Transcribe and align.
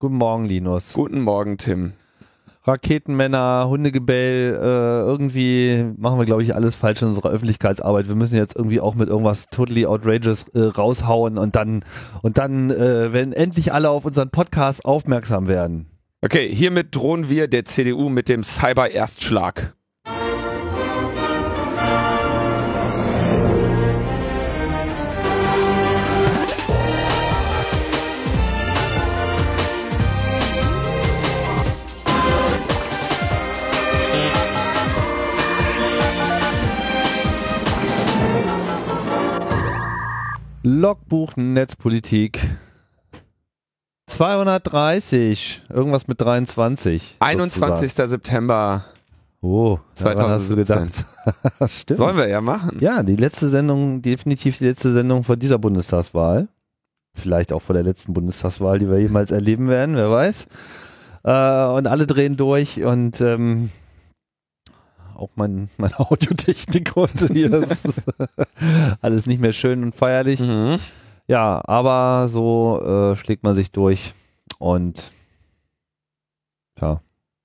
Guten 0.00 0.16
Morgen, 0.16 0.44
Linus. 0.44 0.94
Guten 0.94 1.20
Morgen, 1.20 1.58
Tim. 1.58 1.92
Raketenmänner, 2.64 3.66
Hundegebell, 3.68 4.54
äh, 4.54 5.06
irgendwie 5.06 5.92
machen 5.98 6.18
wir, 6.18 6.24
glaube 6.24 6.42
ich, 6.42 6.54
alles 6.54 6.74
falsch 6.74 7.02
in 7.02 7.08
unserer 7.08 7.28
Öffentlichkeitsarbeit. 7.28 8.08
Wir 8.08 8.14
müssen 8.14 8.36
jetzt 8.36 8.56
irgendwie 8.56 8.80
auch 8.80 8.94
mit 8.94 9.10
irgendwas 9.10 9.50
totally 9.50 9.84
outrageous 9.84 10.48
äh, 10.54 10.60
raushauen 10.60 11.36
und 11.36 11.54
dann, 11.54 11.84
und 12.22 12.38
dann, 12.38 12.70
äh, 12.70 13.12
wenn 13.12 13.34
endlich 13.34 13.74
alle 13.74 13.90
auf 13.90 14.06
unseren 14.06 14.30
Podcast 14.30 14.86
aufmerksam 14.86 15.48
werden. 15.48 15.90
Okay, 16.22 16.48
hiermit 16.50 16.96
drohen 16.96 17.28
wir 17.28 17.46
der 17.46 17.66
CDU 17.66 18.08
mit 18.08 18.30
dem 18.30 18.42
Cyber-Erstschlag. 18.42 19.74
Logbuch 40.62 41.36
Netzpolitik 41.36 42.38
230, 44.06 45.62
irgendwas 45.70 46.06
mit 46.06 46.20
23. 46.20 47.16
21. 47.18 47.80
sozusagen. 47.80 48.10
September. 48.10 48.84
Oh, 49.40 49.78
daran 49.98 50.28
hast 50.32 50.50
du 50.50 50.62
2017. 50.62 50.76
gedacht. 50.76 51.04
Das 51.58 51.72
Stimmt. 51.80 51.98
Sollen 51.98 52.16
wir 52.18 52.28
ja 52.28 52.42
machen. 52.42 52.76
Ja, 52.78 53.02
die 53.02 53.16
letzte 53.16 53.48
Sendung, 53.48 54.02
definitiv 54.02 54.58
die 54.58 54.66
letzte 54.66 54.92
Sendung 54.92 55.24
vor 55.24 55.38
dieser 55.38 55.56
Bundestagswahl. 55.56 56.48
Vielleicht 57.14 57.54
auch 57.54 57.62
vor 57.62 57.72
der 57.72 57.84
letzten 57.84 58.12
Bundestagswahl, 58.12 58.78
die 58.78 58.90
wir 58.90 59.00
jemals 59.00 59.30
erleben 59.30 59.66
werden, 59.66 59.96
wer 59.96 60.10
weiß. 60.10 60.46
Äh, 61.24 61.64
und 61.68 61.86
alle 61.86 62.06
drehen 62.06 62.36
durch 62.36 62.82
und 62.82 63.18
ähm, 63.22 63.70
auch 65.20 65.30
mein, 65.36 65.68
meine 65.76 65.98
Audiotechnik 66.10 66.94
heute 66.96 67.28
hier, 67.32 67.50
das 67.50 67.84
ist 67.84 68.06
alles 69.00 69.26
nicht 69.26 69.40
mehr 69.40 69.52
schön 69.52 69.82
und 69.82 69.94
feierlich. 69.94 70.40
Mhm. 70.40 70.78
Ja, 71.28 71.60
aber 71.64 72.28
so 72.28 72.80
äh, 72.82 73.16
schlägt 73.16 73.44
man 73.44 73.54
sich 73.54 73.70
durch 73.70 74.14
und 74.58 75.12
ja, 76.80 77.00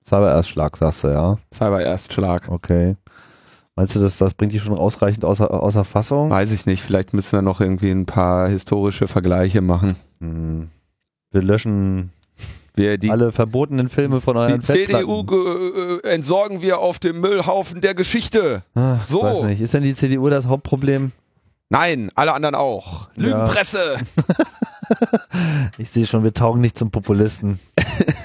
Cyber-Erstschlag, 0.08 0.76
sagst 0.76 1.04
du, 1.04 1.08
ja. 1.08 1.38
Cyber-Erstschlag. 1.52 2.48
Okay. 2.48 2.96
Meinst 3.74 3.94
du, 3.94 4.00
dass 4.00 4.16
das 4.18 4.34
bringt 4.34 4.52
dich 4.52 4.62
schon 4.62 4.78
ausreichend 4.78 5.24
außer, 5.24 5.50
außer 5.50 5.84
Fassung? 5.84 6.30
Weiß 6.30 6.50
ich 6.52 6.64
nicht. 6.64 6.82
Vielleicht 6.82 7.12
müssen 7.12 7.32
wir 7.32 7.42
noch 7.42 7.60
irgendwie 7.60 7.90
ein 7.90 8.06
paar 8.06 8.48
historische 8.48 9.06
Vergleiche 9.06 9.60
machen. 9.60 9.96
Hm. 10.20 10.70
Wir 11.30 11.42
löschen 11.42 12.12
Wir 12.76 12.98
die, 12.98 13.10
alle 13.10 13.32
verbotenen 13.32 13.88
Filme 13.88 14.20
von 14.20 14.34
die 14.36 14.40
euren 14.42 14.62
CDU 14.62 15.24
Festplatten. 15.24 15.26
ge- 15.26 15.98
äh, 16.04 16.14
entsorgen 16.14 16.62
wir 16.62 16.78
auf 16.78 16.98
dem 16.98 17.20
Müllhaufen 17.20 17.80
der 17.80 17.94
Geschichte. 17.94 18.62
Ach, 18.74 19.06
So. 19.06 19.22
Weiß 19.22 19.42
nicht. 19.44 19.60
Ist 19.60 19.74
denn 19.74 19.82
die 19.82 19.94
CDU 19.94 20.28
das 20.28 20.46
Hauptproblem? 20.46 21.12
Nein, 21.70 22.10
alle 22.14 22.32
anderen 22.34 22.54
auch. 22.54 23.08
Ja. 23.16 23.22
Lügenpresse. 23.24 23.96
Ich 25.78 25.90
sehe 25.90 26.06
schon, 26.06 26.22
wir 26.22 26.32
taugen 26.32 26.60
nicht 26.60 26.78
zum 26.78 26.90
Populisten. 26.92 27.58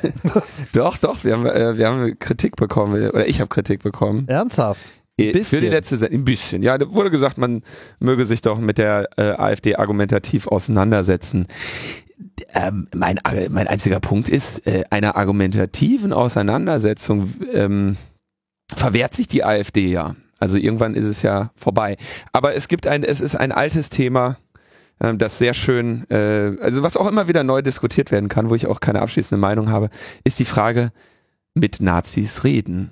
Doch, 0.73 0.97
doch, 0.99 1.23
wir 1.23 1.33
haben, 1.33 1.45
äh, 1.47 1.75
wir 1.77 1.87
haben 1.87 2.17
Kritik 2.19 2.55
bekommen. 2.55 3.09
Oder 3.09 3.27
ich 3.27 3.39
habe 3.39 3.47
Kritik 3.49 3.81
bekommen. 3.83 4.27
Ernsthaft? 4.27 4.81
Äh. 5.17 5.43
Für 5.43 5.59
die 5.59 5.67
letzte 5.69 5.97
Sendung. 5.97 6.21
Ein 6.21 6.25
bisschen. 6.25 6.61
Ja, 6.63 6.77
da 6.77 6.91
wurde 6.93 7.09
gesagt, 7.11 7.37
man 7.39 7.63
möge 7.99 8.25
sich 8.25 8.41
doch 8.41 8.59
mit 8.59 8.77
der 8.77 9.09
äh, 9.17 9.31
AfD 9.31 9.75
argumentativ 9.75 10.47
auseinandersetzen. 10.47 11.47
Ähm, 12.53 12.87
mein, 12.93 13.19
mein 13.49 13.67
einziger 13.67 13.99
Punkt 13.99 14.29
ist, 14.29 14.67
äh, 14.67 14.83
einer 14.89 15.15
argumentativen 15.15 16.13
Auseinandersetzung 16.13 17.33
ähm, 17.53 17.97
verwehrt 18.75 19.13
sich 19.13 19.27
die 19.27 19.43
AfD 19.43 19.87
ja. 19.87 20.15
Also 20.39 20.57
irgendwann 20.57 20.95
ist 20.95 21.05
es 21.05 21.21
ja 21.21 21.51
vorbei. 21.55 21.97
Aber 22.33 22.55
es 22.55 22.67
gibt 22.67 22.87
ein, 22.87 23.03
es 23.03 23.21
ist 23.21 23.35
ein 23.35 23.51
altes 23.51 23.89
Thema, 23.89 24.37
ähm, 24.99 25.17
das 25.17 25.37
sehr 25.37 25.53
schön, 25.53 26.09
äh, 26.09 26.55
also 26.59 26.83
was 26.83 26.97
auch 26.97 27.07
immer 27.07 27.27
wieder 27.27 27.43
neu 27.43 27.61
diskutiert 27.61 28.11
werden 28.11 28.29
kann, 28.29 28.49
wo 28.49 28.55
ich 28.55 28.67
auch 28.67 28.79
keine 28.79 29.01
abschließende 29.01 29.39
Meinung 29.39 29.69
habe, 29.69 29.89
ist 30.23 30.39
die 30.39 30.45
Frage, 30.45 30.91
mit 31.53 31.81
Nazis 31.81 32.43
reden. 32.43 32.91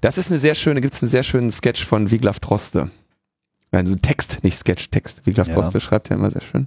Das 0.00 0.18
ist 0.18 0.30
eine 0.30 0.40
sehr 0.40 0.54
schöne, 0.54 0.80
gibt 0.80 0.94
es 0.94 1.02
einen 1.02 1.10
sehr 1.10 1.22
schönen 1.22 1.52
Sketch 1.52 1.84
von 1.84 2.10
Wiglaf 2.10 2.40
Droste. 2.40 2.90
Also 3.70 3.94
Text, 3.94 4.40
nicht 4.42 4.56
Sketch, 4.56 4.90
Text. 4.90 5.24
Wiglaf 5.26 5.48
Ja. 5.48 5.54
Droste 5.54 5.80
schreibt 5.80 6.10
ja 6.10 6.16
immer 6.16 6.30
sehr 6.30 6.42
schön. 6.42 6.66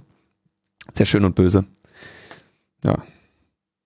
Sehr 0.92 1.06
schön 1.06 1.24
und 1.24 1.34
böse. 1.34 1.66
Ja, 2.84 2.96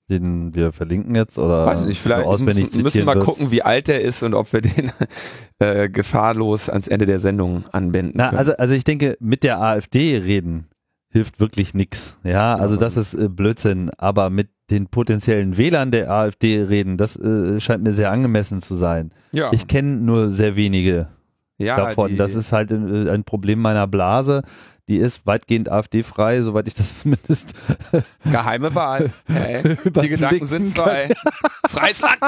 Den 0.08 0.54
wir 0.54 0.72
verlinken 0.72 1.14
jetzt 1.14 1.38
oder 1.38 1.66
weiß 1.66 1.82
ich 1.82 1.86
nicht, 1.86 2.00
vielleicht 2.00 2.26
auswendig 2.26 2.66
müssen, 2.66 2.82
müssen 2.82 3.06
wir 3.06 3.14
wirst? 3.14 3.26
gucken, 3.26 3.50
wie 3.52 3.62
alt 3.62 3.86
der 3.86 4.00
ist 4.02 4.22
und 4.24 4.34
ob 4.34 4.52
wir 4.52 4.60
den 4.60 4.90
äh, 5.60 5.88
gefahrlos 5.88 6.68
ans 6.68 6.88
Ende 6.88 7.06
der 7.06 7.20
Sendung 7.20 7.64
anwenden 7.72 8.12
Na, 8.16 8.26
können. 8.30 8.38
also, 8.38 8.56
also 8.56 8.74
ich 8.74 8.84
denke, 8.84 9.16
mit 9.20 9.44
der 9.44 9.60
AfD 9.62 10.16
reden 10.18 10.66
hilft 11.12 11.40
wirklich 11.40 11.74
nix. 11.74 12.18
Ja, 12.22 12.54
also 12.56 12.76
das 12.76 12.96
ist 12.96 13.14
äh, 13.14 13.28
Blödsinn. 13.28 13.90
Aber 13.98 14.30
mit 14.30 14.48
den 14.70 14.86
potenziellen 14.86 15.56
Wählern 15.56 15.90
der 15.90 16.08
AfD 16.10 16.62
reden, 16.62 16.96
das 16.96 17.16
äh, 17.16 17.58
scheint 17.58 17.82
mir 17.82 17.92
sehr 17.92 18.12
angemessen 18.12 18.60
zu 18.60 18.76
sein. 18.76 19.12
ja, 19.32 19.52
Ich 19.52 19.66
kenne 19.66 19.96
nur 19.96 20.28
sehr 20.30 20.54
wenige 20.54 21.08
ja, 21.58 21.76
davon. 21.76 22.16
das 22.16 22.34
ist 22.34 22.52
halt 22.52 22.70
äh, 22.70 23.10
ein 23.10 23.24
Problem 23.24 23.58
meiner 23.60 23.86
Blase. 23.88 24.42
Die 24.90 24.96
ist 24.96 25.24
weitgehend 25.24 25.70
AfD-frei, 25.70 26.42
soweit 26.42 26.66
ich 26.66 26.74
das 26.74 26.98
zumindest 27.02 27.54
geheime 28.24 28.74
Wahl. 28.74 29.12
Hey, 29.26 29.76
die 29.84 30.08
Gedanken 30.08 30.44
sind 30.44 30.76
frei. 30.76 31.10
Freies 31.68 32.00
Land. 32.00 32.18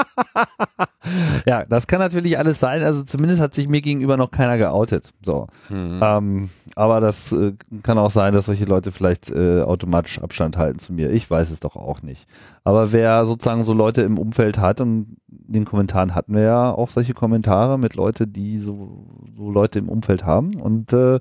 Ja, 1.45 1.65
das 1.65 1.87
kann 1.87 1.99
natürlich 1.99 2.37
alles 2.37 2.61
sein. 2.61 2.81
Also 2.81 3.03
zumindest 3.03 3.41
hat 3.41 3.53
sich 3.53 3.67
mir 3.67 3.81
gegenüber 3.81 4.15
noch 4.15 4.31
keiner 4.31 4.57
geoutet. 4.57 5.11
So. 5.21 5.47
Mhm. 5.69 5.99
Ähm, 6.01 6.49
aber 6.75 7.01
das 7.01 7.33
äh, 7.33 7.51
kann 7.83 7.97
auch 7.97 8.11
sein, 8.11 8.33
dass 8.33 8.45
solche 8.45 8.63
Leute 8.63 8.93
vielleicht 8.93 9.29
äh, 9.29 9.61
automatisch 9.61 10.19
Abstand 10.19 10.55
halten 10.55 10.79
zu 10.79 10.93
mir. 10.93 11.11
Ich 11.11 11.29
weiß 11.29 11.49
es 11.51 11.59
doch 11.59 11.75
auch 11.75 12.01
nicht. 12.01 12.29
Aber 12.63 12.93
wer 12.93 13.25
sozusagen 13.25 13.65
so 13.65 13.73
Leute 13.73 14.03
im 14.03 14.17
Umfeld 14.17 14.57
hat 14.57 14.79
und 14.79 15.17
in 15.47 15.53
den 15.53 15.65
Kommentaren 15.65 16.15
hatten 16.15 16.33
wir 16.33 16.43
ja 16.43 16.71
auch 16.71 16.89
solche 16.89 17.13
Kommentare 17.13 17.77
mit 17.77 17.95
Leute, 17.95 18.25
die 18.25 18.57
so, 18.57 19.05
so 19.35 19.51
Leute 19.51 19.79
im 19.79 19.89
Umfeld 19.89 20.23
haben. 20.23 20.55
Und 20.55 20.93
äh, 20.93 21.19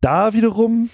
da 0.00 0.32
wiederum 0.32 0.90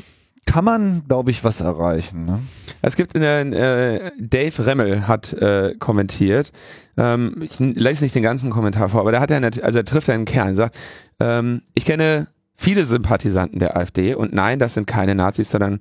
kann 0.46 0.64
man, 0.64 1.04
glaube 1.08 1.30
ich, 1.30 1.42
was 1.42 1.60
erreichen. 1.60 2.26
Ne? 2.26 2.40
Es 2.82 2.96
gibt 2.96 3.16
einen, 3.16 3.52
äh, 3.52 4.12
Dave 4.18 4.66
Remmel 4.66 5.08
hat 5.08 5.32
äh, 5.32 5.74
kommentiert. 5.78 6.52
Ähm, 6.96 7.40
ich 7.42 7.58
lese 7.58 8.04
nicht 8.04 8.14
den 8.14 8.22
ganzen 8.22 8.50
Kommentar 8.50 8.90
vor, 8.90 9.00
aber 9.00 9.12
da 9.12 9.20
hat 9.20 9.30
er 9.30 9.40
natürlich, 9.40 9.64
also 9.64 9.78
er 9.78 9.84
trifft 9.84 10.10
einen 10.10 10.26
Kern, 10.26 10.54
sagt, 10.54 10.76
ähm, 11.18 11.62
ich 11.74 11.84
kenne 11.84 12.28
viele 12.56 12.84
Sympathisanten 12.84 13.58
der 13.58 13.76
AfD 13.76 14.14
und 14.14 14.32
nein, 14.32 14.58
das 14.58 14.74
sind 14.74 14.86
keine 14.86 15.14
Nazis, 15.14 15.50
sondern 15.50 15.78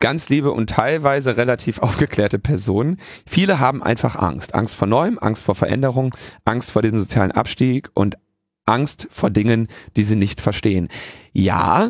ganz 0.00 0.28
liebe 0.28 0.52
und 0.52 0.68
teilweise 0.70 1.36
relativ 1.36 1.78
aufgeklärte 1.82 2.38
Personen. 2.38 2.98
Viele 3.26 3.60
haben 3.60 3.82
einfach 3.82 4.16
Angst. 4.16 4.54
Angst 4.54 4.74
vor 4.74 4.88
Neuem, 4.88 5.18
Angst 5.18 5.44
vor 5.44 5.54
Veränderung, 5.54 6.14
Angst 6.44 6.72
vor 6.72 6.82
dem 6.82 6.98
sozialen 6.98 7.32
Abstieg 7.32 7.90
und 7.94 8.18
Angst 8.66 9.08
vor 9.10 9.30
Dingen, 9.30 9.68
die 9.96 10.04
sie 10.04 10.16
nicht 10.16 10.40
verstehen. 10.40 10.88
Ja, 11.32 11.88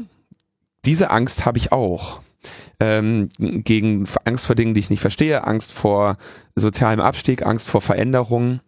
diese 0.85 1.11
Angst 1.11 1.47
habe 1.47 1.59
ich 1.59 1.73
auch 1.73 2.21
ähm, 2.81 3.29
gegen 3.39 4.07
Angst 4.25 4.47
vor 4.47 4.57
Dingen, 4.57 4.75
die 4.75 4.81
ich 4.81 4.91
nicht 4.91 5.01
verstehe, 5.01 5.47
Angst 5.47 5.73
vor 5.73 6.17
sozialem 6.57 7.01
Abstieg, 7.01 7.47
Angst 7.47 7.69
vor 7.69 7.81
Veränderungen. 7.81 8.61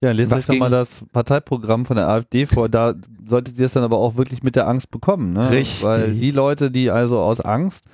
Ja, 0.00 0.10
lest 0.10 0.32
euch 0.32 0.46
doch 0.46 0.56
mal 0.56 0.70
das 0.70 1.04
Parteiprogramm 1.12 1.86
von 1.86 1.96
der 1.96 2.08
AfD 2.08 2.46
vor. 2.46 2.68
Da 2.68 2.94
solltet 3.24 3.58
ihr 3.60 3.66
es 3.66 3.72
dann 3.72 3.84
aber 3.84 3.98
auch 3.98 4.16
wirklich 4.16 4.42
mit 4.42 4.56
der 4.56 4.66
Angst 4.66 4.90
bekommen. 4.90 5.34
Ne? 5.34 5.48
Richtig. 5.50 5.84
Weil 5.84 6.14
die 6.14 6.32
Leute, 6.32 6.72
die 6.72 6.90
also 6.90 7.20
aus 7.20 7.40
Angst 7.40 7.84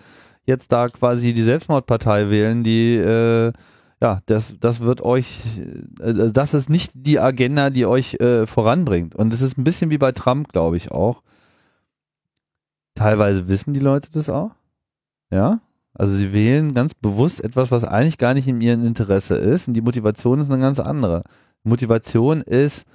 jetzt 0.46 0.72
da 0.72 0.88
quasi 0.88 1.34
die 1.34 1.42
Selbstmordpartei 1.42 2.30
wählen, 2.30 2.64
die, 2.64 2.96
äh, 2.96 3.52
ja, 4.00 4.20
das, 4.24 4.54
das 4.59 4.80
wird 4.80 5.03
euch, 5.03 5.26
äh, 6.00 6.30
das 6.32 6.54
ist 6.54 6.71
nicht 6.71 6.92
die 6.94 7.21
Agenda, 7.21 7.68
die 7.68 7.84
euch 7.84 8.14
äh, 8.14 8.47
voranbringt. 8.47 9.14
Und 9.14 9.34
es 9.34 9.42
ist 9.42 9.59
ein 9.59 9.64
bisschen 9.64 9.91
wie 9.91 9.98
bei 9.98 10.12
Trump, 10.12 10.50
glaube 10.50 10.78
ich 10.78 10.91
auch. 10.91 11.22
Teilweise 12.98 13.47
wissen 13.47 13.74
die 13.74 13.80
Leute 13.80 14.09
das 14.12 14.28
auch. 14.28 14.50
Ja. 15.30 15.60
Also 15.95 16.15
sie 16.15 16.33
wählen 16.33 16.74
ganz 16.74 16.95
bewusst 16.95 17.45
etwas, 17.45 17.71
was 17.71 17.84
eigentlich 17.84 18.18
gar 18.18 18.34
nicht 18.34 18.48
in 18.48 18.60
ihrem 18.60 18.84
Interesse 18.84 19.36
ist. 19.36 19.68
Und 19.68 19.74
die 19.74 19.83
Motivation 19.83 20.41
ist 20.41 20.50
eine 20.50 20.60
ganz 20.60 20.80
andere. 20.80 21.22
Motivation 21.62 22.41
ist, 22.41 22.86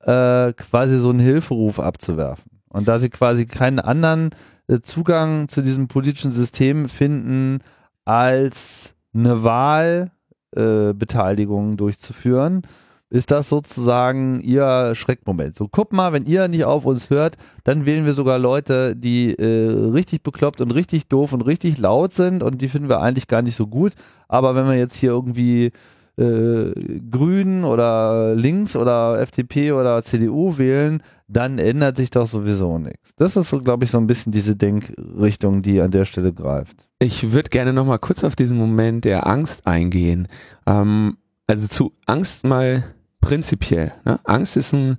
äh, 0.00 0.52
quasi 0.52 0.98
so 0.98 1.10
einen 1.10 1.20
Hilferuf 1.20 1.78
abzuwerfen. 1.78 2.58
Und 2.70 2.88
da 2.88 2.98
sie 2.98 3.08
quasi 3.08 3.46
keinen 3.46 3.78
anderen 3.78 4.30
äh, 4.66 4.80
Zugang 4.80 5.46
zu 5.46 5.62
diesem 5.62 5.86
politischen 5.86 6.32
System 6.32 6.88
finden, 6.88 7.60
als 8.04 8.96
eine 9.14 9.44
Wahlbeteiligung 9.44 11.74
äh, 11.74 11.76
durchzuführen, 11.76 12.62
ist 13.10 13.30
das 13.30 13.48
sozusagen 13.48 14.40
ihr 14.40 14.94
Schreckmoment. 14.94 15.54
So, 15.54 15.68
guck 15.70 15.92
mal, 15.92 16.12
wenn 16.12 16.26
ihr 16.26 16.48
nicht 16.48 16.64
auf 16.64 16.84
uns 16.84 17.10
hört, 17.10 17.36
dann 17.64 17.86
wählen 17.86 18.04
wir 18.04 18.14
sogar 18.14 18.38
Leute, 18.38 18.96
die 18.96 19.34
äh, 19.34 19.90
richtig 19.90 20.22
bekloppt 20.22 20.60
und 20.60 20.72
richtig 20.72 21.06
doof 21.08 21.32
und 21.32 21.42
richtig 21.42 21.78
laut 21.78 22.12
sind 22.12 22.42
und 22.42 22.62
die 22.62 22.68
finden 22.68 22.88
wir 22.88 23.00
eigentlich 23.00 23.28
gar 23.28 23.42
nicht 23.42 23.56
so 23.56 23.66
gut. 23.66 23.92
Aber 24.28 24.54
wenn 24.54 24.66
wir 24.66 24.76
jetzt 24.76 24.96
hier 24.96 25.10
irgendwie 25.10 25.70
äh, 26.18 26.72
Grünen 27.10 27.64
oder 27.64 28.34
links 28.34 28.74
oder 28.74 29.20
FDP 29.20 29.72
oder 29.72 30.02
CDU 30.02 30.58
wählen, 30.58 31.02
dann 31.28 31.58
ändert 31.58 31.96
sich 31.96 32.10
doch 32.10 32.26
sowieso 32.26 32.78
nichts. 32.78 33.14
Das 33.16 33.36
ist 33.36 33.50
so, 33.50 33.60
glaube 33.60 33.84
ich, 33.84 33.90
so 33.90 33.98
ein 33.98 34.06
bisschen 34.06 34.32
diese 34.32 34.56
Denkrichtung, 34.56 35.62
die 35.62 35.80
an 35.80 35.90
der 35.90 36.04
Stelle 36.04 36.32
greift. 36.32 36.88
Ich 36.98 37.32
würde 37.32 37.50
gerne 37.50 37.72
noch 37.72 37.86
mal 37.86 37.98
kurz 37.98 38.24
auf 38.24 38.34
diesen 38.34 38.58
Moment 38.58 39.04
der 39.04 39.26
Angst 39.26 39.66
eingehen. 39.66 40.26
Ähm, 40.66 41.18
also 41.46 41.68
zu 41.68 41.92
Angst 42.06 42.44
mal 42.44 42.95
prinzipiell. 43.20 43.92
Ne? 44.04 44.18
Angst 44.24 44.56
ist 44.56 44.72
ein 44.72 44.98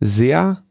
sehr 0.00 0.62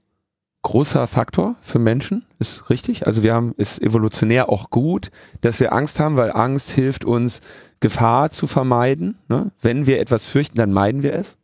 großer 0.63 1.05
Faktor 1.05 1.55
für 1.61 1.77
Menschen, 1.77 2.25
ist 2.39 2.69
richtig. 2.71 3.05
Also 3.05 3.21
wir 3.21 3.35
haben, 3.35 3.53
ist 3.57 3.79
evolutionär 3.81 4.49
auch 4.49 4.71
gut, 4.71 5.11
dass 5.41 5.59
wir 5.59 5.73
Angst 5.73 5.99
haben, 5.99 6.15
weil 6.15 6.31
Angst 6.31 6.71
hilft 6.71 7.05
uns, 7.05 7.41
Gefahr 7.79 8.31
zu 8.31 8.47
vermeiden. 8.47 9.19
Ne? 9.29 9.51
Wenn 9.61 9.85
wir 9.85 9.99
etwas 9.99 10.25
fürchten, 10.25 10.57
dann 10.57 10.73
meiden 10.73 11.03
wir 11.03 11.13
es. 11.13 11.37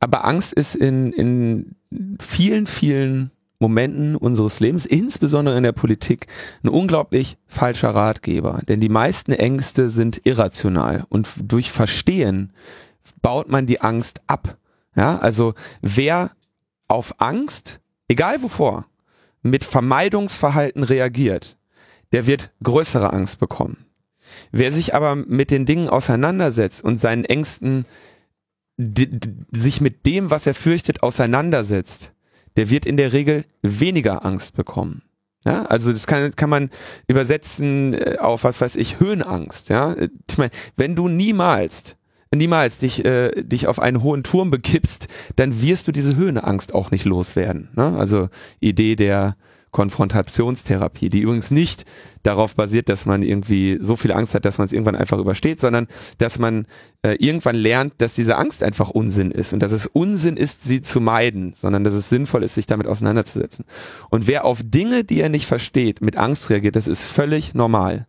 Aber 0.00 0.24
Angst 0.24 0.52
ist 0.52 0.74
in, 0.74 1.12
in 1.12 1.76
vielen, 2.18 2.66
vielen 2.66 3.30
Momenten 3.60 4.16
unseres 4.16 4.58
Lebens, 4.58 4.86
insbesondere 4.86 5.56
in 5.56 5.62
der 5.62 5.72
Politik, 5.72 6.26
ein 6.64 6.70
unglaublich 6.70 7.36
falscher 7.46 7.90
Ratgeber. 7.90 8.62
Denn 8.66 8.80
die 8.80 8.88
meisten 8.88 9.32
Ängste 9.32 9.90
sind 9.90 10.22
irrational 10.24 11.04
und 11.08 11.28
durch 11.40 11.70
Verstehen 11.70 12.52
baut 13.22 13.48
man 13.48 13.66
die 13.66 13.80
Angst 13.80 14.20
ab. 14.26 14.56
Ja, 14.96 15.18
also 15.18 15.54
wer 15.82 16.32
auf 16.88 17.14
Angst, 17.18 17.80
egal 18.08 18.42
wovor, 18.42 18.86
mit 19.42 19.64
Vermeidungsverhalten 19.64 20.82
reagiert, 20.82 21.56
der 22.12 22.26
wird 22.26 22.50
größere 22.62 23.12
Angst 23.12 23.38
bekommen. 23.38 23.86
Wer 24.52 24.72
sich 24.72 24.94
aber 24.94 25.16
mit 25.16 25.50
den 25.50 25.66
Dingen 25.66 25.88
auseinandersetzt 25.88 26.82
und 26.82 27.00
seinen 27.00 27.24
Ängsten 27.24 27.84
sich 29.52 29.80
mit 29.80 30.06
dem, 30.06 30.30
was 30.30 30.46
er 30.46 30.54
fürchtet, 30.54 31.02
auseinandersetzt, 31.02 32.12
der 32.56 32.70
wird 32.70 32.86
in 32.86 32.96
der 32.96 33.12
Regel 33.12 33.44
weniger 33.62 34.24
Angst 34.24 34.54
bekommen. 34.54 35.02
Ja, 35.44 35.64
also 35.66 35.92
das 35.92 36.06
kann, 36.06 36.34
kann 36.36 36.50
man 36.50 36.70
übersetzen 37.06 37.94
äh, 37.94 38.18
auf 38.18 38.44
was 38.44 38.60
weiß 38.60 38.76
ich, 38.76 39.00
Höhenangst. 39.00 39.70
Ja, 39.70 39.96
ich 40.28 40.38
meine, 40.38 40.50
wenn 40.76 40.96
du 40.96 41.08
niemals 41.08 41.96
niemals 42.34 42.78
dich, 42.78 43.04
äh, 43.04 43.42
dich 43.42 43.66
auf 43.66 43.80
einen 43.80 44.02
hohen 44.02 44.22
Turm 44.22 44.50
begibst, 44.50 45.08
dann 45.36 45.62
wirst 45.62 45.88
du 45.88 45.92
diese 45.92 46.16
Höhenangst 46.16 46.74
auch 46.74 46.90
nicht 46.90 47.04
loswerden. 47.04 47.68
Ne? 47.74 47.96
Also 47.98 48.28
Idee 48.60 48.96
der 48.96 49.36
Konfrontationstherapie, 49.70 51.08
die 51.08 51.20
übrigens 51.20 51.50
nicht 51.50 51.84
darauf 52.22 52.56
basiert, 52.56 52.88
dass 52.88 53.06
man 53.06 53.22
irgendwie 53.22 53.78
so 53.80 53.94
viel 53.94 54.12
Angst 54.12 54.34
hat, 54.34 54.44
dass 54.44 54.58
man 54.58 54.66
es 54.66 54.72
irgendwann 54.72 54.96
einfach 54.96 55.18
übersteht, 55.18 55.60
sondern 55.60 55.86
dass 56.18 56.38
man 56.38 56.66
äh, 57.02 57.14
irgendwann 57.14 57.54
lernt, 57.54 57.94
dass 57.98 58.14
diese 58.14 58.36
Angst 58.36 58.64
einfach 58.64 58.90
Unsinn 58.90 59.30
ist 59.30 59.52
und 59.52 59.60
dass 59.60 59.72
es 59.72 59.86
Unsinn 59.86 60.36
ist, 60.36 60.64
sie 60.64 60.80
zu 60.80 61.00
meiden, 61.00 61.54
sondern 61.56 61.84
dass 61.84 61.94
es 61.94 62.08
sinnvoll 62.08 62.42
ist, 62.42 62.56
sich 62.56 62.66
damit 62.66 62.88
auseinanderzusetzen. 62.88 63.64
Und 64.10 64.26
wer 64.26 64.44
auf 64.44 64.60
Dinge, 64.62 65.04
die 65.04 65.20
er 65.20 65.28
nicht 65.28 65.46
versteht, 65.46 66.00
mit 66.00 66.16
Angst 66.16 66.50
reagiert, 66.50 66.74
das 66.74 66.88
ist 66.88 67.04
völlig 67.04 67.54
normal. 67.54 68.06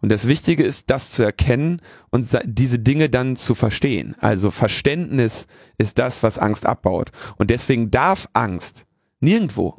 Und 0.00 0.10
das 0.10 0.28
Wichtige 0.28 0.62
ist, 0.62 0.90
das 0.90 1.10
zu 1.10 1.22
erkennen 1.22 1.80
und 2.10 2.28
diese 2.44 2.78
Dinge 2.78 3.08
dann 3.08 3.36
zu 3.36 3.54
verstehen. 3.54 4.14
Also 4.20 4.50
Verständnis 4.50 5.46
ist 5.78 5.98
das, 5.98 6.22
was 6.22 6.38
Angst 6.38 6.66
abbaut. 6.66 7.10
Und 7.36 7.50
deswegen 7.50 7.90
darf 7.90 8.28
Angst 8.32 8.86
nirgendwo, 9.20 9.76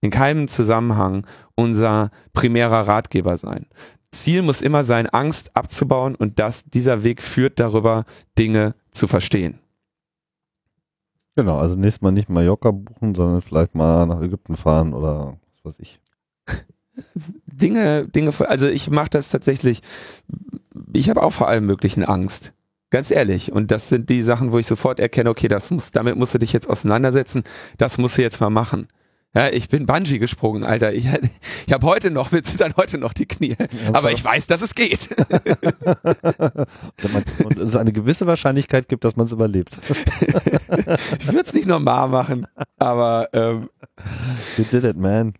in 0.00 0.10
keinem 0.10 0.48
Zusammenhang 0.48 1.26
unser 1.54 2.10
primärer 2.32 2.88
Ratgeber 2.88 3.36
sein. 3.38 3.66
Ziel 4.12 4.42
muss 4.42 4.62
immer 4.62 4.84
sein, 4.84 5.08
Angst 5.08 5.56
abzubauen 5.56 6.14
und 6.14 6.38
dass 6.38 6.64
dieser 6.64 7.02
Weg 7.04 7.22
führt 7.22 7.60
darüber, 7.60 8.04
Dinge 8.38 8.74
zu 8.90 9.06
verstehen. 9.06 9.60
Genau, 11.36 11.58
also 11.58 11.76
nächstes 11.76 12.02
Mal 12.02 12.10
nicht 12.10 12.28
Mallorca 12.28 12.72
buchen, 12.72 13.14
sondern 13.14 13.40
vielleicht 13.40 13.74
mal 13.74 14.06
nach 14.06 14.20
Ägypten 14.20 14.56
fahren 14.56 14.92
oder 14.92 15.36
was 15.62 15.78
weiß 15.78 15.78
ich. 15.80 15.99
Dinge, 17.46 18.06
Dinge, 18.08 18.32
also 18.40 18.66
ich 18.68 18.90
mache 18.90 19.10
das 19.10 19.28
tatsächlich, 19.28 19.82
ich 20.92 21.10
habe 21.10 21.22
auch 21.22 21.32
vor 21.32 21.48
allem 21.48 21.66
möglichen 21.66 22.04
Angst. 22.04 22.52
Ganz 22.90 23.12
ehrlich. 23.12 23.52
Und 23.52 23.70
das 23.70 23.88
sind 23.88 24.08
die 24.08 24.22
Sachen, 24.22 24.50
wo 24.50 24.58
ich 24.58 24.66
sofort 24.66 24.98
erkenne, 24.98 25.30
okay, 25.30 25.46
das 25.46 25.70
muss, 25.70 25.92
damit 25.92 26.16
musst 26.16 26.34
du 26.34 26.38
dich 26.38 26.52
jetzt 26.52 26.68
auseinandersetzen, 26.68 27.44
das 27.78 27.98
musst 27.98 28.18
du 28.18 28.22
jetzt 28.22 28.40
mal 28.40 28.50
machen. 28.50 28.88
Ja, 29.32 29.48
ich 29.48 29.68
bin 29.68 29.86
Bungee 29.86 30.18
gesprungen, 30.18 30.64
Alter. 30.64 30.92
Ich, 30.92 31.06
ich 31.66 31.72
habe 31.72 31.86
heute 31.86 32.10
noch, 32.10 32.32
mir 32.32 32.42
zittern 32.42 32.74
heute 32.76 32.98
noch 32.98 33.12
die 33.12 33.26
Knie. 33.26 33.56
Also. 33.58 33.94
Aber 33.94 34.10
ich 34.10 34.24
weiß, 34.24 34.48
dass 34.48 34.60
es 34.60 34.74
geht. 34.74 35.08
Und 37.44 37.58
es 37.58 37.76
eine 37.76 37.92
gewisse 37.92 38.26
Wahrscheinlichkeit 38.26 38.88
gibt, 38.88 39.04
dass 39.04 39.14
man 39.14 39.26
es 39.26 39.32
überlebt. 39.32 39.78
ich 39.88 41.26
würde 41.28 41.42
es 41.44 41.54
nicht 41.54 41.66
normal 41.66 42.08
machen, 42.08 42.48
aber 42.78 43.28
ähm, 43.32 43.68
You 44.56 44.64
did 44.64 44.84
it, 44.84 44.96
man. 44.96 45.34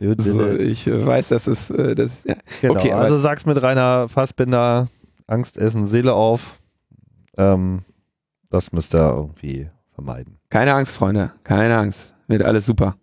You 0.00 0.14
did 0.14 0.24
so, 0.24 0.46
it. 0.46 0.60
Ich 0.60 0.86
weiß, 0.86 1.28
dass 1.28 1.46
es 1.46 1.70
äh, 1.70 1.94
das, 1.94 2.24
ja. 2.24 2.34
Genau, 2.60 2.74
okay, 2.74 2.92
also 2.92 3.18
sag's 3.18 3.46
mit 3.46 3.62
Rainer 3.62 4.08
Fassbinder, 4.08 4.88
Angst 5.26 5.56
essen, 5.56 5.86
Seele 5.86 6.12
auf. 6.12 6.60
Ähm, 7.38 7.84
das 8.50 8.72
müsst 8.72 8.94
ihr 8.94 9.08
irgendwie 9.08 9.68
vermeiden. 9.94 10.38
Keine 10.50 10.74
Angst, 10.74 10.96
Freunde. 10.96 11.32
Keine 11.44 11.76
Angst. 11.76 12.14
Wird 12.26 12.42
alles 12.42 12.66
super. 12.66 12.96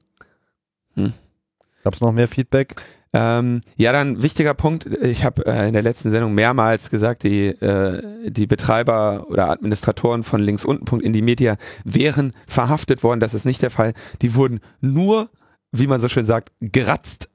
Hm. 1.88 1.92
Gab's 1.92 2.02
noch 2.02 2.12
mehr 2.12 2.28
Feedback? 2.28 2.76
Ähm, 3.14 3.62
ja, 3.78 3.92
dann 3.92 4.22
wichtiger 4.22 4.54
Punkt. 4.54 4.86
Ich 4.86 5.24
habe 5.24 5.46
äh, 5.46 5.68
in 5.68 5.74
der 5.74 5.82
letzten 5.82 6.12
Sendung 6.12 6.34
mehrmals 6.34 6.90
gesagt, 6.90 7.24
die, 7.24 7.48
äh, 7.48 8.30
die 8.30 8.48
Betreiber 8.48 9.26
oder 9.30 9.50
Administratoren 9.50 10.24
von 10.24 10.42
links 10.42 10.66
unten 10.66 11.00
in 11.00 11.14
die 11.14 11.22
Media 11.22 11.56
wären 11.84 12.34
verhaftet 12.46 13.04
worden. 13.04 13.20
Das 13.20 13.34
ist 13.34 13.46
nicht 13.46 13.62
der 13.62 13.72
Fall. 13.72 13.94
Die 14.22 14.36
wurden 14.36 14.60
nur, 14.82 15.30
wie 15.72 15.88
man 15.88 16.02
so 16.02 16.10
schön 16.10 16.26
sagt, 16.26 16.52
geratzt. 16.60 17.30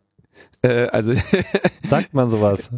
Äh, 0.63 0.89
also 0.89 1.15
sagt 1.83 2.15
man 2.15 2.29
sowas? 2.29 2.71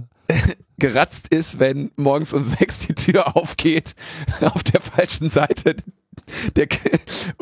geratzt 0.78 1.28
ist, 1.28 1.60
wenn 1.60 1.90
morgens 1.96 2.32
um 2.32 2.44
sechs 2.44 2.80
die 2.80 2.94
Tür 2.94 3.36
aufgeht 3.36 3.94
auf 4.40 4.62
der 4.62 4.80
falschen 4.80 5.30
Seite 5.30 5.76
der, 6.56 6.66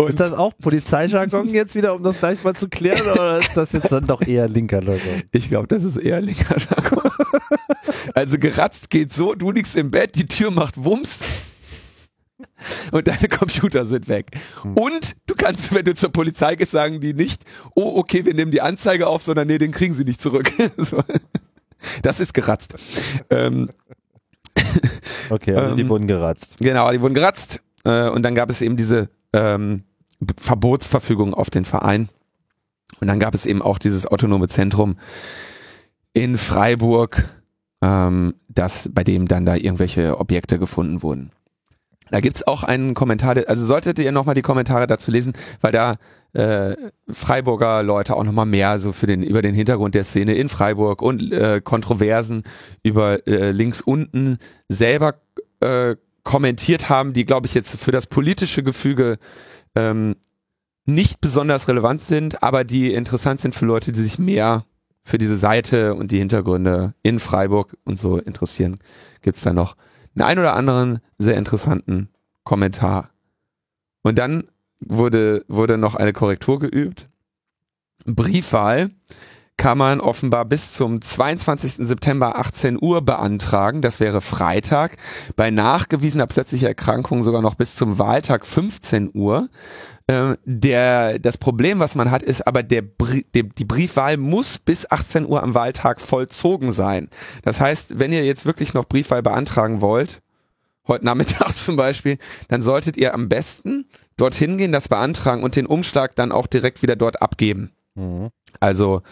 ist 0.07 0.21
das 0.21 0.33
auch 0.33 0.53
Polizeijargon 0.61 1.49
jetzt 1.55 1.75
wieder, 1.75 1.95
um 1.95 2.03
das 2.03 2.19
gleich 2.19 2.43
mal 2.45 2.55
zu 2.55 2.69
klären, 2.69 3.11
oder 3.13 3.39
ist 3.39 3.57
das 3.57 3.73
jetzt 3.73 3.93
dann 3.93 4.07
doch 4.07 4.23
eher 4.23 4.49
linker 4.49 4.83
Jargon? 4.83 5.23
Ich 5.33 5.49
glaube, 5.49 5.69
das 5.69 5.85
ist 5.85 5.97
eher 5.97 6.21
linker 6.21 6.57
Jargon. 6.59 7.11
Also 8.15 8.39
geratzt 8.39 8.91
geht 8.91 9.13
so, 9.13 9.35
du 9.35 9.51
liegst 9.51 9.77
im 9.77 9.91
Bett, 9.91 10.17
die 10.17 10.27
Tür 10.27 10.51
macht 10.51 10.83
Wumms 10.83 11.21
und 12.91 13.07
deine 13.07 13.29
Computer 13.29 13.87
sind 13.87 14.09
weg. 14.09 14.31
Hm. 14.63 14.77
Und 14.77 15.17
du 15.27 15.35
kannst, 15.35 15.75
wenn 15.75 15.85
du 15.85 15.95
zur 15.95 16.11
Polizei 16.11 16.55
gehst, 16.57 16.73
sagen 16.73 17.01
die 17.01 17.15
nicht, 17.15 17.45
oh, 17.75 17.93
okay, 17.97 18.25
wir 18.25 18.35
nehmen 18.35 18.51
die 18.51 18.61
Anzeige 18.61 19.07
auf, 19.07 19.23
sondern 19.23 19.49
nee, 19.49 19.59
den 19.59 19.73
kriegen 19.73 19.95
sie 19.95 20.05
nicht 20.05 20.21
zurück. 20.21 20.51
Das 22.03 22.21
ist 22.21 22.33
geratzt. 22.33 22.77
Ähm, 23.29 23.69
okay, 25.31 25.57
also 25.57 25.75
die 25.75 25.83
ähm, 25.83 25.89
wurden 25.89 26.07
geratzt. 26.07 26.55
Genau, 26.61 26.93
die 26.93 27.01
wurden 27.01 27.15
geratzt. 27.15 27.61
Äh, 27.85 28.09
und 28.09 28.23
dann 28.23 28.35
gab 28.35 28.51
es 28.51 28.61
eben 28.61 28.77
diese 28.77 29.09
ähm, 29.33 29.85
Verbotsverfügung 30.39 31.35
auf 31.35 31.51
den 31.51 31.65
Verein. 31.65 32.09
Und 33.01 33.09
dann 33.09 33.19
gab 33.19 33.35
es 33.35 33.47
eben 33.47 33.63
auch 33.63 33.79
dieses 33.79 34.07
autonome 34.07 34.49
Zentrum 34.49 34.97
in 36.13 36.37
Freiburg, 36.37 37.25
ähm, 37.83 38.35
das, 38.49 38.91
bei 38.93 39.03
dem 39.03 39.27
dann 39.27 39.47
da 39.47 39.57
irgendwelche 39.57 40.19
Objekte 40.19 40.59
gefunden 40.59 41.03
wurden. 41.03 41.33
Da 42.11 42.21
gibt's 42.21 42.47
auch 42.47 42.63
einen 42.63 42.93
Kommentar, 42.93 43.37
also 43.47 43.65
solltet 43.65 43.99
ihr 43.99 44.13
nochmal 44.13 44.35
die 44.35 44.43
Kommentare 44.43 44.87
dazu 44.87 45.11
lesen, 45.11 45.33
weil 45.63 45.73
da 45.73 45.97
äh, 46.35 46.77
Freiburger 47.09 47.83
Leute 47.83 48.15
auch 48.15 48.25
nochmal 48.25 48.45
mehr 48.45 48.79
so 48.81 48.93
für 48.93 49.07
den 49.07 49.23
über 49.23 49.41
den 49.41 49.55
Hintergrund 49.55 49.95
der 49.95 50.05
Szene 50.05 50.35
in 50.35 50.51
Freiburg 50.51 51.01
und 51.01 51.33
äh, 51.33 51.63
Kontroversen 51.63 52.43
über 52.83 53.27
äh, 53.27 53.51
links 53.53 53.81
unten 53.81 54.37
selber 54.69 55.15
äh, 55.61 55.97
kommentiert 56.25 56.89
haben, 56.89 57.13
die, 57.13 57.25
glaube 57.25 57.47
ich, 57.47 57.55
jetzt 57.55 57.77
für 57.77 57.93
das 57.93 58.07
politische 58.07 58.63
Gefüge 58.63 59.19
ähm, 59.75 60.17
nicht 60.85 61.21
besonders 61.21 61.69
relevant 61.69 62.03
sind, 62.03 62.43
aber 62.43 62.65
die 62.65 62.93
interessant 62.93 63.41
sind 63.41 63.55
für 63.55 63.67
Leute, 63.67 63.93
die 63.93 64.03
sich 64.03 64.19
mehr 64.19 64.65
für 65.05 65.19
diese 65.19 65.37
Seite 65.37 65.95
und 65.95 66.11
die 66.11 66.19
Hintergründe 66.19 66.95
in 67.03 67.19
Freiburg 67.19 67.77
und 67.85 67.99
so 67.99 68.19
interessieren. 68.19 68.79
Gibt's 69.21 69.43
da 69.43 69.53
noch 69.53 69.77
einen 70.15 70.27
ein 70.27 70.39
oder 70.39 70.55
anderen 70.55 71.01
sehr 71.19 71.37
interessanten 71.37 72.09
Kommentar. 72.45 73.11
Und 74.03 74.19
dann 74.19 74.45
wurde, 74.81 75.45
wurde 75.49 75.79
noch 75.79 75.95
eine 75.95 76.13
Korrektur 76.13 76.59
geübt. 76.59 77.09
Briefwahl 78.05 78.89
kann 79.57 79.79
man 79.79 80.01
offenbar 80.01 80.45
bis 80.45 80.73
zum 80.73 81.01
22. 81.01 81.87
September 81.87 82.39
18 82.39 82.79
Uhr 82.81 83.03
beantragen. 83.03 83.81
Das 83.81 84.01
wäre 84.01 84.21
Freitag. 84.21 84.97
Bei 85.37 85.51
nachgewiesener 85.51 86.27
plötzlicher 86.27 86.69
Erkrankung 86.69 87.23
sogar 87.23 87.43
noch 87.43 87.55
bis 87.55 87.77
zum 87.77 87.99
Wahltag 87.99 88.45
15 88.45 89.11
Uhr. 89.15 89.49
Äh, 90.09 90.37
der, 90.45 91.19
das 91.19 91.39
Problem, 91.39 91.79
was 91.79 91.95
man 91.95 92.11
hat, 92.11 92.23
ist 92.23 92.47
aber, 92.47 92.63
der, 92.63 92.83
der, 92.83 93.45
die 93.45 93.65
Briefwahl 93.65 94.17
muss 94.17 94.59
bis 94.59 94.91
18 94.91 95.27
Uhr 95.27 95.43
am 95.43 95.55
Wahltag 95.55 96.01
vollzogen 96.01 96.73
sein. 96.73 97.09
Das 97.43 97.61
heißt, 97.61 97.99
wenn 97.99 98.13
ihr 98.13 98.25
jetzt 98.25 98.47
wirklich 98.47 98.75
noch 98.75 98.89
Briefwahl 98.89 99.23
beantragen 99.23 99.81
wollt, 99.81 100.23
heute 100.89 101.05
Nachmittag 101.05 101.51
zum 101.57 101.77
Beispiel, 101.77 102.19
dann 102.49 102.63
solltet 102.63 102.97
ihr 102.97 103.15
am 103.15 103.29
besten 103.29 103.87
dorthin 104.17 104.59
gehen, 104.59 104.73
das 104.73 104.89
beantragen 104.89 105.45
und 105.45 105.57
den 105.57 105.67
Umschlag 105.67 106.17
dann 106.17 106.33
auch 106.33 106.47
direkt 106.47 106.83
wieder 106.83 106.97
dort 106.97 107.23
abgeben. 107.23 107.71
Mhm. 107.95 108.31
Also 108.61 109.03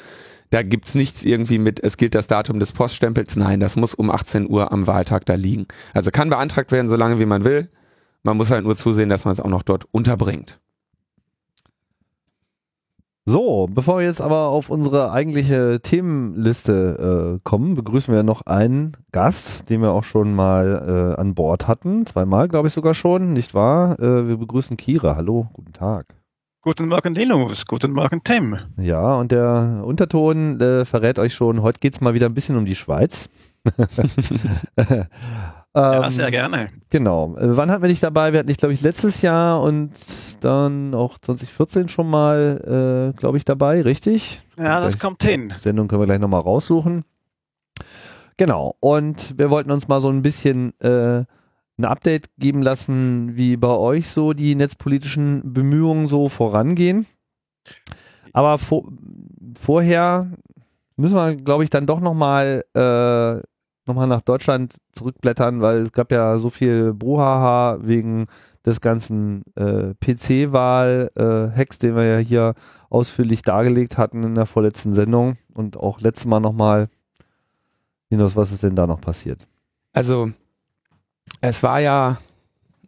da 0.51 0.63
gibt's 0.63 0.95
nichts 0.95 1.23
irgendwie 1.23 1.59
mit, 1.59 1.83
es 1.83 1.97
gilt 1.97 2.15
das 2.15 2.27
Datum 2.27 2.59
des 2.59 2.73
Poststempels. 2.73 3.37
Nein, 3.37 3.61
das 3.61 3.77
muss 3.77 3.95
um 3.95 4.11
18 4.11 4.51
Uhr 4.51 4.73
am 4.73 4.87
Wahltag 4.87 5.25
da 5.27 5.35
liegen. 5.35 5.67
Also 5.95 6.11
kann 6.11 6.29
beantragt 6.29 6.73
werden, 6.73 6.89
so 6.89 6.97
lange 6.97 7.19
wie 7.19 7.27
man 7.27 7.45
will. 7.45 7.69
Man 8.23 8.37
muss 8.37 8.51
halt 8.51 8.65
nur 8.65 8.77
zusehen, 8.77 9.09
dass 9.09 9.25
man 9.25 9.33
es 9.33 9.41
auch 9.41 9.49
noch 9.49 9.63
dort 9.63 9.87
unterbringt. 9.93 10.61
So, 13.27 13.69
bevor 13.71 13.99
wir 13.99 14.07
jetzt 14.07 14.21
aber 14.21 14.49
auf 14.49 14.71
unsere 14.71 15.13
eigentliche 15.13 15.81
Themenliste 15.81 17.37
äh, 17.37 17.41
kommen, 17.45 17.77
begrüßen 17.77 18.13
wir 18.13 18.25
noch 18.25 18.43
einen 18.43 18.97
Gast, 19.13 19.71
den 19.71 19.83
wir 19.83 19.93
auch 19.93 20.03
schon 20.03 20.35
mal 20.35 21.15
äh, 21.17 21.21
an 21.21 21.37
Bord 21.37 21.69
hatten. 21.69 22.07
Zweimal, 22.07 22.49
glaube 22.49 22.67
ich 22.67 22.75
sogar 22.75 22.95
schon, 22.95 23.33
nicht 23.33 23.55
wahr? 23.55 24.01
Äh, 24.01 24.27
wir 24.27 24.37
begrüßen 24.37 24.77
Kira. 24.77 25.15
Hallo, 25.15 25.49
guten 25.53 25.73
Tag. 25.73 26.20
Guten 26.63 26.89
Morgen, 26.89 27.15
Linus. 27.15 27.65
Guten 27.65 27.93
Morgen, 27.93 28.23
Tim. 28.23 28.59
Ja, 28.77 29.15
und 29.15 29.33
der 29.33 29.81
Unterton 29.83 30.61
äh, 30.61 30.85
verrät 30.85 31.19
euch 31.19 31.33
schon, 31.33 31.63
heute 31.63 31.79
geht 31.79 31.95
es 31.95 32.03
mal 32.03 32.13
wieder 32.13 32.27
ein 32.27 32.35
bisschen 32.35 32.59
um 32.59 32.67
die 32.67 32.77
Schweiz. 32.77 33.31
ja, 35.75 36.11
sehr 36.11 36.27
ähm, 36.27 36.31
gerne. 36.31 36.69
Genau. 36.91 37.35
Äh, 37.39 37.57
wann 37.57 37.71
hatten 37.71 37.83
wir 37.83 37.89
dich 37.89 38.01
dabei? 38.01 38.33
Wir 38.33 38.41
hatten 38.41 38.49
dich, 38.49 38.59
glaube 38.59 38.75
ich, 38.75 38.83
letztes 38.83 39.23
Jahr 39.23 39.63
und 39.63 39.93
dann 40.45 40.93
auch 40.95 41.17
2014 41.19 41.89
schon 41.89 42.11
mal, 42.11 43.15
äh, 43.15 43.19
glaube 43.19 43.39
ich, 43.39 43.47
dabei, 43.47 43.81
richtig? 43.81 44.43
Ja, 44.59 44.83
das 44.83 44.99
kommt 44.99 45.23
hin. 45.23 45.55
Sendung 45.59 45.89
können 45.89 46.03
wir 46.03 46.07
gleich 46.07 46.21
nochmal 46.21 46.43
raussuchen. 46.43 47.07
Genau. 48.37 48.77
Und 48.81 49.39
wir 49.39 49.49
wollten 49.49 49.71
uns 49.71 49.89
mal 49.89 50.03
so 50.03 50.11
ein 50.11 50.21
bisschen 50.21 50.79
äh, 50.81 51.25
ein 51.81 51.85
Update 51.85 52.29
geben 52.39 52.63
lassen, 52.63 53.37
wie 53.37 53.57
bei 53.57 53.69
euch 53.69 54.09
so 54.09 54.33
die 54.33 54.55
netzpolitischen 54.55 55.53
Bemühungen 55.53 56.07
so 56.07 56.29
vorangehen. 56.29 57.07
Aber 58.33 58.59
vor, 58.59 58.85
vorher 59.59 60.31
müssen 60.97 61.17
wir, 61.17 61.37
glaube 61.37 61.65
ich, 61.65 61.71
dann 61.71 61.87
doch 61.87 62.01
nochmal 62.01 62.65
äh, 62.75 63.43
nochmal 63.87 64.07
nach 64.07 64.21
Deutschland 64.23 64.77
zurückblättern, 64.93 65.61
weil 65.61 65.79
es 65.79 65.93
gab 65.93 66.13
ja 66.13 66.39
so 66.39 66.51
viel 66.51 66.95
Bruhaha 66.95 67.79
wegen 67.81 68.27
des 68.65 68.81
ganzen 68.81 69.43
äh, 69.57 69.95
PC-Wahl-Hacks, 69.95 71.77
äh, 71.77 71.81
den 71.81 71.97
wir 71.97 72.05
ja 72.05 72.19
hier 72.19 72.55
ausführlich 72.91 73.43
dargelegt 73.43 73.99
hatten 73.99 74.23
in 74.23 74.35
der 74.35 74.47
vorletzten 74.47 74.93
Sendung 74.93 75.37
und 75.55 75.77
auch 75.77 76.01
letztes 76.01 76.27
Mal 76.27 76.41
nochmal. 76.41 76.89
Linus, 78.11 78.37
was 78.37 78.53
ist 78.53 78.63
denn 78.63 78.77
da 78.77 78.87
noch 78.87 79.01
passiert? 79.01 79.47
Also, 79.93 80.31
es 81.41 81.63
war 81.63 81.81
ja 81.81 82.19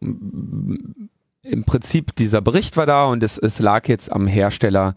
im 0.00 1.64
Prinzip 1.64 2.14
dieser 2.16 2.40
Bericht 2.40 2.76
war 2.76 2.86
da 2.86 3.06
und 3.06 3.22
es, 3.22 3.38
es 3.38 3.58
lag 3.58 3.88
jetzt 3.88 4.12
am 4.12 4.26
Hersteller, 4.26 4.94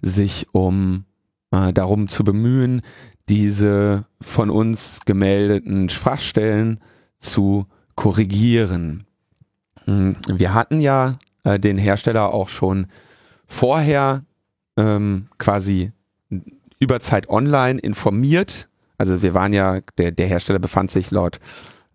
sich 0.00 0.46
um 0.52 1.04
äh, 1.50 1.72
darum 1.72 2.08
zu 2.08 2.24
bemühen, 2.24 2.82
diese 3.28 4.04
von 4.20 4.50
uns 4.50 5.00
gemeldeten 5.04 5.88
Schwachstellen 5.88 6.80
zu 7.18 7.66
korrigieren. 7.94 9.04
Hm, 9.84 10.16
wir 10.28 10.54
hatten 10.54 10.80
ja 10.80 11.16
äh, 11.44 11.58
den 11.58 11.78
Hersteller 11.78 12.32
auch 12.32 12.48
schon 12.48 12.86
vorher 13.46 14.24
ähm, 14.76 15.28
quasi 15.38 15.92
über 16.80 17.00
Zeit 17.00 17.28
Online 17.28 17.78
informiert. 17.78 18.68
Also 18.98 19.22
wir 19.22 19.34
waren 19.34 19.52
ja, 19.52 19.80
der, 19.98 20.10
der 20.10 20.26
Hersteller 20.26 20.58
befand 20.58 20.90
sich 20.90 21.10
laut, 21.10 21.38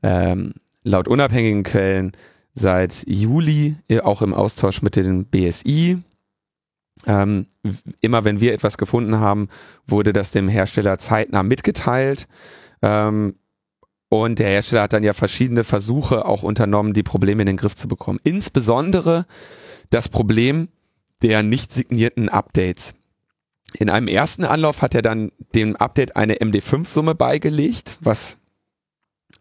ähm, 0.04 0.54
laut 0.88 1.08
unabhängigen 1.08 1.64
Quellen 1.64 2.14
seit 2.54 3.04
Juli 3.08 3.76
äh, 3.88 4.00
auch 4.00 4.22
im 4.22 4.34
Austausch 4.34 4.82
mit 4.82 4.96
dem 4.96 5.26
BSI, 5.26 6.02
ähm, 7.06 7.46
immer 8.02 8.26
wenn 8.26 8.40
wir 8.40 8.54
etwas 8.54 8.78
gefunden 8.78 9.20
haben, 9.20 9.50
wurde 9.86 10.14
das 10.14 10.32
dem 10.32 10.48
Hersteller 10.48 10.98
zeitnah 10.98 11.44
mitgeteilt. 11.44 12.28
Ähm, 12.82 13.36
und 14.10 14.40
der 14.40 14.50
Hersteller 14.50 14.84
hat 14.84 14.94
dann 14.94 15.04
ja 15.04 15.14
verschiedene 15.14 15.64
Versuche 15.64 16.26
auch 16.26 16.42
unternommen, 16.42 16.94
die 16.94 17.04
Probleme 17.04 17.44
in 17.44 17.48
den 17.48 17.58
Griff 17.58 17.76
zu 17.76 17.88
bekommen. 17.88 18.20
Insbesondere 18.24 19.26
das 19.90 20.10
Problem 20.10 20.70
der 21.22 21.44
nicht 21.44 21.74
signierten 21.74 22.30
Updates. 22.30 22.94
In 23.74 23.90
einem 23.90 24.08
ersten 24.08 24.46
Anlauf 24.46 24.82
hat 24.82 24.96
er 24.96 25.02
dann 25.02 25.32
dem 25.56 25.76
Update 25.76 26.16
eine 26.16 26.36
MD5-Summe 26.36 27.16
beigelegt, 27.16 27.98
was 28.00 28.38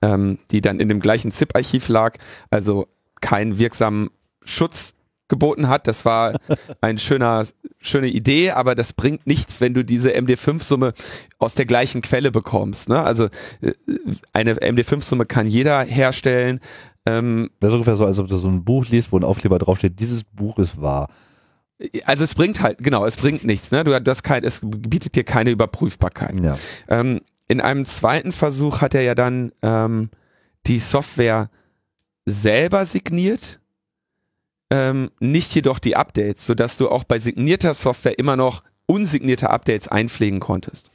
ähm, 0.07 0.39
die 0.51 0.61
dann 0.61 0.79
in 0.79 0.89
dem 0.89 1.01
gleichen 1.01 1.33
ZIP-Archiv 1.33 1.89
lag, 1.89 2.17
also 2.51 2.87
keinen 3.21 3.59
wirksamen 3.59 4.11
Schutz 4.45 4.95
geboten 5.29 5.69
hat. 5.69 5.89
Das 5.89 6.05
war 6.05 6.39
ein 6.81 6.99
schöner, 6.99 7.45
schöne 7.81 8.07
Idee, 8.07 8.53
aber 8.53 8.77
das 8.77 8.93
bringt 8.93 9.27
nichts, 9.27 9.61
wenn 9.61 9.75
du 9.75 9.85
diese 9.85 10.11
MD5-Summe 10.11 10.93
aus 11.39 11.57
der 11.57 11.67
gleichen 11.67 12.03
Quelle 12.03 12.31
bekommst. 12.31 12.89
Ne? 12.89 13.03
Also 13.03 13.25
äh, 13.61 13.73
eine 14.33 14.55
MD5-Summe 14.55 15.27
kann 15.27 15.49
jeder 15.49 15.83
herstellen. 15.83 16.61
Ähm, 17.05 17.51
das 17.59 17.71
ist 17.71 17.75
ungefähr 17.75 17.97
so, 17.97 18.07
als 18.07 18.21
ob 18.21 18.29
du 18.29 18.37
so 18.37 18.49
ein 18.49 18.65
Buch 18.65 18.87
liest, 18.87 19.11
wo 19.11 19.19
ein 19.19 19.25
Aufkleber 19.25 19.59
draufsteht, 19.59 19.99
dieses 19.99 20.23
Buch 20.23 20.59
ist 20.59 20.81
wahr. 20.81 21.09
Also 22.05 22.25
es 22.25 22.35
bringt 22.35 22.63
halt, 22.63 22.79
genau, 22.79 23.05
es 23.05 23.17
bringt 23.17 23.45
nichts. 23.45 23.73
Ne? 23.73 23.85
Du, 23.85 23.93
hast 23.93 24.23
kein, 24.23 24.45
es 24.45 24.61
bietet 24.63 25.17
dir 25.17 25.25
keine 25.25 25.51
Überprüfbarkeit. 25.51 26.41
Ja. 26.41 26.57
Ähm, 26.89 27.21
in 27.49 27.61
einem 27.61 27.85
zweiten 27.85 28.33
Versuch 28.33 28.81
hat 28.81 28.95
er 28.95 29.03
ja 29.03 29.15
dann 29.15 29.53
ähm, 29.63 30.11
die 30.67 30.79
Software 30.79 31.51
selber 32.25 32.87
signiert 32.87 33.61
ähm, 34.71 35.11
nicht 35.21 35.55
jedoch 35.55 35.79
die 35.79 35.97
Updates, 35.97 36.45
sodass 36.45 36.77
du 36.77 36.89
auch 36.89 37.05
bei 37.05 37.19
signierter 37.19 37.75
Software 37.75 38.19
immer 38.19 38.37
noch 38.37 38.63
unsignierte 38.87 39.51
Updates 39.51 39.89
einpflegen 39.89 40.41
konntest. 40.41 40.91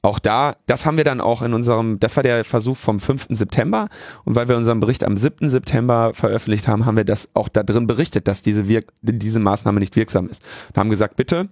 Auch 0.00 0.20
da, 0.20 0.56
das 0.66 0.86
haben 0.86 0.96
wir 0.96 1.02
dann 1.02 1.20
auch 1.20 1.42
in 1.42 1.52
unserem, 1.52 1.98
das 1.98 2.14
war 2.14 2.22
der 2.22 2.44
Versuch 2.44 2.76
vom 2.76 3.00
5. 3.00 3.26
September 3.30 3.88
und 4.24 4.36
weil 4.36 4.48
wir 4.48 4.56
unseren 4.56 4.78
Bericht 4.78 5.02
am 5.02 5.16
7. 5.16 5.50
September 5.50 6.12
veröffentlicht 6.14 6.68
haben, 6.68 6.86
haben 6.86 6.96
wir 6.96 7.04
das 7.04 7.28
auch 7.34 7.48
da 7.48 7.64
drin 7.64 7.88
berichtet, 7.88 8.28
dass 8.28 8.42
diese, 8.42 8.68
Wirk 8.68 8.92
diese 9.02 9.40
Maßnahme 9.40 9.80
nicht 9.80 9.96
wirksam 9.96 10.28
ist. 10.28 10.44
Und 10.68 10.76
haben 10.76 10.90
gesagt, 10.90 11.16
bitte 11.16 11.48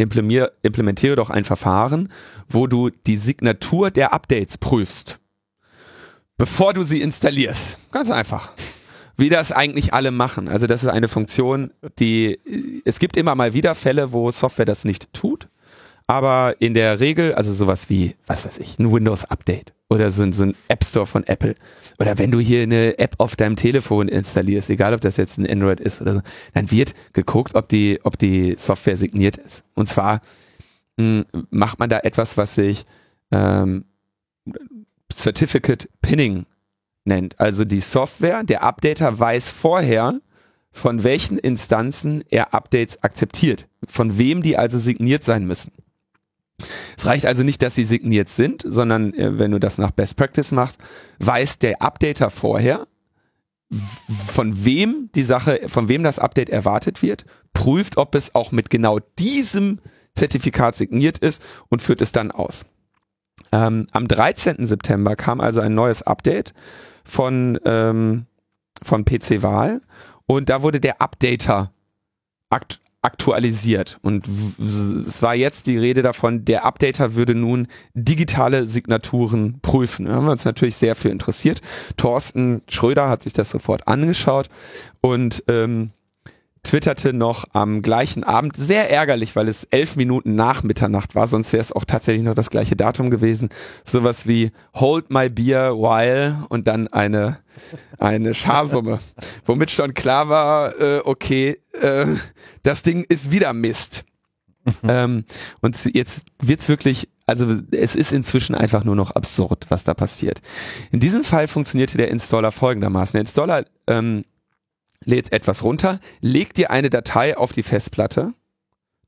implementiere 0.00 1.16
doch 1.16 1.30
ein 1.30 1.44
Verfahren, 1.44 2.10
wo 2.48 2.66
du 2.66 2.90
die 2.90 3.16
Signatur 3.16 3.90
der 3.90 4.12
Updates 4.12 4.58
prüfst, 4.58 5.18
bevor 6.36 6.74
du 6.74 6.82
sie 6.82 7.00
installierst. 7.00 7.78
Ganz 7.92 8.10
einfach 8.10 8.52
wie 9.20 9.28
das 9.28 9.52
eigentlich 9.52 9.92
alle 9.92 10.10
machen. 10.10 10.48
Also 10.48 10.66
das 10.66 10.82
ist 10.82 10.88
eine 10.88 11.06
Funktion, 11.06 11.72
die 11.98 12.40
es 12.86 12.98
gibt 12.98 13.18
immer 13.18 13.34
mal 13.34 13.52
wieder 13.52 13.74
Fälle, 13.74 14.12
wo 14.12 14.30
Software 14.30 14.64
das 14.64 14.86
nicht 14.86 15.12
tut, 15.12 15.48
aber 16.10 16.56
in 16.58 16.74
der 16.74 16.98
Regel, 16.98 17.34
also 17.34 17.54
sowas 17.54 17.88
wie, 17.88 18.16
was 18.26 18.44
weiß 18.44 18.58
ich, 18.58 18.80
ein 18.80 18.90
Windows-Update 18.90 19.72
oder 19.88 20.10
so, 20.10 20.28
so 20.32 20.42
ein 20.42 20.56
App 20.66 20.82
Store 20.84 21.06
von 21.06 21.22
Apple 21.22 21.54
oder 22.00 22.18
wenn 22.18 22.32
du 22.32 22.40
hier 22.40 22.64
eine 22.64 22.98
App 22.98 23.14
auf 23.18 23.36
deinem 23.36 23.54
Telefon 23.54 24.08
installierst, 24.08 24.70
egal 24.70 24.92
ob 24.92 25.02
das 25.02 25.18
jetzt 25.18 25.38
ein 25.38 25.48
Android 25.48 25.78
ist 25.78 26.00
oder 26.00 26.14
so, 26.14 26.20
dann 26.52 26.72
wird 26.72 26.94
geguckt, 27.12 27.54
ob 27.54 27.68
die, 27.68 28.00
ob 28.02 28.18
die 28.18 28.56
Software 28.58 28.96
signiert 28.96 29.36
ist. 29.36 29.62
Und 29.74 29.88
zwar 29.88 30.20
mh, 30.96 31.26
hm, 31.30 31.46
macht 31.50 31.78
man 31.78 31.88
da 31.88 32.00
etwas, 32.00 32.36
was 32.36 32.56
sich 32.56 32.86
ähm, 33.30 33.84
Certificate 35.14 35.88
Pinning 36.02 36.46
nennt. 37.04 37.38
Also 37.38 37.64
die 37.64 37.80
Software, 37.80 38.42
der 38.42 38.64
Updater 38.64 39.16
weiß 39.16 39.52
vorher, 39.52 40.18
von 40.72 41.04
welchen 41.04 41.38
Instanzen 41.38 42.24
er 42.30 42.52
Updates 42.52 43.00
akzeptiert, 43.04 43.68
von 43.86 44.18
wem 44.18 44.42
die 44.42 44.56
also 44.56 44.76
signiert 44.80 45.22
sein 45.22 45.46
müssen. 45.46 45.70
Es 46.96 47.06
reicht 47.06 47.26
also 47.26 47.42
nicht, 47.42 47.62
dass 47.62 47.74
sie 47.74 47.84
signiert 47.84 48.28
sind, 48.28 48.62
sondern 48.66 49.14
äh, 49.14 49.38
wenn 49.38 49.50
du 49.50 49.58
das 49.58 49.78
nach 49.78 49.90
Best 49.90 50.16
Practice 50.16 50.52
machst, 50.52 50.78
weiß 51.18 51.58
der 51.58 51.82
Updater 51.82 52.30
vorher, 52.30 52.86
von 54.26 54.64
wem 54.64 55.10
die 55.14 55.22
Sache, 55.22 55.60
von 55.68 55.88
wem 55.88 56.02
das 56.02 56.18
Update 56.18 56.50
erwartet 56.50 57.02
wird, 57.02 57.24
prüft, 57.52 57.96
ob 57.96 58.14
es 58.14 58.34
auch 58.34 58.52
mit 58.52 58.70
genau 58.70 58.98
diesem 59.18 59.80
Zertifikat 60.14 60.76
signiert 60.76 61.18
ist 61.18 61.42
und 61.68 61.80
führt 61.80 62.02
es 62.02 62.12
dann 62.12 62.30
aus. 62.32 62.66
Ähm, 63.52 63.86
am 63.92 64.08
13. 64.08 64.66
September 64.66 65.16
kam 65.16 65.40
also 65.40 65.60
ein 65.60 65.74
neues 65.74 66.02
Update 66.02 66.52
von, 67.04 67.58
ähm, 67.64 68.26
von 68.82 69.04
PC 69.04 69.42
Wahl 69.42 69.80
und 70.26 70.50
da 70.50 70.62
wurde 70.62 70.80
der 70.80 71.00
Updater 71.00 71.72
aktualisiert. 73.02 73.98
Und 74.02 74.28
es 74.28 75.22
war 75.22 75.34
jetzt 75.34 75.66
die 75.66 75.78
Rede 75.78 76.02
davon, 76.02 76.44
der 76.44 76.64
Updater 76.64 77.14
würde 77.14 77.34
nun 77.34 77.66
digitale 77.94 78.66
Signaturen 78.66 79.60
prüfen. 79.62 80.06
Da 80.06 80.14
haben 80.14 80.26
wir 80.26 80.32
uns 80.32 80.44
natürlich 80.44 80.76
sehr 80.76 80.94
für 80.94 81.08
interessiert. 81.08 81.62
Thorsten 81.96 82.62
Schröder 82.68 83.08
hat 83.08 83.22
sich 83.22 83.32
das 83.32 83.50
sofort 83.50 83.88
angeschaut 83.88 84.48
und 85.00 85.42
ähm, 85.48 85.90
twitterte 86.62 87.12
noch 87.12 87.44
am 87.52 87.82
gleichen 87.82 88.24
Abend, 88.24 88.56
sehr 88.56 88.90
ärgerlich, 88.90 89.34
weil 89.36 89.48
es 89.48 89.64
elf 89.64 89.96
Minuten 89.96 90.34
nach 90.34 90.62
Mitternacht 90.62 91.14
war, 91.14 91.26
sonst 91.26 91.52
wäre 91.52 91.62
es 91.62 91.72
auch 91.72 91.84
tatsächlich 91.84 92.24
noch 92.24 92.34
das 92.34 92.50
gleiche 92.50 92.76
Datum 92.76 93.10
gewesen, 93.10 93.48
sowas 93.84 94.26
wie 94.26 94.52
Hold 94.74 95.10
my 95.10 95.30
beer 95.30 95.76
while 95.76 96.44
und 96.48 96.66
dann 96.66 96.88
eine, 96.88 97.38
eine 97.98 98.34
Scharsumme, 98.34 99.00
womit 99.46 99.70
schon 99.70 99.94
klar 99.94 100.28
war, 100.28 100.78
äh, 100.80 101.00
okay, 101.04 101.58
äh, 101.80 102.06
das 102.62 102.82
Ding 102.82 103.04
ist 103.08 103.30
wieder 103.30 103.52
Mist. 103.52 104.04
ähm, 104.82 105.24
und 105.60 105.76
jetzt 105.94 106.26
wird's 106.38 106.68
wirklich, 106.68 107.08
also 107.26 107.46
es 107.70 107.96
ist 107.96 108.12
inzwischen 108.12 108.54
einfach 108.54 108.84
nur 108.84 108.96
noch 108.96 109.12
absurd, 109.12 109.66
was 109.68 109.84
da 109.84 109.94
passiert. 109.94 110.40
In 110.90 111.00
diesem 111.00 111.24
Fall 111.24 111.48
funktionierte 111.48 111.96
der 111.96 112.08
Installer 112.08 112.52
folgendermaßen. 112.52 113.12
Der 113.12 113.22
Installer 113.22 113.64
ähm, 113.86 114.24
lädt 115.04 115.32
etwas 115.32 115.62
runter, 115.62 116.00
legt 116.20 116.56
dir 116.56 116.70
eine 116.70 116.90
Datei 116.90 117.36
auf 117.36 117.52
die 117.52 117.62
Festplatte, 117.62 118.34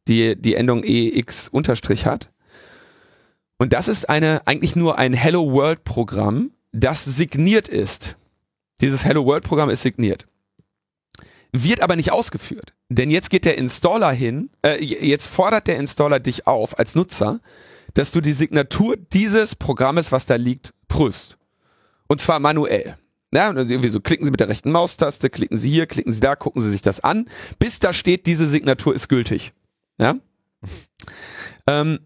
die 0.08 0.40
die 0.40 0.54
Endung 0.54 0.82
EX 0.84 1.48
unterstrich 1.48 2.06
hat. 2.06 2.30
Und 3.58 3.72
das 3.72 3.88
ist 3.88 4.08
eine, 4.08 4.46
eigentlich 4.46 4.74
nur 4.74 4.98
ein 4.98 5.12
Hello 5.12 5.52
World 5.52 5.84
Programm, 5.84 6.50
das 6.72 7.04
signiert 7.04 7.68
ist. 7.68 8.16
Dieses 8.80 9.04
Hello 9.04 9.24
World 9.24 9.44
Programm 9.44 9.70
ist 9.70 9.82
signiert. 9.82 10.26
Wird 11.52 11.80
aber 11.80 11.96
nicht 11.96 12.10
ausgeführt. 12.10 12.72
Denn 12.88 13.10
jetzt 13.10 13.30
geht 13.30 13.44
der 13.44 13.58
Installer 13.58 14.10
hin, 14.10 14.50
äh, 14.62 14.82
jetzt 14.82 15.26
fordert 15.26 15.66
der 15.66 15.76
Installer 15.76 16.18
dich 16.18 16.46
auf 16.46 16.78
als 16.78 16.94
Nutzer, 16.94 17.40
dass 17.94 18.10
du 18.10 18.20
die 18.20 18.32
Signatur 18.32 18.96
dieses 18.96 19.54
Programmes, 19.54 20.12
was 20.12 20.26
da 20.26 20.36
liegt, 20.36 20.72
prüfst. 20.88 21.36
Und 22.08 22.20
zwar 22.20 22.40
manuell. 22.40 22.96
Ja, 23.34 23.48
und 23.48 23.70
irgendwie 23.70 23.88
so 23.88 24.00
klicken 24.00 24.24
Sie 24.26 24.30
mit 24.30 24.40
der 24.40 24.48
rechten 24.48 24.70
Maustaste, 24.70 25.30
klicken 25.30 25.56
Sie 25.56 25.70
hier, 25.70 25.86
klicken 25.86 26.12
Sie 26.12 26.20
da, 26.20 26.36
gucken 26.36 26.60
Sie 26.60 26.70
sich 26.70 26.82
das 26.82 27.00
an, 27.00 27.26
bis 27.58 27.78
da 27.78 27.92
steht, 27.92 28.26
diese 28.26 28.46
Signatur 28.46 28.94
ist 28.94 29.08
gültig. 29.08 29.52
Ja. 29.98 30.16
ähm, 31.66 32.00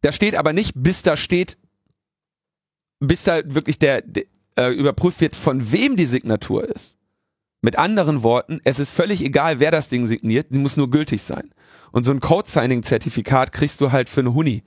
da 0.00 0.12
steht 0.12 0.34
aber 0.34 0.52
nicht, 0.52 0.72
bis 0.74 1.02
da 1.02 1.16
steht, 1.16 1.58
bis 3.00 3.24
da 3.24 3.40
wirklich 3.44 3.78
der, 3.78 4.00
der 4.00 4.24
äh, 4.56 4.72
überprüft 4.72 5.20
wird, 5.20 5.36
von 5.36 5.72
wem 5.72 5.96
die 5.96 6.06
Signatur 6.06 6.64
ist. 6.64 6.96
Mit 7.62 7.78
anderen 7.78 8.22
Worten, 8.22 8.60
es 8.64 8.78
ist 8.78 8.90
völlig 8.90 9.22
egal, 9.22 9.60
wer 9.60 9.70
das 9.70 9.90
Ding 9.90 10.06
signiert, 10.06 10.46
die 10.50 10.58
muss 10.58 10.78
nur 10.78 10.90
gültig 10.90 11.22
sein. 11.22 11.50
Und 11.92 12.04
so 12.04 12.10
ein 12.10 12.20
Code-Signing-Zertifikat 12.20 13.52
kriegst 13.52 13.82
du 13.82 13.92
halt 13.92 14.08
für 14.08 14.20
eine 14.20 14.32
Huni. 14.32 14.62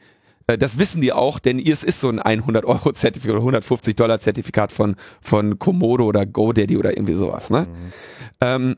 Äh, 0.47 0.57
das 0.57 0.79
wissen 0.79 1.01
die 1.01 1.13
auch, 1.13 1.39
denn 1.39 1.59
es 1.59 1.83
ist 1.83 2.00
so 2.00 2.09
ein 2.09 2.19
100 2.19 2.65
Euro 2.65 2.91
Zertifikat 2.91 3.35
oder 3.35 3.41
150 3.41 3.95
Dollar 3.95 4.19
Zertifikat 4.19 4.71
von, 4.71 4.95
von 5.21 5.59
Komodo 5.59 6.05
oder 6.05 6.25
GoDaddy 6.25 6.77
oder 6.77 6.91
irgendwie 6.91 7.15
sowas, 7.15 7.50
ne? 7.50 7.62
Mhm. 7.62 7.93
Ähm, 8.41 8.75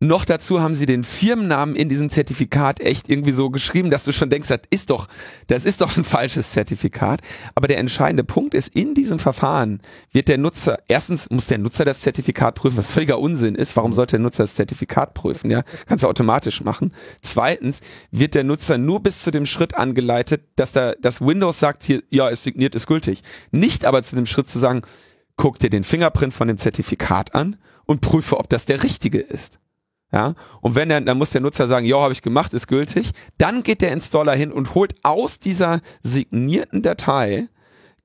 noch 0.00 0.24
dazu 0.24 0.60
haben 0.60 0.74
sie 0.74 0.86
den 0.86 1.04
Firmennamen 1.04 1.76
in 1.76 1.88
diesem 1.88 2.10
Zertifikat 2.10 2.80
echt 2.80 3.08
irgendwie 3.08 3.30
so 3.30 3.50
geschrieben, 3.50 3.90
dass 3.90 4.04
du 4.04 4.12
schon 4.12 4.28
denkst, 4.28 4.48
das 4.48 4.60
ist 4.70 4.90
doch, 4.90 5.08
das 5.46 5.64
ist 5.64 5.80
doch 5.80 5.96
ein 5.96 6.04
falsches 6.04 6.50
Zertifikat. 6.52 7.20
Aber 7.54 7.68
der 7.68 7.78
entscheidende 7.78 8.24
Punkt 8.24 8.54
ist, 8.54 8.74
in 8.74 8.94
diesem 8.94 9.18
Verfahren 9.18 9.80
wird 10.12 10.28
der 10.28 10.38
Nutzer, 10.38 10.78
erstens 10.88 11.30
muss 11.30 11.46
der 11.46 11.58
Nutzer 11.58 11.84
das 11.84 12.00
Zertifikat 12.00 12.56
prüfen, 12.56 12.76
was 12.76 12.90
völliger 12.90 13.18
Unsinn 13.18 13.54
ist. 13.54 13.76
Warum 13.76 13.92
sollte 13.92 14.16
der 14.16 14.20
Nutzer 14.20 14.42
das 14.42 14.56
Zertifikat 14.56 15.14
prüfen? 15.14 15.50
Ja, 15.50 15.62
kannst 15.86 16.02
du 16.02 16.08
automatisch 16.08 16.62
machen. 16.62 16.92
Zweitens 17.22 17.80
wird 18.10 18.34
der 18.34 18.44
Nutzer 18.44 18.78
nur 18.78 19.02
bis 19.02 19.22
zu 19.22 19.30
dem 19.30 19.46
Schritt 19.46 19.74
angeleitet, 19.76 20.42
dass 20.56 20.72
da, 20.72 20.92
dass 21.00 21.20
Windows 21.20 21.60
sagt 21.60 21.84
hier, 21.84 22.02
ja, 22.10 22.28
es 22.30 22.42
signiert, 22.42 22.74
ist 22.74 22.86
gültig. 22.86 23.22
Nicht 23.52 23.84
aber 23.84 24.02
zu 24.02 24.16
dem 24.16 24.26
Schritt 24.26 24.50
zu 24.50 24.58
sagen, 24.58 24.82
guck 25.36 25.58
dir 25.58 25.70
den 25.70 25.84
Fingerprint 25.84 26.34
von 26.34 26.48
dem 26.48 26.58
Zertifikat 26.58 27.34
an 27.34 27.56
und 27.86 28.00
prüfe, 28.00 28.38
ob 28.38 28.48
das 28.48 28.66
der 28.66 28.82
richtige 28.82 29.20
ist. 29.20 29.58
Ja, 30.14 30.34
und 30.60 30.76
wenn 30.76 30.92
er, 30.92 31.00
dann 31.00 31.18
muss 31.18 31.30
der 31.30 31.40
Nutzer 31.40 31.66
sagen, 31.66 31.86
ja, 31.86 32.00
habe 32.00 32.12
ich 32.12 32.22
gemacht, 32.22 32.52
ist 32.52 32.68
gültig. 32.68 33.10
Dann 33.36 33.64
geht 33.64 33.80
der 33.80 33.90
Installer 33.90 34.34
hin 34.34 34.52
und 34.52 34.76
holt 34.76 34.94
aus 35.02 35.40
dieser 35.40 35.80
signierten 36.04 36.82
Datei, 36.82 37.48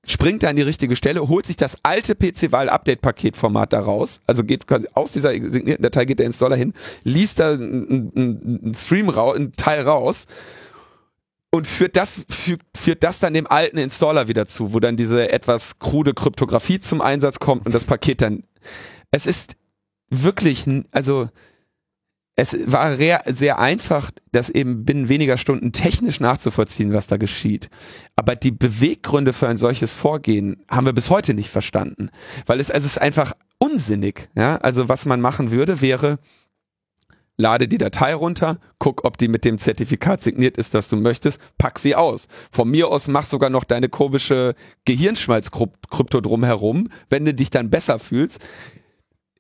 springt 0.08 0.42
er 0.42 0.50
an 0.50 0.56
die 0.56 0.64
richtige 0.64 0.96
Stelle, 0.96 1.28
holt 1.28 1.46
sich 1.46 1.56
das 1.56 1.78
alte 1.84 2.16
PC-Wahl-Update-Paket-Format 2.16 3.74
da 3.74 3.82
raus, 3.82 4.22
also 4.26 4.44
geht 4.44 4.66
quasi 4.66 4.88
aus 4.96 5.12
dieser 5.12 5.34
signierten 5.34 5.84
Datei 5.84 6.06
geht 6.06 6.18
der 6.18 6.26
Installer 6.26 6.56
hin, 6.56 6.74
liest 7.04 7.40
da 7.40 7.52
einen, 7.54 8.74
Stream 8.76 9.10
raus, 9.10 9.36
einen 9.36 9.54
Teil 9.54 9.82
raus 9.82 10.26
und 11.52 11.68
führt 11.68 11.96
das, 11.96 12.26
führt, 12.28 12.62
führt 12.76 13.04
das 13.04 13.20
dann 13.20 13.36
dem 13.36 13.46
alten 13.46 13.78
Installer 13.78 14.28
wieder 14.28 14.48
zu, 14.48 14.74
wo 14.74 14.80
dann 14.80 14.98
diese 14.98 15.32
etwas 15.32 15.78
krude 15.78 16.16
Kryptographie 16.16 16.80
zum 16.80 17.02
Einsatz 17.02 17.38
kommt 17.38 17.68
und 17.68 17.76
das 17.76 17.84
Paket 17.84 18.24
dann, 18.24 18.46
es 19.12 19.28
ist 19.28 19.58
wirklich, 20.10 20.66
also, 20.90 21.30
es 22.42 22.58
war 22.72 22.96
sehr 22.96 23.60
einfach, 23.60 24.12
das 24.32 24.50
eben 24.50 24.86
binnen 24.86 25.10
weniger 25.10 25.38
Stunden 25.38 25.74
technisch 25.74 26.22
nachzuvollziehen, 26.22 26.94
was 26.94 27.08
da 27.08 27.18
geschieht. 27.18 27.70
Aber 28.16 28.38
die 28.38 28.52
Beweggründe 28.52 29.34
für 29.34 29.50
ein 29.50 29.58
solches 29.58 29.94
Vorgehen 29.94 30.64
haben 30.72 30.86
wir 30.86 30.94
bis 30.94 31.10
heute 31.10 31.34
nicht 31.34 31.50
verstanden. 31.50 32.10
Weil 32.46 32.62
es, 32.62 32.70
es 32.70 32.86
ist 32.86 33.02
einfach 33.02 33.34
unsinnig. 33.58 34.30
Ja? 34.38 34.56
Also 34.56 34.88
was 34.88 35.06
man 35.06 35.20
machen 35.20 35.52
würde, 35.52 35.82
wäre, 35.82 36.18
lade 37.36 37.68
die 37.68 37.78
Datei 37.78 38.14
runter, 38.14 38.58
guck, 38.78 39.04
ob 39.04 39.18
die 39.18 39.28
mit 39.28 39.44
dem 39.44 39.58
Zertifikat 39.58 40.24
signiert 40.24 40.56
ist, 40.56 40.74
das 40.74 40.88
du 40.88 40.96
möchtest, 40.96 41.42
pack 41.58 41.78
sie 41.78 41.98
aus. 41.98 42.30
Von 42.54 42.72
mir 42.72 42.88
aus 42.88 43.10
mach 43.10 43.26
sogar 43.26 43.50
noch 43.50 43.66
deine 43.66 43.90
komische 43.90 44.56
Gehirnschmalzkrypto 44.86 46.22
drumherum, 46.22 46.88
wenn 47.10 47.26
du 47.26 47.34
dich 47.34 47.50
dann 47.50 47.70
besser 47.70 48.00
fühlst 48.00 48.40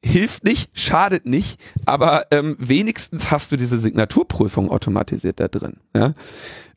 hilft 0.04 0.44
nicht, 0.44 0.78
schadet 0.78 1.26
nicht, 1.26 1.62
aber 1.86 2.24
ähm, 2.32 2.56
wenigstens 2.60 3.32
hast 3.32 3.52
du 3.52 3.58
diese 3.58 3.78
Signaturprüfung 3.78 4.70
automatisiert 4.72 5.40
da 5.40 5.48
drin. 5.48 5.78
Ja? 5.96 6.14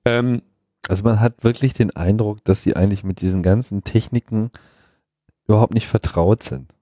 Ähm, 0.05 0.43
also 0.89 1.05
man 1.05 1.21
hat 1.21 1.45
wirklich 1.45 1.75
den 1.75 1.95
Eindruck, 1.95 2.43
dass 2.45 2.63
sie 2.63 2.75
eigentlich 2.75 3.05
mit 3.05 3.21
diesen 3.21 3.43
ganzen 3.43 3.85
Techniken 3.85 4.51
überhaupt 5.47 5.75
nicht 5.75 5.87
vertraut 5.87 6.43
sind. 6.43 6.73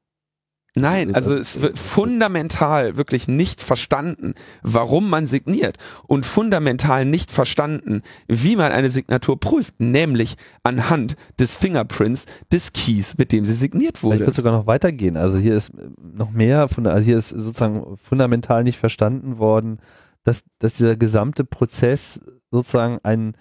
Nein, 0.76 1.14
also 1.14 1.34
es 1.34 1.60
wird 1.60 1.78
fundamental 1.78 2.96
wirklich 2.96 3.26
nicht 3.26 3.60
verstanden, 3.60 4.34
warum 4.62 5.10
man 5.10 5.26
signiert 5.26 5.78
und 6.06 6.24
fundamental 6.24 7.04
nicht 7.04 7.32
verstanden, 7.32 8.02
wie 8.28 8.54
man 8.54 8.70
eine 8.70 8.90
Signatur 8.90 9.40
prüft, 9.40 9.80
nämlich 9.80 10.36
anhand 10.62 11.16
des 11.40 11.56
Fingerprints 11.56 12.26
des 12.52 12.72
Keys, 12.72 13.18
mit 13.18 13.32
dem 13.32 13.44
sie 13.44 13.54
signiert 13.54 14.04
wurde. 14.04 14.16
Ich 14.16 14.20
würde 14.20 14.32
sogar 14.32 14.52
noch 14.52 14.66
weitergehen. 14.66 15.16
Also 15.16 15.38
hier 15.38 15.56
ist 15.56 15.72
noch 16.00 16.30
mehr, 16.30 16.68
also 16.76 17.04
hier 17.04 17.18
ist 17.18 17.30
sozusagen 17.30 17.96
fundamental 17.96 18.62
nicht 18.62 18.78
verstanden 18.78 19.38
worden, 19.38 19.78
dass, 20.22 20.44
dass 20.60 20.74
dieser 20.74 20.96
gesamte 20.96 21.44
Prozess 21.44 22.20
sozusagen 22.52 22.98
ein 23.02 23.34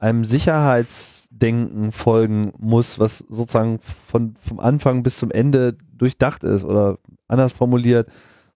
einem 0.00 0.24
Sicherheitsdenken 0.24 1.92
folgen 1.92 2.52
muss, 2.58 2.98
was 2.98 3.18
sozusagen 3.28 3.78
von, 3.80 4.34
vom 4.40 4.58
Anfang 4.58 5.02
bis 5.02 5.18
zum 5.18 5.30
Ende 5.30 5.76
durchdacht 5.92 6.42
ist 6.42 6.64
oder 6.64 6.98
anders 7.28 7.52
formuliert, 7.52 8.08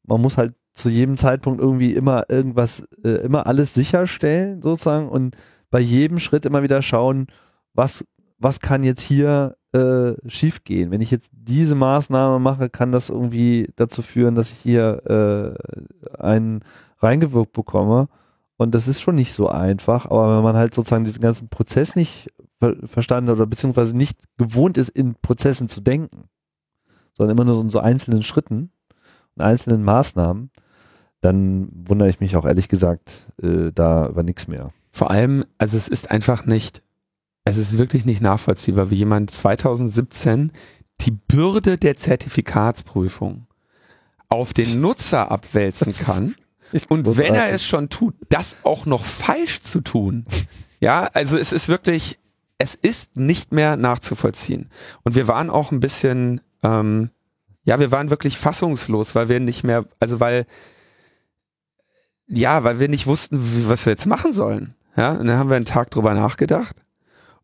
man 0.04 0.20
muss 0.20 0.38
halt 0.38 0.54
zu 0.72 0.88
jedem 0.88 1.16
Zeitpunkt 1.16 1.60
irgendwie 1.60 1.92
immer 1.92 2.24
irgendwas, 2.28 2.88
äh, 3.04 3.22
immer 3.24 3.46
alles 3.46 3.74
sicherstellen 3.74 4.62
sozusagen 4.62 5.08
und 5.08 5.36
bei 5.70 5.80
jedem 5.80 6.18
Schritt 6.18 6.46
immer 6.46 6.62
wieder 6.62 6.82
schauen, 6.82 7.26
was, 7.74 8.04
was 8.38 8.60
kann 8.60 8.82
jetzt 8.82 9.02
hier 9.02 9.56
äh, 9.72 10.12
schiefgehen. 10.26 10.90
Wenn 10.90 11.00
ich 11.00 11.10
jetzt 11.10 11.30
diese 11.32 11.74
Maßnahme 11.74 12.38
mache, 12.38 12.70
kann 12.70 12.90
das 12.90 13.10
irgendwie 13.10 13.68
dazu 13.76 14.00
führen, 14.00 14.34
dass 14.34 14.50
ich 14.50 14.58
hier 14.58 15.02
äh, 15.06 16.18
einen 16.18 16.60
reingewirkt 17.00 17.52
bekomme. 17.52 18.08
Und 18.56 18.74
das 18.74 18.86
ist 18.86 19.00
schon 19.00 19.16
nicht 19.16 19.32
so 19.32 19.48
einfach, 19.48 20.06
aber 20.06 20.36
wenn 20.36 20.44
man 20.44 20.56
halt 20.56 20.74
sozusagen 20.74 21.04
diesen 21.04 21.20
ganzen 21.20 21.48
Prozess 21.48 21.96
nicht 21.96 22.30
ver 22.60 22.76
verstanden 22.86 23.30
oder 23.30 23.46
beziehungsweise 23.46 23.96
nicht 23.96 24.18
gewohnt 24.36 24.78
ist, 24.78 24.90
in 24.90 25.16
Prozessen 25.16 25.68
zu 25.68 25.80
denken, 25.80 26.28
sondern 27.16 27.36
immer 27.36 27.44
nur 27.44 27.56
so 27.56 27.60
in 27.62 27.70
so 27.70 27.80
einzelnen 27.80 28.22
Schritten 28.22 28.70
und 29.34 29.42
einzelnen 29.42 29.82
Maßnahmen, 29.82 30.50
dann 31.20 31.68
wundere 31.72 32.08
ich 32.08 32.20
mich 32.20 32.36
auch 32.36 32.44
ehrlich 32.44 32.68
gesagt 32.68 33.32
äh, 33.42 33.72
da 33.74 34.08
über 34.08 34.22
nichts 34.22 34.46
mehr. 34.46 34.72
Vor 34.92 35.10
allem, 35.10 35.44
also 35.58 35.76
es 35.76 35.88
ist 35.88 36.10
einfach 36.10 36.46
nicht, 36.46 36.82
es 37.44 37.58
ist 37.58 37.76
wirklich 37.76 38.04
nicht 38.04 38.20
nachvollziehbar, 38.20 38.90
wie 38.90 38.96
jemand 38.96 39.30
2017 39.30 40.52
die 41.00 41.10
Bürde 41.10 41.76
der 41.76 41.96
Zertifikatsprüfung 41.96 43.48
auf 44.28 44.52
den 44.52 44.80
Nutzer 44.80 45.30
abwälzen 45.32 45.92
kann 45.92 46.34
und 46.88 47.16
wenn 47.16 47.34
er 47.34 47.52
es 47.52 47.64
schon 47.64 47.88
tut, 47.88 48.14
das 48.28 48.56
auch 48.64 48.86
noch 48.86 49.04
falsch 49.04 49.60
zu 49.60 49.80
tun. 49.80 50.26
Ja, 50.80 51.08
also 51.14 51.38
es 51.38 51.52
ist 51.52 51.68
wirklich, 51.68 52.18
es 52.58 52.74
ist 52.74 53.16
nicht 53.16 53.52
mehr 53.52 53.76
nachzuvollziehen. 53.76 54.68
Und 55.02 55.14
wir 55.14 55.28
waren 55.28 55.48
auch 55.48 55.72
ein 55.72 55.80
bisschen, 55.80 56.42
ähm, 56.62 57.08
ja, 57.62 57.80
wir 57.80 57.90
waren 57.90 58.10
wirklich 58.10 58.36
fassungslos, 58.36 59.14
weil 59.14 59.30
wir 59.30 59.40
nicht 59.40 59.64
mehr, 59.64 59.86
also 59.98 60.20
weil 60.20 60.44
ja, 62.26 62.64
weil 62.64 62.78
wir 62.78 62.88
nicht 62.88 63.06
wussten, 63.06 63.38
wie, 63.40 63.68
was 63.68 63.86
wir 63.86 63.92
jetzt 63.92 64.06
machen 64.06 64.32
sollen. 64.32 64.74
Ja, 64.96 65.12
und 65.12 65.26
dann 65.26 65.38
haben 65.38 65.50
wir 65.50 65.56
einen 65.56 65.64
Tag 65.64 65.90
drüber 65.90 66.14
nachgedacht 66.14 66.76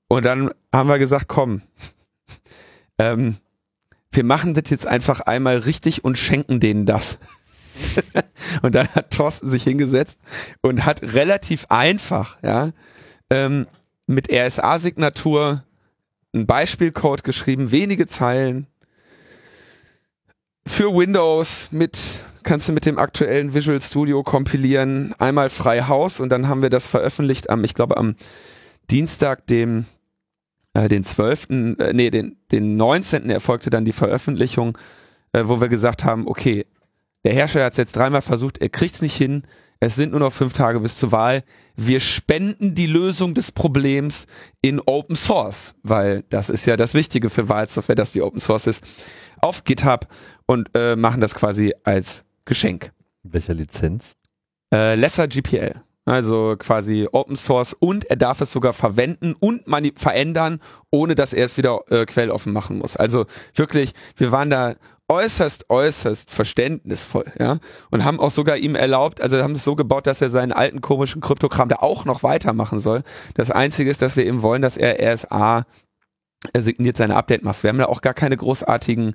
und 0.09 0.25
dann 0.25 0.51
haben 0.75 0.89
wir 0.89 0.99
gesagt, 0.99 1.29
komm, 1.29 1.63
ähm, 2.99 3.37
wir 4.13 4.25
machen 4.25 4.55
das 4.55 4.71
jetzt 4.71 4.87
einfach 4.87 5.21
einmal 5.21 5.59
richtig 5.59 6.05
und 6.05 6.19
schenken 6.19 6.61
denen 6.61 6.87
das. 6.87 7.19
und 8.63 8.75
dann 8.75 8.89
hat 8.89 9.11
Thorsten 9.11 9.51
sich 9.51 9.65
hingesetzt 9.65 10.19
und 10.63 10.85
hat 10.85 11.03
relativ 11.03 11.67
einfach, 11.69 12.39
ja, 12.43 12.71
ähm, 13.31 13.67
mit 14.07 14.31
RSA-Signatur 14.33 15.65
einen 16.33 16.47
Beispielcode 16.47 17.25
geschrieben, 17.25 17.73
wenige 17.73 18.07
Zeilen 18.07 18.67
für 20.67 20.95
Windows 20.95 21.69
mit 21.71 22.25
kannst 22.43 22.69
du 22.69 22.73
mit 22.73 22.87
dem 22.87 22.99
aktuellen 22.99 23.55
Visual 23.55 23.81
Studio 23.81 24.23
kompilieren, 24.23 25.15
einmal 25.19 25.51
frei 25.51 25.83
Haus 25.83 26.21
und 26.21 26.31
dann 26.31 26.49
haben 26.49 26.63
wir 26.63 26.71
das 26.71 26.87
veröffentlicht 26.87 27.51
am, 27.51 27.65
ich 27.65 27.75
glaube 27.75 27.97
am 27.97 28.17
Dienstag, 28.91 29.47
dem 29.47 29.85
äh, 30.75 30.89
den 30.89 31.05
12., 31.05 31.51
äh, 31.51 31.93
nee, 31.93 32.11
den, 32.11 32.37
den 32.51 32.77
19. 32.77 33.31
erfolgte 33.31 33.71
dann 33.71 33.85
die 33.85 33.93
Veröffentlichung, 33.93 34.79
äh, 35.33 35.43
wo 35.45 35.61
wir 35.61 35.69
gesagt 35.69 36.05
haben, 36.05 36.27
okay, 36.27 36.67
der 37.25 37.35
Hersteller 37.35 37.67
hat 37.67 37.73
es 37.73 37.79
jetzt 37.79 37.97
dreimal 37.97 38.23
versucht, 38.23 38.59
er 38.59 38.69
kriegt 38.69 38.95
es 38.95 39.03
nicht 39.03 39.17
hin, 39.17 39.45
es 39.83 39.95
sind 39.95 40.11
nur 40.11 40.21
noch 40.21 40.33
fünf 40.33 40.53
Tage 40.53 40.79
bis 40.81 40.99
zur 40.99 41.11
Wahl. 41.11 41.43
Wir 41.75 42.01
spenden 42.01 42.75
die 42.75 42.87
Lösung 42.87 43.33
des 43.33 43.51
Problems 43.51 44.27
in 44.61 44.79
Open 44.85 45.17
Source, 45.17 45.75
weil 45.83 46.23
das 46.29 46.51
ist 46.51 46.67
ja 46.67 46.77
das 46.77 46.93
Wichtige 46.93 47.31
für 47.31 47.49
Wahlsoftware, 47.49 47.97
dass 47.97 48.13
die 48.13 48.21
Open 48.21 48.41
Source 48.41 48.67
ist, 48.67 48.85
auf 49.41 49.65
GitHub 49.65 50.07
und 50.45 50.69
äh, 50.75 50.97
machen 50.97 51.23
das 51.23 51.35
quasi 51.35 51.73
als 51.83 52.25
Geschenk. 52.45 52.93
Welcher 53.23 53.55
Lizenz? 53.55 54.17
Äh, 54.73 54.97
Lesser 54.97 55.29
GPL. 55.29 55.83
Also 56.05 56.57
quasi 56.59 57.09
Open 57.13 57.37
Source 57.37 57.73
und 57.73 58.05
er 58.05 58.17
darf 58.17 58.41
es 58.43 58.53
sogar 58.53 58.75
verwenden 58.75 59.35
und 59.39 59.63
verändern, 59.97 60.61
ohne 60.91 61.15
dass 61.15 61.33
er 61.33 61.47
es 61.47 61.57
wieder 61.57 61.81
äh, 61.89 62.05
quelloffen 62.05 62.53
machen 62.53 62.79
muss. 62.79 62.97
Also 62.97 63.27
wirklich, 63.55 63.93
wir 64.17 64.33
waren 64.33 64.51
da 64.51 64.75
äußerst, 65.11 65.69
äußerst 65.69 66.31
verständnisvoll, 66.31 67.25
ja. 67.39 67.59
Und 67.91 68.05
haben 68.05 68.21
auch 68.21 68.31
sogar 68.31 68.57
ihm 68.57 68.77
erlaubt, 68.77 69.21
also 69.21 69.43
haben 69.43 69.53
es 69.55 69.65
so 69.65 69.75
gebaut, 69.75 70.07
dass 70.07 70.23
er 70.23 70.31
seinen 70.31 70.53
alten 70.53 70.81
komischen 70.81 71.21
Kryptokram 71.21 71.69
da 71.69 71.77
auch 71.77 72.05
noch 72.05 72.23
weitermachen 72.23 72.79
soll. 72.79 73.03
Das 73.35 73.51
Einzige 73.51 73.91
ist, 73.91 74.03
dass 74.03 74.17
wir 74.17 74.25
ihm 74.25 74.43
wollen, 74.43 74.63
dass 74.63 74.77
er 74.77 75.15
RSA 75.15 75.67
er 76.55 76.63
signiert 76.63 76.97
seine 76.97 77.17
Update-Maske. 77.17 77.65
Wir 77.65 77.69
haben 77.69 77.79
da 77.79 77.85
auch 77.85 78.01
gar 78.01 78.15
keine 78.15 78.35
großartigen 78.35 79.15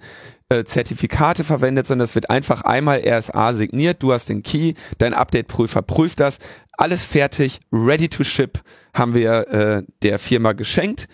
äh, 0.49 0.63
Zertifikate 0.63 1.43
verwendet, 1.43 1.87
sondern 1.87 2.05
es 2.05 2.13
wird 2.13 2.29
einfach 2.29 2.61
einmal 2.61 3.01
RSA 3.03 3.55
signiert. 3.55 4.03
Du 4.03 4.13
hast 4.13 4.29
den 4.29 4.43
Key, 4.43 4.75
dein 4.99 5.15
Update-Prüfer 5.15 5.81
prüft 5.81 6.19
das. 6.19 6.37
Alles 6.73 7.03
fertig, 7.03 7.61
ready 7.71 8.09
to 8.09 8.23
ship, 8.23 8.61
haben 8.93 9.15
wir 9.15 9.47
äh, 9.47 9.83
der 10.03 10.19
Firma 10.19 10.53
geschenkt 10.53 11.07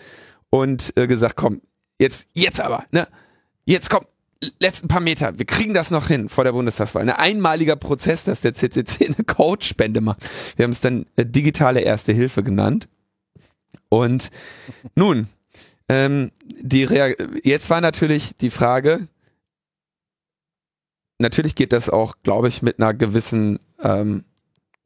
und 0.50 0.92
äh, 0.96 1.06
gesagt, 1.06 1.36
komm, 1.36 1.62
jetzt, 1.98 2.28
jetzt 2.34 2.60
aber, 2.60 2.84
ne? 2.90 3.08
Jetzt 3.64 3.88
komm, 3.88 4.04
letzten 4.58 4.88
paar 4.88 5.00
Meter, 5.00 5.38
wir 5.38 5.46
kriegen 5.46 5.74
das 5.74 5.90
noch 5.90 6.08
hin 6.08 6.28
vor 6.28 6.44
der 6.44 6.52
Bundestagswahl. 6.52 7.02
Ein 7.02 7.10
einmaliger 7.10 7.76
Prozess, 7.76 8.24
dass 8.24 8.40
der 8.40 8.54
CCC 8.54 9.06
eine 9.06 9.24
Code-Spende 9.24 10.00
macht. 10.00 10.20
Wir 10.56 10.64
haben 10.64 10.72
es 10.72 10.80
dann 10.80 11.06
äh, 11.16 11.24
digitale 11.24 11.80
Erste 11.80 12.12
Hilfe 12.12 12.42
genannt. 12.42 12.88
Und 13.88 14.30
nun, 14.94 15.28
ähm, 15.88 16.30
die 16.44 16.84
Rea 16.84 17.14
jetzt 17.44 17.70
war 17.70 17.80
natürlich 17.80 18.36
die 18.36 18.50
Frage, 18.50 19.08
natürlich 21.18 21.54
geht 21.54 21.72
das 21.72 21.88
auch, 21.88 22.16
glaube 22.22 22.48
ich, 22.48 22.62
mit 22.62 22.78
einer 22.78 22.94
gewissen, 22.94 23.58
ähm, 23.82 24.24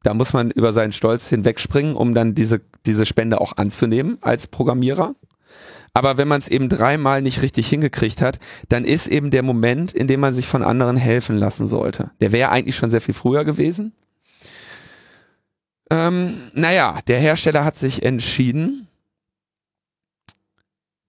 da 0.03 0.13
muss 0.13 0.33
man 0.33 0.51
über 0.51 0.73
seinen 0.73 0.91
Stolz 0.91 1.27
hinwegspringen, 1.29 1.95
um 1.95 2.13
dann 2.13 2.35
diese, 2.35 2.61
diese 2.85 3.05
Spende 3.05 3.41
auch 3.41 3.57
anzunehmen 3.57 4.17
als 4.21 4.47
Programmierer. 4.47 5.15
Aber 5.93 6.17
wenn 6.17 6.27
man 6.27 6.39
es 6.39 6.47
eben 6.47 6.69
dreimal 6.69 7.21
nicht 7.21 7.41
richtig 7.41 7.67
hingekriegt 7.67 8.21
hat, 8.21 8.39
dann 8.69 8.85
ist 8.85 9.07
eben 9.07 9.31
der 9.31 9.43
Moment, 9.43 9.93
in 9.93 10.07
dem 10.07 10.19
man 10.19 10.33
sich 10.33 10.47
von 10.47 10.63
anderen 10.63 10.97
helfen 10.97 11.37
lassen 11.37 11.67
sollte. 11.67 12.11
Der 12.21 12.31
wäre 12.31 12.51
eigentlich 12.51 12.75
schon 12.75 12.89
sehr 12.89 13.01
viel 13.01 13.13
früher 13.13 13.45
gewesen. 13.45 13.93
Ähm, 15.89 16.51
naja, 16.53 16.99
der 17.07 17.19
Hersteller 17.19 17.63
hat 17.63 17.77
sich 17.77 18.03
entschieden, 18.03 18.87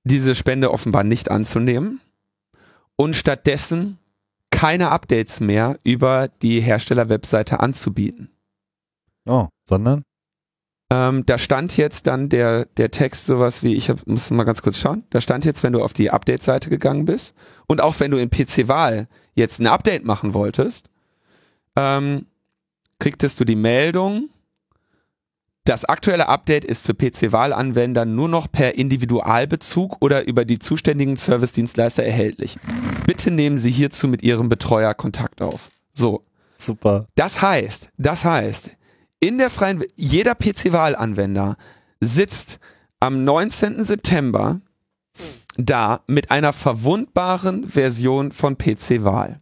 diese 0.04 0.34
Spende 0.34 0.70
offenbar 0.70 1.04
nicht 1.04 1.30
anzunehmen 1.30 2.00
und 2.96 3.14
stattdessen 3.14 3.98
keine 4.50 4.90
Updates 4.90 5.40
mehr 5.40 5.78
über 5.84 6.28
die 6.28 6.60
Hersteller-Webseite 6.60 7.60
anzubieten. 7.60 8.30
Oh, 9.26 9.48
sondern? 9.68 10.02
Ähm, 10.90 11.26
da 11.26 11.36
stand 11.36 11.76
jetzt 11.76 12.06
dann 12.06 12.30
der, 12.30 12.64
der 12.76 12.90
Text 12.90 13.26
sowas 13.26 13.62
wie, 13.62 13.74
ich 13.74 13.90
hab, 13.90 14.06
muss 14.06 14.30
mal 14.30 14.44
ganz 14.44 14.62
kurz 14.62 14.78
schauen, 14.78 15.04
da 15.10 15.20
stand 15.20 15.44
jetzt, 15.44 15.62
wenn 15.62 15.74
du 15.74 15.82
auf 15.82 15.92
die 15.92 16.10
Update-Seite 16.10 16.70
gegangen 16.70 17.04
bist 17.04 17.34
und 17.66 17.82
auch 17.82 18.00
wenn 18.00 18.10
du 18.10 18.16
in 18.16 18.30
PC-Wahl 18.30 19.06
jetzt 19.34 19.60
ein 19.60 19.66
Update 19.66 20.04
machen 20.04 20.32
wolltest, 20.32 20.88
ähm, 21.76 22.26
kriegtest 22.98 23.38
du 23.38 23.44
die 23.44 23.56
Meldung, 23.56 24.30
das 25.68 25.84
aktuelle 25.84 26.28
Update 26.28 26.64
ist 26.64 26.86
für 26.86 26.94
PC-Wahlanwender 26.94 28.06
nur 28.06 28.28
noch 28.30 28.50
per 28.50 28.76
Individualbezug 28.76 29.98
oder 30.00 30.26
über 30.26 30.46
die 30.46 30.58
zuständigen 30.58 31.18
Service-Dienstleister 31.18 32.02
erhältlich. 32.02 32.56
Bitte 33.06 33.30
nehmen 33.30 33.58
Sie 33.58 33.70
hierzu 33.70 34.08
mit 34.08 34.22
Ihrem 34.22 34.48
Betreuer 34.48 34.94
Kontakt 34.94 35.42
auf. 35.42 35.68
So. 35.92 36.22
Super. 36.56 37.06
Das 37.16 37.42
heißt, 37.42 37.90
das 37.98 38.24
heißt, 38.24 38.77
in 39.20 39.38
der 39.38 39.50
freien, 39.50 39.84
jeder 39.96 40.34
PC-Wahlanwender 40.34 41.56
sitzt 42.00 42.60
am 43.00 43.24
19. 43.24 43.84
September 43.84 44.60
da 45.56 46.02
mit 46.06 46.30
einer 46.30 46.52
verwundbaren 46.52 47.68
Version 47.68 48.30
von 48.30 48.56
PC-Wahl. 48.56 49.40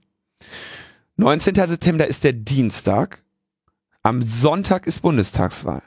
19. 1.16 1.54
September 1.54 2.06
ist 2.06 2.24
der 2.24 2.32
Dienstag. 2.32 3.22
Am 4.02 4.22
Sonntag 4.22 4.86
ist 4.86 5.00
Bundestagswahl 5.00 5.82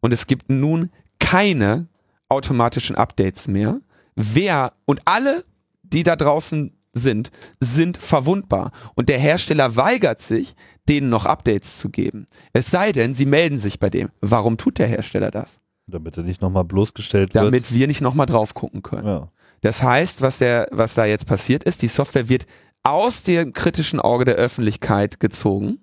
und 0.00 0.12
es 0.12 0.26
gibt 0.26 0.50
nun 0.50 0.90
keine 1.18 1.86
automatischen 2.28 2.96
Updates 2.96 3.48
mehr. 3.48 3.80
Wer 4.16 4.72
und 4.86 5.02
alle, 5.04 5.44
die 5.82 6.02
da 6.02 6.16
draußen 6.16 6.76
sind, 6.92 7.30
sind 7.60 7.96
verwundbar. 7.96 8.72
Und 8.94 9.08
der 9.08 9.18
Hersteller 9.18 9.76
weigert 9.76 10.20
sich, 10.22 10.54
denen 10.88 11.08
noch 11.08 11.26
Updates 11.26 11.78
zu 11.78 11.88
geben. 11.88 12.26
Es 12.52 12.70
sei 12.70 12.92
denn, 12.92 13.14
sie 13.14 13.26
melden 13.26 13.58
sich 13.58 13.78
bei 13.78 13.90
dem. 13.90 14.10
Warum 14.20 14.56
tut 14.56 14.78
der 14.78 14.86
Hersteller 14.86 15.30
das? 15.30 15.60
Damit 15.86 16.16
er 16.16 16.22
nicht 16.22 16.40
nochmal 16.40 16.64
bloßgestellt 16.64 17.34
wird. 17.34 17.44
Damit 17.44 17.72
wir 17.72 17.86
nicht 17.86 18.00
nochmal 18.00 18.26
drauf 18.26 18.54
gucken 18.54 18.82
können. 18.82 19.06
Ja. 19.06 19.28
Das 19.60 19.82
heißt, 19.82 20.22
was, 20.22 20.38
der, 20.38 20.68
was 20.70 20.94
da 20.94 21.04
jetzt 21.04 21.26
passiert 21.26 21.64
ist, 21.64 21.82
die 21.82 21.88
Software 21.88 22.28
wird 22.28 22.46
aus 22.82 23.22
dem 23.22 23.52
kritischen 23.52 24.00
Auge 24.00 24.24
der 24.24 24.36
Öffentlichkeit 24.36 25.20
gezogen, 25.20 25.80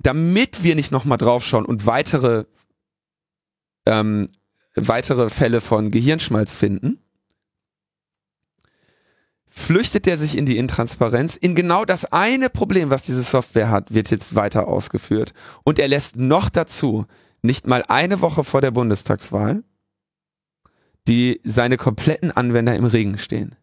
damit 0.00 0.62
wir 0.62 0.74
nicht 0.74 0.90
nochmal 0.90 1.18
draufschauen 1.18 1.64
und 1.64 1.86
weitere 1.86 2.44
ähm, 3.86 4.28
weitere 4.74 5.30
Fälle 5.30 5.60
von 5.60 5.90
Gehirnschmalz 5.90 6.56
finden, 6.56 6.98
flüchtet 9.56 10.08
er 10.08 10.18
sich 10.18 10.36
in 10.36 10.46
die 10.46 10.58
Intransparenz. 10.58 11.36
In 11.36 11.54
genau 11.54 11.84
das 11.84 12.06
eine 12.06 12.50
Problem, 12.50 12.90
was 12.90 13.04
diese 13.04 13.22
Software 13.22 13.70
hat, 13.70 13.94
wird 13.94 14.10
jetzt 14.10 14.34
weiter 14.34 14.66
ausgeführt. 14.66 15.32
Und 15.62 15.78
er 15.78 15.86
lässt 15.86 16.16
noch 16.16 16.50
dazu, 16.50 17.06
nicht 17.40 17.68
mal 17.68 17.84
eine 17.86 18.20
Woche 18.20 18.42
vor 18.42 18.60
der 18.60 18.72
Bundestagswahl, 18.72 19.62
die 21.06 21.40
seine 21.44 21.76
kompletten 21.76 22.32
Anwender 22.32 22.74
im 22.74 22.84
Regen 22.84 23.16
stehen. 23.16 23.54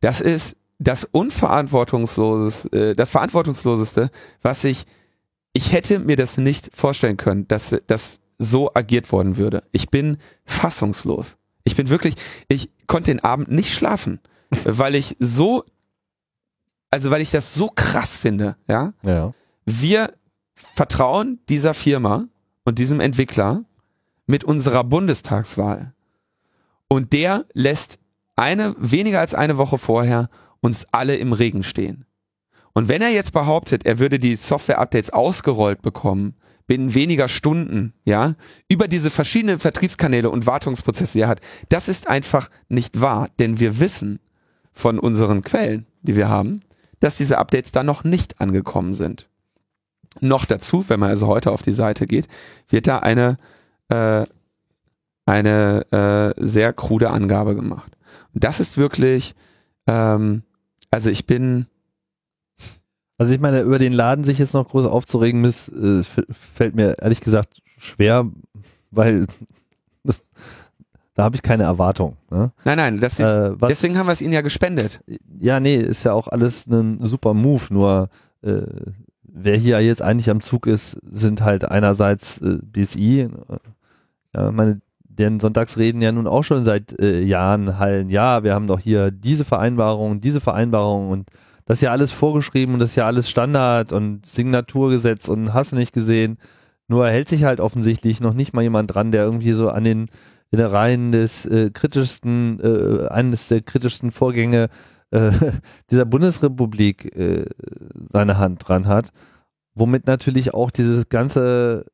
Das 0.00 0.22
ist 0.22 0.56
das 0.78 1.04
unverantwortungsloseste, 1.04 2.72
äh, 2.72 2.94
das 2.94 3.10
verantwortungsloseste, 3.10 4.10
was 4.40 4.64
ich, 4.64 4.84
ich 5.52 5.72
hätte 5.72 5.98
mir 5.98 6.16
das 6.16 6.38
nicht 6.38 6.74
vorstellen 6.74 7.18
können, 7.18 7.46
dass, 7.46 7.76
dass 7.86 8.20
so 8.38 8.72
agiert 8.72 9.12
worden 9.12 9.36
würde. 9.36 9.64
Ich 9.70 9.90
bin 9.90 10.16
fassungslos. 10.46 11.36
Ich 11.64 11.76
bin 11.76 11.90
wirklich, 11.90 12.14
ich 12.48 12.70
konnte 12.86 13.10
den 13.10 13.22
Abend 13.22 13.50
nicht 13.50 13.74
schlafen, 13.74 14.20
weil 14.64 14.94
ich 14.94 15.16
so, 15.18 15.64
also 16.90 17.10
weil 17.10 17.22
ich 17.22 17.30
das 17.30 17.54
so 17.54 17.68
krass 17.68 18.16
finde, 18.16 18.56
ja. 18.68 18.92
ja. 19.02 19.32
Wir 19.64 20.12
vertrauen 20.54 21.40
dieser 21.48 21.74
Firma 21.74 22.28
und 22.64 22.78
diesem 22.78 23.00
Entwickler 23.00 23.64
mit 24.26 24.44
unserer 24.44 24.84
Bundestagswahl. 24.84 25.94
Und 26.88 27.12
der 27.12 27.44
lässt 27.52 27.98
eine, 28.36 28.74
weniger 28.78 29.20
als 29.20 29.34
eine 29.34 29.58
Woche 29.58 29.78
vorher 29.78 30.28
uns 30.60 30.86
alle 30.92 31.16
im 31.16 31.32
Regen 31.32 31.62
stehen. 31.62 32.04
Und 32.72 32.88
wenn 32.88 33.02
er 33.02 33.10
jetzt 33.10 33.32
behauptet, 33.32 33.86
er 33.86 33.98
würde 33.98 34.18
die 34.18 34.36
Software-Updates 34.36 35.10
ausgerollt 35.10 35.82
bekommen, 35.82 36.36
binnen 36.66 36.94
weniger 36.94 37.28
Stunden, 37.28 37.94
ja, 38.04 38.34
über 38.68 38.86
diese 38.86 39.10
verschiedenen 39.10 39.58
Vertriebskanäle 39.58 40.30
und 40.30 40.46
Wartungsprozesse, 40.46 41.14
die 41.14 41.22
er 41.22 41.28
hat. 41.28 41.40
Das 41.70 41.88
ist 41.88 42.08
einfach 42.08 42.48
nicht 42.68 43.00
wahr, 43.00 43.28
denn 43.38 43.58
wir 43.58 43.80
wissen 43.80 44.20
von 44.78 45.00
unseren 45.00 45.42
Quellen, 45.42 45.86
die 46.02 46.14
wir 46.14 46.28
haben, 46.28 46.60
dass 47.00 47.16
diese 47.16 47.38
Updates 47.38 47.72
da 47.72 47.82
noch 47.82 48.04
nicht 48.04 48.40
angekommen 48.40 48.94
sind. 48.94 49.28
Noch 50.20 50.44
dazu, 50.44 50.88
wenn 50.88 51.00
man 51.00 51.10
also 51.10 51.26
heute 51.26 51.50
auf 51.50 51.62
die 51.62 51.72
Seite 51.72 52.06
geht, 52.06 52.28
wird 52.68 52.86
da 52.86 53.00
eine, 53.00 53.36
äh, 53.88 54.24
eine 55.26 55.84
äh, 55.90 56.32
sehr 56.36 56.72
krude 56.72 57.10
Angabe 57.10 57.56
gemacht. 57.56 57.96
Und 58.32 58.44
das 58.44 58.60
ist 58.60 58.78
wirklich, 58.78 59.34
ähm, 59.88 60.42
also 60.92 61.10
ich 61.10 61.26
bin. 61.26 61.66
Also 63.20 63.34
ich 63.34 63.40
meine, 63.40 63.62
über 63.62 63.80
den 63.80 63.92
Laden 63.92 64.22
sich 64.22 64.38
jetzt 64.38 64.54
noch 64.54 64.68
groß 64.68 64.86
aufzuregen, 64.86 65.44
ist, 65.44 65.70
äh, 65.70 66.04
fällt 66.30 66.76
mir 66.76 67.00
ehrlich 67.00 67.20
gesagt 67.20 67.62
schwer, 67.76 68.30
weil 68.92 69.26
das, 70.04 70.24
da 71.18 71.24
habe 71.24 71.34
ich 71.34 71.42
keine 71.42 71.64
Erwartung. 71.64 72.16
Ne? 72.30 72.52
Nein, 72.64 72.76
nein, 72.76 73.00
das 73.00 73.14
ist, 73.14 73.20
äh, 73.26 73.60
was, 73.60 73.70
deswegen 73.70 73.98
haben 73.98 74.06
wir 74.06 74.12
es 74.12 74.22
ihnen 74.22 74.32
ja 74.32 74.40
gespendet. 74.40 75.00
Ja, 75.40 75.58
nee, 75.58 75.74
ist 75.74 76.04
ja 76.04 76.12
auch 76.12 76.28
alles 76.28 76.68
ein 76.68 77.04
super 77.04 77.34
Move, 77.34 77.64
nur 77.70 78.08
äh, 78.42 78.62
wer 79.24 79.56
hier 79.56 79.80
jetzt 79.80 80.00
eigentlich 80.00 80.30
am 80.30 80.40
Zug 80.42 80.68
ist, 80.68 80.96
sind 81.10 81.40
halt 81.42 81.68
einerseits 81.68 82.40
äh, 82.40 82.58
BSI, 82.62 83.30
ja, 84.32 84.52
meine, 84.52 84.80
deren 85.02 85.40
Sonntagsreden 85.40 86.00
ja 86.02 86.12
nun 86.12 86.28
auch 86.28 86.44
schon 86.44 86.64
seit 86.64 86.96
äh, 87.00 87.20
Jahren 87.20 87.80
hallen, 87.80 88.10
ja, 88.10 88.44
wir 88.44 88.54
haben 88.54 88.68
doch 88.68 88.78
hier 88.78 89.10
diese 89.10 89.44
Vereinbarung, 89.44 90.20
diese 90.20 90.40
Vereinbarung 90.40 91.10
und 91.10 91.30
das 91.64 91.78
ist 91.78 91.82
ja 91.82 91.90
alles 91.90 92.12
vorgeschrieben 92.12 92.74
und 92.74 92.78
das 92.80 92.90
ist 92.90 92.96
ja 92.96 93.06
alles 93.06 93.28
Standard 93.28 93.92
und 93.92 94.24
Signaturgesetz 94.24 95.28
und 95.28 95.52
hast 95.52 95.72
du 95.72 95.76
nicht 95.76 95.92
gesehen. 95.92 96.38
Nur 96.90 97.06
hält 97.08 97.28
sich 97.28 97.44
halt 97.44 97.60
offensichtlich 97.60 98.20
noch 98.20 98.32
nicht 98.32 98.54
mal 98.54 98.62
jemand 98.62 98.94
dran, 98.94 99.12
der 99.12 99.24
irgendwie 99.24 99.52
so 99.52 99.68
an 99.68 99.84
den 99.84 100.08
der 100.56 100.72
Reihen 100.72 101.12
des 101.12 101.44
äh, 101.46 101.70
kritischsten, 101.70 102.60
äh, 102.60 103.08
eines 103.08 103.48
der 103.48 103.60
kritischsten 103.60 104.12
Vorgänge 104.12 104.68
äh, 105.10 105.30
dieser 105.90 106.04
Bundesrepublik 106.04 107.14
äh, 107.16 107.44
seine 108.10 108.38
Hand 108.38 108.66
dran 108.66 108.86
hat, 108.86 109.10
womit 109.74 110.06
natürlich 110.06 110.54
auch 110.54 110.70
dieses 110.70 111.08
ganze 111.08 111.86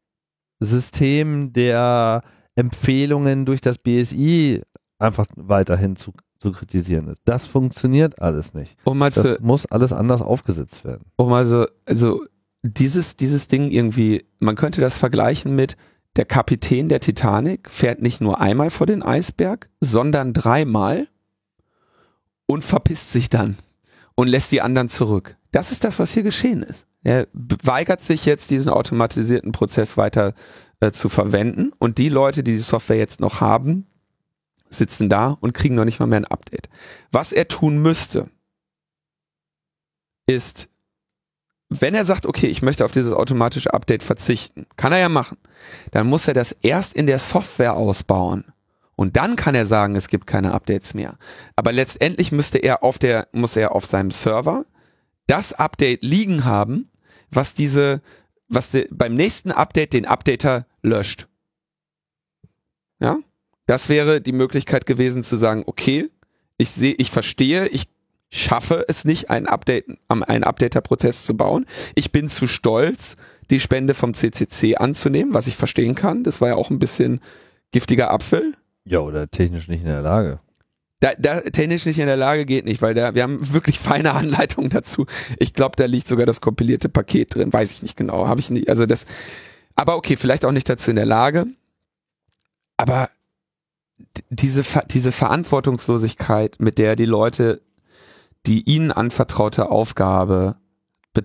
System 0.60 1.52
der 1.52 2.22
Empfehlungen 2.54 3.44
durch 3.44 3.60
das 3.60 3.78
BSI 3.78 4.62
einfach 4.98 5.26
weiterhin 5.34 5.96
zu, 5.96 6.12
zu 6.38 6.52
kritisieren 6.52 7.08
ist. 7.08 7.20
Das 7.24 7.46
funktioniert 7.46 8.20
alles 8.22 8.54
nicht. 8.54 8.76
Um 8.84 8.98
mal 8.98 9.10
das 9.10 9.40
muss 9.40 9.66
alles 9.66 9.92
anders 9.92 10.22
aufgesetzt 10.22 10.84
werden. 10.84 11.04
Um 11.16 11.32
also, 11.32 11.66
also 11.86 12.24
dieses, 12.62 13.16
dieses 13.16 13.48
Ding 13.48 13.70
irgendwie, 13.70 14.24
man 14.38 14.54
könnte 14.54 14.80
das 14.80 14.96
vergleichen 14.98 15.54
mit, 15.54 15.76
der 16.16 16.24
Kapitän 16.24 16.88
der 16.88 17.00
Titanic 17.00 17.70
fährt 17.70 18.00
nicht 18.00 18.20
nur 18.20 18.40
einmal 18.40 18.70
vor 18.70 18.86
den 18.86 19.02
Eisberg, 19.02 19.68
sondern 19.80 20.32
dreimal 20.32 21.08
und 22.46 22.62
verpisst 22.64 23.12
sich 23.12 23.28
dann 23.30 23.58
und 24.14 24.28
lässt 24.28 24.52
die 24.52 24.62
anderen 24.62 24.88
zurück. 24.88 25.36
Das 25.50 25.72
ist 25.72 25.84
das, 25.84 25.98
was 25.98 26.12
hier 26.12 26.22
geschehen 26.22 26.62
ist. 26.62 26.86
Er 27.02 27.26
weigert 27.32 28.02
sich 28.02 28.24
jetzt, 28.24 28.50
diesen 28.50 28.70
automatisierten 28.70 29.52
Prozess 29.52 29.96
weiter 29.96 30.34
äh, 30.80 30.90
zu 30.90 31.08
verwenden 31.08 31.72
und 31.78 31.98
die 31.98 32.08
Leute, 32.08 32.42
die 32.42 32.52
die 32.52 32.60
Software 32.60 32.96
jetzt 32.96 33.20
noch 33.20 33.40
haben, 33.40 33.86
sitzen 34.70 35.08
da 35.08 35.36
und 35.40 35.52
kriegen 35.52 35.74
noch 35.74 35.84
nicht 35.84 36.00
mal 36.00 36.06
mehr 36.06 36.20
ein 36.20 36.24
Update. 36.24 36.68
Was 37.12 37.32
er 37.32 37.46
tun 37.48 37.78
müsste, 37.78 38.30
ist 40.26 40.68
wenn 41.68 41.94
er 41.94 42.04
sagt, 42.04 42.26
okay, 42.26 42.46
ich 42.46 42.62
möchte 42.62 42.84
auf 42.84 42.92
dieses 42.92 43.12
automatische 43.12 43.72
Update 43.72 44.02
verzichten, 44.02 44.66
kann 44.76 44.92
er 44.92 44.98
ja 44.98 45.08
machen, 45.08 45.38
dann 45.90 46.06
muss 46.06 46.28
er 46.28 46.34
das 46.34 46.52
erst 46.62 46.94
in 46.94 47.06
der 47.06 47.18
Software 47.18 47.74
ausbauen. 47.74 48.44
Und 48.96 49.16
dann 49.16 49.34
kann 49.36 49.54
er 49.54 49.66
sagen, 49.66 49.96
es 49.96 50.08
gibt 50.08 50.26
keine 50.26 50.52
Updates 50.52 50.94
mehr. 50.94 51.18
Aber 51.56 51.72
letztendlich 51.72 52.30
müsste 52.30 52.58
er 52.58 52.84
auf 52.84 52.98
der, 52.98 53.28
muss 53.32 53.56
er 53.56 53.74
auf 53.74 53.86
seinem 53.86 54.10
Server 54.10 54.66
das 55.26 55.52
Update 55.52 56.02
liegen 56.02 56.44
haben, 56.44 56.90
was 57.30 57.54
diese, 57.54 58.02
was 58.48 58.70
de, 58.70 58.88
beim 58.92 59.14
nächsten 59.14 59.50
Update 59.50 59.94
den 59.94 60.06
Updater 60.06 60.66
löscht. 60.82 61.26
Ja? 63.00 63.18
Das 63.66 63.88
wäre 63.88 64.20
die 64.20 64.32
Möglichkeit 64.32 64.86
gewesen 64.86 65.22
zu 65.22 65.36
sagen, 65.36 65.64
okay, 65.66 66.10
ich 66.56 66.70
sehe, 66.70 66.94
ich 66.94 67.10
verstehe, 67.10 67.66
ich 67.68 67.88
schaffe 68.34 68.84
es 68.88 69.04
nicht, 69.04 69.30
einen, 69.30 69.46
Update, 69.46 69.86
einen 70.08 70.44
Updater-Prozess 70.44 71.24
zu 71.24 71.36
bauen. 71.36 71.66
Ich 71.94 72.12
bin 72.12 72.28
zu 72.28 72.46
stolz, 72.46 73.16
die 73.50 73.60
Spende 73.60 73.94
vom 73.94 74.14
CCC 74.14 74.76
anzunehmen, 74.76 75.34
was 75.34 75.46
ich 75.46 75.56
verstehen 75.56 75.94
kann. 75.94 76.24
Das 76.24 76.40
war 76.40 76.48
ja 76.48 76.54
auch 76.56 76.70
ein 76.70 76.78
bisschen 76.78 77.20
giftiger 77.72 78.10
Apfel. 78.10 78.54
Ja, 78.84 79.00
oder 79.00 79.30
technisch 79.30 79.68
nicht 79.68 79.82
in 79.82 79.88
der 79.88 80.02
Lage. 80.02 80.40
Da, 81.00 81.12
da, 81.18 81.40
technisch 81.40 81.86
nicht 81.86 81.98
in 81.98 82.06
der 82.06 82.16
Lage 82.16 82.46
geht 82.46 82.64
nicht, 82.64 82.80
weil 82.80 82.94
da, 82.94 83.14
wir 83.14 83.22
haben 83.22 83.52
wirklich 83.52 83.78
feine 83.78 84.14
Anleitungen 84.14 84.70
dazu. 84.70 85.06
Ich 85.38 85.52
glaube, 85.52 85.76
da 85.76 85.84
liegt 85.84 86.08
sogar 86.08 86.26
das 86.26 86.40
kompilierte 86.40 86.88
Paket 86.88 87.34
drin. 87.34 87.52
Weiß 87.52 87.70
ich 87.72 87.82
nicht 87.82 87.96
genau. 87.96 88.26
Habe 88.26 88.40
ich 88.40 88.50
nicht. 88.50 88.68
Also 88.68 88.86
das. 88.86 89.06
Aber 89.76 89.96
okay, 89.96 90.16
vielleicht 90.16 90.44
auch 90.44 90.52
nicht 90.52 90.68
dazu 90.68 90.90
in 90.90 90.96
der 90.96 91.06
Lage. 91.06 91.46
Aber 92.76 93.10
diese, 94.30 94.64
diese 94.88 95.12
Verantwortungslosigkeit, 95.12 96.56
mit 96.58 96.78
der 96.78 96.96
die 96.96 97.04
Leute 97.04 97.60
die 98.46 98.62
ihnen 98.68 98.92
anvertraute 98.92 99.70
Aufgabe 99.70 100.56
be 101.12 101.24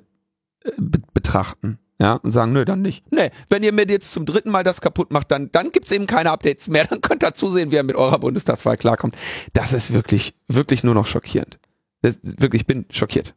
be 0.77 0.99
betrachten. 1.13 1.79
Ja, 2.01 2.13
und 2.13 2.31
sagen, 2.31 2.53
nö, 2.53 2.63
dann 2.63 2.81
nicht. 2.81 3.11
Nee, 3.11 3.29
wenn 3.49 3.61
ihr 3.61 3.73
mir 3.73 3.85
jetzt 3.85 4.13
zum 4.13 4.25
dritten 4.25 4.51
Mal 4.51 4.63
das 4.63 4.79
kaputt 4.79 5.11
macht, 5.11 5.31
dann, 5.31 5.51
dann 5.51 5.71
gibt's 5.71 5.91
eben 5.91 6.07
keine 6.07 6.31
Updates 6.31 6.69
mehr. 6.69 6.85
Dann 6.89 7.01
könnt 7.01 7.23
ihr 7.23 7.33
zusehen, 7.33 7.71
wie 7.71 7.75
ihr 7.75 7.83
mit 7.83 7.97
eurer 7.97 8.19
Bundestagswahl 8.19 8.77
klarkommt. 8.77 9.15
Das 9.51 9.73
ist 9.73 9.91
wirklich, 9.91 10.33
wirklich 10.47 10.85
nur 10.85 10.93
noch 10.93 11.05
schockierend. 11.05 11.59
Das, 12.01 12.17
wirklich, 12.23 12.61
ich 12.61 12.67
bin 12.67 12.85
schockiert. 12.89 13.35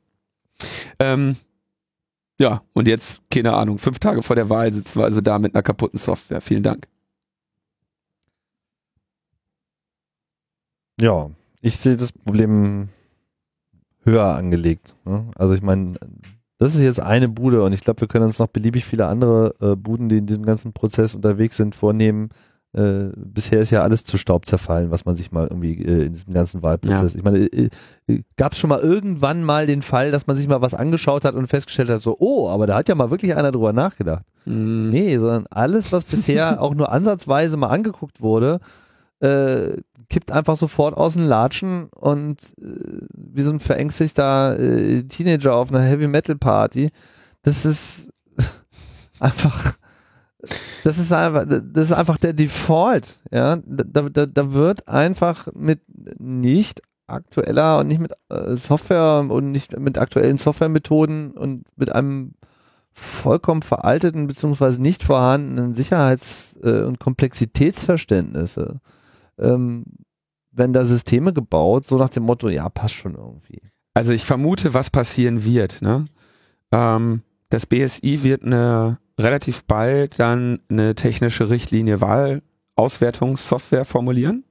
Ähm, 1.01 1.35
ja, 2.39 2.63
und 2.73 2.87
jetzt, 2.87 3.23
keine 3.31 3.55
Ahnung, 3.55 3.79
fünf 3.79 3.99
Tage 3.99 4.23
vor 4.23 4.37
der 4.37 4.49
Wahl 4.49 4.73
sitzen 4.73 5.01
wir 5.01 5.07
also 5.07 5.21
da 5.21 5.41
mit 5.41 5.55
einer 5.55 5.63
kaputten 5.63 5.99
Software. 5.99 6.41
Vielen 6.41 6.63
Dank. 6.63 6.87
Ja, 11.01 11.31
ich 11.61 11.79
sehe 11.79 11.97
das 11.97 12.13
Problem 12.13 12.91
höher 14.05 14.25
angelegt. 14.25 14.95
Ne? 15.05 15.31
Also 15.37 15.55
ich 15.55 15.63
meine, 15.63 15.95
das 16.59 16.75
ist 16.75 16.83
jetzt 16.83 17.01
eine 17.01 17.29
Bude 17.29 17.63
und 17.65 17.73
ich 17.73 17.81
glaube, 17.81 18.01
wir 18.01 18.09
können 18.09 18.25
uns 18.25 18.39
noch 18.39 18.49
beliebig 18.49 18.85
viele 18.85 19.07
andere 19.07 19.55
äh, 19.61 19.77
Buden, 19.77 20.09
die 20.09 20.19
in 20.19 20.27
diesem 20.27 20.45
ganzen 20.45 20.73
Prozess 20.73 21.15
unterwegs 21.15 21.57
sind, 21.57 21.75
vornehmen. 21.75 22.31
Äh, 22.75 23.11
bisher 23.17 23.61
ist 23.61 23.71
ja 23.71 23.83
alles 23.83 24.05
zu 24.05 24.17
Staub 24.17 24.47
zerfallen, 24.47 24.91
was 24.91 25.05
man 25.05 25.15
sich 25.15 25.31
mal 25.31 25.47
irgendwie 25.47 25.83
äh, 25.83 26.07
in 26.07 26.15
diesem 26.15 26.33
ganzen 26.33 26.63
Wahlprozess. 26.63 27.13
Ja. 27.13 27.19
Ich 27.19 27.25
meine, 27.25 27.39
äh, 27.41 27.69
äh 28.07 28.23
gab 28.37 28.53
es 28.53 28.59
schon 28.59 28.71
mal 28.71 28.79
irgendwann 28.79 29.45
mal 29.45 29.67
den 29.67 29.83
Fall, 29.83 30.11
dass 30.11 30.27
man 30.27 30.37
sich 30.37 30.49
mal 30.49 30.63
was 30.63 30.73
angeschaut 30.73 31.27
hat 31.27 31.35
und 31.35 31.49
festgestellt 31.49 31.91
hat, 31.91 32.01
so, 32.01 32.17
oh, 32.19 32.49
aber 32.49 32.67
da 32.67 32.77
hat 32.77 32.89
ja 32.89 32.95
mal 32.95 33.11
wirklich 33.11 33.37
einer 33.37 33.53
drüber 33.53 33.75
nachgedacht. 33.75 34.25
Mhm. 34.47 34.89
Nee, 34.89 35.19
sondern 35.19 35.47
alles, 35.51 35.93
was 35.93 36.05
bisher 36.05 36.63
auch 36.63 36.75
nur 36.75 36.91
ansatzweise 36.91 37.59
mal 37.59 37.69
angeguckt 37.69 38.23
wurde, 38.23 38.61
äh, 39.23 39.77
kippt 40.09 40.31
einfach 40.31 40.57
sofort 40.57 40.97
aus 40.97 41.15
den 41.15 41.25
Latschen 41.25 41.89
und 41.89 42.43
äh, 42.61 43.07
wie 43.15 43.43
so 43.43 43.51
ein 43.51 43.61
verängstigter 43.61 44.59
äh, 44.59 45.03
Teenager 45.05 45.55
auf 45.55 45.71
einer 45.71 45.83
Heavy 45.83 46.07
Metal 46.07 46.37
Party. 46.37 46.91
Das 47.43 47.65
ist 47.65 48.13
einfach, 49.21 49.77
das 50.85 50.99
ist 50.99 51.13
einfach, 51.13 51.47
das 51.49 51.87
ist 51.87 51.93
einfach 51.93 52.19
der 52.19 52.35
Default. 52.35 53.21
Ja, 53.31 53.59
da, 53.65 54.03
da, 54.09 54.27
da 54.27 54.53
wird 54.53 54.89
einfach 54.89 55.49
mit 55.55 55.81
nicht 56.19 56.83
aktueller 57.07 57.79
und 57.79 57.89
nicht 57.89 58.01
mit 58.01 58.13
äh, 58.29 58.57
Software 58.57 59.27
und 59.29 59.51
nicht 59.51 59.79
mit 59.79 59.99
aktuellen 59.99 60.39
Softwaremethoden 60.39 61.33
und 61.33 61.65
mit 61.77 61.95
einem 61.95 62.35
vollkommen 62.93 63.63
veralteten 63.63 64.27
beziehungsweise 64.27 64.83
nicht 64.83 65.03
vorhandenen 65.03 65.75
Sicherheits- 65.75 66.59
äh, 66.63 66.83
und 66.83 66.99
Komplexitätsverständnis 66.99 68.59
ähm, 69.43 69.85
wenn 70.53 70.73
da 70.73 70.85
Systeme 70.85 71.33
gebaut, 71.33 71.87
so 71.87 71.97
nach 71.97 72.11
dem 72.11 72.25
Motto, 72.25 72.49
ja, 72.49 72.69
passt 72.69 72.95
schon 72.95 73.15
irgendwie. 73.15 73.61
Also 73.95 74.13
ich 74.13 74.25
vermute, 74.25 74.75
was 74.75 74.91
passieren 74.91 75.45
wird. 75.45 75.83
Ne? 75.83 76.07
Ähm, 76.71 77.23
das 77.51 77.67
BSI 77.67 78.23
wird 78.23 78.45
eine 78.45 78.99
relativ 79.19 79.65
bald 79.65 80.19
dann 80.19 80.61
eine 80.69 80.95
technische 80.95 81.51
Richtlinie 81.51 82.01
Wahlauswertungssoftware 82.01 83.85
formulieren. 83.85 84.45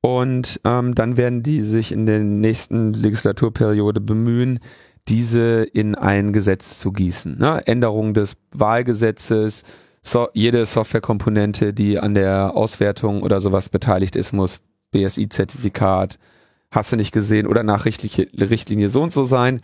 Und 0.00 0.60
ähm, 0.64 0.94
dann 0.94 1.16
werden 1.16 1.42
die 1.42 1.62
sich 1.62 1.92
in 1.92 2.06
der 2.06 2.20
nächsten 2.20 2.92
Legislaturperiode 2.92 4.00
bemühen, 4.00 4.60
diese 5.08 5.64
in 5.64 5.94
ein 5.94 6.32
Gesetz 6.32 6.78
zu 6.78 6.92
gießen. 6.92 7.38
Ne? 7.38 7.66
Änderung 7.66 8.14
des 8.14 8.36
Wahlgesetzes, 8.52 9.64
so, 10.10 10.28
jede 10.32 10.64
Softwarekomponente, 10.66 11.72
die 11.72 11.98
an 11.98 12.14
der 12.14 12.52
Auswertung 12.54 13.22
oder 13.22 13.40
sowas 13.40 13.68
beteiligt 13.68 14.16
ist, 14.16 14.32
muss 14.32 14.60
BSI-Zertifikat, 14.92 16.18
hast 16.70 16.92
du 16.92 16.96
nicht 16.96 17.12
gesehen, 17.12 17.46
oder 17.46 17.62
nach 17.62 17.84
Richtlinie, 17.84 18.90
so 18.90 19.02
und 19.02 19.12
so 19.12 19.24
sein. 19.24 19.60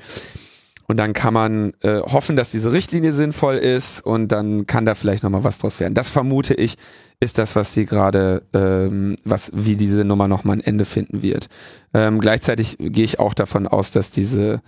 Und 0.86 0.98
dann 0.98 1.14
kann 1.14 1.32
man 1.32 1.72
äh, 1.80 2.00
hoffen, 2.00 2.36
dass 2.36 2.50
diese 2.50 2.72
Richtlinie 2.72 3.12
sinnvoll 3.12 3.54
ist 3.54 4.04
und 4.04 4.28
dann 4.28 4.66
kann 4.66 4.84
da 4.84 4.94
vielleicht 4.94 5.22
nochmal 5.22 5.44
was 5.44 5.58
draus 5.58 5.80
werden. 5.80 5.94
Das 5.94 6.10
vermute 6.10 6.52
ich, 6.52 6.76
ist 7.20 7.38
das, 7.38 7.56
was 7.56 7.72
sie 7.72 7.86
gerade, 7.86 8.42
ähm, 8.52 9.16
was, 9.24 9.50
wie 9.54 9.76
diese 9.76 10.04
Nummer 10.04 10.28
nochmal 10.28 10.58
ein 10.58 10.60
Ende 10.60 10.84
finden 10.84 11.22
wird. 11.22 11.48
Ähm, 11.94 12.20
gleichzeitig 12.20 12.76
gehe 12.78 13.04
ich 13.04 13.18
auch 13.18 13.32
davon 13.32 13.66
aus, 13.66 13.92
dass 13.92 14.10
diese 14.10 14.60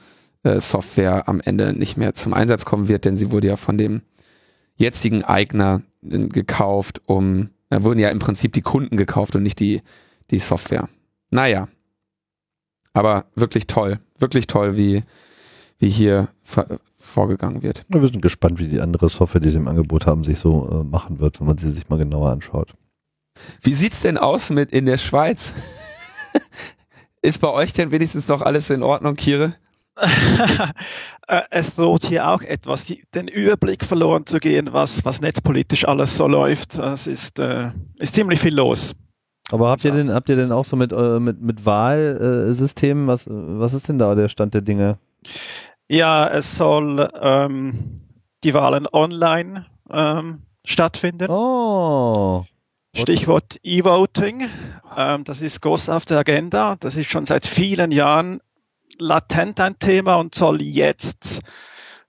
äh, 0.43 0.59
Software 0.59 1.29
am 1.29 1.41
Ende 1.41 1.75
nicht 1.75 1.99
mehr 1.99 2.15
zum 2.15 2.33
Einsatz 2.33 2.65
kommen 2.65 2.89
wird, 2.89 3.05
denn 3.05 3.19
sie 3.19 3.31
wurde 3.31 3.49
ja 3.49 3.57
von 3.57 3.77
dem 3.77 4.01
jetzigen 4.77 5.25
Eigner 5.25 5.83
äh, 6.03 6.27
gekauft, 6.27 7.03
um, 7.07 7.51
da 7.69 7.83
wurden 7.83 7.99
ja 7.99 8.11
im 8.11 8.19
Prinzip 8.19 8.53
die 8.53 8.63
Kunden 8.63 8.97
gekauft 8.97 9.35
und 9.35 9.43
nicht 9.43 9.61
die, 9.61 9.83
die 10.31 10.39
Software. 10.39 10.89
Naja. 11.31 11.69
Aber 12.93 13.27
wirklich 13.35 13.67
toll, 13.67 13.99
wirklich 14.19 14.47
toll, 14.47 14.77
wie, 14.77 15.03
wie 15.79 15.91
hier 15.91 16.29
vorgegangen 16.97 17.63
wird. 17.63 17.85
Wir 17.89 18.01
sind 18.01 18.23
gespannt, 18.23 18.59
wie 18.59 18.69
die 18.69 18.81
andere 18.81 19.09
Software, 19.09 19.41
die 19.41 19.51
sie 19.51 19.59
im 19.59 19.69
Angebot 19.69 20.07
haben, 20.07 20.25
sich 20.25 20.39
so 20.39 20.69
äh, 20.71 20.85
machen 20.85 21.19
wird, 21.19 21.41
wenn 21.41 21.47
man 21.47 21.59
sie 21.59 21.71
sich 21.71 21.89
mal 21.89 21.99
genauer 21.99 22.31
anschaut. 22.31 22.75
Wie 23.61 23.75
sieht's 23.75 24.01
denn 24.01 24.17
aus 24.17 24.49
mit 24.51 24.73
in 24.73 24.87
der 24.87 24.97
Schweiz? 24.97 25.53
Ist 27.23 27.41
bei 27.41 27.49
euch 27.49 27.73
denn 27.73 27.91
wenigstens 27.91 28.29
noch 28.29 28.41
alles 28.41 28.71
in 28.71 28.83
Ordnung, 28.83 29.15
Kire? 29.15 29.55
Äh, 31.29 31.43
es 31.51 31.75
droht 31.75 32.05
hier 32.05 32.29
auch 32.29 32.41
etwas, 32.41 32.85
die, 32.85 33.03
den 33.13 33.27
Überblick 33.27 33.85
verloren 33.85 34.27
zu 34.27 34.39
gehen, 34.39 34.73
was, 34.73 35.05
was 35.05 35.21
netzpolitisch 35.21 35.85
alles 35.89 36.17
so 36.17 36.29
läuft. 36.29 36.77
Es 36.77 37.09
ist, 37.09 37.41
äh, 37.41 37.73
ist 37.99 38.15
ziemlich 38.15 38.39
viel 38.39 38.55
los. 38.55 38.95
Aber 39.51 39.71
habt 39.71 39.85
ihr 39.85 39.91
denn, 39.91 40.15
habt 40.15 40.29
ihr 40.29 40.37
denn 40.37 40.53
auch 40.53 40.65
so 40.65 40.77
mit, 40.77 40.93
äh, 40.93 41.19
mit, 41.19 41.41
mit 41.41 41.67
Wahlsystemen, 41.67 43.09
was, 43.09 43.27
was 43.29 43.75
ist 43.75 43.89
denn 43.89 43.99
da 43.99 44.15
der 44.15 44.29
Stand 44.29 44.55
der 44.55 44.61
Dinge? 44.61 44.99
Ja, 45.89 46.29
es 46.29 46.57
soll 46.57 47.09
ähm, 47.21 47.97
die 48.45 48.55
Wahlen 48.55 48.87
online 48.93 49.67
ähm, 49.91 50.43
stattfinden. 50.65 51.29
Oh. 51.29 52.45
Stichwort 52.95 53.59
E-Voting. 53.63 54.49
Ähm, 54.97 55.25
das 55.25 55.43
ist 55.43 55.61
groß 55.61 55.91
auf 55.91 56.07
der 56.07 56.19
Agenda. 56.19 56.77
Das 56.81 56.97
ist 56.97 57.11
schon 57.11 57.27
seit 57.27 57.47
vielen 57.47 57.91
Jahren 57.91 58.41
latent 58.99 59.61
ein 59.61 59.79
Thema 59.79 60.17
und 60.17 60.35
soll 60.35 60.63
jetzt 60.63 61.41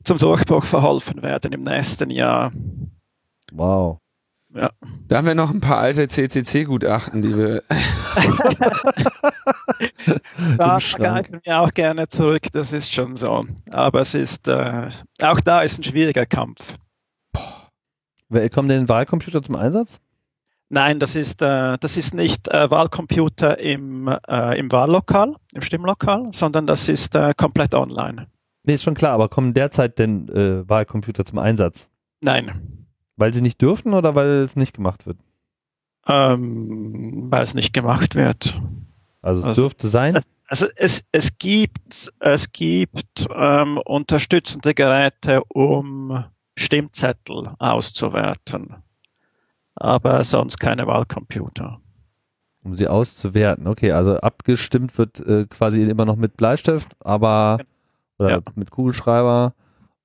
zum 0.03 0.17
Durchbruch 0.17 0.63
verholfen 0.63 1.21
werden 1.21 1.51
im 1.51 1.63
nächsten 1.63 2.09
Jahr. 2.09 2.51
Wow. 3.51 3.99
Ja. 4.53 4.71
Da 5.07 5.17
haben 5.17 5.27
wir 5.27 5.35
noch 5.35 5.51
ein 5.51 5.59
paar 5.59 5.79
alte 5.79 6.07
CCC-Gutachten, 6.07 7.21
die 7.21 7.37
wir. 7.37 7.63
da 10.57 10.79
greifen 10.79 11.41
wir 11.43 11.59
auch 11.59 11.73
gerne 11.73 12.07
zurück, 12.07 12.43
das 12.53 12.71
ist 12.71 12.91
schon 12.91 13.17
so. 13.17 13.45
Aber 13.71 14.01
es 14.01 14.13
ist, 14.13 14.47
äh, 14.47 14.87
auch 15.21 15.41
da 15.41 15.61
ist 15.61 15.79
ein 15.79 15.83
schwieriger 15.83 16.25
Kampf. 16.25 16.75
Kommen 18.53 18.69
denn 18.69 18.89
Wahlcomputer 18.89 19.43
zum 19.43 19.55
Einsatz? 19.55 19.99
Nein, 20.69 20.99
das 20.99 21.15
ist, 21.15 21.41
äh, 21.41 21.77
das 21.79 21.95
ist 21.95 22.13
nicht 22.13 22.49
äh, 22.49 22.69
Wahlcomputer 22.69 23.57
im, 23.57 24.07
äh, 24.27 24.59
im 24.59 24.71
Wahllokal, 24.71 25.35
im 25.55 25.61
Stimmlokal, 25.61 26.33
sondern 26.33 26.67
das 26.67 26.89
ist 26.89 27.15
äh, 27.15 27.33
komplett 27.37 27.73
online. 27.73 28.27
Nee, 28.63 28.73
ist 28.73 28.83
schon 28.83 28.95
klar, 28.95 29.13
aber 29.13 29.29
kommen 29.29 29.53
derzeit 29.53 29.97
denn 29.97 30.27
äh, 30.27 30.67
Wahlcomputer 30.67 31.23
zum 31.23 31.39
Einsatz? 31.39 31.89
Nein. 32.19 32.85
Weil 33.15 33.33
sie 33.33 33.41
nicht 33.41 33.61
dürfen 33.61 33.93
oder 33.93 34.13
weil 34.15 34.27
es 34.27 34.57
nicht 34.57 34.73
gemacht 34.75 35.05
wird? 35.05 35.17
Ähm, 36.05 37.27
weil 37.29 37.43
es 37.43 37.53
nicht 37.53 37.73
gemacht 37.73 38.15
wird. 38.15 38.61
Also 39.21 39.41
es 39.41 39.47
also, 39.47 39.61
dürfte 39.63 39.87
sein? 39.87 40.19
Also 40.47 40.67
es, 40.75 41.05
es 41.13 41.37
gibt, 41.37 42.11
es 42.19 42.51
gibt 42.51 43.25
ähm, 43.33 43.77
unterstützende 43.77 44.73
Geräte, 44.73 45.43
um 45.47 46.25
Stimmzettel 46.57 47.53
auszuwerten 47.59 48.75
aber 49.77 50.23
sonst 50.23 50.59
keine 50.59 50.87
Wahlcomputer. 50.87 51.79
Um 52.63 52.75
sie 52.75 52.87
auszuwerten, 52.87 53.67
okay, 53.67 53.91
also 53.93 54.17
abgestimmt 54.17 54.97
wird 54.97 55.19
äh, 55.21 55.45
quasi 55.45 55.83
immer 55.83 56.05
noch 56.05 56.17
mit 56.17 56.35
Bleistift, 56.35 56.95
aber 56.99 57.59
oder 58.19 58.29
ja. 58.29 58.39
mit 58.55 58.71
Kugelschreiber 58.71 59.53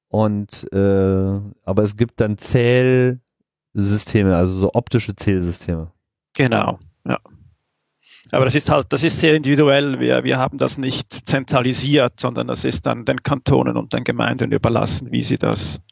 und 0.08 0.70
äh, 0.72 1.40
aber 1.64 1.82
es 1.82 1.96
gibt 1.96 2.20
dann 2.20 2.38
Zählsysteme, 2.38 4.36
also 4.36 4.52
so 4.52 4.70
optische 4.74 5.16
Zählsysteme. 5.16 5.90
Genau, 6.34 6.78
ja. 7.06 7.18
Aber 8.30 8.44
das 8.44 8.54
ist 8.54 8.70
halt, 8.70 8.92
das 8.92 9.02
ist 9.02 9.20
sehr 9.20 9.34
individuell. 9.34 9.98
Wir, 10.00 10.24
wir 10.24 10.38
haben 10.38 10.56
das 10.56 10.78
nicht 10.78 11.12
zentralisiert, 11.12 12.20
sondern 12.20 12.46
das 12.46 12.64
ist 12.64 12.86
dann 12.86 13.04
den 13.04 13.22
Kantonen 13.22 13.76
und 13.76 13.92
den 13.92 14.04
Gemeinden 14.04 14.52
überlassen, 14.52 15.10
wie 15.10 15.22
sie 15.22 15.38
das, 15.38 15.82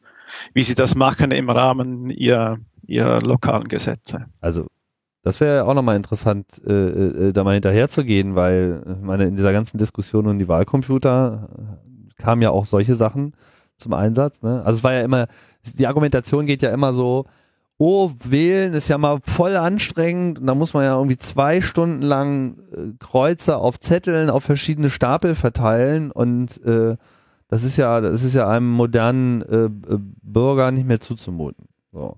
wie 0.55 0.63
sie 0.63 0.75
das 0.75 0.95
machen 0.95 1.31
im 1.31 1.51
Rahmen 1.51 2.11
ihrer, 2.11 2.59
ihrer 2.87 3.21
lokalen 3.23 3.69
Gesetze. 3.69 4.27
Also 4.41 4.67
das 5.23 5.41
wäre 5.41 5.65
auch 5.65 5.75
nochmal 5.75 5.97
interessant, 5.97 6.61
äh, 6.67 6.73
äh, 6.73 7.33
da 7.33 7.45
mal 7.45 7.55
hinterher 7.55 7.89
zu 7.89 8.05
gehen, 8.05 8.37
weil 8.37 8.83
meine, 9.03 9.25
in 9.27 9.37
dieser 9.37 9.53
ganzen 9.53 9.77
Diskussion 9.77 10.27
um 10.27 10.39
die 10.39 10.49
Wahlcomputer 10.49 11.49
äh, 11.53 12.23
kamen 12.23 12.43
ja 12.43 12.51
auch 12.51 12.65
solche 12.65 12.95
Sachen 12.95 13.35
zum 13.77 13.93
Einsatz. 13.93 14.43
Ne? 14.43 14.63
Also 14.65 14.79
es 14.79 14.85
war 14.85 14.95
ja 14.95 15.03
immer, 15.03 15.27
die 15.79 15.87
Argumentation 15.87 16.47
geht 16.47 16.63
ja 16.63 16.71
immer 16.71 16.93
so, 16.93 17.27
oh, 17.77 18.11
wählen 18.23 18.75
ist 18.75 18.89
ja 18.89 18.99
mal 18.99 19.21
voll 19.23 19.57
anstrengend 19.57 20.39
da 20.43 20.55
muss 20.55 20.75
man 20.75 20.85
ja 20.85 20.97
irgendwie 20.97 21.17
zwei 21.17 21.63
Stunden 21.63 22.03
lang 22.03 22.59
äh, 22.73 22.93
Kreuze 22.99 23.57
auf 23.57 23.81
Zetteln 23.81 24.31
auf 24.31 24.45
verschiedene 24.45 24.91
Stapel 24.91 25.35
verteilen 25.35 26.11
und 26.11 26.63
äh, 26.65 26.97
das 27.51 27.65
ist 27.65 27.77
ja, 27.77 28.01
das 28.01 28.23
ist 28.23 28.35
ja 28.35 28.49
einem 28.49 28.71
modernen 28.71 29.43
äh, 29.43 29.69
Bürger 30.23 30.71
nicht 30.71 30.87
mehr 30.87 31.01
zuzumuten. 31.01 31.67
So. 31.93 32.17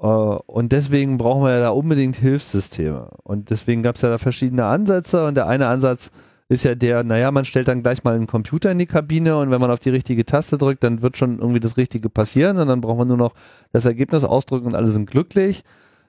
Äh, 0.00 0.06
und 0.06 0.72
deswegen 0.72 1.18
brauchen 1.18 1.44
wir 1.44 1.52
ja 1.52 1.60
da 1.60 1.70
unbedingt 1.70 2.16
Hilfssysteme. 2.16 3.10
Und 3.22 3.50
deswegen 3.50 3.82
gab 3.82 3.96
es 3.96 4.02
ja 4.02 4.08
da 4.08 4.16
verschiedene 4.16 4.64
Ansätze. 4.64 5.26
Und 5.26 5.34
der 5.34 5.48
eine 5.48 5.66
Ansatz 5.66 6.10
ist 6.48 6.64
ja 6.64 6.74
der, 6.74 7.04
naja, 7.04 7.30
man 7.30 7.44
stellt 7.44 7.68
dann 7.68 7.82
gleich 7.82 8.04
mal 8.04 8.14
einen 8.14 8.26
Computer 8.26 8.72
in 8.72 8.78
die 8.78 8.86
Kabine 8.86 9.38
und 9.38 9.50
wenn 9.50 9.60
man 9.60 9.70
auf 9.70 9.80
die 9.80 9.90
richtige 9.90 10.24
Taste 10.24 10.58
drückt, 10.58 10.82
dann 10.82 11.02
wird 11.02 11.16
schon 11.16 11.38
irgendwie 11.38 11.60
das 11.60 11.76
Richtige 11.76 12.10
passieren 12.10 12.58
und 12.58 12.68
dann 12.68 12.80
braucht 12.80 12.98
man 12.98 13.08
nur 13.08 13.16
noch 13.16 13.32
das 13.72 13.86
Ergebnis 13.86 14.24
ausdrücken 14.24 14.66
und 14.66 14.74
alle 14.74 14.88
sind 14.88 15.10
glücklich. 15.10 15.64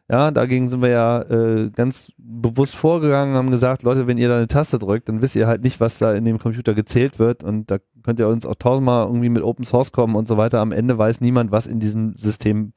Ja, 0.09 0.31
dagegen 0.31 0.69
sind 0.69 0.81
wir 0.81 0.89
ja 0.89 1.21
äh, 1.21 1.71
ganz 1.71 2.11
bewusst 2.17 2.75
vorgegangen, 2.75 3.35
haben 3.35 3.49
gesagt, 3.49 3.83
Leute, 3.83 4.07
wenn 4.07 4.17
ihr 4.17 4.27
da 4.27 4.37
eine 4.37 4.47
Taste 4.47 4.77
drückt, 4.77 5.09
dann 5.09 5.21
wisst 5.21 5.35
ihr 5.35 5.47
halt 5.47 5.63
nicht, 5.63 5.79
was 5.79 5.99
da 5.99 6.13
in 6.13 6.25
dem 6.25 6.37
Computer 6.37 6.73
gezählt 6.73 7.17
wird 7.17 7.43
und 7.43 7.71
da 7.71 7.79
könnt 8.05 8.19
ihr 8.19 8.27
uns 8.27 8.45
auch 8.45 8.55
tausendmal 8.55 9.07
irgendwie 9.07 9.29
mit 9.29 9.43
Open 9.43 9.65
Source 9.65 9.91
kommen 9.91 10.15
und 10.15 10.27
so 10.27 10.37
weiter. 10.37 10.59
Am 10.59 10.71
Ende 10.71 10.97
weiß 10.97 11.21
niemand, 11.21 11.51
was 11.51 11.65
in 11.65 11.79
diesem 11.79 12.15
System 12.15 12.71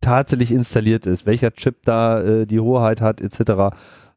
tatsächlich 0.00 0.50
installiert 0.50 1.06
ist, 1.06 1.24
welcher 1.24 1.52
Chip 1.52 1.76
da 1.84 2.20
äh, 2.20 2.46
die 2.46 2.60
Hoheit 2.60 3.00
hat, 3.00 3.20
etc. 3.20 3.76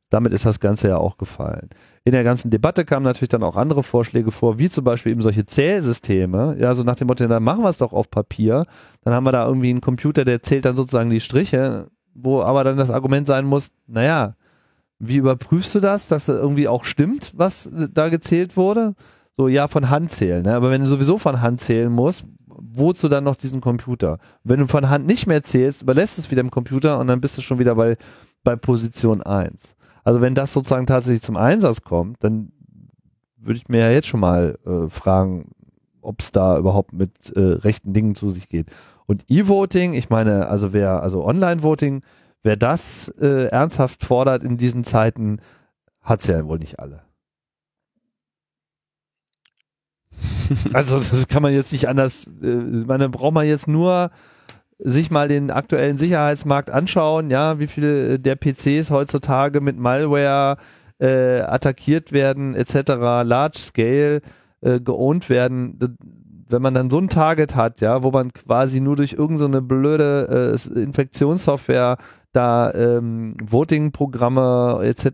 Damit 0.10 0.34
ist 0.34 0.46
das 0.46 0.60
Ganze 0.60 0.90
ja 0.90 0.98
auch 0.98 1.18
gefallen. 1.18 1.70
In 2.04 2.14
der 2.14 2.24
ganzen 2.24 2.50
Debatte 2.50 2.84
kamen 2.84 3.04
natürlich 3.04 3.30
dann 3.30 3.44
auch 3.44 3.56
andere 3.56 3.84
Vorschläge 3.84 4.32
vor, 4.32 4.58
wie 4.58 4.70
zum 4.70 4.84
Beispiel 4.84 5.12
eben 5.12 5.22
solche 5.22 5.46
Zählsysteme. 5.46 6.58
Ja, 6.60 6.74
so 6.74 6.84
nach 6.84 6.96
dem 6.96 7.08
Motto, 7.08 7.28
dann 7.28 7.44
machen 7.44 7.64
wir 7.64 7.70
es 7.70 7.78
doch 7.78 7.94
auf 7.94 8.10
Papier. 8.10 8.66
Dann 9.04 9.14
haben 9.14 9.26
wir 9.26 9.32
da 9.32 9.46
irgendwie 9.46 9.70
einen 9.70 9.82
Computer, 9.82 10.26
der 10.26 10.42
zählt 10.42 10.66
dann 10.66 10.76
sozusagen 10.76 11.12
die 11.12 11.20
Striche, 11.20 11.92
wo 12.16 12.42
aber 12.42 12.64
dann 12.64 12.78
das 12.78 12.90
Argument 12.90 13.28
sein 13.28 13.46
muss, 13.46 13.72
naja, 13.86 14.36
wie 14.98 15.18
überprüfst 15.18 15.76
du 15.76 15.80
das, 15.80 16.08
dass 16.08 16.28
irgendwie 16.28 16.68
auch 16.68 16.84
stimmt, 16.84 17.32
was 17.36 17.70
da 17.94 18.10
gezählt 18.10 18.58
wurde? 18.58 18.96
So, 19.40 19.48
ja, 19.48 19.70
von 19.70 19.90
Hand 19.90 20.12
zählen. 20.12 20.44
Ne? 20.44 20.54
Aber 20.54 20.70
wenn 20.70 20.82
du 20.82 20.88
sowieso 20.88 21.18
von 21.18 21.40
Hand 21.40 21.62
zählen 21.62 21.90
musst, 21.90 22.26
wozu 22.46 23.08
dann 23.08 23.24
noch 23.24 23.38
diesen 23.38 23.62
Computer? 23.62 24.18
Wenn 24.44 24.60
du 24.60 24.68
von 24.68 24.90
Hand 24.90 25.08
nicht 25.08 25.28
mehr 25.28 25.44
zählst, 25.44 25.84
überlässt 25.84 26.20
es 26.20 26.30
wieder 26.30 26.42
im 26.42 26.52
Computer 26.52 27.00
und 27.00 27.08
dann 27.08 27.22
bist 27.22 27.38
du 27.38 27.42
schon 27.42 27.58
wieder 27.58 27.76
bei, 27.76 27.96
bei 28.44 28.58
Position 28.58 29.24
1. 29.24 29.78
Also 30.04 30.20
wenn 30.20 30.36
das 30.36 30.52
sozusagen 30.52 30.88
tatsächlich 30.88 31.22
zum 31.22 31.38
Einsatz 31.38 31.84
kommt, 31.84 32.22
dann 32.22 32.52
würde 33.38 33.62
ich 33.62 33.70
mir 33.70 33.80
ja 33.80 33.92
jetzt 33.92 34.10
schon 34.10 34.20
mal 34.20 34.60
äh, 34.66 34.90
fragen, 34.90 35.52
ob 36.02 36.20
es 36.20 36.34
da 36.34 36.58
überhaupt 36.58 36.92
mit 36.92 37.32
äh, 37.38 37.40
rechten 37.40 37.94
Dingen 37.94 38.16
zu 38.16 38.32
sich 38.32 38.50
geht. 38.50 38.68
Und 39.06 39.24
E-Voting, 39.30 39.94
ich 39.94 40.10
meine, 40.10 40.50
also 40.50 40.74
wer, 40.74 41.02
also 41.02 41.24
Online-Voting, 41.24 42.02
wer 42.44 42.58
das 42.58 43.08
äh, 43.22 43.46
ernsthaft 43.46 44.04
fordert 44.04 44.44
in 44.44 44.58
diesen 44.58 44.84
Zeiten, 44.84 45.40
hat 46.02 46.20
es 46.20 46.28
ja 46.28 46.46
wohl 46.46 46.60
nicht 46.60 46.80
alle. 46.80 47.04
Also 50.74 50.98
das 50.98 51.28
kann 51.28 51.42
man 51.42 51.54
jetzt 51.54 51.72
nicht 51.72 51.88
anders, 51.88 52.32
äh, 52.42 52.48
meine, 52.48 53.10
braucht 53.10 53.34
man 53.34 53.48
jetzt 53.48 53.68
nur 53.68 54.12
sich 54.80 55.12
mal 55.12 55.28
den 55.28 55.52
aktuellen 55.52 55.98
Sicherheitsmarkt 55.98 56.70
anschauen, 56.70 57.30
ja, 57.30 57.60
wie 57.60 57.68
viele 57.68 58.18
der 58.18 58.36
PCs 58.36 58.92
heutzutage 58.92 59.60
mit 59.60 59.78
Malware 59.78 60.58
äh, 61.00 61.42
attackiert 61.42 62.12
werden, 62.12 62.56
etc., 62.56 62.94
large 63.24 63.60
scale 63.60 64.22
äh, 64.62 64.80
geowned 64.80 65.30
werden. 65.30 65.78
Wenn 66.48 66.62
man 66.62 66.74
dann 66.74 66.90
so 66.90 66.98
ein 66.98 67.10
Target 67.10 67.56
hat, 67.56 67.82
ja, 67.82 68.04
wo 68.04 68.12
man 68.12 68.32
quasi 68.34 68.80
nur 68.80 68.96
durch 68.96 69.14
irgendeine 69.14 69.58
so 69.58 69.62
blöde 69.62 70.56
äh, 70.56 70.80
Infektionssoftware 70.80 71.98
da 72.32 72.74
ähm, 72.74 73.36
Voting-Programme 73.44 74.80
etc., 74.84 75.10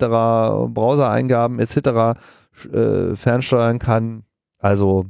Browser-Eingaben 0.73 1.59
etc. 1.59 2.19
Äh, 2.71 3.15
fernsteuern 3.15 3.79
kann, 3.79 4.23
also 4.59 5.05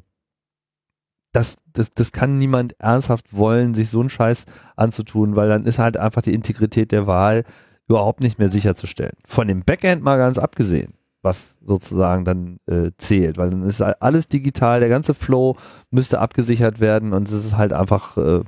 das, 1.35 1.57
das, 1.73 1.91
das 1.91 2.11
kann 2.13 2.37
niemand 2.37 2.79
ernsthaft 2.79 3.35
wollen, 3.35 3.73
sich 3.73 3.89
so 3.89 3.99
einen 3.99 4.09
Scheiß 4.09 4.45
anzutun, 4.77 5.35
weil 5.35 5.49
dann 5.49 5.65
ist 5.65 5.79
halt 5.79 5.97
einfach 5.97 6.21
die 6.21 6.33
Integrität 6.33 6.91
der 6.91 7.07
Wahl 7.07 7.43
überhaupt 7.87 8.21
nicht 8.21 8.39
mehr 8.39 8.47
sicherzustellen. 8.49 9.17
Von 9.25 9.47
dem 9.47 9.63
Backend 9.63 10.01
mal 10.01 10.17
ganz 10.17 10.37
abgesehen. 10.37 10.93
was 11.21 11.57
sozusagen 11.65 12.23
dann 12.23 12.59
äh, 12.67 12.91
zählt, 12.97 13.37
weil 13.37 13.49
dann 13.49 13.63
ist 13.63 13.81
alles 13.81 14.27
digital, 14.27 14.79
der 14.79 14.89
ganze 14.89 15.13
Flow 15.13 15.57
müsste 15.89 16.19
abgesichert 16.19 16.79
werden 16.79 17.13
und 17.13 17.27
es 17.27 17.33
ist 17.33 17.57
halt 17.57 17.73
einfach 17.73 18.15
äh, 18.17 18.43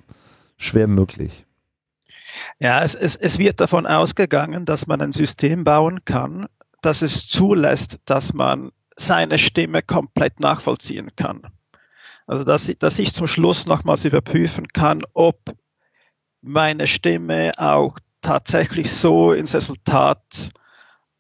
schwer 0.58 0.88
möglich. 0.88 1.46
Ja, 2.60 2.84
es, 2.84 2.94
es, 2.94 3.16
es 3.16 3.40
wird 3.40 3.60
davon 3.60 3.88
ausgegangen, 3.88 4.66
dass 4.66 4.86
man 4.86 5.02
ein 5.02 5.12
System 5.12 5.64
bauen 5.64 6.06
kann, 6.06 6.46
das 6.82 7.02
es 7.02 7.28
zulässt, 7.28 8.00
dass 8.06 8.34
man 8.34 8.72
seine 8.96 9.40
Stimme 9.40 9.82
komplett 9.82 10.40
nachvollziehen 10.40 11.10
kann. 11.16 11.42
Also 12.28 12.44
dass, 12.44 12.72
dass 12.78 13.00
ich 13.00 13.14
zum 13.14 13.26
Schluss 13.26 13.66
nochmals 13.66 14.06
überprüfen 14.06 14.68
kann, 14.68 15.02
ob 15.14 15.40
meine 16.42 16.86
Stimme 16.86 17.54
auch 17.58 17.98
tatsächlich 18.22 18.92
so 18.92 19.32
ins 19.32 19.56
Resultat 19.56 20.50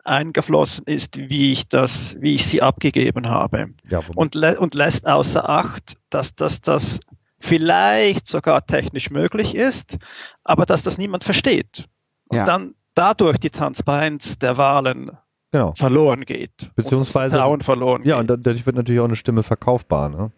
eingeflossen 0.03 0.86
ist, 0.86 1.18
wie 1.18 1.53
ich 1.53 1.68
das, 1.70 2.18
wie 2.20 2.36
ich 2.36 2.45
sie 2.45 2.62
abgegeben 2.62 3.30
habe. 3.30 3.68
Ja, 3.89 4.01
und, 4.16 4.36
lä 4.36 4.58
und 4.58 4.76
lässt 4.76 5.08
außer 5.08 5.49
Acht, 5.49 5.97
dass 6.10 6.36
das, 6.36 6.62
das 6.62 6.99
vielleicht 7.39 8.28
sogar 8.28 8.66
technisch 8.66 9.10
möglich 9.10 9.55
ist, 9.55 9.97
aber 10.43 10.66
dass 10.66 10.84
das 10.84 10.97
niemand 10.97 11.24
versteht. 11.24 11.86
Und 12.28 12.38
ja. 12.38 12.45
dann 12.45 12.76
dadurch 12.95 13.38
die 13.38 13.49
Transparenz 13.49 14.39
der 14.39 14.58
Wahlen 14.58 15.12
genau. 15.51 15.74
verloren 15.76 16.26
geht. 16.26 16.72
Beziehungsweise. 16.76 17.43
Und 17.45 17.64
verloren 17.64 18.03
ja, 18.03 18.20
geht. 18.20 18.32
und 18.32 18.45
dadurch 18.45 18.66
wird 18.66 18.76
natürlich 18.76 19.01
auch 19.01 19.05
eine 19.05 19.16
Stimme 19.16 19.43
verkaufbar, 19.43 20.10
ne? 20.10 20.32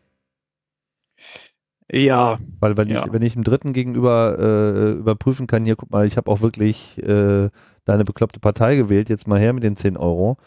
Ja. 1.92 2.38
Weil 2.60 2.78
wenn 2.78 2.90
ja. 2.90 3.06
ich 3.06 3.14
wenn 3.14 3.22
ich 3.22 3.36
einem 3.36 3.44
Dritten 3.44 3.74
gegenüber 3.74 4.38
äh, 4.40 4.92
überprüfen 4.92 5.48
kann, 5.48 5.66
hier 5.66 5.76
guck 5.76 5.92
mal, 5.92 6.06
ich 6.06 6.18
habe 6.18 6.30
auch 6.30 6.42
wirklich 6.42 6.98
äh, 7.00 7.50
deine 7.86 8.06
bekloppte 8.06 8.40
Partei 8.40 8.76
gewählt, 8.76 9.10
jetzt 9.10 9.28
mal 9.28 9.40
her 9.40 9.54
mit 9.54 9.64
den 9.64 9.76
10 9.76 9.98
Euro. 9.98 10.38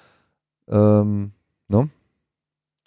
Ähm, 0.68 1.32
ne? 1.68 1.90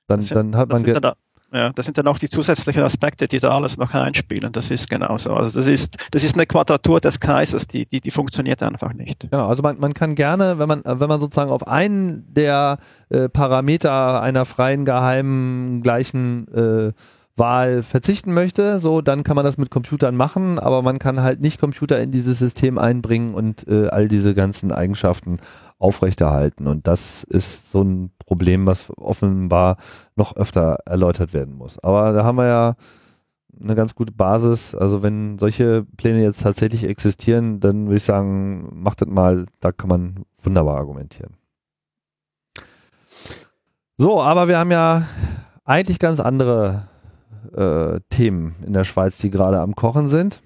Dann, 0.08 0.22
sind, 0.22 0.36
dann 0.36 0.56
hat 0.56 0.70
man 0.70 0.84
da, 0.84 1.16
ja, 1.52 1.72
das 1.72 1.86
sind 1.86 1.98
dann 1.98 2.08
auch 2.08 2.18
die 2.18 2.28
zusätzlichen 2.28 2.84
Aspekte, 2.84 3.28
die 3.28 3.40
da 3.40 3.52
alles 3.52 3.78
noch 3.78 3.94
einspielen. 3.94 4.52
Das 4.52 4.72
ist 4.72 4.90
genauso. 4.90 5.34
Also 5.34 5.60
das 5.60 5.68
ist, 5.68 5.98
das 6.12 6.24
ist 6.24 6.36
eine 6.36 6.46
Quadratur 6.46 7.00
des 7.00 7.20
Kreises, 7.20 7.68
die, 7.68 7.86
die, 7.86 8.02
die 8.02 8.12
funktioniert 8.12 8.62
einfach 8.62 8.94
nicht. 8.94 9.30
Genau, 9.30 9.48
also 9.48 9.64
man, 9.64 9.80
man 9.80 9.94
kann 9.94 10.16
gerne, 10.16 10.60
wenn 10.60 10.68
man, 10.68 10.82
wenn 10.84 11.08
man 11.08 11.20
sozusagen 11.20 11.52
auf 11.52 11.68
einen 11.68 12.26
der 12.34 12.80
äh, 13.10 13.30
Parameter 13.30 14.22
einer 14.22 14.46
freien, 14.46 14.86
geheimen, 14.86 15.82
gleichen 15.82 16.48
äh, 16.54 16.94
Wahl 17.38 17.84
verzichten 17.84 18.34
möchte, 18.34 18.80
so 18.80 19.02
dann 19.02 19.24
kann 19.24 19.36
man 19.36 19.44
das 19.44 19.58
mit 19.58 19.70
Computern 19.70 20.16
machen, 20.16 20.58
aber 20.58 20.82
man 20.82 21.00
kann 21.00 21.22
halt 21.22 21.42
nicht 21.42 21.60
Computer 21.60 22.00
in 22.00 22.12
dieses 22.12 22.40
System 22.40 22.78
einbringen 22.78 23.34
und 23.34 23.68
äh, 23.68 23.88
all 23.88 24.08
diese 24.08 24.34
ganzen 24.34 24.72
Eigenschaften 24.72 25.40
aufrechterhalten. 25.78 26.68
Und 26.68 26.88
das 26.88 27.24
ist 27.24 27.72
so 27.72 27.82
ein 27.82 28.12
Problem, 28.20 28.66
was 28.66 28.90
offenbar 28.98 29.78
noch 30.16 30.36
öfter 30.38 30.80
erläutert 30.86 31.34
werden 31.34 31.56
muss. 31.56 31.78
Aber 31.80 32.14
da 32.14 32.24
haben 32.24 32.38
wir 32.38 32.48
ja 32.48 32.76
eine 33.62 33.76
ganz 33.76 33.96
gute 33.96 34.14
Basis. 34.14 34.74
Also 34.74 35.04
wenn 35.04 35.38
solche 35.38 35.86
Pläne 35.98 36.24
jetzt 36.24 36.42
tatsächlich 36.44 36.86
existieren, 36.86 37.60
dann 37.60 37.86
würde 37.88 37.98
ich 37.98 38.04
sagen, 38.04 38.70
macht 38.72 39.02
das 39.02 39.10
mal, 39.10 39.46
da 39.60 39.72
kann 39.72 39.90
man 39.90 40.26
wunderbar 40.42 40.78
argumentieren. 40.78 41.36
So, 43.98 44.22
aber 44.22 44.48
wir 44.48 44.58
haben 44.58 44.72
ja 44.72 45.04
eigentlich 45.64 46.00
ganz 46.00 46.20
andere 46.20 46.88
äh, 47.56 48.00
Themen 48.10 48.56
in 48.66 48.74
der 48.74 48.84
Schweiz, 48.84 49.18
die 49.20 49.30
gerade 49.30 49.60
am 49.60 49.76
Kochen 49.76 50.08
sind. 50.08 50.42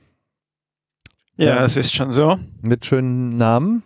Ja, 1.37 1.63
es 1.63 1.77
ist 1.77 1.93
schon 1.93 2.11
so. 2.11 2.37
Mit 2.61 2.85
schönen 2.85 3.37
Namen, 3.37 3.83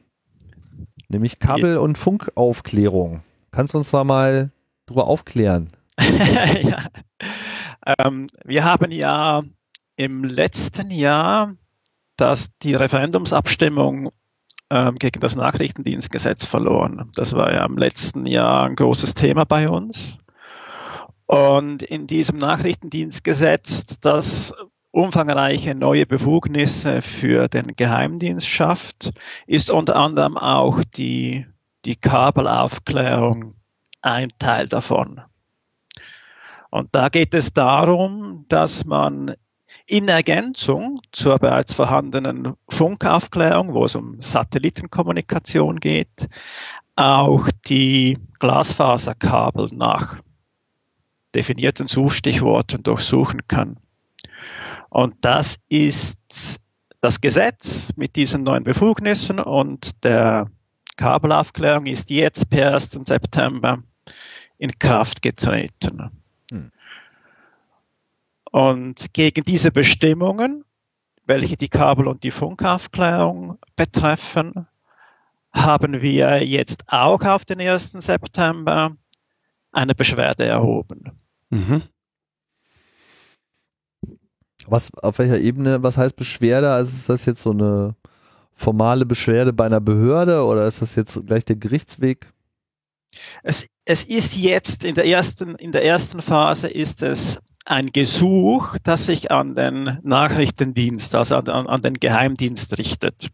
nämlich 1.07 1.39
Kabel- 1.39 1.77
und 1.77 1.97
Funkaufklärung. 1.97 3.21
Kannst 3.51 3.73
du 3.73 3.77
uns 3.77 3.89
zwar 3.89 4.03
mal 4.03 4.51
darüber 4.87 5.07
aufklären? 5.07 5.69
ja. 5.99 6.85
Ähm, 7.99 8.27
wir 8.43 8.63
haben 8.63 8.91
ja 8.91 9.43
im 9.95 10.23
letzten 10.23 10.89
Jahr 10.89 11.53
dass 12.17 12.55
die 12.59 12.75
Referendumsabstimmung 12.75 14.11
ähm, 14.69 14.95
gegen 14.95 15.19
das 15.19 15.35
Nachrichtendienstgesetz 15.35 16.45
verloren. 16.45 17.09
Das 17.15 17.33
war 17.33 17.53
ja 17.53 17.65
im 17.65 17.77
letzten 17.77 18.25
Jahr 18.25 18.65
ein 18.65 18.75
großes 18.75 19.13
Thema 19.13 19.45
bei 19.45 19.67
uns. 19.67 20.19
Und 21.33 21.81
in 21.81 22.05
diesem 22.05 22.37
Nachrichtendienstgesetz, 22.37 23.99
das 23.99 24.53
umfangreiche 24.91 25.73
neue 25.73 26.05
Befugnisse 26.05 27.01
für 27.01 27.47
den 27.47 27.75
Geheimdienst 27.75 28.47
schafft, 28.47 29.09
ist 29.47 29.71
unter 29.71 29.95
anderem 29.95 30.37
auch 30.37 30.83
die, 30.83 31.47
die 31.85 31.95
Kabelaufklärung 31.95 33.55
ein 34.03 34.29
Teil 34.37 34.67
davon. 34.67 35.21
Und 36.69 36.89
da 36.91 37.09
geht 37.09 37.33
es 37.33 37.51
darum, 37.51 38.45
dass 38.47 38.85
man 38.85 39.33
in 39.87 40.09
Ergänzung 40.09 41.01
zur 41.11 41.39
bereits 41.39 41.73
vorhandenen 41.73 42.53
Funkaufklärung, 42.69 43.73
wo 43.73 43.85
es 43.85 43.95
um 43.95 44.21
Satellitenkommunikation 44.21 45.79
geht, 45.79 46.29
auch 46.95 47.49
die 47.65 48.19
Glasfaserkabel 48.37 49.69
nach 49.71 50.21
definierten 51.35 51.87
Suchstichworten 51.87 52.83
durchsuchen 52.83 53.47
kann. 53.47 53.77
Und 54.89 55.15
das 55.21 55.59
ist 55.69 56.61
das 57.01 57.19
Gesetz 57.19 57.91
mit 57.95 58.15
diesen 58.15 58.43
neuen 58.43 58.63
Befugnissen 58.63 59.39
und 59.39 60.03
der 60.03 60.49
Kabelaufklärung 60.95 61.85
ist 61.85 62.09
jetzt 62.09 62.49
per 62.49 62.73
1. 62.73 62.91
September 63.03 63.79
in 64.57 64.77
Kraft 64.79 65.21
getreten. 65.21 66.11
Hm. 66.51 66.71
Und 68.51 69.13
gegen 69.13 69.43
diese 69.43 69.71
Bestimmungen, 69.71 70.63
welche 71.25 71.57
die 71.57 71.69
Kabel- 71.69 72.07
und 72.07 72.23
die 72.23 72.31
Funkaufklärung 72.31 73.57
betreffen, 73.75 74.67
haben 75.51 76.01
wir 76.01 76.45
jetzt 76.45 76.83
auch 76.87 77.21
auf 77.23 77.45
den 77.45 77.59
1. 77.59 77.93
September 77.93 78.95
eine 79.71 79.95
Beschwerde 79.95 80.45
erhoben. 80.45 81.11
Mhm. 81.53 81.81
Was, 84.65 84.93
auf 84.95 85.17
welcher 85.19 85.39
Ebene, 85.39 85.83
was 85.83 85.97
heißt 85.97 86.15
Beschwerde? 86.15 86.71
Also 86.71 86.95
ist 86.95 87.09
das 87.09 87.25
jetzt 87.25 87.41
so 87.41 87.51
eine 87.51 87.95
formale 88.53 89.05
Beschwerde 89.05 89.51
bei 89.51 89.65
einer 89.65 89.81
Behörde 89.81 90.45
oder 90.45 90.65
ist 90.65 90.81
das 90.81 90.95
jetzt 90.95 91.27
gleich 91.27 91.43
der 91.43 91.57
Gerichtsweg? 91.57 92.31
Es, 93.43 93.67
es 93.85 94.03
ist 94.03 94.37
jetzt 94.37 94.83
in 94.83 94.95
der 94.95 95.05
ersten, 95.05 95.55
in 95.55 95.71
der 95.71 95.85
ersten 95.85 96.21
Phase 96.21 96.67
ist 96.67 97.03
es 97.03 97.39
ein 97.65 97.91
Gesuch, 97.91 98.77
das 98.83 99.05
sich 99.05 99.31
an 99.31 99.55
den 99.55 99.99
Nachrichtendienst, 100.03 101.15
also 101.15 101.35
an, 101.35 101.47
an 101.47 101.81
den 101.81 101.95
Geheimdienst 101.95 102.77
richtet. 102.77 103.29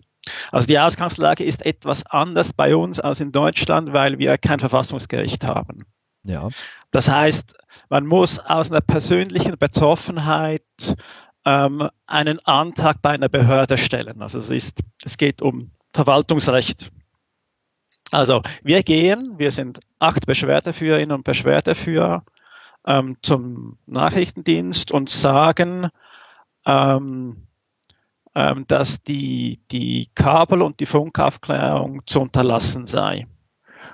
Also 0.51 0.67
die 0.67 0.79
Ausgangslage 0.79 1.43
ist 1.43 1.65
etwas 1.65 2.05
anders 2.05 2.53
bei 2.53 2.75
uns 2.75 2.99
als 2.99 3.19
in 3.19 3.31
Deutschland, 3.31 3.93
weil 3.93 4.19
wir 4.19 4.37
kein 4.37 4.59
Verfassungsgericht 4.59 5.45
haben. 5.45 5.85
Ja. 6.25 6.49
Das 6.91 7.09
heißt, 7.09 7.55
man 7.89 8.05
muss 8.05 8.39
aus 8.39 8.71
einer 8.71 8.81
persönlichen 8.81 9.57
Betroffenheit 9.57 10.63
ähm, 11.45 11.89
einen 12.05 12.39
Antrag 12.45 13.01
bei 13.01 13.09
einer 13.09 13.29
Behörde 13.29 13.77
stellen. 13.77 14.21
Also 14.21 14.39
es 14.39 14.51
ist, 14.51 14.81
es 15.03 15.17
geht 15.17 15.41
um 15.41 15.71
Verwaltungsrecht. 15.93 16.91
Also 18.11 18.41
wir 18.63 18.83
gehen, 18.83 19.33
wir 19.37 19.51
sind 19.51 19.79
acht 19.99 20.25
Beschwerdeführerinnen 20.25 21.15
und 21.15 21.23
Beschwerdeführer 21.23 22.23
ähm, 22.85 23.17
zum 23.21 23.77
Nachrichtendienst 23.85 24.91
und 24.91 25.09
sagen, 25.09 25.89
ähm, 26.65 27.47
ähm, 28.35 28.65
dass 28.67 29.03
die, 29.03 29.61
die 29.71 30.09
Kabel- 30.15 30.61
und 30.61 30.79
die 30.79 30.85
Funkaufklärung 30.85 32.05
zu 32.05 32.21
unterlassen 32.21 32.85
sei. 32.85 33.27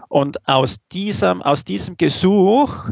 Und 0.08 0.48
aus 0.48 0.78
diesem, 0.92 1.42
aus 1.42 1.64
diesem 1.64 1.98
Gesuch, 1.98 2.90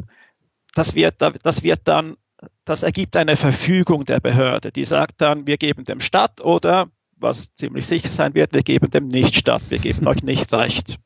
das 0.74 0.96
wird, 0.96 1.16
das 1.20 1.64
wird 1.64 1.82
dann, 1.86 2.18
das 2.66 2.84
ergibt 2.84 3.16
eine 3.16 3.36
Verfügung 3.36 4.06
der 4.06 4.20
Behörde, 4.20 4.72
die 4.72 4.86
sagt 4.86 5.22
dann, 5.22 5.48
wir 5.48 5.58
geben 5.58 5.84
dem 5.84 6.02
statt 6.02 6.42
oder, 6.42 6.88
was 7.16 7.54
ziemlich 7.54 7.86
sicher 7.86 8.10
sein 8.10 8.34
wird, 8.34 8.54
wir 8.54 8.64
geben 8.64 8.90
dem 8.90 9.08
nicht 9.08 9.36
statt, 9.36 9.64
wir 9.70 9.80
geben 9.80 10.08
euch 10.08 10.24
nicht 10.24 10.52
recht. 10.54 11.00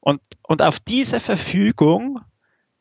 Und, 0.00 0.20
und 0.42 0.62
auf 0.62 0.80
diese 0.80 1.20
Verfügung, 1.20 2.20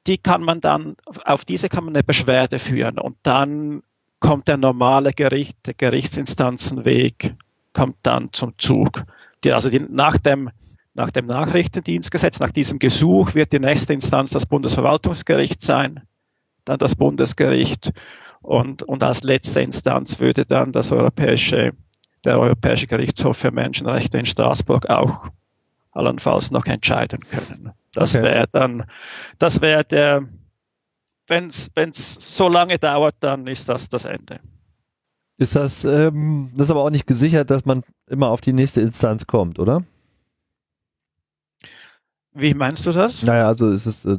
die 0.08 0.18
kann 0.18 0.42
man 0.42 0.62
dann, 0.62 0.96
auf 1.26 1.46
diese 1.46 1.70
kann 1.70 1.84
man 1.84 1.96
eine 1.96 2.04
Beschwerde 2.04 2.60
führen 2.60 2.98
und 2.98 3.18
dann 3.24 3.84
kommt 4.20 4.48
der 4.48 4.58
normale 4.58 5.14
Gericht, 5.14 5.58
der 5.68 5.74
Gerichtsinstanzenweg 5.74 7.36
kommt 7.74 7.98
dann 8.04 8.34
zum 8.34 8.58
Zug. 8.58 9.04
Die, 9.44 9.54
also 9.54 9.70
die, 9.70 9.80
nach 9.80 10.18
dem 10.18 10.50
nach 10.98 11.12
dem 11.12 11.28
Nachrichtendienstgesetz, 11.28 12.40
nach 12.40 12.52
diesem 12.52 12.80
Gesuch 12.80 13.36
wird 13.36 13.54
die 13.54 13.60
nächste 13.60 13.94
Instanz 13.94 14.32
das 14.32 14.48
Bundesverwaltungsgericht 14.48 15.62
sein, 15.62 16.02
dann 16.66 16.80
das 16.80 16.96
Bundesgericht 16.96 17.94
und, 18.42 18.82
und 18.82 19.04
als 19.04 19.22
letzte 19.22 19.62
Instanz 19.62 20.20
würde 20.20 20.46
dann 20.46 20.72
das 20.72 20.92
europäische, 20.92 21.74
der 22.26 22.40
Europäische 22.40 22.88
Gerichtshof 22.88 23.38
für 23.38 23.52
Menschenrechte 23.52 24.18
in 24.18 24.26
Straßburg 24.26 24.90
auch, 24.90 25.30
allenfalls 25.92 26.50
noch 26.52 26.66
entscheiden 26.66 27.20
können. 27.22 27.72
Das 27.94 28.16
okay. 28.16 28.24
wäre 28.24 28.48
dann, 28.52 28.86
das 29.38 29.62
wäre 29.62 29.84
der, 29.84 30.24
wenn 31.28 31.50
es 31.50 32.36
so 32.36 32.50
lange 32.50 32.80
dauert, 32.80 33.16
dann 33.20 33.46
ist 33.46 33.70
das 33.70 33.88
das 33.88 34.06
Ende. 34.06 34.40
Ist 35.38 35.56
das, 35.56 35.86
ähm, 35.86 36.50
das 36.54 36.68
ist 36.68 36.72
aber 36.72 36.84
auch 36.84 36.90
nicht 36.90 37.06
gesichert, 37.06 37.52
dass 37.52 37.66
man 37.66 37.84
immer 38.10 38.30
auf 38.30 38.42
die 38.42 38.54
nächste 38.54 38.82
Instanz 38.82 39.28
kommt, 39.28 39.60
oder? 39.60 39.84
Wie 42.40 42.54
meinst 42.54 42.86
du 42.86 42.92
das? 42.92 43.24
Naja, 43.24 43.48
also 43.48 43.72
es 43.72 43.88
ist, 43.88 44.06
äh, 44.06 44.18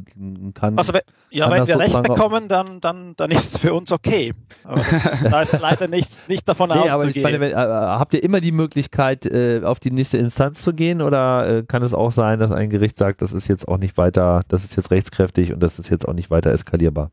kann. 0.53 0.77
Also, 0.77 0.91
ja, 1.29 1.49
wenn 1.49 1.65
wir 1.65 1.79
Recht 1.79 2.03
bekommen, 2.03 2.49
dann, 2.49 2.81
dann, 2.81 3.15
dann 3.15 3.31
ist 3.31 3.55
es 3.55 3.57
für 3.61 3.73
uns 3.73 3.93
okay. 3.93 4.33
Aber 4.65 4.75
das, 4.75 5.23
da 5.23 5.41
ist 5.41 5.59
leider 5.61 5.87
nicht, 5.87 6.27
nicht 6.27 6.47
davon 6.47 6.69
nee, 6.73 6.75
auszugehen. 6.75 6.93
Aber 6.93 7.07
ich 7.07 7.23
meine, 7.23 7.39
wenn, 7.39 7.51
äh, 7.51 7.55
habt 7.55 8.13
ihr 8.13 8.21
immer 8.21 8.41
die 8.41 8.51
Möglichkeit, 8.51 9.25
äh, 9.25 9.61
auf 9.63 9.79
die 9.79 9.91
nächste 9.91 10.17
Instanz 10.17 10.61
zu 10.61 10.73
gehen 10.73 11.01
oder 11.01 11.59
äh, 11.59 11.63
kann 11.63 11.81
es 11.81 11.93
auch 11.93 12.11
sein, 12.11 12.39
dass 12.39 12.51
ein 12.51 12.69
Gericht 12.69 12.97
sagt, 12.97 13.21
das 13.21 13.31
ist 13.31 13.47
jetzt 13.47 13.69
auch 13.69 13.77
nicht 13.77 13.97
weiter, 13.97 14.41
das 14.49 14.65
ist 14.65 14.75
jetzt 14.75 14.91
rechtskräftig 14.91 15.53
und 15.53 15.63
das 15.63 15.79
ist 15.79 15.89
jetzt 15.89 16.05
auch 16.05 16.13
nicht 16.13 16.29
weiter 16.29 16.51
eskalierbar? 16.51 17.11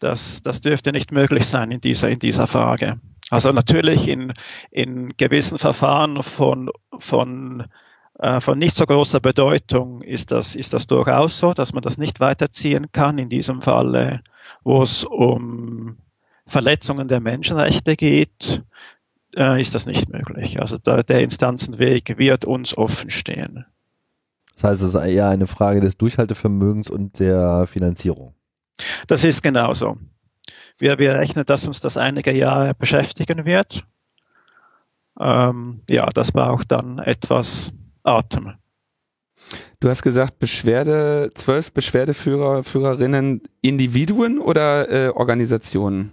Das, 0.00 0.42
das 0.42 0.60
dürfte 0.60 0.90
nicht 0.90 1.12
möglich 1.12 1.46
sein 1.46 1.70
in 1.70 1.80
dieser, 1.80 2.08
in 2.08 2.18
dieser 2.18 2.48
Frage. 2.48 2.98
Also 3.30 3.52
natürlich 3.52 4.08
in, 4.08 4.32
in 4.72 5.10
gewissen 5.16 5.58
Verfahren 5.58 6.24
von, 6.24 6.70
von 6.98 7.60
äh, 7.60 7.64
von 8.16 8.58
nicht 8.58 8.76
so 8.76 8.86
großer 8.86 9.18
Bedeutung 9.20 10.00
ist 10.02 10.30
das, 10.30 10.54
ist 10.54 10.72
das 10.72 10.86
durchaus 10.86 11.38
so, 11.38 11.52
dass 11.52 11.72
man 11.72 11.82
das 11.82 11.98
nicht 11.98 12.20
weiterziehen 12.20 12.92
kann. 12.92 13.18
In 13.18 13.28
diesem 13.28 13.60
Fall, 13.60 14.22
wo 14.62 14.82
es 14.82 15.04
um 15.04 15.98
Verletzungen 16.46 17.08
der 17.08 17.20
Menschenrechte 17.20 17.96
geht, 17.96 18.62
äh, 19.36 19.60
ist 19.60 19.74
das 19.74 19.86
nicht 19.86 20.08
möglich. 20.10 20.60
Also 20.60 20.78
der, 20.78 21.02
der 21.02 21.20
Instanzenweg 21.20 22.18
wird 22.18 22.44
uns 22.44 22.76
offen 22.76 23.10
stehen. 23.10 23.64
Das 24.54 24.64
heißt, 24.64 24.82
es 24.82 24.94
ist 24.94 25.00
eher 25.00 25.28
eine 25.28 25.46
Frage 25.46 25.80
des 25.80 25.96
Durchhaltevermögens 25.96 26.90
und 26.90 27.18
der 27.18 27.66
Finanzierung. 27.66 28.34
Das 29.06 29.24
ist 29.24 29.42
genauso. 29.42 29.96
Wir, 30.78 30.98
wir 30.98 31.14
rechnen, 31.14 31.44
dass 31.44 31.66
uns 31.66 31.80
das 31.80 31.96
einige 31.96 32.32
Jahre 32.32 32.74
beschäftigen 32.74 33.44
wird. 33.44 33.84
Ähm, 35.18 35.82
ja, 35.88 36.06
das 36.06 36.32
braucht 36.32 36.72
dann 36.72 36.98
etwas 36.98 37.72
Atem. 38.04 38.54
Du 39.80 39.88
hast 39.88 40.02
gesagt, 40.02 40.38
Beschwerde, 40.38 41.30
zwölf 41.34 41.72
Beschwerdeführer, 41.72 42.62
Führerinnen, 42.62 43.42
Individuen 43.60 44.38
oder 44.38 44.90
äh, 44.90 45.08
Organisationen? 45.10 46.12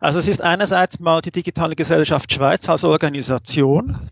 Also 0.00 0.18
es 0.18 0.28
ist 0.28 0.42
einerseits 0.42 1.00
mal 1.00 1.22
die 1.22 1.30
Digitale 1.30 1.76
Gesellschaft 1.76 2.32
Schweiz 2.32 2.68
als 2.68 2.84
Organisation 2.84 4.10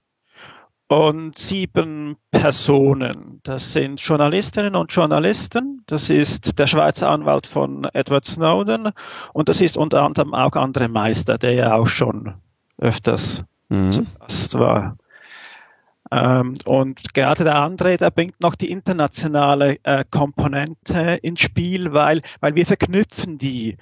und 0.89 1.37
sieben 1.37 2.17
Personen. 2.31 3.41
Das 3.43 3.73
sind 3.73 4.01
Journalistinnen 4.01 4.77
und 4.77 4.93
Journalisten. 4.93 5.83
Das 5.87 6.11
ist 6.11 6.59
der 6.59 6.67
Schweizer 6.67 7.11
Anwalt 7.11 7.47
von 7.47 7.85
Edward 7.93 8.27
Snowden 8.27 8.91
und 9.33 9.49
das 9.49 9.61
ist 9.61 9.77
unter 9.77 10.03
anderem 10.03 10.35
auch 10.35 10.53
Andre 10.53 10.89
Meister, 10.89 11.39
der 11.39 11.53
ja 11.53 11.75
auch 11.75 11.89
schon 11.89 12.35
öfters 12.79 13.45
mhm. 13.69 13.93
zu 13.93 14.07
Gast 14.19 14.55
war. 14.59 14.97
Ähm, 16.11 16.55
und 16.67 17.15
gerade 17.15 17.45
der 17.45 17.57
André, 17.57 17.97
der 17.97 18.11
bringt 18.11 18.41
noch 18.41 18.55
die 18.55 18.71
internationale 18.71 19.79
äh, 19.85 20.05
Komponente 20.11 21.19
ins 21.23 21.41
Spiel, 21.41 21.93
weil, 21.93 22.21
weil 22.41 22.55
wir 22.55 22.67
verknüpfen 22.67 23.39
die, 23.39 23.77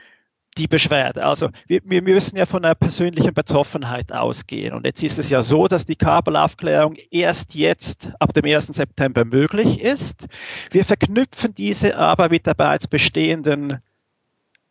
die 0.59 0.68
Beschwerde. 0.68 1.25
Also 1.25 1.49
wir, 1.66 1.81
wir 1.85 2.03
müssen 2.03 2.37
ja 2.37 2.47
von 2.47 2.64
einer 2.64 2.75
persönlichen 2.75 3.35
Betroffenheit 3.35 4.12
ausgehen. 4.12 4.75
Und 4.75 4.85
jetzt 4.85 5.03
ist 5.03 5.18
es 5.18 5.31
ja 5.31 5.43
so, 5.43 5.66
dass 5.66 5.87
die 5.87 5.97
Kabelaufklärung 5.97 6.97
erst 7.11 7.55
jetzt 7.55 8.11
ab 8.18 8.33
dem 8.35 8.45
1. 8.45 8.68
September 8.68 9.25
möglich 9.25 9.81
ist. 9.81 10.27
Wir 10.70 10.85
verknüpfen 10.85 11.55
diese 11.55 11.99
aber 11.99 12.29
mit 12.29 12.47
der 12.47 12.55
bereits 12.55 12.87
bestehenden 12.87 13.81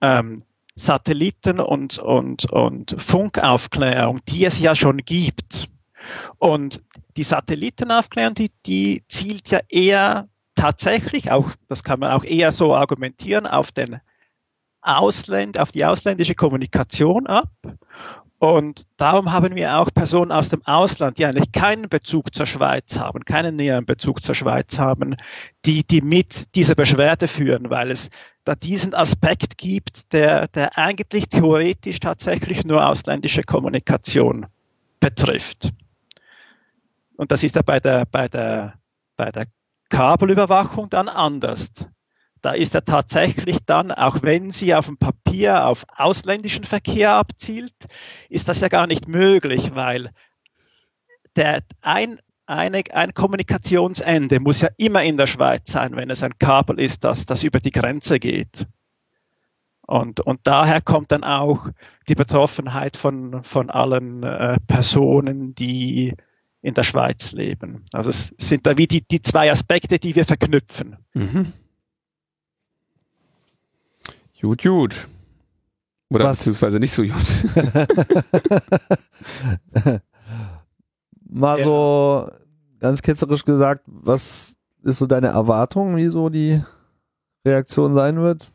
ähm, 0.01 0.37
Satelliten- 0.75 1.59
und, 1.59 1.99
und, 1.99 2.49
und 2.51 2.95
Funkaufklärung, 2.97 4.21
die 4.27 4.45
es 4.45 4.59
ja 4.59 4.75
schon 4.75 4.97
gibt. 4.97 5.69
Und 6.37 6.81
die 7.17 7.23
Satellitenaufklärung, 7.23 8.35
die, 8.35 8.51
die 8.65 9.03
zielt 9.07 9.51
ja 9.51 9.59
eher 9.69 10.27
tatsächlich, 10.55 11.31
auch, 11.31 11.51
das 11.67 11.83
kann 11.83 11.99
man 11.99 12.11
auch 12.11 12.23
eher 12.23 12.51
so 12.51 12.75
argumentieren, 12.75 13.47
auf 13.47 13.71
den 13.71 13.99
Ausländ, 14.81 15.59
auf 15.59 15.71
die 15.71 15.85
ausländische 15.85 16.35
Kommunikation 16.35 17.27
ab. 17.27 17.49
Und 18.39 18.87
darum 18.97 19.31
haben 19.31 19.53
wir 19.53 19.77
auch 19.77 19.93
Personen 19.93 20.31
aus 20.31 20.49
dem 20.49 20.65
Ausland, 20.65 21.19
die 21.19 21.25
eigentlich 21.27 21.51
keinen 21.51 21.89
Bezug 21.89 22.33
zur 22.33 22.47
Schweiz 22.47 22.97
haben, 22.97 23.23
keinen 23.23 23.55
näheren 23.55 23.85
Bezug 23.85 24.23
zur 24.23 24.33
Schweiz 24.33 24.79
haben, 24.79 25.15
die, 25.65 25.85
die 25.85 26.01
mit 26.01 26.55
dieser 26.55 26.73
Beschwerde 26.73 27.27
führen, 27.27 27.69
weil 27.69 27.91
es 27.91 28.09
da 28.43 28.55
diesen 28.55 28.95
Aspekt 28.95 29.59
gibt, 29.59 30.11
der, 30.11 30.47
der 30.47 30.75
eigentlich 30.75 31.29
theoretisch 31.29 31.99
tatsächlich 31.99 32.65
nur 32.65 32.89
ausländische 32.89 33.43
Kommunikation 33.43 34.47
betrifft. 34.99 35.71
Und 37.21 37.31
das 37.31 37.43
ist 37.43 37.55
ja 37.55 37.61
bei 37.61 37.79
der, 37.79 38.07
bei 38.07 38.27
der, 38.27 38.79
bei 39.15 39.29
der 39.31 39.45
Kabelüberwachung 39.89 40.89
dann 40.89 41.07
anders. 41.07 41.69
Da 42.41 42.53
ist 42.53 42.73
er 42.73 42.83
tatsächlich 42.83 43.59
dann, 43.63 43.91
auch 43.91 44.23
wenn 44.23 44.49
sie 44.49 44.73
auf 44.73 44.87
dem 44.87 44.97
Papier 44.97 45.67
auf 45.67 45.85
ausländischen 45.95 46.63
Verkehr 46.63 47.13
abzielt, 47.13 47.75
ist 48.27 48.49
das 48.49 48.61
ja 48.61 48.69
gar 48.69 48.87
nicht 48.87 49.07
möglich, 49.07 49.75
weil 49.75 50.09
der, 51.35 51.61
ein, 51.81 52.17
eine, 52.47 52.81
ein 52.91 53.13
Kommunikationsende 53.13 54.39
muss 54.39 54.61
ja 54.61 54.69
immer 54.77 55.03
in 55.03 55.17
der 55.17 55.27
Schweiz 55.27 55.71
sein, 55.71 55.95
wenn 55.95 56.09
es 56.09 56.23
ein 56.23 56.39
Kabel 56.39 56.79
ist, 56.79 57.03
das, 57.03 57.27
das 57.27 57.43
über 57.43 57.59
die 57.59 57.69
Grenze 57.69 58.17
geht. 58.17 58.65
Und, 59.85 60.21
und 60.21 60.39
daher 60.45 60.81
kommt 60.81 61.11
dann 61.11 61.23
auch 61.23 61.67
die 62.07 62.15
Betroffenheit 62.15 62.97
von, 62.97 63.43
von 63.43 63.69
allen 63.69 64.23
äh, 64.23 64.57
Personen, 64.67 65.53
die 65.53 66.15
in 66.61 66.73
der 66.73 66.83
Schweiz 66.83 67.31
leben. 67.31 67.83
Also 67.91 68.09
es 68.09 68.33
sind 68.37 68.67
da 68.67 68.77
wie 68.77 68.87
die, 68.87 69.01
die 69.01 69.21
zwei 69.21 69.51
Aspekte, 69.51 69.99
die 69.99 70.15
wir 70.15 70.25
verknüpfen. 70.25 70.97
Mhm. 71.13 71.53
Gut, 74.41 74.63
gut. 74.63 75.07
Oder 76.09 76.25
was? 76.25 76.39
beziehungsweise 76.39 76.79
nicht 76.79 76.91
so 76.91 77.03
gut. 77.03 77.13
Mal 81.29 81.59
ja. 81.59 81.63
so 81.63 82.29
ganz 82.79 83.01
ketzerisch 83.01 83.45
gesagt, 83.45 83.83
was 83.85 84.57
ist 84.83 84.97
so 84.97 85.05
deine 85.05 85.27
Erwartung, 85.27 85.95
wie 85.95 86.07
so 86.07 86.29
die 86.29 86.61
Reaktion 87.45 87.93
sein 87.93 88.17
wird? 88.17 88.51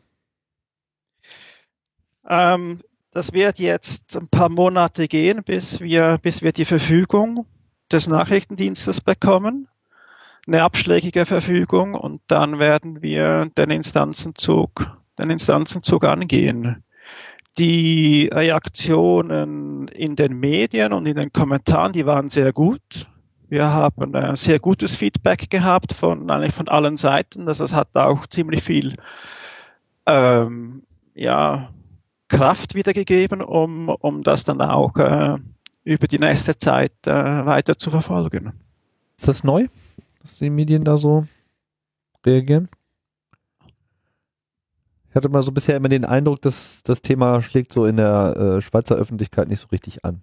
Ähm, 2.27 2.79
das 3.11 3.33
wird 3.33 3.59
jetzt 3.59 4.15
ein 4.15 4.27
paar 4.27 4.49
Monate 4.49 5.07
gehen, 5.07 5.43
bis 5.43 5.79
wir, 5.79 6.19
bis 6.21 6.41
wir 6.41 6.51
die 6.51 6.65
Verfügung 6.65 7.45
des 7.91 8.07
Nachrichtendienstes 8.07 9.01
bekommen, 9.01 9.67
eine 10.47 10.63
abschlägige 10.63 11.25
Verfügung 11.25 11.93
und 11.93 12.21
dann 12.27 12.59
werden 12.59 13.01
wir 13.01 13.47
den 13.57 13.69
Instanzenzug, 13.69 14.97
den 15.19 15.29
Instanzenzug 15.29 16.03
angehen. 16.05 16.83
Die 17.57 18.29
Reaktionen 18.31 19.87
in 19.87 20.15
den 20.15 20.39
Medien 20.39 20.93
und 20.93 21.05
in 21.05 21.17
den 21.17 21.33
Kommentaren, 21.33 21.91
die 21.91 22.05
waren 22.05 22.29
sehr 22.29 22.53
gut. 22.53 23.07
Wir 23.49 23.71
haben 23.71 24.13
ein 24.13 24.35
sehr 24.35 24.59
gutes 24.59 24.95
Feedback 24.95 25.49
gehabt 25.49 25.93
von 25.93 26.29
eigentlich 26.29 26.53
von 26.53 26.67
allen 26.67 26.97
Seiten. 26.97 27.47
Also 27.47 27.63
es 27.63 27.73
hat 27.73 27.89
auch 27.95 28.27
ziemlich 28.27 28.61
viel 28.61 28.95
ähm, 30.05 30.83
ja, 31.15 31.69
Kraft 32.27 32.75
wiedergegeben, 32.75 33.41
um, 33.41 33.89
um 33.89 34.23
das 34.23 34.43
dann 34.43 34.61
auch 34.61 34.95
äh, 34.97 35.37
über 35.87 36.07
die 36.07 36.19
nächste 36.19 36.57
Zeit 36.57 36.91
äh, 37.05 37.11
weiter 37.11 37.77
zu 37.77 37.89
verfolgen. 37.89 38.51
Ist 39.17 39.27
das 39.27 39.43
neu, 39.43 39.67
dass 40.21 40.37
die 40.37 40.49
Medien 40.49 40.83
da 40.83 40.97
so 40.97 41.25
reagieren? 42.25 42.67
Ich 45.09 45.15
hatte 45.15 45.29
mal 45.29 45.41
so 45.41 45.51
bisher 45.51 45.77
immer 45.77 45.89
den 45.89 46.05
Eindruck, 46.05 46.41
dass 46.41 46.83
das 46.83 47.01
Thema 47.01 47.41
schlägt 47.41 47.71
so 47.71 47.85
in 47.85 47.97
der 47.97 48.57
äh, 48.57 48.61
Schweizer 48.61 48.95
Öffentlichkeit 48.95 49.47
nicht 49.47 49.61
so 49.61 49.67
richtig 49.71 50.03
an. 50.03 50.21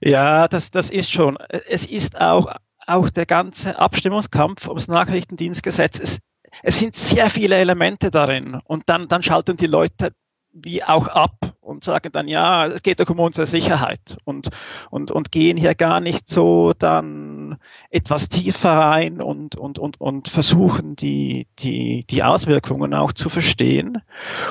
Ja, 0.00 0.46
das, 0.46 0.70
das 0.70 0.90
ist 0.90 1.10
schon. 1.10 1.38
Es 1.68 1.86
ist 1.86 2.20
auch, 2.20 2.54
auch 2.86 3.08
der 3.08 3.24
ganze 3.24 3.78
Abstimmungskampf 3.78 4.68
ums 4.68 4.88
Nachrichtendienstgesetz. 4.88 5.98
Es, 5.98 6.18
es 6.62 6.78
sind 6.78 6.94
sehr 6.94 7.30
viele 7.30 7.56
Elemente 7.56 8.10
darin 8.10 8.60
und 8.64 8.84
dann, 8.86 9.08
dann 9.08 9.22
schalten 9.22 9.56
die 9.56 9.66
Leute 9.66 10.12
wie 10.52 10.82
auch 10.84 11.08
ab 11.08 11.54
und 11.60 11.84
sagen 11.84 12.10
dann, 12.12 12.28
ja, 12.28 12.66
es 12.66 12.82
geht 12.82 13.00
doch 13.00 13.08
um 13.08 13.20
unsere 13.20 13.46
Sicherheit 13.46 14.18
und, 14.24 14.50
und, 14.90 15.10
und 15.10 15.32
gehen 15.32 15.56
hier 15.56 15.74
gar 15.74 16.00
nicht 16.00 16.28
so 16.28 16.72
dann 16.78 17.56
etwas 17.90 18.28
tiefer 18.28 18.72
rein 18.72 19.22
und, 19.22 19.56
und, 19.56 19.78
und, 19.78 20.00
und 20.00 20.28
versuchen 20.28 20.96
die, 20.96 21.46
die, 21.60 22.04
die 22.08 22.22
Auswirkungen 22.22 22.92
auch 22.94 23.12
zu 23.12 23.28
verstehen. 23.28 24.02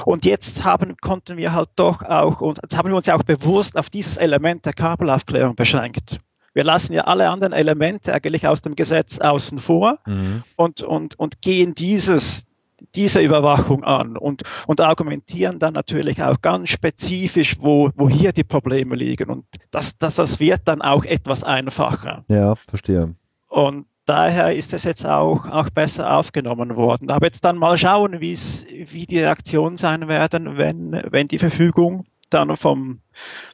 Und 0.05 0.25
jetzt 0.25 0.63
haben, 0.63 0.97
konnten 0.97 1.37
wir 1.37 1.53
halt 1.53 1.69
doch 1.75 2.01
auch, 2.01 2.41
und 2.41 2.59
jetzt 2.61 2.77
haben 2.77 2.89
wir 2.89 2.95
uns 2.95 3.05
ja 3.05 3.15
auch 3.15 3.23
bewusst 3.23 3.77
auf 3.77 3.89
dieses 3.89 4.17
Element 4.17 4.65
der 4.65 4.73
Kabelaufklärung 4.73 5.55
beschränkt. 5.55 6.19
Wir 6.53 6.63
lassen 6.63 6.93
ja 6.93 7.03
alle 7.03 7.29
anderen 7.29 7.53
Elemente 7.53 8.13
eigentlich 8.13 8.47
aus 8.47 8.61
dem 8.61 8.75
Gesetz 8.75 9.19
außen 9.19 9.59
vor 9.59 9.99
mhm. 10.05 10.43
und, 10.57 10.81
und, 10.81 11.17
und 11.17 11.41
gehen 11.41 11.75
dieses, 11.75 12.47
diese 12.95 13.21
Überwachung 13.21 13.83
an 13.83 14.17
und, 14.17 14.43
und 14.67 14.81
argumentieren 14.81 15.59
dann 15.59 15.73
natürlich 15.73 16.21
auch 16.23 16.41
ganz 16.41 16.69
spezifisch, 16.69 17.57
wo, 17.59 17.91
wo 17.95 18.09
hier 18.09 18.31
die 18.31 18.43
Probleme 18.43 18.95
liegen. 18.95 19.29
Und 19.29 19.45
das, 19.71 19.97
das, 19.97 20.15
das 20.15 20.39
wird 20.39 20.61
dann 20.65 20.81
auch 20.81 21.05
etwas 21.05 21.43
einfacher. 21.43 22.23
Ja, 22.27 22.55
verstehe. 22.67 23.15
Und 23.47 23.85
daher 24.05 24.55
ist 24.55 24.73
es 24.73 24.83
jetzt 24.83 25.05
auch, 25.05 25.45
auch 25.45 25.69
besser 25.69 26.15
aufgenommen 26.17 26.75
worden. 26.75 27.11
Aber 27.11 27.27
jetzt 27.27 27.45
dann 27.45 27.57
mal 27.57 27.77
schauen, 27.77 28.19
wie 28.19 29.05
die 29.05 29.19
Reaktionen 29.19 29.77
sein 29.77 30.07
werden, 30.07 30.57
wenn, 30.57 31.01
wenn 31.09 31.27
die 31.27 31.39
Verfügung 31.39 32.05
dann 32.33 32.55
vom, 32.57 32.99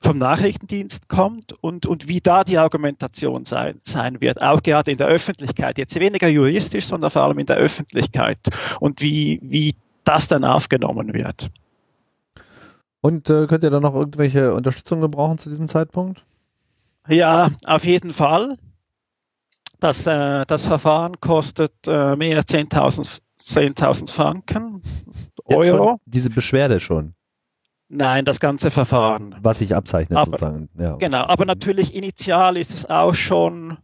vom 0.02 0.18
Nachrichtendienst 0.18 1.10
kommt 1.10 1.54
und, 1.62 1.86
und 1.86 2.08
wie 2.08 2.22
da 2.22 2.44
die 2.44 2.58
Argumentation 2.58 3.46
sein, 3.46 3.80
sein 3.82 4.22
wird, 4.22 4.42
auch 4.42 4.62
gerade 4.64 4.92
in 4.92 4.98
der 4.98 5.08
Öffentlichkeit, 5.08 5.78
jetzt 5.78 6.00
weniger 6.00 6.28
juristisch, 6.28 6.86
sondern 6.86 7.12
vor 7.12 7.24
allem 7.24 7.40
in 7.40 7.46
der 7.46 7.58
Öffentlichkeit 7.58 8.40
und 8.80 9.02
wie, 9.02 9.40
wie 9.44 9.76
das 10.04 10.28
dann 10.28 10.44
aufgenommen 10.44 11.14
wird. 11.14 11.50
Und 13.02 13.30
äh, 13.30 13.48
könnt 13.48 13.64
ihr 13.64 13.70
da 13.70 13.80
noch 13.80 13.96
irgendwelche 13.96 14.54
Unterstützung 14.54 15.02
gebrauchen 15.02 15.38
zu 15.38 15.50
diesem 15.50 15.68
Zeitpunkt? 15.68 16.26
Ja, 17.08 17.50
auf 17.66 17.86
jeden 17.86 18.14
Fall. 18.14 18.58
Das, 19.80 20.08
äh, 20.08 20.46
das 20.46 20.66
Verfahren 20.66 21.20
kostet 21.20 21.74
äh, 21.88 22.16
mehr 22.16 22.38
als 22.38 22.50
10.000 22.50 23.22
10 23.38 23.76
Franken, 24.08 24.82
Euro. 25.46 26.00
diese 26.06 26.30
Beschwerde 26.30 26.80
schon. 26.80 27.14
Nein, 27.90 28.26
das 28.26 28.40
ganze 28.40 28.70
Verfahren. 28.70 29.36
Was 29.42 29.60
sich 29.60 29.74
abzeichnet 29.76 30.18
aber, 30.18 30.26
sozusagen. 30.26 30.70
Ja. 30.78 30.96
Genau, 30.96 31.24
aber 31.26 31.46
natürlich 31.46 31.96
initial 31.96 32.58
ist 32.58 32.74
es 32.74 32.90
auch 32.90 33.14
schon 33.14 33.78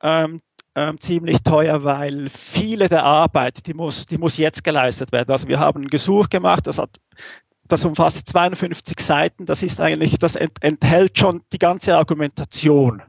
ähm, 0.00 0.40
ähm, 0.74 1.00
ziemlich 1.00 1.42
teuer, 1.42 1.84
weil 1.84 2.28
viele 2.28 2.88
der 2.88 3.04
Arbeit, 3.04 3.66
die 3.66 3.74
muss, 3.74 4.06
die 4.06 4.18
muss 4.18 4.36
jetzt 4.36 4.64
geleistet 4.64 5.12
werden. 5.12 5.30
Also 5.30 5.48
wir 5.48 5.58
haben 5.58 5.82
ein 5.82 5.88
Gesuch 5.88 6.30
gemacht, 6.30 6.66
das 6.66 6.78
hat 6.78 7.00
das 7.68 7.84
umfasst 7.84 8.28
52 8.28 9.00
Seiten, 9.00 9.46
das 9.46 9.62
ist 9.62 9.80
eigentlich, 9.80 10.18
das 10.18 10.36
enthält 10.36 11.18
schon 11.18 11.42
die 11.52 11.58
ganze 11.58 11.96
Argumentation. 11.96 13.02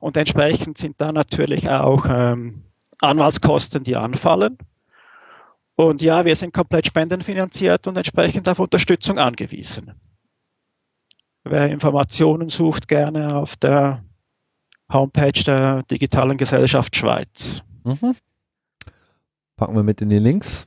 Und 0.00 0.16
entsprechend 0.16 0.78
sind 0.78 1.00
da 1.00 1.12
natürlich 1.12 1.68
auch 1.68 2.06
ähm, 2.08 2.64
Anwaltskosten, 3.00 3.84
die 3.84 3.96
anfallen. 3.96 4.56
Und 5.78 6.02
ja, 6.02 6.24
wir 6.24 6.34
sind 6.34 6.52
komplett 6.52 6.88
spendenfinanziert 6.88 7.86
und 7.86 7.96
entsprechend 7.96 8.48
auf 8.48 8.58
Unterstützung 8.58 9.20
angewiesen. 9.20 9.92
Wer 11.44 11.70
Informationen 11.70 12.48
sucht, 12.48 12.88
gerne 12.88 13.36
auf 13.36 13.54
der 13.54 14.02
Homepage 14.92 15.44
der 15.46 15.84
Digitalen 15.84 16.36
Gesellschaft 16.36 16.96
Schweiz. 16.96 17.62
Mhm. 17.84 18.16
Packen 19.54 19.76
wir 19.76 19.84
mit 19.84 20.00
in 20.00 20.10
die 20.10 20.18
Links. 20.18 20.66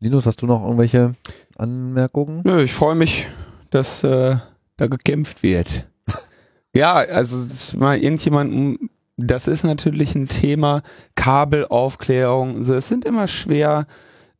Linus, 0.00 0.26
hast 0.26 0.42
du 0.42 0.46
noch 0.46 0.64
irgendwelche 0.64 1.14
Anmerkungen? 1.56 2.42
Nö, 2.44 2.64
ich 2.64 2.72
freue 2.72 2.96
mich, 2.96 3.28
dass 3.70 4.02
äh, 4.02 4.38
da 4.76 4.86
gekämpft 4.88 5.44
wird. 5.44 5.86
ja, 6.74 6.94
also 6.94 7.78
mal 7.78 7.96
irgendjemand 7.96 8.80
das 9.16 9.48
ist 9.48 9.64
natürlich 9.64 10.14
ein 10.14 10.28
Thema. 10.28 10.82
Kabelaufklärung, 11.14 12.64
so, 12.64 12.74
es 12.74 12.88
sind 12.88 13.04
immer 13.04 13.28
schwer 13.28 13.86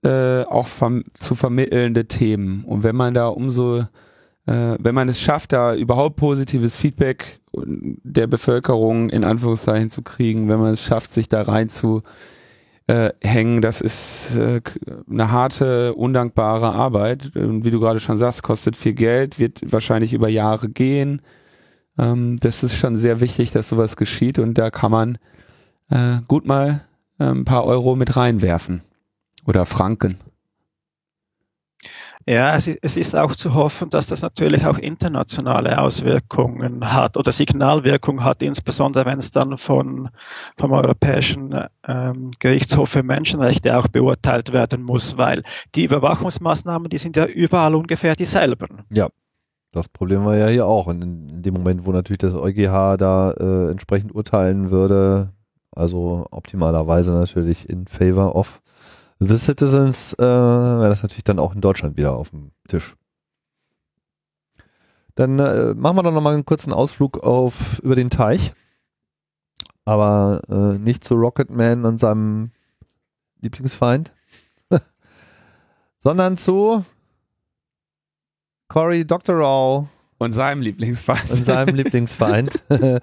äh, 0.02 0.42
auch 0.42 0.66
verm 0.66 1.04
zu 1.18 1.34
vermittelnde 1.34 2.06
Themen. 2.06 2.64
Und 2.64 2.82
wenn 2.82 2.96
man 2.96 3.14
da 3.14 3.28
umso, 3.28 3.80
äh, 4.46 4.76
wenn 4.78 4.94
man 4.94 5.08
es 5.08 5.20
schafft, 5.20 5.52
da 5.52 5.74
überhaupt 5.74 6.16
positives 6.16 6.76
Feedback 6.76 7.40
der 7.54 8.26
Bevölkerung 8.26 9.08
in 9.08 9.24
Anführungszeichen 9.24 9.90
zu 9.90 10.02
kriegen, 10.02 10.48
wenn 10.48 10.60
man 10.60 10.74
es 10.74 10.82
schafft, 10.82 11.14
sich 11.14 11.28
da 11.28 11.42
rein 11.42 11.70
zu 11.70 12.02
äh, 12.86 13.10
hängen, 13.22 13.62
das 13.62 13.80
ist 13.80 14.36
äh, 14.36 14.60
eine 15.10 15.32
harte, 15.32 15.94
undankbare 15.94 16.72
Arbeit. 16.72 17.34
Und 17.34 17.64
wie 17.64 17.70
du 17.70 17.80
gerade 17.80 17.98
schon 17.98 18.18
sagst, 18.18 18.42
kostet 18.42 18.76
viel 18.76 18.94
Geld, 18.94 19.38
wird 19.38 19.60
wahrscheinlich 19.72 20.12
über 20.12 20.28
Jahre 20.28 20.68
gehen. 20.68 21.22
Ähm, 21.98 22.38
das 22.40 22.62
ist 22.62 22.76
schon 22.76 22.96
sehr 22.96 23.20
wichtig, 23.20 23.50
dass 23.50 23.68
sowas 23.68 23.96
geschieht 23.96 24.38
und 24.38 24.58
da 24.58 24.70
kann 24.70 24.90
man 24.90 25.18
äh, 25.90 26.18
gut 26.28 26.46
mal 26.46 26.84
äh, 27.18 27.24
ein 27.24 27.44
paar 27.44 27.64
Euro 27.64 27.96
mit 27.96 28.16
reinwerfen 28.16 28.82
oder 29.46 29.66
Franken. 29.66 30.18
Ja, 32.28 32.56
es, 32.56 32.66
ist 32.66 33.14
auch 33.14 33.36
zu 33.36 33.54
hoffen, 33.54 33.88
dass 33.88 34.08
das 34.08 34.20
natürlich 34.20 34.66
auch 34.66 34.78
internationale 34.78 35.80
Auswirkungen 35.80 36.92
hat 36.92 37.16
oder 37.16 37.30
Signalwirkung 37.30 38.24
hat, 38.24 38.42
insbesondere 38.42 39.04
wenn 39.04 39.20
es 39.20 39.30
dann 39.30 39.56
von, 39.58 40.08
vom 40.58 40.72
Europäischen 40.72 41.68
ähm, 41.86 42.32
Gerichtshof 42.40 42.88
für 42.88 43.04
Menschenrechte 43.04 43.78
auch 43.78 43.86
beurteilt 43.86 44.52
werden 44.52 44.82
muss, 44.82 45.16
weil 45.16 45.42
die 45.76 45.84
Überwachungsmaßnahmen, 45.84 46.90
die 46.90 46.98
sind 46.98 47.14
ja 47.14 47.26
überall 47.26 47.76
ungefähr 47.76 48.16
dieselben. 48.16 48.82
Ja, 48.92 49.08
das 49.72 49.88
Problem 49.88 50.24
war 50.24 50.36
ja 50.36 50.48
hier 50.48 50.66
auch. 50.66 50.86
Und 50.86 51.02
in, 51.02 51.42
dem 51.42 51.54
Moment, 51.54 51.84
wo 51.86 51.92
natürlich 51.92 52.18
das 52.18 52.34
EuGH 52.34 52.96
da 52.96 53.32
äh, 53.32 53.70
entsprechend 53.70 54.14
urteilen 54.14 54.70
würde, 54.70 55.32
also 55.70 56.26
optimalerweise 56.30 57.12
natürlich 57.12 57.68
in 57.68 57.86
favor 57.86 58.34
of 58.34 58.62
the 59.18 59.36
citizens, 59.36 60.14
äh, 60.14 60.22
wäre 60.22 60.88
das 60.88 61.02
natürlich 61.02 61.24
dann 61.24 61.38
auch 61.38 61.54
in 61.54 61.60
Deutschland 61.60 61.96
wieder 61.96 62.16
auf 62.16 62.30
dem 62.30 62.52
Tisch. 62.68 62.96
Dann 65.14 65.38
äh, 65.38 65.74
machen 65.74 65.96
wir 65.96 66.02
doch 66.02 66.12
nochmal 66.12 66.34
einen 66.34 66.44
kurzen 66.44 66.72
Ausflug 66.72 67.18
auf 67.22 67.78
über 67.80 67.96
den 67.96 68.10
Teich. 68.10 68.52
Aber 69.84 70.42
äh, 70.48 70.78
nicht 70.78 71.04
zu 71.04 71.14
Rocketman 71.14 71.84
und 71.84 71.98
seinem 71.98 72.50
Lieblingsfeind, 73.40 74.12
sondern 76.00 76.36
zu 76.36 76.84
Cory 78.68 79.04
Doctorow 79.04 79.88
und 80.18 80.32
seinem 80.32 80.62
Lieblingsfeind. 80.62 81.30
Und 81.30 81.44
seinem 81.44 81.74
Lieblingsfeind, 81.76 82.62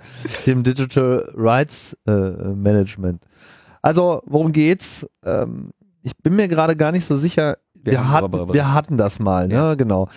dem 0.47 0.63
Digital 0.63 1.31
Rights 1.35 1.97
äh, 2.07 2.11
Management. 2.11 3.23
Also, 3.81 4.21
worum 4.25 4.51
geht's? 4.51 5.07
Ähm, 5.23 5.71
ich 6.01 6.17
bin 6.17 6.35
mir 6.35 6.47
gerade 6.47 6.75
gar 6.75 6.91
nicht 6.91 7.05
so 7.05 7.15
sicher. 7.15 7.57
Wir, 7.75 7.93
wir 7.93 8.09
hatten, 8.09 8.53
wir 8.53 8.73
hatten 8.73 8.97
das 8.97 9.19
mal, 9.19 9.47
ne? 9.47 9.55
Ja. 9.55 9.75
Genau. 9.75 10.07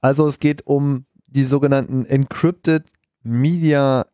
Also, 0.00 0.26
es 0.26 0.40
geht 0.40 0.66
um 0.66 1.04
die 1.26 1.44
sogenannten 1.44 2.04
Encrypted 2.06 2.86
Media 3.22 4.06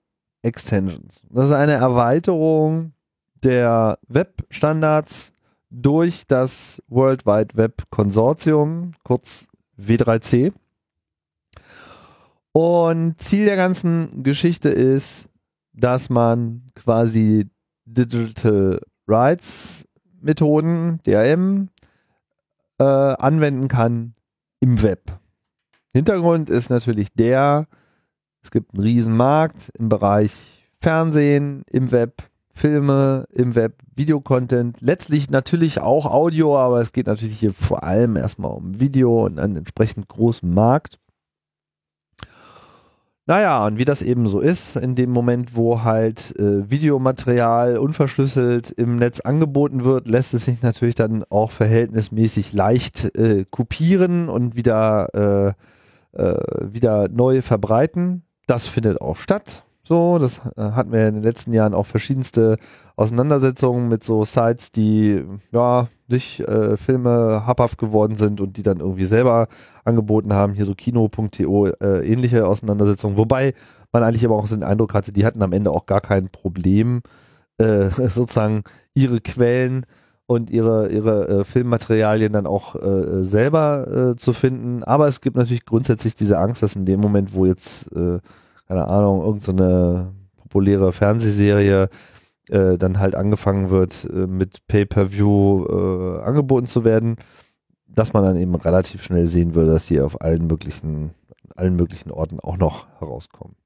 Extensions. 0.42 1.22
Das 1.30 1.46
ist 1.46 1.52
eine 1.52 1.72
Erweiterung 1.72 2.92
der 3.42 3.98
Webstandards 4.08 5.32
durch 5.70 6.26
das 6.26 6.82
World 6.88 7.26
Wide 7.26 7.56
Web 7.56 7.84
Konsortium, 7.90 8.92
kurz 9.04 9.48
W3C. 9.80 10.52
Und 12.52 13.20
Ziel 13.20 13.44
der 13.44 13.56
ganzen 13.56 14.22
Geschichte 14.22 14.68
ist, 14.68 15.28
dass 15.72 16.10
man 16.10 16.62
quasi 16.74 17.46
Digital 17.84 18.80
Rights 19.06 19.88
Methoden, 20.20 21.00
DRM, 21.06 21.70
äh, 22.78 22.84
anwenden 22.84 23.68
kann 23.68 24.14
im 24.60 24.82
Web. 24.82 25.18
Hintergrund 25.92 26.50
ist 26.50 26.70
natürlich 26.70 27.12
der, 27.12 27.66
es 28.42 28.50
gibt 28.50 28.74
einen 28.74 28.82
riesen 28.82 29.16
Markt 29.16 29.70
im 29.78 29.88
Bereich 29.88 30.32
Fernsehen, 30.80 31.62
im 31.70 31.90
Web, 31.90 32.22
Filme, 32.52 33.26
im 33.32 33.54
Web, 33.54 33.74
Videocontent, 33.94 34.80
letztlich 34.80 35.30
natürlich 35.30 35.80
auch 35.80 36.06
Audio, 36.06 36.58
aber 36.58 36.80
es 36.80 36.92
geht 36.92 37.06
natürlich 37.06 37.38
hier 37.38 37.54
vor 37.54 37.84
allem 37.84 38.16
erstmal 38.16 38.52
um 38.52 38.80
Video 38.80 39.26
und 39.26 39.38
einen 39.38 39.56
entsprechend 39.56 40.08
großen 40.08 40.52
Markt. 40.52 40.98
Naja, 43.28 43.66
und 43.66 43.76
wie 43.76 43.84
das 43.84 44.00
eben 44.00 44.26
so 44.26 44.40
ist, 44.40 44.76
in 44.76 44.94
dem 44.94 45.10
Moment, 45.10 45.54
wo 45.54 45.82
halt 45.82 46.34
äh, 46.38 46.70
Videomaterial 46.70 47.76
unverschlüsselt 47.76 48.70
im 48.70 48.96
Netz 48.96 49.20
angeboten 49.20 49.84
wird, 49.84 50.08
lässt 50.08 50.32
es 50.32 50.46
sich 50.46 50.62
natürlich 50.62 50.94
dann 50.94 51.24
auch 51.28 51.50
verhältnismäßig 51.50 52.54
leicht 52.54 53.14
äh, 53.18 53.44
kopieren 53.50 54.30
und 54.30 54.56
wieder, 54.56 55.54
äh, 56.14 56.18
äh, 56.18 56.72
wieder 56.72 57.10
neu 57.10 57.42
verbreiten. 57.42 58.22
Das 58.46 58.66
findet 58.66 59.02
auch 59.02 59.18
statt. 59.18 59.62
So, 59.88 60.18
das 60.18 60.42
äh, 60.58 60.72
hatten 60.72 60.92
wir 60.92 61.08
in 61.08 61.14
den 61.14 61.22
letzten 61.22 61.54
Jahren 61.54 61.72
auch 61.72 61.86
verschiedenste 61.86 62.58
Auseinandersetzungen 62.96 63.88
mit 63.88 64.04
so 64.04 64.22
Sites, 64.22 64.70
die 64.70 65.24
ja 65.50 65.88
sich 66.08 66.46
äh, 66.46 66.76
Filme 66.76 67.44
habhaft 67.46 67.78
geworden 67.78 68.14
sind 68.14 68.42
und 68.42 68.58
die 68.58 68.62
dann 68.62 68.80
irgendwie 68.80 69.06
selber 69.06 69.48
angeboten 69.86 70.34
haben, 70.34 70.52
hier 70.52 70.66
so 70.66 70.74
kino.to 70.74 71.68
äh, 71.68 72.06
ähnliche 72.06 72.46
Auseinandersetzungen, 72.46 73.16
wobei 73.16 73.54
man 73.90 74.02
eigentlich 74.02 74.26
aber 74.26 74.34
auch 74.34 74.46
so 74.46 74.56
den 74.56 74.62
Eindruck 74.62 74.92
hatte, 74.92 75.10
die 75.10 75.24
hatten 75.24 75.42
am 75.42 75.54
Ende 75.54 75.70
auch 75.70 75.86
gar 75.86 76.02
kein 76.02 76.28
Problem, 76.28 77.00
äh, 77.56 77.88
sozusagen 78.08 78.64
ihre 78.92 79.22
Quellen 79.22 79.86
und 80.26 80.50
ihre, 80.50 80.90
ihre 80.90 81.28
äh, 81.28 81.44
Filmmaterialien 81.44 82.34
dann 82.34 82.46
auch 82.46 82.74
äh, 82.74 83.24
selber 83.24 84.16
zu 84.18 84.34
finden. 84.34 84.84
Aber 84.84 85.08
es 85.08 85.22
gibt 85.22 85.38
natürlich 85.38 85.64
grundsätzlich 85.64 86.14
diese 86.14 86.36
Angst, 86.36 86.62
dass 86.62 86.76
in 86.76 86.84
dem 86.84 87.00
Moment, 87.00 87.32
wo 87.32 87.46
jetzt 87.46 87.88
keine 88.68 88.86
Ahnung, 88.86 89.24
irgendeine 89.24 90.12
so 90.36 90.42
populäre 90.42 90.92
Fernsehserie 90.92 91.88
äh, 92.50 92.76
dann 92.76 92.98
halt 92.98 93.14
angefangen 93.14 93.70
wird, 93.70 94.04
äh, 94.04 94.26
mit 94.26 94.66
Pay-per-View 94.68 95.66
äh, 95.66 96.22
angeboten 96.22 96.66
zu 96.66 96.84
werden, 96.84 97.16
dass 97.86 98.12
man 98.12 98.24
dann 98.24 98.36
eben 98.36 98.54
relativ 98.54 99.02
schnell 99.02 99.26
sehen 99.26 99.54
würde, 99.54 99.72
dass 99.72 99.86
die 99.86 100.00
auf 100.00 100.20
allen 100.20 100.46
möglichen, 100.46 101.12
allen 101.56 101.76
möglichen 101.76 102.10
Orten 102.10 102.40
auch 102.40 102.58
noch 102.58 102.86
herauskommen. 103.00 103.56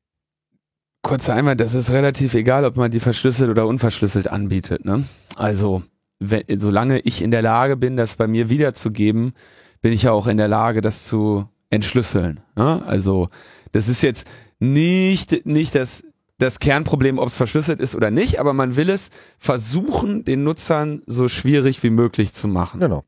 Kurzer 1.02 1.34
Einwand, 1.34 1.60
das 1.60 1.74
ist 1.74 1.90
relativ 1.90 2.34
egal, 2.34 2.64
ob 2.64 2.76
man 2.76 2.92
die 2.92 3.00
verschlüsselt 3.00 3.50
oder 3.50 3.66
unverschlüsselt 3.66 4.28
anbietet. 4.28 4.84
Ne? 4.84 5.04
Also, 5.34 5.82
wenn, 6.20 6.44
solange 6.60 7.00
ich 7.00 7.22
in 7.22 7.32
der 7.32 7.42
Lage 7.42 7.76
bin, 7.76 7.96
das 7.96 8.14
bei 8.14 8.28
mir 8.28 8.48
wiederzugeben, 8.48 9.32
bin 9.80 9.92
ich 9.92 10.04
ja 10.04 10.12
auch 10.12 10.28
in 10.28 10.36
der 10.36 10.46
Lage, 10.46 10.80
das 10.80 11.06
zu 11.06 11.48
entschlüsseln. 11.70 12.40
Ne? 12.54 12.82
Also, 12.86 13.26
das 13.72 13.88
ist 13.88 14.02
jetzt 14.02 14.28
nicht, 14.62 15.44
nicht 15.44 15.74
das, 15.74 16.04
das 16.38 16.60
Kernproblem, 16.60 17.18
ob 17.18 17.26
es 17.26 17.34
verschlüsselt 17.34 17.80
ist 17.80 17.96
oder 17.96 18.12
nicht, 18.12 18.38
aber 18.38 18.52
man 18.52 18.76
will 18.76 18.90
es 18.90 19.10
versuchen, 19.36 20.24
den 20.24 20.44
Nutzern 20.44 21.02
so 21.06 21.28
schwierig 21.28 21.82
wie 21.82 21.90
möglich 21.90 22.32
zu 22.32 22.46
machen. 22.46 22.78
Genau. 22.78 23.04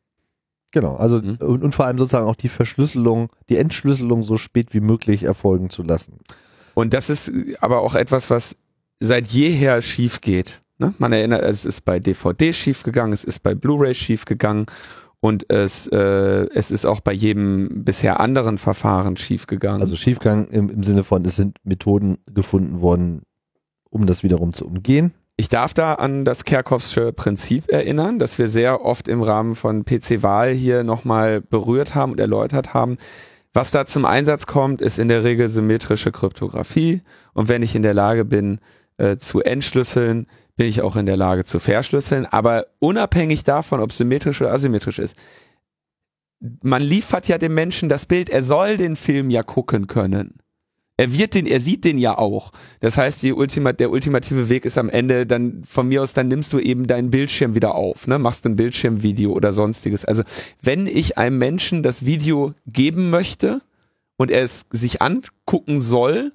Genau, 0.73 0.97
also 0.97 1.23
mhm. 1.23 1.37
und, 1.37 1.63
und, 1.63 1.73
vor 1.73 1.87
allem 1.87 1.99
sozusagen 1.99 2.27
auch 2.27 2.35
die 2.35 2.49
Verschlüsselung, 2.49 3.29
die 3.49 3.59
Entschlüsselung 3.59 4.25
so 4.25 4.37
spät 4.37 4.75
wie 4.75 4.81
möglich 4.81 5.23
erfolgen 5.23 5.71
zu 5.71 5.85
lassen. 5.85 6.19
Und 6.75 6.93
das 6.93 7.09
ist 7.09 7.31
aber 7.61 7.83
auch 7.83 7.95
etwas, 7.95 8.31
was 8.31 8.57
seit 8.99 9.29
jeher 9.29 9.81
schief 9.81 10.21
geht. 10.21 10.61
Ne? 10.79 10.93
Man 10.99 11.13
erinnert, 11.13 11.43
es 11.43 11.65
ist 11.65 11.83
bei 11.83 12.01
DVD 12.01 12.53
schief 12.53 12.83
gegangen, 12.83 13.13
es 13.13 13.23
ist 13.23 13.45
bei 13.45 13.55
Blu-ray 13.55 13.95
schief 13.95 14.25
gegangen 14.25 14.67
und 15.25 15.51
es, 15.51 15.87
äh, 15.87 16.47
es 16.55 16.71
ist 16.71 16.85
auch 16.85 17.01
bei 17.01 17.15
jedem 17.15 17.83
bisher 17.83 18.21
anderen 18.21 18.59
Verfahren 18.59 19.17
schief 19.17 19.47
gegangen. 19.47 19.81
Also 19.81 19.97
schiefgegangen 19.97 20.49
im, 20.49 20.69
im 20.69 20.83
Sinne 20.83 21.03
von, 21.03 21.25
es 21.25 21.37
sind 21.37 21.57
Methoden 21.65 22.19
gefunden 22.31 22.83
worden, 22.83 23.23
um 23.89 24.05
das 24.05 24.23
wiederum 24.23 24.53
zu 24.53 24.67
umgehen. 24.67 25.15
Ich 25.39 25.49
darf 25.49 25.73
da 25.73 25.95
an 25.95 26.27
das 26.27 26.45
Kerkhoffsche 26.45 27.15
Prinzip 27.15 27.73
erinnern, 27.73 28.19
das 28.19 28.39
wir 28.39 28.51
sehr 28.51 28.85
oft 28.85 29.09
im 29.09 29.23
Rahmen 29.23 29.55
von 29.55 29.87
PC-Wahl 29.87 30.53
hier 30.53 30.85
nochmal 30.85 31.41
berührt 31.41 31.95
haben 31.95 32.13
und 32.13 32.21
erläutert 32.21 32.75
haben. 32.75 32.99
Was 33.55 33.71
da 33.71 33.87
zum 33.87 34.05
Einsatz 34.05 34.45
kommt, 34.45 34.83
ist 34.83 34.99
in 34.99 35.09
der 35.09 35.25
Regel 35.25 35.49
symmetrische 35.49 36.13
Kryptographie. 36.13 37.01
Und 37.33 37.49
wenn 37.49 37.63
ich 37.63 37.75
in 37.75 37.83
der 37.83 37.95
Lage 37.95 38.27
bin, 38.27 38.59
äh, 38.99 39.17
zu 39.17 39.41
entschlüsseln, 39.41 40.27
bin 40.57 40.69
ich 40.69 40.83
auch 40.83 40.97
in 40.97 41.07
der 41.07 41.17
Lage 41.17 41.45
zu 41.45 41.59
verschlüsseln. 41.59 42.27
Aber 42.27 42.67
unabhängig 42.79 43.45
davon, 43.45 43.81
ob 43.81 43.93
symmetrisch 43.93 44.41
oder 44.41 44.53
asymmetrisch 44.53 44.99
ist, 44.99 45.17
man 46.63 46.83
liefert 46.83 47.29
ja 47.29 47.39
dem 47.39 47.55
Menschen 47.55 47.89
das 47.89 48.07
Bild, 48.07 48.29
er 48.29 48.43
soll 48.43 48.77
den 48.77 48.97
Film 48.97 49.31
ja 49.31 49.43
gucken 49.43 49.87
können. 49.87 50.39
Er 50.97 51.13
wird 51.13 51.35
den, 51.35 51.47
er 51.47 51.61
sieht 51.61 51.85
den 51.85 51.99
ja 51.99 52.17
auch. 52.17 52.53
Das 52.79 52.97
heißt, 52.97 53.23
die 53.23 53.33
Ultima, 53.33 53.73
der 53.73 53.91
ultimative 53.91 54.49
Weg 54.49 54.65
ist 54.65 54.79
am 54.79 54.89
Ende 54.89 55.27
dann 55.27 55.65
von 55.65 55.89
mir 55.89 56.03
aus, 56.03 56.15
dann 56.15 56.29
nimmst 56.29 56.53
du 56.53 56.61
eben 56.61 56.87
deinen 56.87 57.11
Bildschirm 57.11 57.57
wieder 57.57 57.75
auf, 57.75 58.07
ne? 58.07 58.21
Machst 58.21 58.47
ein 58.47 58.55
Bildschirmvideo 58.55 59.33
oder 59.33 59.53
sonstiges. 59.53 60.05
Also, 60.05 60.23
wenn 60.63 60.87
ich 60.87 61.19
einem 61.19 61.39
Menschen 61.39 61.83
das 61.83 62.07
Video 62.07 62.55
geben 62.67 63.11
möchte 63.11 63.61
und 64.17 64.31
er 64.31 64.45
es 64.45 64.67
sich 64.71 65.03
angucken 65.03 65.81
soll, 65.81 66.33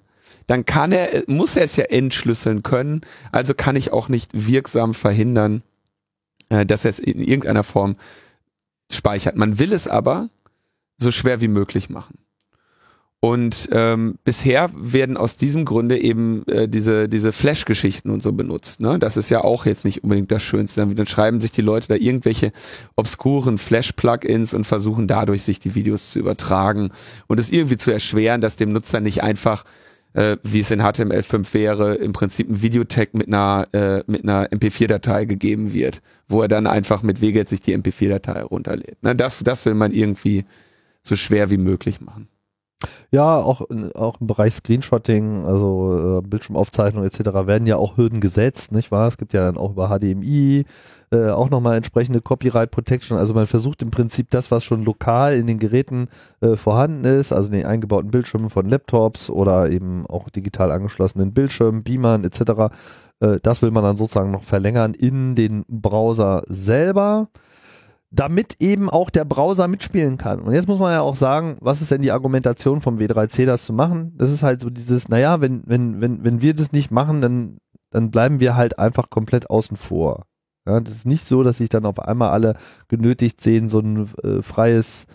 dann 0.49 0.65
kann 0.65 0.91
er, 0.91 1.25
muss 1.27 1.55
er 1.55 1.65
es 1.65 1.75
ja 1.75 1.83
entschlüsseln 1.85 2.63
können. 2.63 3.01
Also 3.31 3.53
kann 3.53 3.75
ich 3.75 3.93
auch 3.93 4.09
nicht 4.09 4.31
wirksam 4.33 4.95
verhindern, 4.95 5.61
äh, 6.49 6.65
dass 6.65 6.85
er 6.85 6.89
es 6.89 6.97
in 6.97 7.19
irgendeiner 7.19 7.63
Form 7.63 7.95
speichert. 8.91 9.35
Man 9.35 9.59
will 9.59 9.71
es 9.71 9.87
aber 9.87 10.29
so 10.97 11.11
schwer 11.11 11.39
wie 11.39 11.47
möglich 11.47 11.91
machen. 11.91 12.17
Und 13.19 13.69
ähm, 13.73 14.17
bisher 14.23 14.71
werden 14.73 15.17
aus 15.17 15.37
diesem 15.37 15.65
Grunde 15.65 15.99
eben 15.99 16.47
äh, 16.47 16.67
diese, 16.67 17.07
diese 17.07 17.31
Flash-Geschichten 17.31 18.09
und 18.09 18.23
so 18.23 18.31
benutzt. 18.31 18.81
Ne? 18.81 18.97
Das 18.97 19.17
ist 19.17 19.29
ja 19.29 19.43
auch 19.43 19.67
jetzt 19.67 19.85
nicht 19.85 20.03
unbedingt 20.03 20.31
das 20.31 20.41
Schönste. 20.41 20.81
Dann, 20.81 20.95
dann 20.95 21.05
schreiben 21.05 21.41
sich 21.41 21.51
die 21.51 21.61
Leute 21.61 21.89
da 21.89 21.95
irgendwelche 21.95 22.53
obskuren 22.95 23.59
Flash-Plugins 23.59 24.55
und 24.55 24.65
versuchen 24.65 25.05
dadurch, 25.05 25.43
sich 25.43 25.59
die 25.59 25.75
Videos 25.75 26.09
zu 26.09 26.17
übertragen 26.17 26.91
und 27.27 27.39
es 27.39 27.51
irgendwie 27.51 27.77
zu 27.77 27.91
erschweren, 27.91 28.41
dass 28.41 28.55
dem 28.55 28.71
Nutzer 28.71 28.99
nicht 28.99 29.21
einfach, 29.21 29.63
äh, 30.13 30.37
wie 30.43 30.61
es 30.61 30.71
in 30.71 30.81
HTML5 30.81 31.53
wäre, 31.53 31.95
im 31.95 32.13
Prinzip 32.13 32.49
ein 32.49 32.61
Videotag 32.61 33.13
mit 33.13 33.27
einer, 33.27 33.67
äh, 33.73 34.03
mit 34.07 34.23
einer 34.23 34.47
MP4-Datei 34.47 35.25
gegeben 35.25 35.73
wird, 35.73 36.01
wo 36.27 36.41
er 36.41 36.47
dann 36.47 36.67
einfach 36.67 37.03
mit 37.03 37.21
Wget 37.21 37.49
sich 37.49 37.61
die 37.61 37.77
MP4-Datei 37.77 38.43
runterlädt. 38.43 39.01
Ne? 39.03 39.15
Das, 39.15 39.39
das 39.39 39.65
will 39.65 39.75
man 39.75 39.91
irgendwie 39.91 40.45
so 41.01 41.15
schwer 41.15 41.49
wie 41.49 41.57
möglich 41.57 42.01
machen. 42.01 42.27
Ja, 43.11 43.37
auch, 43.37 43.61
auch 43.95 44.21
im 44.21 44.27
Bereich 44.27 44.53
Screenshotting, 44.53 45.45
also 45.45 46.19
äh, 46.19 46.27
Bildschirmaufzeichnung 46.27 47.03
etc. 47.03 47.19
werden 47.45 47.67
ja 47.67 47.75
auch 47.75 47.97
Hürden 47.97 48.21
gesetzt, 48.21 48.71
nicht 48.71 48.91
wahr? 48.91 49.07
Es 49.07 49.17
gibt 49.17 49.33
ja 49.33 49.41
dann 49.41 49.57
auch 49.57 49.71
über 49.71 49.89
HDMI 49.89 50.63
äh, 51.11 51.29
auch 51.29 51.49
nochmal 51.49 51.77
entsprechende 51.77 52.21
Copyright 52.21 52.71
Protection. 52.71 53.17
Also 53.17 53.33
man 53.33 53.47
versucht 53.47 53.81
im 53.81 53.91
Prinzip 53.91 54.29
das, 54.29 54.51
was 54.51 54.63
schon 54.63 54.83
lokal 54.83 55.35
in 55.35 55.47
den 55.47 55.59
Geräten 55.59 56.07
äh, 56.41 56.55
vorhanden 56.55 57.05
ist, 57.05 57.31
also 57.31 57.47
in 57.47 57.57
den 57.57 57.65
eingebauten 57.65 58.11
Bildschirmen 58.11 58.49
von 58.49 58.69
Laptops 58.69 59.29
oder 59.29 59.69
eben 59.69 60.05
auch 60.07 60.29
digital 60.29 60.71
angeschlossenen 60.71 61.33
Bildschirmen, 61.33 61.83
Beamern 61.83 62.23
etc., 62.23 62.73
äh, 63.21 63.39
das 63.41 63.61
will 63.61 63.71
man 63.71 63.83
dann 63.83 63.97
sozusagen 63.97 64.31
noch 64.31 64.43
verlängern 64.43 64.93
in 64.93 65.35
den 65.35 65.65
Browser 65.67 66.43
selber 66.47 67.29
damit 68.11 68.55
eben 68.59 68.89
auch 68.89 69.09
der 69.09 69.25
Browser 69.25 69.67
mitspielen 69.67 70.17
kann. 70.17 70.39
Und 70.39 70.53
jetzt 70.53 70.67
muss 70.67 70.79
man 70.79 70.91
ja 70.91 71.01
auch 71.01 71.15
sagen, 71.15 71.57
was 71.61 71.81
ist 71.81 71.91
denn 71.91 72.01
die 72.01 72.11
Argumentation 72.11 72.81
vom 72.81 72.97
W3C, 72.97 73.45
das 73.45 73.65
zu 73.65 73.73
machen? 73.73 74.13
Das 74.17 74.31
ist 74.31 74.41
halt 74.41 74.61
so 74.61 74.69
dieses, 74.69 75.09
naja, 75.09 75.41
wenn, 75.41 75.61
wenn, 75.65 76.01
wenn, 76.01 76.23
wenn 76.23 76.41
wir 76.41 76.55
das 76.55 76.71
nicht 76.71 76.91
machen, 76.91 77.21
dann, 77.21 77.57
dann 77.91 78.09
bleiben 78.09 78.39
wir 78.39 78.55
halt 78.55 78.79
einfach 78.79 79.09
komplett 79.09 79.49
außen 79.49 79.77
vor. 79.77 80.25
Ja, 80.69 80.79
das 80.79 80.95
ist 80.95 81.07
nicht 81.07 81.27
so, 81.27 81.41
dass 81.41 81.57
sich 81.57 81.69
dann 81.69 81.85
auf 81.85 81.99
einmal 81.99 82.29
alle 82.29 82.55
genötigt 82.89 83.41
sehen, 83.41 83.69
so 83.69 83.79
ein 83.79 84.07
äh, 84.23 84.43
freies 84.43 85.07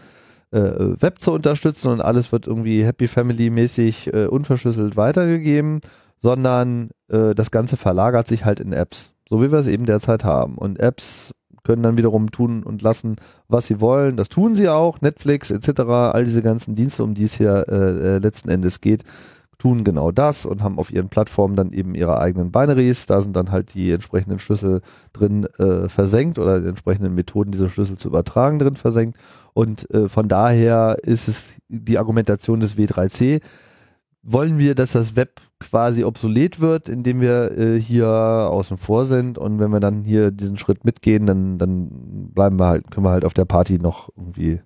äh, 0.51 0.61
Web 1.01 1.21
zu 1.21 1.33
unterstützen 1.33 1.93
und 1.93 2.01
alles 2.01 2.33
wird 2.33 2.47
irgendwie 2.49 2.85
Happy 2.85 3.07
Family 3.07 3.51
mäßig 3.51 4.13
äh, 4.13 4.27
unverschlüsselt 4.27 4.97
weitergegeben, 4.97 5.81
sondern 6.19 6.91
äh, 7.09 7.35
das 7.35 7.53
Ganze 7.53 7.77
verlagert 7.77 8.27
sich 8.27 8.45
halt 8.45 8.59
in 8.59 8.73
Apps, 8.73 9.13
so 9.29 9.41
wie 9.41 9.53
wir 9.53 9.59
es 9.59 9.69
eben 9.69 9.87
derzeit 9.87 10.25
haben. 10.25 10.57
Und 10.57 10.81
Apps 10.81 11.33
können 11.63 11.83
dann 11.83 11.99
wiederum 11.99 12.31
tun 12.31 12.63
und 12.63 12.83
lassen, 12.83 13.17
was 13.49 13.67
sie 13.67 13.81
wollen. 13.81 14.17
Das 14.17 14.29
tun 14.29 14.55
sie 14.55 14.69
auch. 14.69 15.01
Netflix 15.01 15.51
etc., 15.51 15.81
all 15.81 16.25
diese 16.25 16.43
ganzen 16.43 16.75
Dienste, 16.75 17.03
um 17.03 17.15
die 17.15 17.25
es 17.25 17.37
hier 17.37 17.67
äh, 17.69 17.75
äh, 17.75 18.19
letzten 18.19 18.51
Endes 18.51 18.81
geht, 18.81 19.03
tun 19.65 19.83
genau 19.83 20.13
das 20.13 20.45
und 20.45 20.63
haben 20.63 20.79
auf 20.79 20.93
ihren 20.93 21.09
Plattformen 21.09 21.57
dann 21.57 21.73
eben 21.73 21.95
ihre 21.95 22.21
eigenen 22.21 22.53
Binaries. 22.53 23.07
Da 23.07 23.23
sind 23.23 23.35
dann 23.35 23.51
halt 23.51 23.73
die 23.73 23.93
entsprechenden 23.93 24.39
Schlüssel 24.39 24.83
drin 25.15 25.47
äh, 25.59 25.89
versenkt 25.89 26.39
oder 26.39 26.61
die 26.61 26.69
entsprechenden 26.69 27.15
Methoden, 27.15 27.51
diese 27.51 27.71
Schlüssel 27.71 27.97
zu 27.97 28.09
übertragen, 28.09 28.59
drin 28.59 28.75
versenkt. 28.75 29.19
Und 29.55 29.89
äh, 29.91 30.11
von 30.11 30.29
daher 30.29 30.99
ist 31.03 31.29
es 31.29 31.55
die 31.69 31.97
Argumentation 31.97 32.61
des 32.61 32.77
W3C, 32.77 33.41
wollen 34.23 34.59
wir, 34.59 34.75
dass 34.75 34.93
das 34.93 35.17
Web 35.17 35.41
quasi 35.61 36.05
obsolet 36.05 36.61
wird, 36.61 36.91
indem 36.91 37.23
wir 37.23 37.57
äh, 37.57 37.81
hier 37.81 38.09
außen 38.09 38.77
vor 38.77 39.07
sind 39.07 39.39
und 39.39 39.61
wenn 39.61 39.71
wir 39.71 39.81
dann 39.81 40.05
hier 40.05 40.31
diesen 40.31 40.59
Schritt 40.59 40.85
mitgehen, 40.85 41.25
dann, 41.25 41.57
dann 41.57 42.29
bleiben 42.35 42.59
wir 42.59 42.67
halt, 42.67 42.91
können 42.91 43.07
wir 43.07 43.13
halt 43.13 43.25
auf 43.25 43.35
der 43.35 43.47
Party 43.47 43.79
noch 43.79 44.11
irgendwie 44.15 44.61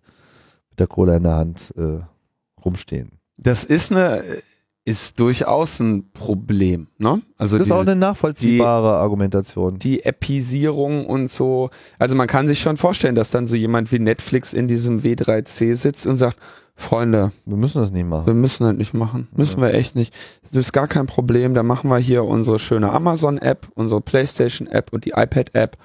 mit 0.70 0.80
der 0.80 0.88
Cola 0.88 1.16
in 1.16 1.22
der 1.22 1.36
Hand 1.36 1.72
äh, 1.76 2.00
rumstehen. 2.64 3.12
Das 3.36 3.62
ist 3.62 3.92
eine 3.92 4.24
ist 4.88 5.20
durchaus 5.20 5.80
ein 5.80 6.10
Problem, 6.12 6.86
ne? 6.96 7.20
Also 7.36 7.58
das 7.58 7.66
ist 7.66 7.66
diese, 7.66 7.74
auch 7.74 7.82
eine 7.82 7.94
nachvollziehbare 7.94 8.96
die, 8.96 9.02
Argumentation. 9.02 9.78
Die 9.78 10.02
Episierung 10.02 11.04
und 11.04 11.30
so. 11.30 11.68
Also 11.98 12.14
man 12.14 12.26
kann 12.26 12.48
sich 12.48 12.58
schon 12.58 12.78
vorstellen, 12.78 13.14
dass 13.14 13.30
dann 13.30 13.46
so 13.46 13.54
jemand 13.54 13.92
wie 13.92 13.98
Netflix 13.98 14.54
in 14.54 14.66
diesem 14.66 15.02
W3C 15.02 15.74
sitzt 15.74 16.06
und 16.06 16.16
sagt, 16.16 16.38
Freunde. 16.74 17.32
Wir 17.44 17.56
müssen 17.56 17.82
das 17.82 17.90
nicht 17.90 18.06
machen. 18.06 18.26
Wir 18.26 18.34
müssen 18.34 18.64
das 18.64 18.76
nicht 18.76 18.94
machen. 18.94 19.28
Müssen 19.36 19.60
ja. 19.60 19.66
wir 19.66 19.74
echt 19.74 19.94
nicht. 19.94 20.14
Das 20.44 20.52
ist 20.52 20.72
gar 20.72 20.88
kein 20.88 21.06
Problem. 21.06 21.52
Da 21.52 21.62
machen 21.62 21.90
wir 21.90 21.98
hier 21.98 22.24
unsere 22.24 22.58
schöne 22.58 22.90
Amazon-App, 22.90 23.66
unsere 23.74 24.00
PlayStation-App 24.00 24.92
und 24.92 25.04
die 25.04 25.10
iPad-App. 25.10 25.76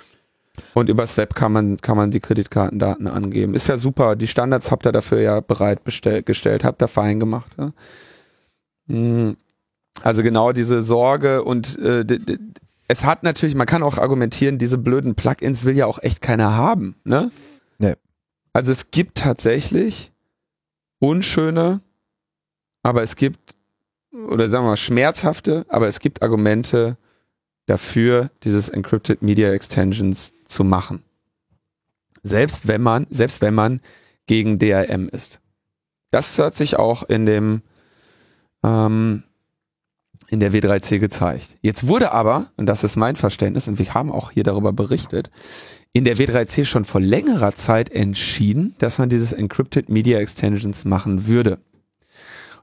Und 0.76 0.90
übers 0.90 1.18
Web 1.18 1.36
kann 1.36 1.52
man, 1.52 1.78
kann 1.78 1.98
man 1.98 2.12
die 2.12 2.20
Kreditkartendaten 2.20 3.08
angeben. 3.08 3.56
Ist 3.56 3.68
ja 3.68 3.78
super. 3.78 4.16
Die 4.16 4.28
Standards 4.28 4.72
habt 4.72 4.86
ihr 4.86 4.92
dafür 4.92 5.20
ja 5.20 5.40
bereit 5.42 5.84
bestellt, 5.84 6.26
gestellt, 6.26 6.64
habt 6.64 6.82
ihr 6.82 6.88
fein 6.88 7.20
gemacht. 7.20 7.52
Ja? 7.58 7.74
Hm. 8.88 9.38
Also 10.02 10.24
genau 10.24 10.52
diese 10.52 10.84
Sorge 10.84 11.44
und 11.44 11.78
äh, 11.80 12.06
es 12.88 13.06
hat 13.06 13.24
natürlich, 13.24 13.56
man 13.56 13.68
kann 13.68 13.84
auch 13.84 13.98
argumentieren, 13.98 14.58
diese 14.58 14.78
blöden 14.78 15.16
Plugins 15.16 15.66
will 15.66 15.78
ja 15.78 15.86
auch 15.86 16.00
echt 16.02 16.22
keiner 16.22 16.56
haben. 16.56 16.96
Ne? 17.04 17.32
Nee. 17.78 17.96
Also 18.52 18.72
es 18.72 18.92
gibt 18.92 19.18
tatsächlich 19.18 20.12
unschöne, 21.00 21.82
aber 22.82 23.04
es 23.04 23.16
gibt, 23.16 23.56
oder 24.12 24.50
sagen 24.50 24.66
wir 24.66 24.72
mal 24.72 24.78
schmerzhafte, 24.78 25.66
aber 25.70 25.88
es 25.88 26.00
gibt 26.00 26.22
Argumente 26.22 26.98
dafür, 27.66 28.30
dieses 28.44 28.70
Encrypted 28.70 29.22
Media 29.22 29.52
Extensions 29.52 30.34
zu 30.46 30.64
machen. 30.64 31.04
Selbst 32.24 32.68
wenn 32.68 32.82
man, 32.82 33.08
selbst 33.10 33.42
wenn 33.42 33.54
man 33.54 33.82
gegen 34.28 34.60
DRM 34.60 35.10
ist. 35.10 35.40
Das 36.12 36.38
hat 36.40 36.56
sich 36.56 36.78
auch 36.78 37.04
in 37.04 37.26
dem, 37.26 37.62
ähm, 38.64 39.24
in 40.30 40.40
der 40.40 40.52
W3C 40.52 41.00
gezeigt. 41.00 41.58
Jetzt 41.62 41.88
wurde 41.88 42.12
aber, 42.12 42.48
und 42.58 42.66
das 42.66 42.84
ist 42.84 42.96
mein 42.96 43.16
Verständnis, 43.16 43.68
und 43.68 43.80
wir 43.80 43.94
haben 43.94 44.12
auch 44.12 44.32
hier 44.32 44.44
darüber 44.44 44.74
berichtet, 44.74 45.30
in 45.92 46.06
der 46.06 46.18
W3C 46.18 46.66
schon 46.66 46.86
vor 46.86 47.02
längerer 47.02 47.52
Zeit 47.52 47.92
entschieden, 47.92 48.76
dass 48.80 48.98
man 48.98 49.10
dieses 49.10 49.32
Encrypted 49.32 49.90
Media 49.90 50.20
Extensions 50.20 50.86
machen 50.86 51.28
würde. 51.28 51.60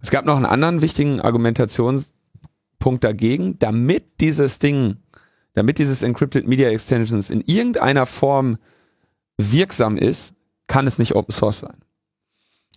Es 0.03 0.11
gab 0.11 0.25
noch 0.25 0.37
einen 0.37 0.47
anderen 0.47 0.83
wichtigen 0.83 1.21
Argumentationspunkt 1.21 3.05
dagegen, 3.05 3.59
damit 3.59 4.21
dieses 4.21 4.59
Ding, 4.59 4.97
damit 5.53 5.79
dieses 5.79 6.03
Encrypted 6.03 6.49
Media 6.49 6.71
Extensions 6.71 7.31
in 7.31 7.43
irgendeiner 7.43 8.07
Form 8.07 8.57
wirksam 9.37 9.97
ist, 9.97 10.35
kann 10.67 10.87
es 10.87 10.99
nicht 10.99 11.15
Open 11.15 11.33
Source 11.33 11.61
sein. 11.61 11.77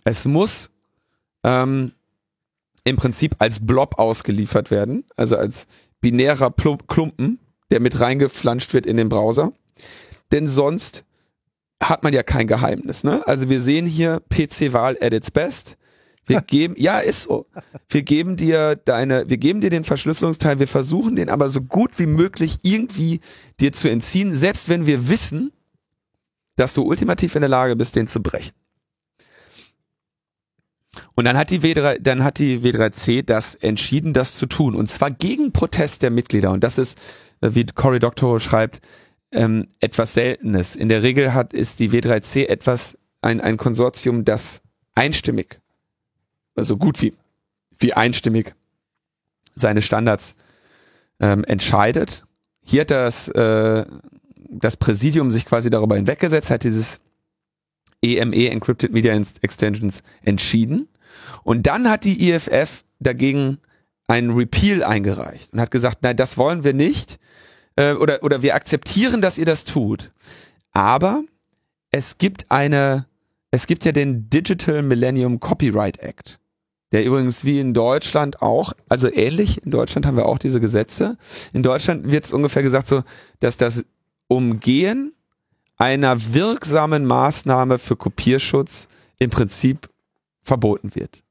Es 0.04 0.24
muss 0.24 0.70
ähm, 1.42 1.92
im 2.84 2.96
Prinzip 2.96 3.36
als 3.38 3.64
Blob 3.64 3.98
ausgeliefert 3.98 4.70
werden, 4.70 5.04
also 5.16 5.36
als 5.36 5.66
binärer 6.00 6.52
Klumpen, 6.52 7.38
der 7.70 7.80
mit 7.80 7.98
reingeflanscht 7.98 8.74
wird 8.74 8.86
in 8.86 8.98
den 8.98 9.08
Browser. 9.08 9.52
Denn 10.32 10.48
sonst 10.48 11.04
hat 11.82 12.02
man 12.02 12.12
ja 12.12 12.22
kein 12.22 12.46
Geheimnis. 12.46 13.04
Ne? 13.04 13.26
Also 13.26 13.48
wir 13.48 13.60
sehen 13.60 13.86
hier 13.86 14.20
PC-Wahl 14.28 14.98
at 15.00 15.12
its 15.12 15.30
best. 15.30 15.76
Wir 16.26 16.40
geben, 16.46 16.74
ja, 16.78 16.98
ist 16.98 17.22
so. 17.22 17.46
Wir 17.88 18.02
geben 18.02 18.36
dir 18.36 18.76
deine, 18.76 19.28
wir 19.28 19.38
geben 19.38 19.60
dir 19.60 19.70
den 19.70 19.84
Verschlüsselungsteil, 19.84 20.58
wir 20.58 20.68
versuchen 20.68 21.16
den 21.16 21.28
aber 21.28 21.50
so 21.50 21.60
gut 21.62 21.98
wie 21.98 22.06
möglich 22.06 22.58
irgendwie 22.62 23.20
dir 23.60 23.72
zu 23.72 23.88
entziehen, 23.88 24.36
selbst 24.36 24.68
wenn 24.68 24.86
wir 24.86 25.08
wissen, 25.08 25.52
dass 26.56 26.74
du 26.74 26.82
ultimativ 26.82 27.34
in 27.34 27.42
der 27.42 27.48
Lage 27.48 27.76
bist, 27.76 27.96
den 27.96 28.06
zu 28.06 28.22
brechen. 28.22 28.52
Und 31.16 31.24
dann 31.24 31.36
hat 31.36 31.50
die 31.50 31.60
W3, 31.60 31.98
dann 32.00 32.24
hat 32.24 32.38
die 32.38 32.60
W3C 32.60 33.22
das 33.22 33.54
entschieden, 33.54 34.12
das 34.12 34.36
zu 34.36 34.46
tun. 34.46 34.74
Und 34.74 34.90
zwar 34.90 35.10
gegen 35.10 35.52
Protest 35.52 36.02
der 36.02 36.10
Mitglieder. 36.10 36.50
Und 36.50 36.64
das 36.64 36.78
ist, 36.78 36.98
äh, 37.40 37.50
wie 37.52 37.64
Cory 37.64 38.00
Doctorow 38.00 38.42
schreibt, 38.42 38.80
ähm, 39.30 39.68
etwas 39.80 40.14
Seltenes. 40.14 40.76
In 40.76 40.88
der 40.88 41.02
Regel 41.02 41.34
hat, 41.34 41.52
ist 41.52 41.80
die 41.80 41.90
W3C 41.90 42.46
etwas, 42.46 42.98
ein, 43.20 43.40
ein 43.40 43.56
Konsortium, 43.56 44.24
das 44.24 44.60
einstimmig, 44.94 45.60
also 46.54 46.76
gut 46.76 47.00
wie, 47.02 47.14
wie 47.78 47.94
einstimmig 47.94 48.54
seine 49.54 49.82
Standards 49.82 50.36
ähm, 51.20 51.44
entscheidet. 51.44 52.24
Hier 52.62 52.82
hat 52.82 52.90
das, 52.90 53.28
äh, 53.28 53.84
das 54.50 54.76
Präsidium 54.76 55.30
sich 55.30 55.46
quasi 55.46 55.70
darüber 55.70 55.96
hinweggesetzt, 55.96 56.50
hat 56.50 56.64
dieses 56.64 57.00
EME, 58.02 58.36
e, 58.36 58.48
Encrypted 58.48 58.92
Media 58.92 59.14
Extensions, 59.14 60.02
entschieden. 60.22 60.88
Und 61.42 61.66
dann 61.66 61.90
hat 61.90 62.04
die 62.04 62.30
IFF 62.30 62.84
dagegen 63.00 63.58
einen 64.06 64.30
Repeal 64.30 64.82
eingereicht 64.82 65.52
und 65.52 65.60
hat 65.60 65.70
gesagt, 65.70 65.98
nein, 66.02 66.16
das 66.16 66.36
wollen 66.36 66.64
wir 66.64 66.74
nicht 66.74 67.18
äh, 67.76 67.92
oder, 67.94 68.22
oder 68.22 68.42
wir 68.42 68.54
akzeptieren, 68.54 69.22
dass 69.22 69.38
ihr 69.38 69.46
das 69.46 69.64
tut. 69.64 70.12
Aber 70.72 71.22
es 71.90 72.18
gibt 72.18 72.50
eine, 72.50 73.06
es 73.50 73.66
gibt 73.66 73.84
ja 73.84 73.92
den 73.92 74.28
Digital 74.28 74.82
Millennium 74.82 75.40
Copyright 75.40 75.98
Act, 76.00 76.38
der 76.92 77.04
übrigens 77.04 77.44
wie 77.44 77.60
in 77.60 77.72
Deutschland 77.72 78.42
auch, 78.42 78.72
also 78.88 79.10
ähnlich, 79.12 79.62
in 79.64 79.70
Deutschland 79.70 80.06
haben 80.06 80.16
wir 80.16 80.26
auch 80.26 80.38
diese 80.38 80.60
Gesetze. 80.60 81.16
In 81.52 81.62
Deutschland 81.62 82.10
wird 82.10 82.24
es 82.24 82.32
ungefähr 82.32 82.62
gesagt 82.62 82.88
so, 82.88 83.02
dass 83.40 83.56
das 83.56 83.84
Umgehen 84.28 85.12
einer 85.76 86.34
wirksamen 86.34 87.04
Maßnahme 87.04 87.78
für 87.78 87.96
Kopierschutz 87.96 88.88
im 89.18 89.30
Prinzip 89.30 89.88
verboten 90.44 90.94
wird. 90.94 91.22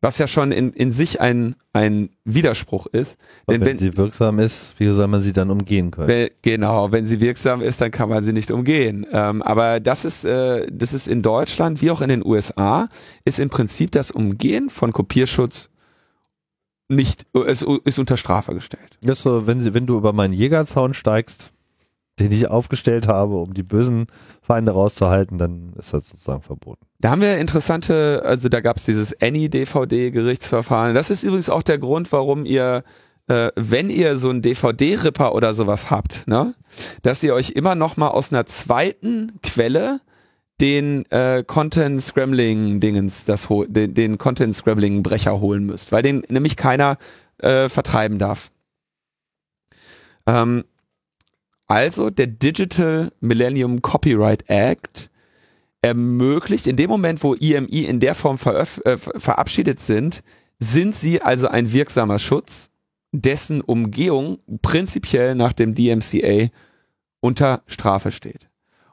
Was 0.00 0.18
ja 0.18 0.26
schon 0.26 0.50
in, 0.50 0.72
in 0.72 0.90
sich 0.90 1.20
ein, 1.20 1.54
ein 1.72 2.10
Widerspruch 2.24 2.86
ist. 2.86 3.18
Denn 3.48 3.60
wenn, 3.60 3.68
wenn, 3.68 3.78
sie 3.78 3.96
wirksam 3.96 4.40
ist, 4.40 4.74
wie 4.78 4.88
soll 4.88 5.06
man 5.06 5.20
sie 5.20 5.32
dann 5.32 5.48
umgehen 5.48 5.92
können? 5.92 6.08
Wenn, 6.08 6.30
genau, 6.42 6.90
wenn 6.90 7.06
sie 7.06 7.20
wirksam 7.20 7.62
ist, 7.62 7.80
dann 7.80 7.92
kann 7.92 8.08
man 8.08 8.24
sie 8.24 8.32
nicht 8.32 8.50
umgehen. 8.50 9.06
Ähm, 9.12 9.42
aber 9.42 9.78
das 9.78 10.04
ist, 10.04 10.24
äh, 10.24 10.66
das 10.72 10.92
ist 10.92 11.06
in 11.06 11.22
Deutschland 11.22 11.82
wie 11.82 11.92
auch 11.92 12.00
in 12.00 12.08
den 12.08 12.26
USA, 12.26 12.88
ist 13.24 13.38
im 13.38 13.48
Prinzip 13.48 13.92
das 13.92 14.10
Umgehen 14.10 14.70
von 14.70 14.92
Kopierschutz 14.92 15.70
nicht, 16.88 17.26
es 17.46 17.62
ist 17.62 17.98
unter 18.00 18.16
Strafe 18.16 18.54
gestellt. 18.54 18.98
Das 19.02 19.18
ist 19.18 19.22
so, 19.22 19.46
wenn, 19.46 19.60
sie, 19.60 19.72
wenn 19.72 19.86
du 19.86 19.96
über 19.96 20.12
meinen 20.12 20.34
Jägerzaun 20.34 20.94
steigst, 20.94 21.52
den 22.18 22.30
ich 22.30 22.48
aufgestellt 22.48 23.08
habe, 23.08 23.36
um 23.36 23.54
die 23.54 23.62
bösen 23.62 24.06
Feinde 24.42 24.72
rauszuhalten, 24.72 25.38
dann 25.38 25.72
ist 25.78 25.94
das 25.94 26.08
sozusagen 26.08 26.42
verboten. 26.42 26.84
Da 27.00 27.10
haben 27.10 27.22
wir 27.22 27.38
interessante, 27.38 28.22
also 28.24 28.48
da 28.48 28.60
gab 28.60 28.76
es 28.76 28.84
dieses 28.84 29.20
Any-DVD-Gerichtsverfahren. 29.20 30.94
Das 30.94 31.10
ist 31.10 31.22
übrigens 31.22 31.48
auch 31.48 31.62
der 31.62 31.78
Grund, 31.78 32.12
warum 32.12 32.44
ihr, 32.44 32.84
äh, 33.28 33.50
wenn 33.56 33.88
ihr 33.88 34.16
so 34.18 34.28
einen 34.28 34.42
DVD-Ripper 34.42 35.34
oder 35.34 35.54
sowas 35.54 35.90
habt, 35.90 36.26
ne, 36.26 36.54
dass 37.02 37.22
ihr 37.22 37.34
euch 37.34 37.50
immer 37.50 37.74
noch 37.74 37.96
mal 37.96 38.08
aus 38.08 38.32
einer 38.32 38.46
zweiten 38.46 39.38
Quelle 39.42 40.00
den 40.60 41.10
äh, 41.10 41.42
Content 41.44 42.00
Scrambling 42.02 42.78
Dingens, 42.78 43.24
das 43.24 43.48
den, 43.48 43.94
den 43.94 44.18
Content 44.18 44.54
Scrambling 44.54 45.02
Brecher 45.02 45.40
holen 45.40 45.64
müsst, 45.64 45.90
weil 45.90 46.02
den 46.02 46.22
nämlich 46.28 46.56
keiner 46.56 46.98
äh, 47.38 47.68
vertreiben 47.68 48.18
darf. 48.18 48.52
Ähm, 50.26 50.62
also 51.72 52.10
der 52.10 52.26
Digital 52.26 53.10
Millennium 53.20 53.80
Copyright 53.80 54.44
Act 54.50 55.10
ermöglicht, 55.80 56.66
in 56.66 56.76
dem 56.76 56.90
Moment, 56.90 57.22
wo 57.22 57.32
IMI 57.32 57.86
in 57.86 57.98
der 57.98 58.14
Form 58.14 58.36
äh, 58.44 58.66
verabschiedet 58.98 59.80
sind, 59.80 60.22
sind 60.58 60.94
sie 60.94 61.22
also 61.22 61.48
ein 61.48 61.72
wirksamer 61.72 62.18
Schutz, 62.18 62.70
dessen 63.12 63.62
Umgehung 63.62 64.38
prinzipiell 64.60 65.34
nach 65.34 65.54
dem 65.54 65.74
DMCA 65.74 66.50
unter 67.20 67.62
Strafe 67.66 68.12
steht. 68.12 68.50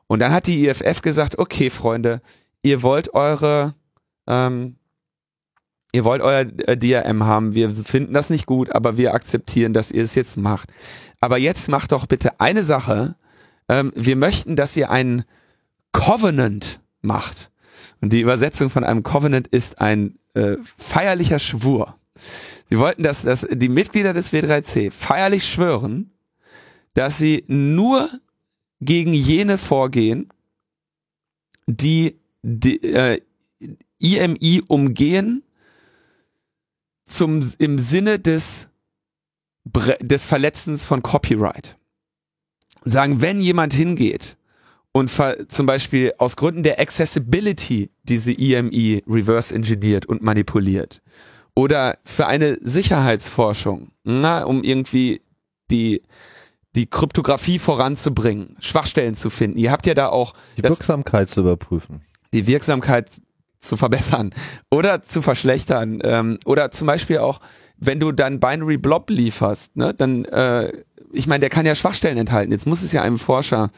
Und 0.08 0.20
dann 0.20 0.32
hat 0.32 0.48
die 0.48 0.66
IFF 0.66 1.02
gesagt, 1.02 1.38
okay, 1.38 1.70
Freunde, 1.70 2.22
ihr 2.64 2.82
wollt 2.82 3.14
eure 3.14 3.76
ähm, 4.26 4.78
ihr 5.92 6.04
wollt 6.04 6.22
euer 6.22 6.46
äh, 6.68 6.78
DRM 6.78 7.26
haben, 7.26 7.56
wir 7.56 7.72
finden 7.72 8.14
das 8.14 8.30
nicht 8.30 8.46
gut, 8.46 8.72
aber 8.72 8.98
wir 8.98 9.14
akzeptieren, 9.14 9.74
dass 9.74 9.92
ihr 9.92 10.04
es 10.04 10.16
jetzt 10.16 10.38
macht. 10.38 10.70
Aber 11.20 11.38
jetzt 11.38 11.70
macht 11.70 11.92
doch 11.92 12.06
bitte 12.06 12.40
eine 12.40 12.64
Sache, 12.64 13.16
ähm, 13.68 13.92
wir 13.96 14.16
möchten, 14.16 14.56
dass 14.56 14.76
ihr 14.76 14.90
einen 14.90 15.24
Covenant 15.92 16.80
macht. 17.02 17.52
Und 18.02 18.14
die 18.14 18.22
Übersetzung 18.22 18.70
von 18.70 18.84
einem 18.84 19.04
Covenant 19.04 19.48
ist 19.48 19.82
ein 19.82 20.18
äh, 20.34 20.58
feierlicher 20.78 21.40
Schwur. 21.40 21.96
Sie 22.70 22.78
wollten, 22.78 23.04
dass, 23.04 23.24
dass 23.24 23.48
die 23.50 23.70
Mitglieder 23.70 24.14
des 24.14 24.32
W3C 24.32 24.92
feierlich 24.92 25.48
schwören, 25.48 26.12
dass 26.94 27.18
sie 27.18 27.44
nur 27.48 28.10
gegen 28.80 29.14
jene 29.14 29.58
vorgehen, 29.58 30.30
die, 31.68 32.20
die 32.42 32.82
äh, 32.84 33.22
IMI 34.00 34.64
umgehen 34.68 35.44
zum, 37.10 37.51
im 37.57 37.80
Sinne 37.80 38.20
des, 38.20 38.70
des 40.01 40.26
Verletzens 40.26 40.86
von 40.86 41.01
Copyright. 41.01 41.78
Sagen, 42.84 43.22
wenn 43.22 43.41
jemand 43.41 43.74
hingeht 43.74 44.38
und 44.91 45.12
zum 45.49 45.66
Beispiel 45.66 46.14
aus 46.18 46.36
Gründen 46.36 46.64
der 46.64 46.80
Accessibility 46.80 47.91
diese 48.03 48.32
EMI 48.32 49.03
reverse 49.07 49.53
engineert 49.53 50.05
und 50.05 50.22
manipuliert 50.22 51.01
oder 51.55 51.97
für 52.05 52.28
eine 52.28 52.57
Sicherheitsforschung, 52.62 53.91
na, 54.03 54.43
um 54.43 54.64
irgendwie 54.64 55.22
die 55.70 56.01
die 56.76 56.86
Kryptographie 56.86 57.60
voranzubringen, 57.60 58.55
Schwachstellen 58.60 59.16
zu 59.16 59.30
finden. 59.30 59.57
Ihr 59.57 59.72
habt 59.72 59.86
ja 59.86 59.93
da 59.93 60.10
auch 60.10 60.34
die 60.57 60.64
Wirksamkeit 60.64 61.30
zu 61.30 61.41
überprüfen. 61.41 62.01
Die 62.32 62.45
Wirksamkeit 62.45 63.10
zu 63.60 63.78
verbessern 63.78 64.34
oder 64.72 65.01
zu 65.01 65.22
verschlechtern 65.22 65.99
ähm, 66.03 66.38
oder 66.45 66.72
zum 66.72 66.88
Beispiel 66.88 67.20
auch, 67.20 67.39
wenn 67.78 67.99
du 67.99 68.12
dann 68.12 68.39
Binary 68.39 68.78
Blob 68.78 69.10
lieferst, 69.10 69.78
ne, 69.78 69.93
dann 69.93 70.26
äh, 70.26 70.72
ich 71.12 71.28
meine, 71.28 71.39
der 71.39 71.49
kann 71.49 71.66
ja 71.66 71.76
Schwachstellen 71.76 72.18
enthalten. 72.18 72.51
Jetzt 72.51 72.68
muss 72.68 72.84
es 72.84 72.91
ja 72.91 73.01
einem 73.01 73.18
Forscher 73.18 73.72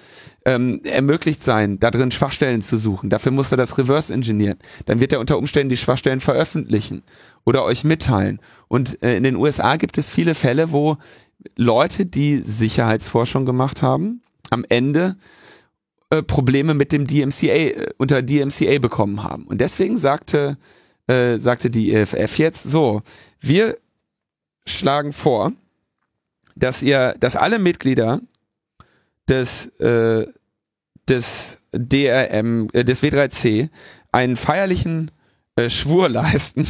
ähm, 0.45 0.81
ermöglicht 0.83 1.43
sein, 1.43 1.79
da 1.79 1.91
drin 1.91 2.11
Schwachstellen 2.11 2.61
zu 2.61 2.77
suchen. 2.77 3.09
Dafür 3.09 3.31
muss 3.31 3.51
er 3.51 3.57
das 3.57 3.77
reverse 3.77 4.13
engineeren. 4.13 4.57
Dann 4.85 4.99
wird 4.99 5.13
er 5.13 5.19
unter 5.19 5.37
Umständen 5.37 5.69
die 5.69 5.77
Schwachstellen 5.77 6.19
veröffentlichen 6.19 7.03
oder 7.45 7.63
euch 7.63 7.83
mitteilen. 7.83 8.39
Und 8.67 9.01
äh, 9.01 9.15
in 9.15 9.23
den 9.23 9.35
USA 9.35 9.77
gibt 9.77 9.97
es 9.97 10.09
viele 10.09 10.35
Fälle, 10.35 10.71
wo 10.71 10.97
Leute, 11.55 12.05
die 12.05 12.37
Sicherheitsforschung 12.37 13.45
gemacht 13.45 13.81
haben, 13.81 14.21
am 14.49 14.65
Ende 14.67 15.15
äh, 16.11 16.21
Probleme 16.23 16.73
mit 16.73 16.91
dem 16.91 17.07
DMCA, 17.07 17.47
äh, 17.47 17.93
unter 17.97 18.21
DMCA 18.21 18.79
bekommen 18.79 19.23
haben. 19.23 19.47
Und 19.47 19.61
deswegen 19.61 19.97
sagte, 19.97 20.57
äh, 21.07 21.37
sagte 21.37 21.69
die 21.69 21.93
EFF 21.93 22.37
jetzt 22.37 22.63
so, 22.63 23.01
wir 23.39 23.77
schlagen 24.65 25.13
vor, 25.13 25.53
dass 26.55 26.83
ihr, 26.83 27.15
dass 27.19 27.37
alle 27.37 27.59
Mitglieder 27.59 28.19
des, 29.29 29.67
äh, 29.79 30.27
des 31.07 31.63
DRM, 31.71 32.67
äh, 32.73 32.83
des 32.83 33.01
W3C 33.03 33.69
einen 34.11 34.35
feierlichen 34.35 35.11
äh, 35.55 35.69
Schwur 35.69 36.09
leisten, 36.09 36.67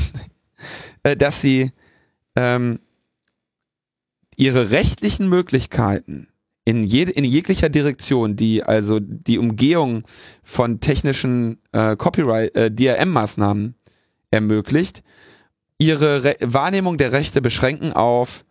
äh, 1.02 1.18
dass 1.18 1.42
sie 1.42 1.72
ähm, 2.36 2.80
ihre 4.36 4.70
rechtlichen 4.70 5.28
Möglichkeiten 5.30 6.28
in, 6.72 6.84
jede, 6.84 7.12
in 7.12 7.26
jeglicher 7.26 7.68
Direktion, 7.68 8.38
die 8.38 8.64
also 8.64 9.00
die 9.02 9.38
Umgehung 9.38 10.04
von 10.42 10.80
technischen 10.80 11.58
äh, 11.74 11.98
Copyright, 11.98 12.56
äh, 12.56 12.72
DRM-Maßnahmen 12.72 13.76
ermöglicht, 14.32 15.04
ihre 15.78 16.24
Re 16.24 16.36
Wahrnehmung 16.40 16.98
der 16.98 17.12
Rechte 17.12 17.42
beschränken 17.42 17.92
auf 17.92 18.46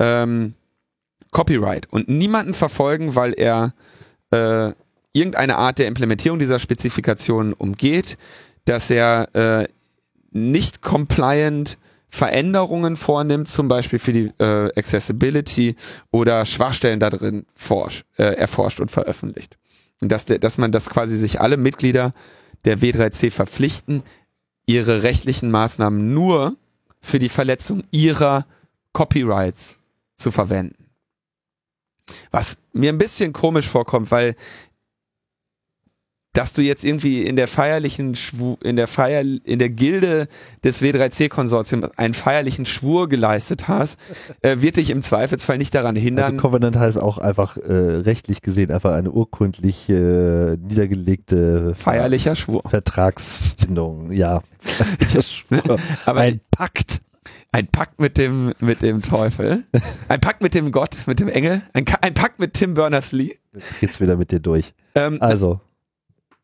ähm, 0.00 0.54
Copyright 1.30 1.86
und 1.92 2.08
niemanden 2.08 2.54
verfolgen, 2.54 3.14
weil 3.14 3.34
er 3.34 3.72
äh, 4.32 4.72
irgendeine 5.12 5.56
Art 5.56 5.78
der 5.78 5.86
Implementierung 5.86 6.40
dieser 6.40 6.58
Spezifikation 6.58 7.52
umgeht, 7.52 8.18
dass 8.64 8.90
er 8.90 9.28
äh, 9.34 9.68
nicht 10.32 10.82
compliant 10.82 11.78
Veränderungen 12.10 12.96
vornimmt, 12.96 13.48
zum 13.48 13.68
Beispiel 13.68 14.00
für 14.00 14.12
die 14.12 14.32
äh, 14.38 14.70
Accessibility 14.76 15.76
oder 16.10 16.44
Schwachstellen 16.44 16.98
da 16.98 17.08
drin 17.08 17.46
forsch, 17.54 18.04
äh, 18.18 18.34
erforscht 18.34 18.80
und 18.80 18.90
veröffentlicht. 18.90 19.56
Und 20.00 20.10
dass, 20.10 20.26
der, 20.26 20.38
dass 20.38 20.58
man 20.58 20.72
das 20.72 20.90
quasi 20.90 21.16
sich 21.16 21.40
alle 21.40 21.56
Mitglieder 21.56 22.12
der 22.64 22.78
W3C 22.78 23.30
verpflichten, 23.30 24.02
ihre 24.66 25.02
rechtlichen 25.02 25.50
Maßnahmen 25.50 26.12
nur 26.12 26.56
für 27.00 27.18
die 27.18 27.28
Verletzung 27.28 27.82
ihrer 27.92 28.44
Copyrights 28.92 29.78
zu 30.16 30.30
verwenden. 30.30 30.90
Was 32.32 32.58
mir 32.72 32.90
ein 32.90 32.98
bisschen 32.98 33.32
komisch 33.32 33.68
vorkommt, 33.68 34.10
weil 34.10 34.34
dass 36.32 36.52
du 36.52 36.62
jetzt 36.62 36.84
irgendwie 36.84 37.24
in 37.24 37.34
der 37.34 37.48
feierlichen 37.48 38.14
Schwur, 38.14 38.56
in 38.62 38.76
der 38.76 38.86
Feier, 38.86 39.22
in 39.22 39.58
der 39.58 39.68
Gilde 39.68 40.28
des 40.62 40.80
W3C-Konsortiums 40.80 41.90
einen 41.96 42.14
feierlichen 42.14 42.66
Schwur 42.66 43.08
geleistet 43.08 43.66
hast, 43.66 43.98
äh, 44.42 44.60
wird 44.60 44.76
dich 44.76 44.90
im 44.90 45.02
Zweifelsfall 45.02 45.58
nicht 45.58 45.74
daran 45.74 45.96
hindern. 45.96 46.26
Also 46.26 46.36
Covenant 46.36 46.76
heißt 46.76 46.98
auch 46.98 47.18
einfach 47.18 47.56
äh, 47.56 47.72
rechtlich 47.72 48.42
gesehen 48.42 48.70
einfach 48.70 48.92
eine 48.94 49.10
urkundlich 49.10 49.88
äh, 49.88 50.56
niedergelegte 50.56 51.74
feierlicher 51.74 52.36
Schwur. 52.36 52.62
Vertragsbindung, 52.68 54.12
ja. 54.12 54.40
Aber 56.06 56.20
ein 56.20 56.40
Pakt. 56.50 57.00
Ein 57.52 57.66
Pakt 57.66 58.00
mit 58.00 58.16
dem, 58.16 58.52
mit 58.60 58.82
dem 58.82 59.02
Teufel. 59.02 59.64
Ein 60.08 60.20
Pakt 60.20 60.40
mit 60.40 60.54
dem 60.54 60.70
Gott, 60.70 60.98
mit 61.06 61.18
dem 61.18 61.28
Engel. 61.28 61.62
Ein, 61.72 61.84
ein 62.00 62.14
Pakt 62.14 62.38
mit 62.38 62.54
Tim 62.54 62.74
Berners-Lee. 62.74 63.34
Jetzt 63.52 63.80
geht's 63.80 64.00
wieder 64.00 64.16
mit 64.16 64.30
dir 64.30 64.38
durch. 64.38 64.72
Ähm, 64.94 65.18
also 65.20 65.60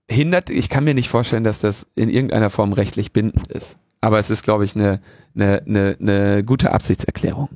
hindert, 0.09 0.51
ich 0.51 0.69
kann 0.69 0.85
mir 0.85 0.95
nicht 0.95 1.09
vorstellen, 1.09 1.45
dass 1.45 1.61
das 1.61 1.87
in 1.95 2.09
irgendeiner 2.09 2.51
Form 2.51 2.73
rechtlich 2.73 3.13
bindend 3.13 3.49
ist. 3.49 3.79
Aber 4.01 4.19
es 4.19 4.31
ist, 4.31 4.43
glaube 4.43 4.65
ich, 4.65 4.77
eine, 4.77 5.01
eine, 5.35 5.63
eine, 5.67 5.97
eine 6.01 6.45
gute 6.45 6.73
Absichtserklärung. 6.73 7.49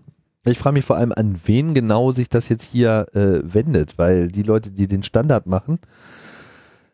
Ich 0.44 0.58
frage 0.58 0.74
mich 0.74 0.84
vor 0.84 0.96
allem, 0.96 1.12
an 1.12 1.38
wen 1.44 1.74
genau 1.74 2.12
sich 2.12 2.28
das 2.28 2.48
jetzt 2.48 2.70
hier 2.70 3.06
äh, 3.12 3.40
wendet, 3.42 3.98
weil 3.98 4.28
die 4.28 4.42
Leute, 4.42 4.70
die 4.70 4.86
den 4.86 5.02
Standard 5.02 5.46
machen, 5.46 5.78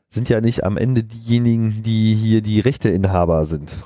sind 0.09 0.28
ja 0.28 0.40
nicht 0.40 0.64
am 0.64 0.76
Ende 0.76 1.04
diejenigen, 1.04 1.82
die 1.82 2.14
hier 2.14 2.42
die 2.42 2.61
Rechteinhaber 2.61 3.44
sind. 3.44 3.76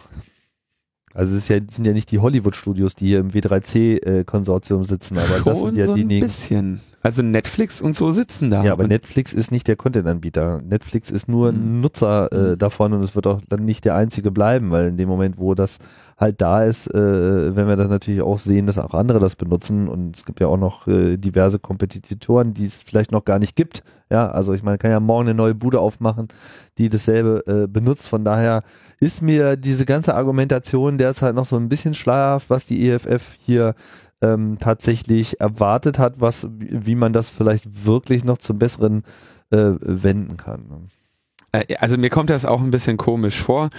Also 1.13 1.37
es 1.37 1.49
ja, 1.49 1.59
sind 1.67 1.87
ja 1.87 1.93
nicht 1.93 2.11
die 2.11 2.21
Hollywood-Studios, 2.21 2.95
die 2.95 3.09
hier 3.09 3.19
im 3.19 3.31
W3C-Konsortium 3.31 4.83
äh, 4.83 4.87
sitzen, 4.87 5.19
aber 5.19 5.41
das 5.41 5.61
sind 5.61 5.77
ja 5.77 5.87
so 5.87 5.95
diejenigen. 5.95 6.25
Ein 6.25 6.29
bisschen. 6.29 6.81
Also 7.03 7.23
Netflix 7.23 7.81
und 7.81 7.97
so 7.97 8.13
sitzen 8.13 8.51
da. 8.51 8.63
Ja, 8.63 8.73
aber 8.73 8.87
Netflix 8.87 9.33
ist 9.33 9.51
nicht 9.53 9.67
der 9.69 9.77
Content-Anbieter. 9.77 10.61
Netflix 10.63 11.11
ist 11.11 11.29
nur 11.29 11.49
ein 11.49 11.77
mhm. 11.77 11.81
Nutzer 11.81 12.31
äh, 12.31 12.37
mhm. 12.37 12.59
davon 12.59 12.93
und 12.93 13.03
es 13.03 13.15
wird 13.15 13.27
auch 13.27 13.41
dann 13.49 13.65
nicht 13.65 13.87
der 13.87 13.95
einzige 13.95 14.31
bleiben, 14.31 14.71
weil 14.71 14.89
in 14.89 14.99
dem 14.99 15.09
Moment, 15.09 15.39
wo 15.39 15.55
das 15.55 15.79
halt 16.19 16.43
da 16.43 16.63
ist, 16.63 16.89
äh, 16.89 17.57
wenn 17.57 17.67
wir 17.69 17.77
dann 17.77 17.89
natürlich 17.89 18.21
auch 18.21 18.39
sehen, 18.39 18.67
dass 18.67 18.79
auch 18.79 18.93
andere 18.93 19.19
das 19.19 19.35
benutzen 19.35 19.89
und 19.89 20.15
es 20.15 20.27
gibt 20.27 20.41
ja 20.41 20.49
auch 20.49 20.59
noch 20.59 20.87
äh, 20.89 21.17
diverse 21.17 21.59
Kompetitoren, 21.59 22.53
die 22.53 22.67
es 22.67 22.83
vielleicht 22.83 23.13
noch 23.13 23.25
gar 23.25 23.39
nicht 23.39 23.57
gibt. 23.57 23.83
Ja, 24.11 24.31
also 24.31 24.53
ich 24.53 24.63
meine, 24.63 24.77
kann 24.77 24.91
ja 24.91 25.01
morgen 25.01 25.29
eine 25.29 25.35
neue 25.35 25.55
Bude 25.55 25.81
aufmachen, 25.81 26.29
die 26.77 26.91
dasselbe 26.91 27.45
äh, 27.47 27.67
benutzt. 27.67 28.09
Von 28.09 28.25
daher 28.25 28.63
ist 28.99 29.23
mir 29.23 29.57
diese 29.57 29.87
ganze 29.87 30.15
Argumentation 30.15 30.99
derzeit 30.99 31.35
noch 31.35 31.47
so 31.47 31.57
ein 31.57 31.71
bisschen 31.71 31.95
schleierhaft, 31.95 32.51
was 32.51 32.67
die 32.67 32.91
EFF 32.91 33.37
hier 33.39 33.75
ähm, 34.23 34.59
tatsächlich 34.61 35.41
erwartet 35.41 35.99
hat, 35.99 36.21
was, 36.21 36.47
wie 36.51 36.95
man 36.95 37.13
das 37.13 37.29
vielleicht 37.29 37.87
wirklich 37.87 38.25
noch 38.25 38.39
zum 38.39 38.59
Besseren 38.59 39.03
äh, 39.51 39.73
wenden 39.81 40.37
kann. 40.37 40.67
Ne? 40.69 40.81
Äh, 41.53 41.77
also 41.77 41.97
mir 41.97 42.11
kommt 42.11 42.31
das 42.31 42.45
auch 42.45 42.61
ein 42.61 42.71
bisschen 42.71 42.97
komisch 42.97 43.41
vor. 43.41 43.71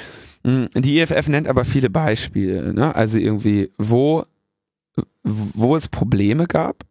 Hm, 0.44 0.70
die 0.74 1.00
EFF 1.00 1.28
nennt 1.28 1.48
aber 1.48 1.66
viele 1.66 1.90
Beispiele, 1.90 2.74
ne? 2.74 2.96
also 2.96 3.18
irgendwie, 3.18 3.72
wo, 3.78 4.24
wo 5.24 5.76
es 5.76 5.88
Probleme 5.88 6.48
gab 6.48 6.84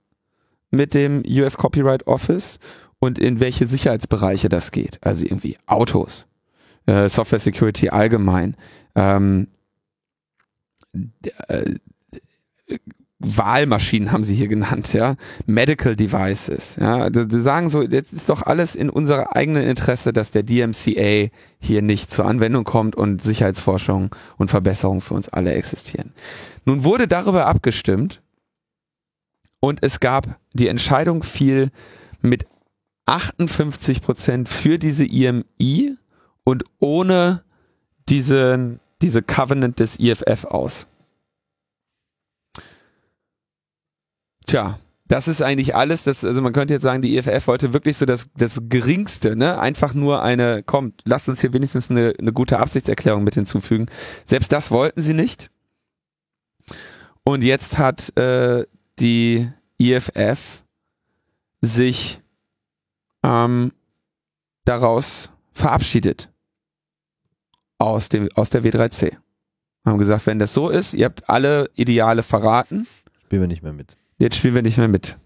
mit 0.70 0.94
dem 0.94 1.22
US 1.26 1.56
Copyright 1.56 2.06
Office 2.06 2.58
und 3.00 3.18
in 3.18 3.40
welche 3.40 3.66
Sicherheitsbereiche 3.66 4.48
das 4.48 4.70
geht. 4.70 4.98
Also 5.02 5.24
irgendwie 5.24 5.56
Autos, 5.66 6.26
äh, 6.86 7.08
Software 7.08 7.40
Security 7.40 7.88
allgemein, 7.88 8.56
ähm, 8.94 9.48
äh, 11.48 11.74
Wahlmaschinen 13.20 14.12
haben 14.12 14.24
sie 14.24 14.34
hier 14.34 14.48
genannt, 14.48 14.94
ja, 14.94 15.14
Medical 15.46 15.94
Devices, 15.94 16.76
ja, 16.80 17.10
die 17.10 17.42
sagen 17.42 17.68
so, 17.68 17.82
jetzt 17.82 18.14
ist 18.14 18.30
doch 18.30 18.42
alles 18.42 18.74
in 18.74 18.88
unserer 18.88 19.36
eigenen 19.36 19.64
Interesse, 19.64 20.14
dass 20.14 20.30
der 20.30 20.42
DMCA 20.42 21.28
hier 21.60 21.82
nicht 21.82 22.10
zur 22.10 22.24
Anwendung 22.24 22.64
kommt 22.64 22.96
und 22.96 23.22
Sicherheitsforschung 23.22 24.14
und 24.38 24.50
Verbesserung 24.50 25.02
für 25.02 25.14
uns 25.14 25.28
alle 25.28 25.52
existieren. 25.52 26.12
Nun 26.64 26.82
wurde 26.82 27.06
darüber 27.06 27.46
abgestimmt 27.46 28.22
und 29.60 29.80
es 29.82 30.00
gab 30.00 30.38
die 30.54 30.68
Entscheidung 30.68 31.22
fiel 31.22 31.70
mit 32.22 32.46
58 33.04 34.00
Prozent 34.00 34.48
für 34.48 34.78
diese 34.78 35.04
IMI 35.04 35.96
und 36.44 36.64
ohne 36.78 37.42
diesen, 38.08 38.80
diese 39.02 39.20
Covenant 39.22 39.78
des 39.78 39.98
IFF 39.98 40.46
aus. 40.46 40.86
Tja, 44.50 44.80
das 45.06 45.28
ist 45.28 45.42
eigentlich 45.42 45.76
alles, 45.76 46.02
das, 46.02 46.24
also 46.24 46.42
man 46.42 46.52
könnte 46.52 46.74
jetzt 46.74 46.82
sagen, 46.82 47.02
die 47.02 47.16
EFF 47.16 47.46
wollte 47.46 47.72
wirklich 47.72 47.96
so 47.96 48.04
das, 48.04 48.30
das 48.36 48.58
Geringste, 48.68 49.36
ne? 49.36 49.60
Einfach 49.60 49.94
nur 49.94 50.24
eine, 50.24 50.64
komm, 50.64 50.92
lasst 51.04 51.28
uns 51.28 51.40
hier 51.40 51.52
wenigstens 51.52 51.88
eine, 51.88 52.14
eine 52.18 52.32
gute 52.32 52.58
Absichtserklärung 52.58 53.22
mit 53.22 53.34
hinzufügen. 53.34 53.86
Selbst 54.24 54.50
das 54.50 54.72
wollten 54.72 55.02
sie 55.02 55.14
nicht. 55.14 55.52
Und 57.22 57.44
jetzt 57.44 57.78
hat 57.78 58.16
äh, 58.16 58.66
die 58.98 59.48
EFF 59.78 60.64
sich 61.60 62.20
ähm, 63.22 63.70
daraus 64.64 65.30
verabschiedet 65.52 66.28
aus 67.78 68.08
dem 68.08 68.28
aus 68.34 68.50
der 68.50 68.64
W3C. 68.64 69.16
Haben 69.86 69.98
gesagt, 69.98 70.26
wenn 70.26 70.40
das 70.40 70.52
so 70.52 70.70
ist, 70.70 70.92
ihr 70.92 71.04
habt 71.04 71.30
alle 71.30 71.70
Ideale 71.76 72.24
verraten, 72.24 72.88
spielen 73.22 73.42
wir 73.42 73.46
nicht 73.46 73.62
mehr 73.62 73.72
mit. 73.72 73.99
Jetzt 74.20 74.36
spielen 74.36 74.54
wir 74.54 74.60
nicht 74.60 74.76
mehr 74.76 74.86
mit. 74.86 75.16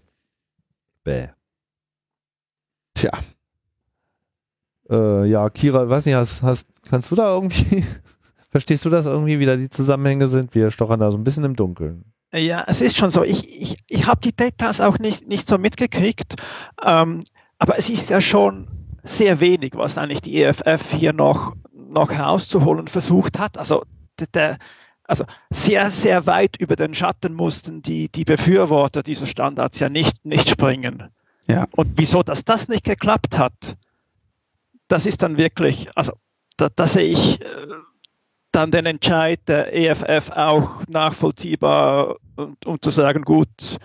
Bäh. 1.03 1.27
Tja. 2.93 3.11
Äh, 4.89 5.25
ja, 5.25 5.49
Kira, 5.49 5.89
weiß 5.89 6.05
nicht, 6.05 6.15
hast, 6.15 6.41
hast, 6.43 6.67
kannst 6.89 7.11
du 7.11 7.15
da 7.15 7.35
irgendwie, 7.35 7.83
verstehst 8.49 8.85
du 8.85 8.89
das 8.89 9.05
irgendwie, 9.05 9.37
wie 9.39 9.45
da 9.45 9.57
die 9.57 9.67
Zusammenhänge 9.67 10.29
sind? 10.29 10.55
Wir 10.55 10.71
stochern 10.71 11.01
da 11.01 11.11
so 11.11 11.17
ein 11.17 11.25
bisschen 11.25 11.43
im 11.43 11.57
Dunkeln. 11.57 12.05
Ja, 12.33 12.63
es 12.67 12.79
ist 12.79 12.95
schon 12.95 13.11
so. 13.11 13.23
Ich, 13.23 13.61
ich, 13.61 13.83
ich 13.85 14.07
habe 14.07 14.21
die 14.21 14.33
Details 14.33 14.79
auch 14.79 14.97
nicht, 14.97 15.27
nicht 15.27 15.45
so 15.45 15.57
mitgekriegt, 15.57 16.35
ähm, 16.81 17.21
aber 17.59 17.77
es 17.77 17.89
ist 17.89 18.09
ja 18.09 18.21
schon 18.21 18.69
sehr 19.03 19.41
wenig, 19.41 19.73
was 19.75 19.97
eigentlich 19.97 20.21
die 20.21 20.41
EFF 20.41 20.93
hier 20.93 21.11
noch, 21.11 21.53
noch 21.73 22.11
herauszuholen 22.11 22.87
versucht 22.87 23.39
hat. 23.39 23.57
Also 23.57 23.83
der, 24.33 24.57
also 25.07 25.25
sehr, 25.49 25.89
sehr 25.91 26.25
weit 26.25 26.57
über 26.57 26.75
den 26.75 26.93
Schatten 26.93 27.33
mussten 27.33 27.81
die, 27.81 28.09
die 28.09 28.25
Befürworter 28.25 29.03
dieser 29.03 29.27
Standards 29.27 29.79
ja 29.79 29.89
nicht, 29.89 30.25
nicht 30.25 30.49
springen. 30.49 31.09
Ja. 31.47 31.67
Und 31.71 31.91
wieso 31.95 32.23
dass 32.23 32.43
das 32.43 32.67
nicht 32.67 32.83
geklappt 32.83 33.37
hat, 33.37 33.77
das 34.87 35.05
ist 35.05 35.21
dann 35.21 35.37
wirklich, 35.37 35.89
also 35.95 36.13
da, 36.57 36.69
da 36.75 36.87
sehe 36.87 37.07
ich 37.07 37.41
äh, 37.41 37.45
dann 38.51 38.71
den 38.71 38.85
Entscheid 38.85 39.39
der 39.47 39.75
EFF 39.75 40.31
auch 40.31 40.85
nachvollziehbar, 40.87 42.15
um, 42.35 42.57
um 42.65 42.81
zu 42.81 42.89
sagen, 42.89 43.23
gut, 43.23 43.77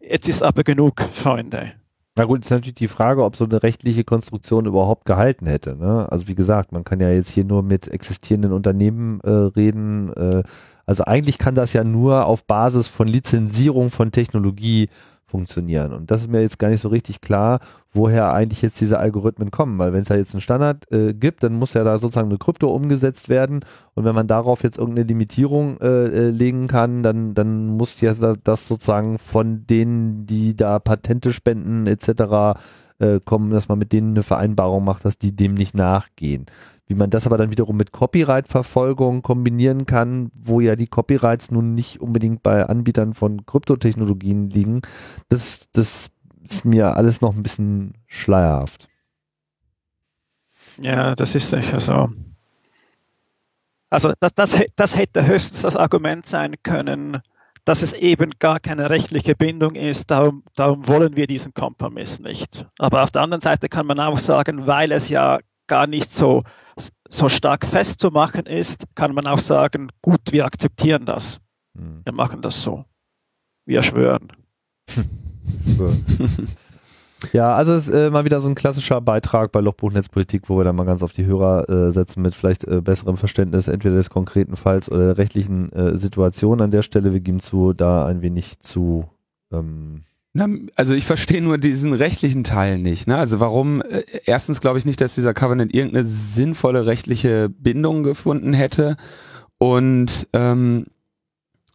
jetzt 0.00 0.28
ist 0.28 0.42
aber 0.42 0.64
genug, 0.64 1.00
Freunde. 1.00 1.74
Na 2.18 2.24
gut, 2.24 2.44
ist 2.44 2.50
natürlich 2.50 2.76
die 2.76 2.88
Frage, 2.88 3.22
ob 3.22 3.36
so 3.36 3.44
eine 3.44 3.62
rechtliche 3.62 4.02
Konstruktion 4.02 4.64
überhaupt 4.64 5.04
gehalten 5.04 5.46
hätte. 5.46 5.76
Ne? 5.76 6.10
Also 6.10 6.28
wie 6.28 6.34
gesagt, 6.34 6.72
man 6.72 6.82
kann 6.82 6.98
ja 6.98 7.10
jetzt 7.10 7.28
hier 7.28 7.44
nur 7.44 7.62
mit 7.62 7.88
existierenden 7.88 8.52
Unternehmen 8.52 9.20
äh, 9.20 9.28
reden. 9.28 10.14
Äh, 10.14 10.42
also 10.86 11.04
eigentlich 11.04 11.36
kann 11.36 11.54
das 11.54 11.74
ja 11.74 11.84
nur 11.84 12.24
auf 12.26 12.46
Basis 12.46 12.88
von 12.88 13.06
Lizenzierung 13.06 13.90
von 13.90 14.12
Technologie 14.12 14.88
funktionieren. 15.26 15.92
Und 15.92 16.10
das 16.10 16.22
ist 16.22 16.30
mir 16.30 16.40
jetzt 16.40 16.58
gar 16.58 16.70
nicht 16.70 16.80
so 16.80 16.88
richtig 16.88 17.20
klar, 17.20 17.60
woher 17.96 18.32
eigentlich 18.32 18.62
jetzt 18.62 18.80
diese 18.80 18.98
Algorithmen 18.98 19.50
kommen. 19.50 19.78
Weil 19.78 19.92
wenn 19.92 20.02
es 20.02 20.08
da 20.08 20.14
jetzt 20.14 20.34
einen 20.34 20.40
Standard 20.40 20.90
äh, 20.92 21.14
gibt, 21.14 21.42
dann 21.42 21.54
muss 21.54 21.74
ja 21.74 21.82
da 21.82 21.98
sozusagen 21.98 22.28
eine 22.28 22.38
Krypto 22.38 22.72
umgesetzt 22.72 23.28
werden. 23.28 23.64
Und 23.94 24.04
wenn 24.04 24.14
man 24.14 24.28
darauf 24.28 24.62
jetzt 24.62 24.78
irgendeine 24.78 25.08
Limitierung 25.08 25.80
äh, 25.80 26.04
äh 26.06 26.30
legen 26.30 26.68
kann, 26.68 27.02
dann, 27.02 27.34
dann 27.34 27.66
muss 27.66 28.00
ja 28.00 28.12
das 28.12 28.68
sozusagen 28.68 29.18
von 29.18 29.66
denen, 29.66 30.26
die 30.26 30.54
da 30.54 30.78
Patente 30.78 31.32
spenden 31.32 31.86
etc. 31.86 32.60
Äh, 32.98 33.20
kommen, 33.24 33.50
dass 33.50 33.68
man 33.68 33.78
mit 33.78 33.92
denen 33.92 34.12
eine 34.12 34.22
Vereinbarung 34.22 34.84
macht, 34.84 35.04
dass 35.04 35.18
die 35.18 35.36
dem 35.36 35.52
nicht 35.52 35.74
nachgehen. 35.74 36.46
Wie 36.86 36.94
man 36.94 37.10
das 37.10 37.26
aber 37.26 37.36
dann 37.36 37.50
wiederum 37.50 37.76
mit 37.76 37.92
Copyright-Verfolgung 37.92 39.22
kombinieren 39.22 39.86
kann, 39.86 40.30
wo 40.34 40.60
ja 40.60 40.76
die 40.76 40.86
Copyrights 40.86 41.50
nun 41.50 41.74
nicht 41.74 42.00
unbedingt 42.00 42.42
bei 42.42 42.64
Anbietern 42.64 43.12
von 43.12 43.44
Kryptotechnologien 43.44 44.48
liegen, 44.48 44.82
das, 45.28 45.68
das 45.72 46.10
ist 46.50 46.64
mir 46.64 46.96
alles 46.96 47.20
noch 47.20 47.34
ein 47.34 47.42
bisschen 47.42 47.94
schleierhaft. 48.06 48.88
Ja, 50.80 51.14
das 51.14 51.34
ist 51.34 51.50
sicher 51.50 51.80
so. 51.80 52.08
Also 53.88 54.12
das, 54.20 54.34
das, 54.34 54.60
das 54.74 54.96
hätte 54.96 55.26
höchstens 55.26 55.62
das 55.62 55.76
Argument 55.76 56.26
sein 56.26 56.56
können, 56.62 57.18
dass 57.64 57.82
es 57.82 57.92
eben 57.92 58.30
gar 58.38 58.60
keine 58.60 58.90
rechtliche 58.90 59.34
Bindung 59.34 59.74
ist, 59.74 60.10
darum, 60.10 60.44
darum 60.54 60.86
wollen 60.86 61.16
wir 61.16 61.26
diesen 61.26 61.54
Kompromiss 61.54 62.20
nicht. 62.20 62.66
Aber 62.78 63.02
auf 63.02 63.10
der 63.10 63.22
anderen 63.22 63.40
Seite 63.40 63.68
kann 63.68 63.86
man 63.86 64.00
auch 64.00 64.18
sagen, 64.18 64.66
weil 64.66 64.92
es 64.92 65.08
ja 65.08 65.38
gar 65.66 65.86
nicht 65.86 66.12
so 66.12 66.42
so 67.08 67.28
stark 67.28 67.66
festzumachen 67.66 68.46
ist, 68.46 68.84
kann 68.94 69.14
man 69.14 69.26
auch 69.26 69.38
sagen, 69.38 69.90
gut, 70.02 70.20
wir 70.30 70.44
akzeptieren 70.44 71.06
das. 71.06 71.40
Hm. 71.76 72.02
Wir 72.04 72.12
machen 72.12 72.42
das 72.42 72.62
so. 72.62 72.84
Wir 73.64 73.82
schwören. 73.82 74.32
ja, 77.32 77.54
also 77.54 77.72
es 77.72 77.88
ist 77.88 77.94
äh, 77.94 78.10
mal 78.10 78.24
wieder 78.24 78.40
so 78.40 78.48
ein 78.48 78.54
klassischer 78.54 79.00
Beitrag 79.00 79.52
bei 79.52 79.60
Lochbuch 79.60 79.92
Netzpolitik, 79.92 80.48
wo 80.48 80.58
wir 80.58 80.64
dann 80.64 80.76
mal 80.76 80.86
ganz 80.86 81.02
auf 81.02 81.12
die 81.12 81.24
Hörer 81.24 81.68
äh, 81.68 81.90
setzen 81.90 82.22
mit 82.22 82.34
vielleicht 82.34 82.64
äh, 82.64 82.80
besserem 82.80 83.16
Verständnis 83.16 83.68
entweder 83.68 83.96
des 83.96 84.10
konkreten 84.10 84.56
Falls 84.56 84.90
oder 84.90 85.06
der 85.06 85.18
rechtlichen 85.18 85.72
äh, 85.72 85.96
Situation 85.96 86.60
an 86.60 86.70
der 86.70 86.82
Stelle. 86.82 87.12
Wir 87.12 87.20
geben 87.20 87.40
zu, 87.40 87.72
da 87.72 88.06
ein 88.06 88.22
wenig 88.22 88.60
zu 88.60 89.08
ähm, 89.52 90.02
also 90.74 90.94
ich 90.94 91.04
verstehe 91.04 91.42
nur 91.42 91.58
diesen 91.58 91.92
rechtlichen 91.92 92.44
Teil 92.44 92.78
nicht. 92.78 93.06
Ne? 93.06 93.16
Also 93.16 93.40
warum, 93.40 93.82
äh, 93.82 94.02
erstens 94.24 94.60
glaube 94.60 94.78
ich 94.78 94.84
nicht, 94.84 95.00
dass 95.00 95.14
dieser 95.14 95.34
Covenant 95.34 95.74
irgendeine 95.74 96.06
sinnvolle 96.06 96.86
rechtliche 96.86 97.48
Bindung 97.48 98.02
gefunden 98.02 98.52
hätte. 98.52 98.96
Und 99.58 100.28
ähm, 100.32 100.84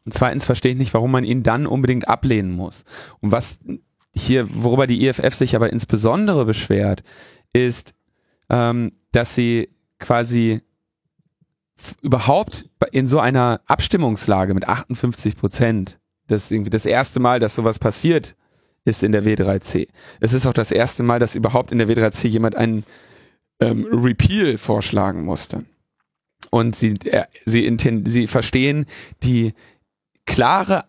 zweitens 0.09 0.45
verstehe 0.45 0.71
ich 0.71 0.77
nicht, 0.77 0.93
warum 0.93 1.11
man 1.11 1.23
ihn 1.23 1.43
dann 1.43 1.67
unbedingt 1.67 2.07
ablehnen 2.07 2.51
muss. 2.51 2.83
Und 3.19 3.31
was 3.31 3.59
hier, 4.13 4.47
worüber 4.51 4.87
die 4.87 5.05
IFF 5.07 5.33
sich 5.33 5.55
aber 5.55 5.71
insbesondere 5.71 6.45
beschwert, 6.45 7.03
ist, 7.53 7.93
ähm, 8.49 8.91
dass 9.11 9.35
sie 9.35 9.69
quasi 9.99 10.61
überhaupt 12.01 12.69
in 12.91 13.07
so 13.07 13.19
einer 13.19 13.61
Abstimmungslage 13.65 14.53
mit 14.53 14.67
58 14.67 15.37
Prozent, 15.37 15.99
das 16.27 16.51
irgendwie 16.51 16.69
das 16.69 16.85
erste 16.85 17.19
Mal, 17.19 17.39
dass 17.39 17.55
sowas 17.55 17.79
passiert 17.79 18.35
ist 18.83 19.03
in 19.03 19.11
der 19.11 19.23
W3C. 19.23 19.87
Es 20.19 20.33
ist 20.33 20.45
auch 20.45 20.53
das 20.53 20.71
erste 20.71 21.03
Mal, 21.03 21.19
dass 21.19 21.35
überhaupt 21.35 21.71
in 21.71 21.77
der 21.77 21.87
W3C 21.87 22.27
jemand 22.27 22.55
einen 22.55 22.83
ähm, 23.59 23.87
Repeal 23.91 24.57
vorschlagen 24.57 25.23
musste. 25.23 25.65
Und 26.49 26.75
sie, 26.75 26.95
äh, 27.05 27.23
sie, 27.45 27.77
sie 28.05 28.27
verstehen 28.27 28.85
die 29.23 29.53
klare 30.25 30.85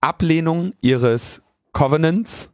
Ablehnung 0.00 0.72
ihres 0.80 1.42
Covenants 1.72 2.50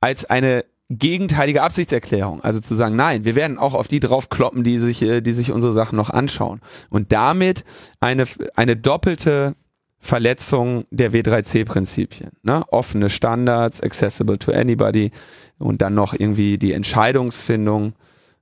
als 0.00 0.24
eine 0.24 0.64
gegenteilige 0.88 1.62
Absichtserklärung. 1.62 2.42
Also 2.42 2.60
zu 2.60 2.74
sagen, 2.74 2.96
nein, 2.96 3.24
wir 3.24 3.34
werden 3.34 3.58
auch 3.58 3.74
auf 3.74 3.88
die 3.88 4.00
draufkloppen, 4.00 4.62
die 4.62 4.78
sich, 4.78 5.02
äh, 5.02 5.20
die 5.20 5.32
sich 5.32 5.50
unsere 5.50 5.72
Sachen 5.72 5.96
noch 5.96 6.10
anschauen. 6.10 6.60
Und 6.90 7.12
damit 7.12 7.64
eine, 8.00 8.24
eine 8.54 8.76
doppelte 8.76 9.54
Verletzung 9.98 10.84
der 10.90 11.12
W3C-Prinzipien. 11.12 12.30
Ne? 12.42 12.62
Offene 12.70 13.10
Standards, 13.10 13.80
accessible 13.80 14.38
to 14.38 14.52
anybody 14.52 15.10
und 15.58 15.82
dann 15.82 15.94
noch 15.94 16.14
irgendwie 16.14 16.58
die 16.58 16.72
Entscheidungsfindung. 16.72 17.94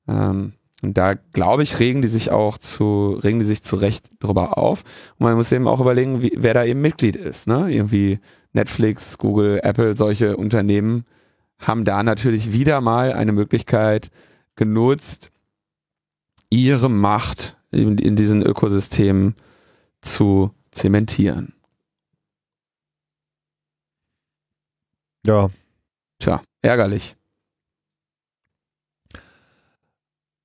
Ähm, 0.07 0.53
und 0.85 0.99
da 0.99 1.15
glaube 1.15 1.63
ich, 1.63 1.81
regen 1.81 2.03
die 2.03 2.09
sich 2.09 2.31
auch 2.31 2.59
zu, 2.59 3.19
regen 3.25 3.41
die 3.41 3.47
sich 3.47 3.63
zu 3.63 3.77
Recht 3.77 4.11
drüber 4.21 4.59
auf. 4.59 4.85
Und 5.19 5.25
man 5.25 5.35
muss 5.35 5.51
eben 5.51 5.67
auch 5.67 5.81
überlegen, 5.81 6.23
wie, 6.23 6.33
wer 6.37 6.55
da 6.55 6.65
eben 6.65 6.83
Mitglied 6.83 7.17
ist. 7.17 7.49
Ne? 7.49 7.73
Irgendwie 7.73 8.21
Netflix, 8.53 9.19
Google, 9.19 9.61
Apple, 9.63 9.97
solche 9.97 10.37
Unternehmen 10.37 11.05
haben 11.59 11.85
da 11.85 12.03
natürlich 12.03 12.53
wieder 12.53 12.81
mal 12.83 13.13
eine 13.15 13.33
Möglichkeit 13.33 14.11
genutzt, 14.57 15.31
ihre 16.51 16.91
Macht 16.91 17.57
in, 17.71 17.99
in 17.99 18.15
diesen 18.15 18.43
Ökosystemen 18.43 19.35
zu 20.03 20.51
zementieren. 20.71 21.55
Ja. 25.27 25.49
Tja, 26.19 26.43
ärgerlich. 26.61 27.17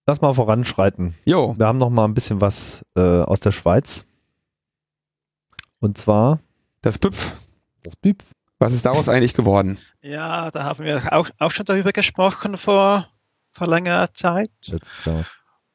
Lass 0.09 0.21
mal 0.21 0.33
voranschreiten. 0.33 1.13
Jo. 1.23 1.53
Wir 1.55 1.67
haben 1.67 1.77
noch 1.77 1.91
mal 1.91 2.05
ein 2.05 2.15
bisschen 2.15 2.41
was 2.41 2.83
äh, 2.95 3.21
aus 3.21 3.41
der 3.41 3.51
Schweiz. 3.51 4.05
Und 5.79 5.99
zwar 5.99 6.39
das 6.81 6.97
PÜPF. 6.97 7.33
Das 7.83 7.95
PÜPF. 7.95 8.25
Was 8.57 8.73
ist 8.73 8.87
daraus 8.87 9.07
eigentlich 9.07 9.35
geworden? 9.35 9.77
Ja, 10.01 10.49
da 10.49 10.63
haben 10.63 10.83
wir 10.83 11.13
auch, 11.13 11.29
auch 11.37 11.51
schon 11.51 11.67
darüber 11.67 11.91
gesprochen 11.91 12.57
vor, 12.57 13.07
vor 13.51 13.67
längerer 13.67 14.11
Zeit. 14.11 14.49
Letztes 14.65 15.05
Jahr. 15.05 15.25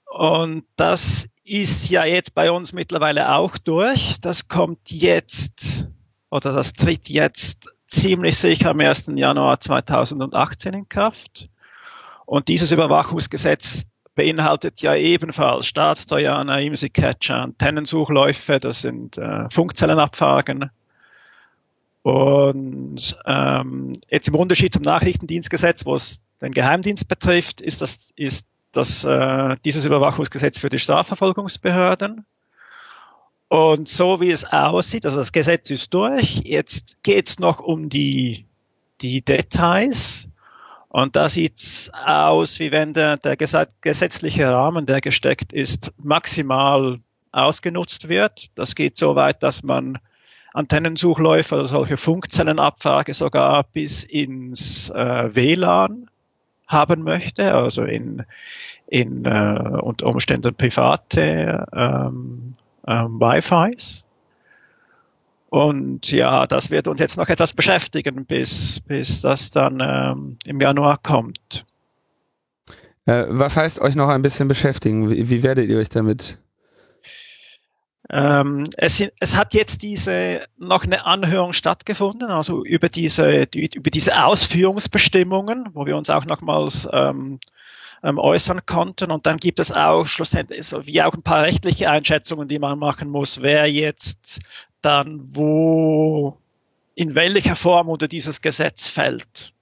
Und 0.06 0.64
das 0.74 1.28
ist 1.44 1.90
ja 1.90 2.04
jetzt 2.04 2.34
bei 2.34 2.50
uns 2.50 2.72
mittlerweile 2.72 3.36
auch 3.36 3.56
durch. 3.56 4.20
Das 4.20 4.48
kommt 4.48 4.90
jetzt 4.90 5.86
oder 6.28 6.52
das 6.52 6.72
tritt 6.72 7.08
jetzt 7.08 7.72
ziemlich 7.86 8.36
sicher 8.36 8.70
am 8.70 8.80
1. 8.80 9.12
Januar 9.14 9.60
2018 9.60 10.74
in 10.74 10.88
Kraft. 10.88 11.48
Und 12.26 12.48
dieses 12.48 12.72
Überwachungsgesetz 12.72 13.86
beinhaltet 14.14 14.82
ja 14.82 14.94
ebenfalls 14.94 15.66
Staatstrojaner, 15.66 16.60
IMSI-Catcher, 16.60 17.42
Antennensuchläufe, 17.42 18.60
das 18.60 18.82
sind 18.82 19.18
äh, 19.18 19.48
Funkzellenabfragen. 19.50 20.70
Und 22.02 23.16
ähm, 23.24 23.92
jetzt 24.10 24.28
im 24.28 24.34
Unterschied 24.34 24.72
zum 24.72 24.82
Nachrichtendienstgesetz, 24.82 25.86
wo 25.86 25.94
es 25.94 26.22
den 26.42 26.52
Geheimdienst 26.52 27.08
betrifft, 27.08 27.60
ist 27.60 27.80
das 27.80 28.12
ist 28.16 28.46
das, 28.72 29.04
äh, 29.04 29.56
dieses 29.64 29.84
Überwachungsgesetz 29.84 30.58
für 30.58 30.68
die 30.68 30.78
Strafverfolgungsbehörden. 30.78 32.26
Und 33.48 33.88
so 33.88 34.20
wie 34.20 34.30
es 34.30 34.44
aussieht, 34.44 35.04
also 35.04 35.18
das 35.18 35.32
Gesetz 35.32 35.70
ist 35.70 35.94
durch, 35.94 36.40
jetzt 36.44 37.02
geht 37.02 37.28
es 37.28 37.38
noch 37.38 37.60
um 37.60 37.88
die, 37.88 38.46
die 39.00 39.22
Details. 39.22 40.28
Und 40.94 41.16
da 41.16 41.28
sieht 41.28 41.56
es 41.56 41.90
aus, 41.92 42.60
wie 42.60 42.70
wenn 42.70 42.92
der, 42.92 43.16
der 43.16 43.36
gesetzliche 43.36 44.48
Rahmen, 44.48 44.86
der 44.86 45.00
gesteckt 45.00 45.52
ist, 45.52 45.92
maximal 46.00 47.00
ausgenutzt 47.32 48.08
wird. 48.08 48.52
Das 48.54 48.76
geht 48.76 48.96
so 48.96 49.16
weit, 49.16 49.42
dass 49.42 49.64
man 49.64 49.98
Antennensuchläufe 50.52 51.56
oder 51.56 51.64
solche 51.64 51.96
Funkzellenabfrage 51.96 53.12
sogar 53.12 53.64
bis 53.64 54.04
ins 54.04 54.88
äh, 54.90 55.34
WLAN 55.34 56.10
haben 56.68 57.02
möchte, 57.02 57.56
also 57.56 57.82
in, 57.82 58.24
in 58.86 59.24
äh, 59.24 59.80
unter 59.82 60.06
Umständen 60.06 60.54
private 60.54 61.66
ähm, 61.72 62.54
ähm, 62.86 63.20
Wi-Fis. 63.20 64.06
Und 65.54 66.10
ja, 66.10 66.48
das 66.48 66.72
wird 66.72 66.88
uns 66.88 66.98
jetzt 66.98 67.16
noch 67.16 67.28
etwas 67.28 67.52
beschäftigen, 67.52 68.26
bis, 68.26 68.80
bis 68.80 69.20
das 69.20 69.52
dann 69.52 69.78
ähm, 69.80 70.36
im 70.46 70.60
Januar 70.60 70.98
kommt. 71.00 71.64
Äh, 73.06 73.26
was 73.28 73.56
heißt 73.56 73.80
euch 73.80 73.94
noch 73.94 74.08
ein 74.08 74.20
bisschen 74.20 74.48
beschäftigen? 74.48 75.08
Wie, 75.08 75.30
wie 75.30 75.44
werdet 75.44 75.70
ihr 75.70 75.78
euch 75.78 75.90
damit 75.90 76.40
ähm, 78.10 78.64
es, 78.76 79.00
es, 79.20 79.36
hat 79.36 79.54
jetzt 79.54 79.82
diese 79.82 80.44
noch 80.58 80.82
eine 80.82 81.06
Anhörung 81.06 81.52
stattgefunden, 81.52 82.32
also 82.32 82.64
über 82.64 82.88
diese, 82.88 83.46
die, 83.46 83.70
über 83.76 83.90
diese 83.90 84.24
Ausführungsbestimmungen, 84.24 85.68
wo 85.72 85.86
wir 85.86 85.96
uns 85.96 86.10
auch 86.10 86.24
nochmals 86.24 86.88
ähm, 86.92 87.38
ähm, 88.02 88.18
äußern 88.18 88.66
konnten. 88.66 89.12
Und 89.12 89.26
dann 89.26 89.36
gibt 89.36 89.60
es 89.60 89.70
auch 89.70 90.04
schlussendlich 90.04 90.66
so 90.66 90.84
wie 90.84 91.00
auch 91.00 91.14
ein 91.14 91.22
paar 91.22 91.42
rechtliche 91.42 91.90
Einschätzungen, 91.90 92.48
die 92.48 92.58
man 92.58 92.76
machen 92.78 93.08
muss, 93.08 93.40
wer 93.40 93.70
jetzt 93.70 94.40
dann 94.84 95.20
wo 95.34 96.38
in 96.94 97.14
welcher 97.14 97.56
Form 97.56 97.88
unter 97.88 98.08
dieses 98.08 98.40
Gesetz 98.40 98.88
fällt. 98.88 99.52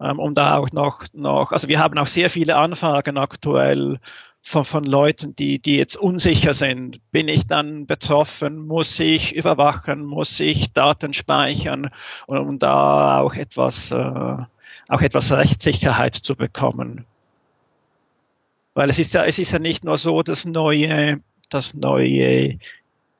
Ähm, 0.00 0.18
um 0.18 0.32
da 0.32 0.56
auch 0.56 0.70
noch, 0.72 1.04
noch, 1.12 1.52
also 1.52 1.68
wir 1.68 1.80
haben 1.80 1.98
auch 1.98 2.06
sehr 2.06 2.30
viele 2.30 2.56
Anfragen 2.56 3.18
aktuell 3.18 3.98
von, 4.42 4.64
von 4.64 4.84
Leuten, 4.84 5.34
die, 5.34 5.58
die 5.58 5.76
jetzt 5.76 5.96
unsicher 5.96 6.54
sind. 6.54 7.00
Bin 7.10 7.28
ich 7.28 7.46
dann 7.46 7.86
betroffen? 7.86 8.66
Muss 8.66 8.98
ich 9.00 9.34
überwachen? 9.34 10.04
Muss 10.04 10.38
ich 10.40 10.72
Daten 10.72 11.12
speichern? 11.12 11.90
Und 12.26 12.38
um 12.38 12.58
da 12.58 13.20
auch 13.20 13.34
etwas, 13.34 13.90
äh, 13.90 14.36
auch 14.88 15.00
etwas 15.00 15.32
Rechtssicherheit 15.32 16.14
zu 16.14 16.36
bekommen. 16.36 17.04
Weil 18.74 18.90
es 18.90 19.00
ist 19.00 19.14
ja, 19.14 19.24
es 19.24 19.40
ist 19.40 19.52
ja 19.52 19.58
nicht 19.58 19.84
nur 19.84 19.98
so, 19.98 20.22
dass 20.22 20.44
neue, 20.44 21.20
dass 21.50 21.74
neue 21.74 22.58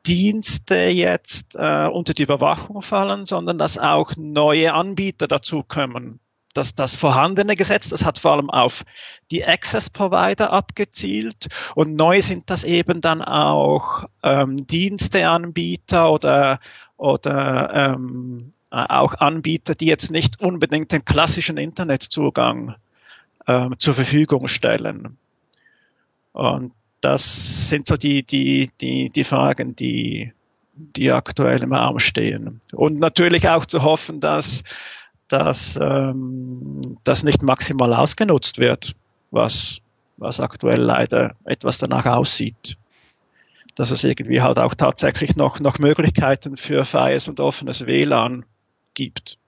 Dienste 0.08 0.88
jetzt 0.88 1.54
äh, 1.54 1.86
unter 1.86 2.14
die 2.14 2.22
Überwachung 2.22 2.80
fallen, 2.80 3.26
sondern 3.26 3.58
dass 3.58 3.76
auch 3.76 4.16
neue 4.16 4.72
Anbieter 4.72 5.28
dazu 5.28 5.62
kommen. 5.62 6.18
Dass 6.54 6.74
das 6.74 6.96
vorhandene 6.96 7.56
Gesetz, 7.56 7.90
das 7.90 8.06
hat 8.06 8.18
vor 8.18 8.32
allem 8.32 8.48
auf 8.48 8.84
die 9.30 9.46
Access 9.46 9.90
Provider 9.90 10.50
abgezielt 10.50 11.48
und 11.74 11.94
neu 11.94 12.22
sind 12.22 12.48
das 12.48 12.64
eben 12.64 13.02
dann 13.02 13.20
auch 13.20 14.04
ähm, 14.22 14.56
Diensteanbieter 14.56 16.10
oder 16.10 16.58
oder 16.96 17.92
ähm, 17.92 18.54
auch 18.70 19.14
Anbieter, 19.14 19.74
die 19.74 19.86
jetzt 19.86 20.10
nicht 20.10 20.42
unbedingt 20.42 20.90
den 20.90 21.04
klassischen 21.04 21.58
Internetzugang 21.58 22.76
ähm, 23.46 23.78
zur 23.78 23.92
Verfügung 23.92 24.48
stellen. 24.48 25.18
Und 26.32 26.72
das 27.00 27.68
sind 27.68 27.86
so 27.86 27.96
die, 27.96 28.22
die, 28.22 28.70
die, 28.80 29.10
die 29.10 29.24
Fragen, 29.24 29.76
die, 29.76 30.32
die 30.74 31.10
aktuell 31.10 31.62
im 31.62 31.72
Raum 31.72 31.98
stehen. 31.98 32.60
Und 32.72 32.98
natürlich 32.98 33.48
auch 33.48 33.66
zu 33.66 33.82
hoffen, 33.82 34.20
dass, 34.20 34.64
dass 35.28 35.78
ähm, 35.80 36.80
das 37.04 37.22
nicht 37.22 37.42
maximal 37.42 37.94
ausgenutzt 37.94 38.58
wird, 38.58 38.94
was, 39.30 39.80
was 40.16 40.40
aktuell 40.40 40.80
leider 40.80 41.34
etwas 41.44 41.78
danach 41.78 42.06
aussieht. 42.06 42.76
Dass 43.74 43.90
es 43.92 44.02
irgendwie 44.02 44.42
halt 44.42 44.58
auch 44.58 44.74
tatsächlich 44.74 45.36
noch, 45.36 45.60
noch 45.60 45.78
Möglichkeiten 45.78 46.56
für 46.56 46.84
freies 46.84 47.28
und 47.28 47.38
offenes 47.38 47.86
WLAN 47.86 48.44
gibt. 48.94 49.38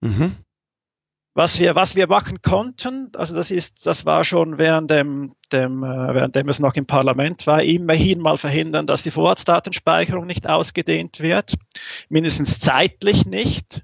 Mhm. 0.00 0.34
Was 1.36 1.60
wir, 1.60 1.74
was 1.74 1.96
wir 1.96 2.06
machen 2.06 2.40
konnten, 2.40 3.10
also 3.14 3.34
das 3.34 3.50
ist, 3.50 3.84
das 3.84 4.06
war 4.06 4.24
schon 4.24 4.56
während 4.56 4.90
dem, 4.90 5.34
dem, 5.52 5.84
äh, 5.84 6.14
währenddem 6.14 6.48
es 6.48 6.60
noch 6.60 6.72
im 6.76 6.86
Parlament 6.86 7.46
war, 7.46 7.62
immerhin 7.62 8.20
mal 8.20 8.38
verhindern, 8.38 8.86
dass 8.86 9.02
die 9.02 9.10
Vorratsdatenspeicherung 9.10 10.24
nicht 10.24 10.48
ausgedehnt 10.48 11.20
wird, 11.20 11.52
mindestens 12.08 12.58
zeitlich 12.58 13.26
nicht. 13.26 13.82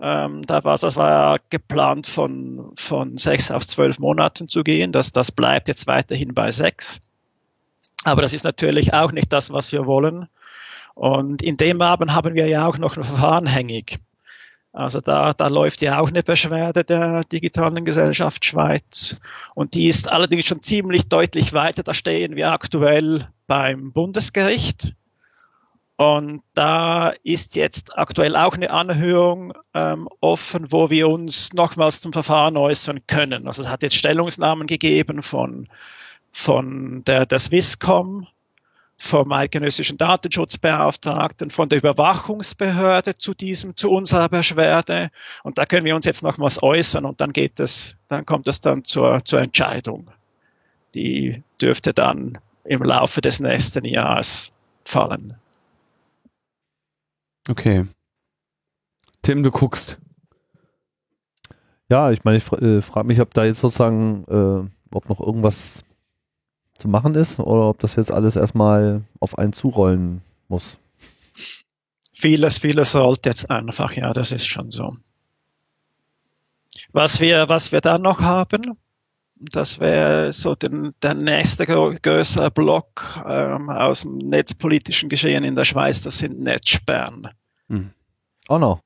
Ähm, 0.00 0.40
da 0.46 0.64
war, 0.64 0.78
das 0.78 0.96
war 0.96 1.10
ja 1.10 1.36
geplant 1.50 2.06
von, 2.06 2.72
von 2.76 3.18
sechs 3.18 3.50
auf 3.50 3.66
zwölf 3.66 3.98
Monaten 3.98 4.48
zu 4.48 4.64
gehen. 4.64 4.90
Das, 4.90 5.12
das 5.12 5.30
bleibt 5.30 5.68
jetzt 5.68 5.86
weiterhin 5.86 6.32
bei 6.32 6.52
sechs. 6.52 7.02
Aber 8.02 8.22
das 8.22 8.32
ist 8.32 8.44
natürlich 8.44 8.94
auch 8.94 9.12
nicht 9.12 9.30
das, 9.30 9.52
was 9.52 9.72
wir 9.72 9.84
wollen. 9.84 10.28
Und 10.94 11.42
in 11.42 11.58
dem 11.58 11.82
Abend 11.82 12.14
haben 12.14 12.34
wir 12.34 12.46
ja 12.46 12.66
auch 12.66 12.78
noch 12.78 12.96
ein 12.96 13.04
Verfahren 13.04 13.46
hängig. 13.46 13.98
Also 14.72 15.00
da, 15.00 15.32
da 15.32 15.48
läuft 15.48 15.82
ja 15.82 15.98
auch 15.98 16.08
eine 16.08 16.22
Beschwerde 16.22 16.84
der 16.84 17.22
digitalen 17.24 17.84
Gesellschaft 17.84 18.44
Schweiz. 18.44 19.16
Und 19.54 19.74
die 19.74 19.88
ist 19.88 20.10
allerdings 20.10 20.44
schon 20.44 20.62
ziemlich 20.62 21.08
deutlich 21.08 21.52
weiter. 21.52 21.82
Da 21.82 21.94
stehen 21.94 22.36
wir 22.36 22.52
aktuell 22.52 23.28
beim 23.46 23.92
Bundesgericht. 23.92 24.94
Und 25.96 26.42
da 26.54 27.12
ist 27.24 27.56
jetzt 27.56 27.98
aktuell 27.98 28.36
auch 28.36 28.54
eine 28.54 28.70
Anhörung 28.70 29.52
ähm, 29.74 30.08
offen, 30.20 30.70
wo 30.70 30.90
wir 30.90 31.08
uns 31.08 31.52
nochmals 31.54 32.00
zum 32.00 32.12
Verfahren 32.12 32.56
äußern 32.56 33.00
können. 33.08 33.48
Also 33.48 33.62
es 33.62 33.68
hat 33.68 33.82
jetzt 33.82 33.96
Stellungsnahmen 33.96 34.68
gegeben 34.68 35.22
von, 35.22 35.68
von 36.30 37.02
der, 37.02 37.26
der 37.26 37.40
Swisscom, 37.40 38.28
vom 38.98 39.30
eidgenössischen 39.30 39.96
Datenschutzbeauftragten, 39.96 41.50
von 41.50 41.68
der 41.68 41.78
Überwachungsbehörde 41.78 43.16
zu 43.16 43.32
diesem, 43.32 43.76
zu 43.76 43.90
unserer 43.90 44.28
Beschwerde. 44.28 45.10
Und 45.44 45.56
da 45.56 45.66
können 45.66 45.86
wir 45.86 45.94
uns 45.94 46.04
jetzt 46.04 46.22
nochmals 46.22 46.62
äußern 46.62 47.04
und 47.04 47.20
dann 47.20 47.32
geht 47.32 47.60
es, 47.60 47.96
dann 48.08 48.26
kommt 48.26 48.48
es 48.48 48.60
dann 48.60 48.84
zur, 48.84 49.24
zur 49.24 49.40
Entscheidung. 49.40 50.10
Die 50.94 51.44
dürfte 51.62 51.94
dann 51.94 52.38
im 52.64 52.82
Laufe 52.82 53.20
des 53.20 53.38
nächsten 53.38 53.84
Jahres 53.84 54.52
fallen. 54.84 55.36
Okay. 57.48 57.86
Tim, 59.22 59.42
du 59.42 59.50
guckst. 59.50 59.98
Ja, 61.88 62.10
ich 62.10 62.24
meine, 62.24 62.36
ich 62.36 62.52
äh, 62.52 62.82
frage 62.82 63.06
mich, 63.06 63.20
ob 63.20 63.32
da 63.32 63.44
jetzt 63.44 63.60
sozusagen, 63.60 64.24
äh, 64.24 64.94
ob 64.94 65.08
noch 65.08 65.20
irgendwas 65.20 65.84
zu 66.78 66.88
machen 66.88 67.14
ist 67.14 67.38
oder 67.40 67.68
ob 67.68 67.80
das 67.80 67.96
jetzt 67.96 68.12
alles 68.12 68.36
erstmal 68.36 69.02
auf 69.20 69.36
einen 69.36 69.52
zurollen 69.52 70.22
muss. 70.48 70.78
Vieles, 72.12 72.58
vieles 72.58 72.94
rollt 72.96 73.26
jetzt 73.26 73.50
einfach, 73.50 73.92
ja, 73.92 74.12
das 74.12 74.32
ist 74.32 74.46
schon 74.46 74.70
so. 74.70 74.96
Was 76.92 77.20
wir, 77.20 77.48
was 77.48 77.72
wir 77.72 77.80
dann 77.80 78.02
noch 78.02 78.20
haben, 78.20 78.76
das 79.40 79.78
wäre 79.78 80.32
so 80.32 80.54
den, 80.54 80.94
der 81.02 81.14
nächste 81.14 81.66
größere 81.66 82.50
Block 82.50 83.22
ähm, 83.26 83.70
aus 83.70 84.02
dem 84.02 84.18
netzpolitischen 84.18 85.08
Geschehen 85.08 85.44
in 85.44 85.54
der 85.54 85.64
Schweiz, 85.64 86.00
das 86.00 86.18
sind 86.18 86.40
Netzsperren. 86.40 87.28
Hm. 87.68 87.90
Oh 88.48 88.58
no. 88.58 88.80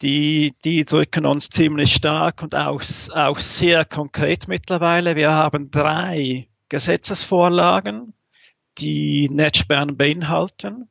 Die, 0.00 0.54
die 0.64 0.84
drücken 0.84 1.26
uns 1.26 1.48
ziemlich 1.48 1.94
stark 1.94 2.42
und 2.42 2.54
auch, 2.54 2.82
auch 3.14 3.38
sehr 3.38 3.84
konkret 3.84 4.48
mittlerweile. 4.48 5.14
Wir 5.14 5.32
haben 5.32 5.70
drei 5.70 6.48
Gesetzesvorlagen, 6.72 8.14
die 8.78 9.28
Netzsperren 9.28 9.98
beinhalten. 9.98 10.88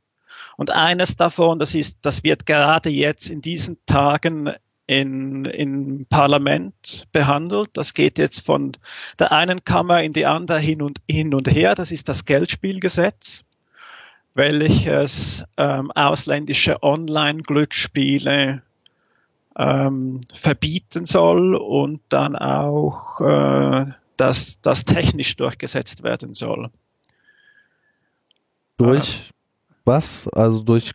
Und 0.56 0.70
eines 0.70 1.16
davon, 1.16 1.58
das 1.58 1.74
ist, 1.74 1.98
das 2.04 2.24
wird 2.24 2.46
gerade 2.46 2.92
jetzt 2.92 3.32
in 3.32 3.42
diesen 3.42 3.84
Tagen 3.88 4.52
in, 4.86 5.46
im 5.46 6.06
Parlament 6.08 7.08
behandelt. 7.12 7.72
Das 7.74 7.96
geht 7.96 8.20
jetzt 8.20 8.46
von 8.46 8.74
der 9.18 9.32
einen 9.32 9.66
Kammer 9.66 10.04
in 10.04 10.14
die 10.14 10.28
andere 10.28 10.60
hin 10.60 10.84
und, 10.84 11.02
hin 11.10 11.34
und 11.34 11.50
her. 11.50 11.74
Das 11.74 11.92
ist 11.92 12.10
das 12.10 12.26
Geldspielgesetz, 12.26 13.44
welches 14.36 15.46
ähm, 15.58 15.90
ausländische 15.90 16.84
Online-Glücksspiele 16.84 18.62
ähm, 19.58 20.22
verbieten 20.32 21.06
soll 21.06 21.56
und 21.56 22.02
dann 22.10 22.36
auch 22.36 23.20
äh, 23.22 23.86
dass 24.22 24.62
das 24.62 24.86
technisch 24.86 25.36
durchgesetzt 25.36 26.04
werden 26.04 26.36
soll. 26.36 26.70
Durch 28.78 29.32
was? 29.84 30.28
Also 30.28 30.62
durch, 30.62 30.94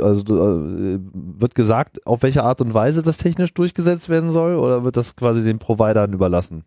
also 0.00 0.22
äh, 0.22 1.00
wird 1.02 1.56
gesagt, 1.56 2.06
auf 2.06 2.22
welche 2.22 2.44
Art 2.44 2.60
und 2.60 2.72
Weise 2.72 3.02
das 3.02 3.16
technisch 3.16 3.52
durchgesetzt 3.54 4.08
werden 4.08 4.30
soll 4.30 4.54
oder 4.54 4.84
wird 4.84 4.96
das 4.96 5.16
quasi 5.16 5.42
den 5.42 5.58
Providern 5.58 6.12
überlassen? 6.12 6.62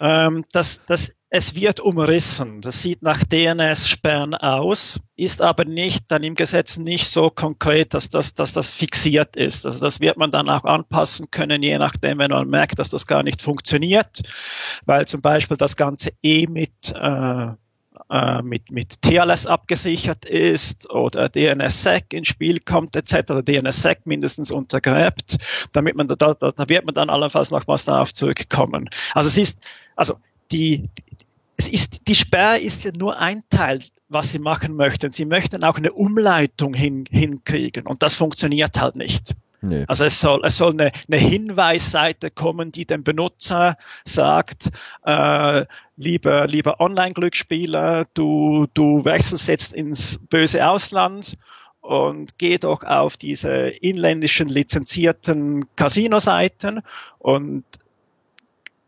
Ähm, 0.00 0.44
das, 0.52 0.80
das, 0.86 1.14
es 1.30 1.54
wird 1.54 1.78
umrissen. 1.78 2.60
Das 2.60 2.82
sieht 2.82 3.02
nach 3.02 3.22
DNS-Sperren 3.22 4.34
aus, 4.34 5.00
ist 5.14 5.40
aber 5.42 5.64
nicht 5.64 6.10
dann 6.10 6.24
im 6.24 6.34
Gesetz 6.34 6.76
nicht 6.76 7.08
so 7.08 7.30
konkret, 7.30 7.94
dass 7.94 8.10
das, 8.10 8.34
dass 8.34 8.52
das 8.52 8.74
fixiert 8.74 9.36
ist. 9.36 9.64
Also 9.64 9.80
das 9.80 10.00
wird 10.00 10.16
man 10.16 10.32
dann 10.32 10.50
auch 10.50 10.64
anpassen 10.64 11.30
können, 11.30 11.62
je 11.62 11.78
nachdem, 11.78 12.18
wenn 12.18 12.32
man 12.32 12.48
merkt, 12.48 12.80
dass 12.80 12.90
das 12.90 13.06
gar 13.06 13.22
nicht 13.22 13.42
funktioniert, 13.42 14.22
weil 14.84 15.06
zum 15.06 15.22
Beispiel 15.22 15.56
das 15.56 15.76
Ganze 15.76 16.10
eh 16.22 16.48
mit 16.48 16.92
äh, 16.94 17.46
äh, 18.08 18.42
mit, 18.42 18.72
mit 18.72 19.02
TLS 19.02 19.46
abgesichert 19.46 20.24
ist 20.24 20.90
oder 20.90 21.28
DNSSEC 21.28 22.12
ins 22.12 22.28
Spiel 22.28 22.58
kommt 22.58 22.96
etc., 22.96 23.44
DNSSEC 23.44 24.04
mindestens 24.04 24.50
untergräbt, 24.50 25.38
damit 25.72 25.94
man 25.94 26.08
da, 26.08 26.16
da, 26.16 26.34
da 26.34 26.68
wird 26.68 26.86
man 26.86 26.94
dann 26.94 27.08
allenfalls 27.08 27.52
nochmals 27.52 27.84
darauf 27.84 28.12
zurückkommen. 28.12 28.90
Also 29.14 29.28
es 29.28 29.38
ist, 29.38 29.60
also 29.94 30.16
die, 30.52 30.88
es 31.56 31.68
ist, 31.68 32.08
die 32.08 32.14
Sperre 32.14 32.58
ist 32.58 32.84
ja 32.84 32.92
nur 32.96 33.18
ein 33.18 33.42
Teil, 33.50 33.80
was 34.08 34.32
sie 34.32 34.38
machen 34.38 34.74
möchten. 34.74 35.12
Sie 35.12 35.24
möchten 35.24 35.64
auch 35.64 35.76
eine 35.76 35.92
Umleitung 35.92 36.74
hin, 36.74 37.04
hinkriegen 37.10 37.86
und 37.86 38.02
das 38.02 38.16
funktioniert 38.16 38.80
halt 38.80 38.96
nicht. 38.96 39.34
Nee. 39.62 39.84
Also 39.88 40.04
es 40.04 40.20
soll, 40.20 40.40
es 40.44 40.56
soll 40.56 40.72
eine, 40.72 40.90
eine 41.06 41.18
Hinweisseite 41.18 42.30
kommen, 42.30 42.72
die 42.72 42.86
dem 42.86 43.04
Benutzer 43.04 43.76
sagt, 44.04 44.70
äh, 45.04 45.66
lieber, 45.96 46.46
lieber 46.46 46.80
Online-Glücksspieler, 46.80 48.06
du, 48.14 48.66
du 48.72 49.04
wechselst 49.04 49.48
jetzt 49.48 49.74
ins 49.74 50.18
böse 50.30 50.66
Ausland 50.66 51.36
und 51.82 52.38
geh 52.38 52.56
doch 52.56 52.84
auf 52.84 53.18
diese 53.18 53.68
inländischen 53.68 54.48
lizenzierten 54.48 55.66
Casino-Seiten 55.76 56.80
und 57.18 57.64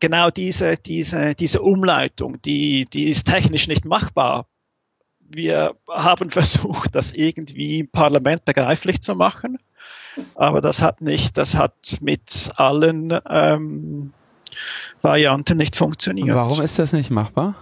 genau 0.03 0.29
diese, 0.29 0.75
diese, 0.77 1.33
diese 1.33 1.61
Umleitung, 1.61 2.41
die, 2.41 2.85
die 2.91 3.07
ist 3.07 3.25
technisch 3.25 3.67
nicht 3.67 3.85
machbar. 3.85 4.47
Wir 5.19 5.75
haben 5.89 6.29
versucht, 6.29 6.93
das 6.95 7.11
irgendwie 7.11 7.79
im 7.79 7.89
Parlament 7.89 8.45
begreiflich 8.45 9.01
zu 9.01 9.15
machen 9.15 9.57
aber 10.35 10.61
das 10.61 10.81
hat 10.81 11.01
nicht, 11.01 11.37
das 11.37 11.55
hat 11.55 11.99
mit 12.01 12.51
allen 12.55 13.17
ähm, 13.29 14.13
Varianten 15.01 15.57
nicht 15.57 15.75
funktioniert. 15.75 16.35
Warum 16.35 16.61
ist 16.61 16.79
das 16.79 16.93
nicht 16.93 17.11
machbar? 17.11 17.55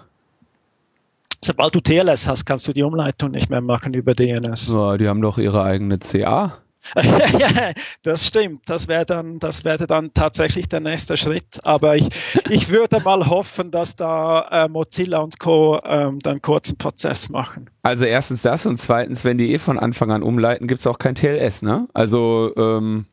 Sobald 1.44 1.74
du 1.74 1.80
TLS 1.80 2.28
hast, 2.28 2.46
kannst 2.46 2.68
du 2.68 2.74
die 2.74 2.84
Umleitung 2.84 3.32
nicht 3.32 3.50
mehr 3.50 3.62
machen 3.62 3.94
über 3.94 4.14
DNS. 4.14 4.74
Ja, 4.74 4.98
die 4.98 5.08
haben 5.08 5.22
doch 5.22 5.40
ihre 5.40 5.64
eigene 5.64 5.98
CA. 5.98 6.58
ja, 7.38 7.72
das 8.04 8.26
stimmt. 8.28 8.70
Das 8.70 8.88
wäre 8.88 9.06
dann, 9.06 9.40
das 9.40 9.64
wäre 9.64 9.88
dann 9.88 10.14
tatsächlich 10.14 10.68
der 10.68 10.80
nächste 10.80 11.18
Schritt. 11.18 11.60
Aber 11.64 11.96
ich, 11.96 12.10
ich 12.50 12.70
würde 12.70 13.00
mal 13.00 13.28
hoffen, 13.28 13.72
dass 13.72 13.96
da 13.96 14.66
äh, 14.66 14.70
Mozilla 14.70 15.20
und 15.20 15.40
Co. 15.40 15.80
Ähm, 15.84 16.20
dann 16.20 16.42
kurzen 16.42 16.78
Prozess 16.78 17.30
machen. 17.30 17.70
Also 17.82 18.06
erstens 18.06 18.42
das 18.42 18.66
und 18.66 18.78
zweitens, 18.78 19.24
wenn 19.24 19.38
die 19.38 19.54
eh 19.54 19.60
von 19.60 19.80
Anfang 19.80 20.12
an 20.12 20.24
umleiten, 20.24 20.68
gibt 20.68 20.82
es 20.82 20.88
auch 20.88 21.00
kein 21.00 21.16
TLS, 21.16 21.62
ne? 21.62 21.88
Also 21.94 22.54
ähm, 22.58 23.06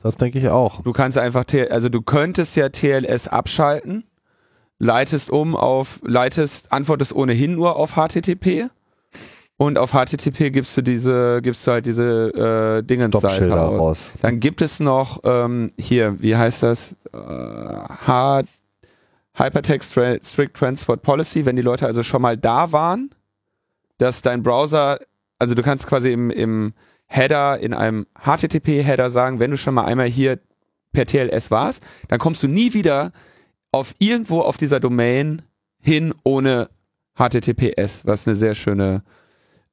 das 0.00 0.16
denke 0.16 0.38
ich 0.38 0.48
auch. 0.48 0.82
Du 0.82 0.92
kannst 0.92 1.16
einfach, 1.16 1.44
also 1.70 1.88
du 1.88 2.02
könntest 2.02 2.56
ja 2.56 2.68
TLS 2.68 3.28
abschalten, 3.28 4.04
leitest 4.78 5.30
um 5.30 5.56
auf, 5.56 6.00
leitest, 6.04 6.72
antwortest 6.72 7.14
ohnehin 7.14 7.54
nur 7.54 7.76
auf 7.76 7.94
HTTP 7.94 8.70
und 9.56 9.78
auf 9.78 9.92
HTTP 9.92 10.50
gibst 10.50 10.76
du 10.76 10.82
diese, 10.82 11.40
gibst 11.42 11.66
du 11.66 11.72
halt 11.72 11.86
diese 11.86 12.80
äh, 12.80 12.82
Dingensseite 12.82 13.60
aus. 13.60 13.80
Raus. 13.80 14.12
Dann 14.20 14.40
gibt 14.40 14.62
es 14.62 14.80
noch 14.80 15.20
ähm, 15.24 15.70
hier, 15.78 16.20
wie 16.20 16.36
heißt 16.36 16.62
das? 16.62 16.96
Äh, 17.12 17.18
H 17.18 18.42
Hypertext 19.36 19.92
Strict 20.22 20.54
Transport 20.54 21.02
Policy, 21.02 21.44
wenn 21.44 21.56
die 21.56 21.62
Leute 21.62 21.86
also 21.86 22.02
schon 22.02 22.22
mal 22.22 22.36
da 22.36 22.70
waren, 22.70 23.10
dass 23.98 24.22
dein 24.22 24.42
Browser, 24.42 24.98
also 25.38 25.54
du 25.54 25.62
kannst 25.62 25.88
quasi 25.88 26.12
im, 26.12 26.30
im 26.30 26.72
Header, 27.06 27.58
in 27.58 27.74
einem 27.74 28.06
HTTP-Header 28.14 29.10
sagen, 29.10 29.40
wenn 29.40 29.50
du 29.50 29.56
schon 29.56 29.74
mal 29.74 29.86
einmal 29.86 30.06
hier 30.06 30.38
per 30.92 31.06
TLS 31.06 31.50
warst, 31.50 31.82
dann 32.08 32.20
kommst 32.20 32.42
du 32.44 32.48
nie 32.48 32.74
wieder 32.74 33.10
auf 33.72 33.94
irgendwo 33.98 34.40
auf 34.40 34.56
dieser 34.56 34.78
Domain 34.78 35.42
hin 35.80 36.14
ohne 36.22 36.70
HTTPS, 37.16 38.06
was 38.06 38.26
eine 38.26 38.36
sehr 38.36 38.54
schöne 38.54 39.02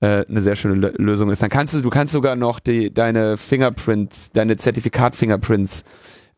äh, 0.01 0.25
eine 0.27 0.41
sehr 0.41 0.55
schöne 0.55 0.89
Lösung 0.97 1.31
ist. 1.31 1.41
Dann 1.41 1.49
kannst 1.49 1.73
du, 1.73 1.81
du 1.81 1.89
kannst 1.89 2.11
sogar 2.13 2.35
noch 2.35 2.59
die, 2.59 2.93
deine 2.93 3.37
Fingerprints, 3.37 4.31
deine 4.31 4.57
Zertifikat-Fingerprints 4.57 5.83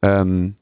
ähm, 0.01 0.55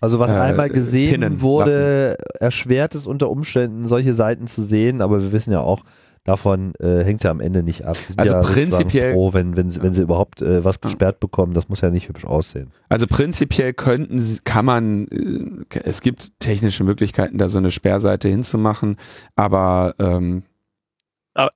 also 0.00 0.18
was 0.18 0.30
äh, 0.30 0.34
einmal 0.34 0.68
gesehen 0.68 1.42
wurde, 1.42 2.16
lassen. 2.18 2.40
erschwert 2.40 2.94
es 2.94 3.06
unter 3.06 3.30
Umständen, 3.30 3.86
solche 3.86 4.14
Seiten 4.14 4.46
zu 4.46 4.62
sehen, 4.62 5.00
aber 5.00 5.22
wir 5.22 5.32
wissen 5.32 5.52
ja 5.52 5.60
auch, 5.60 5.84
davon 6.24 6.74
äh, 6.80 7.04
hängt 7.04 7.20
es 7.20 7.24
ja 7.24 7.30
am 7.30 7.40
Ende 7.40 7.62
nicht 7.62 7.84
ab. 7.84 7.96
Also 8.16 8.34
ja 8.34 8.40
prinzipiell 8.40 9.12
froh, 9.12 9.32
wenn, 9.32 9.56
wenn, 9.56 9.70
sie, 9.70 9.82
wenn 9.82 9.92
sie 9.92 10.02
überhaupt 10.02 10.40
äh, 10.40 10.64
was 10.64 10.80
gesperrt 10.80 11.20
bekommen. 11.20 11.52
Das 11.52 11.68
muss 11.68 11.80
ja 11.82 11.90
nicht 11.90 12.08
hübsch 12.08 12.24
aussehen. 12.24 12.70
Also 12.88 13.06
prinzipiell 13.06 13.74
könnten, 13.74 14.38
kann 14.44 14.64
man, 14.64 15.06
äh, 15.08 15.80
es 15.84 16.00
gibt 16.00 16.32
technische 16.40 16.84
Möglichkeiten, 16.84 17.38
da 17.38 17.48
so 17.48 17.58
eine 17.58 17.70
Sperrseite 17.70 18.28
hinzumachen, 18.28 18.96
aber 19.36 19.94
ähm, 19.98 20.42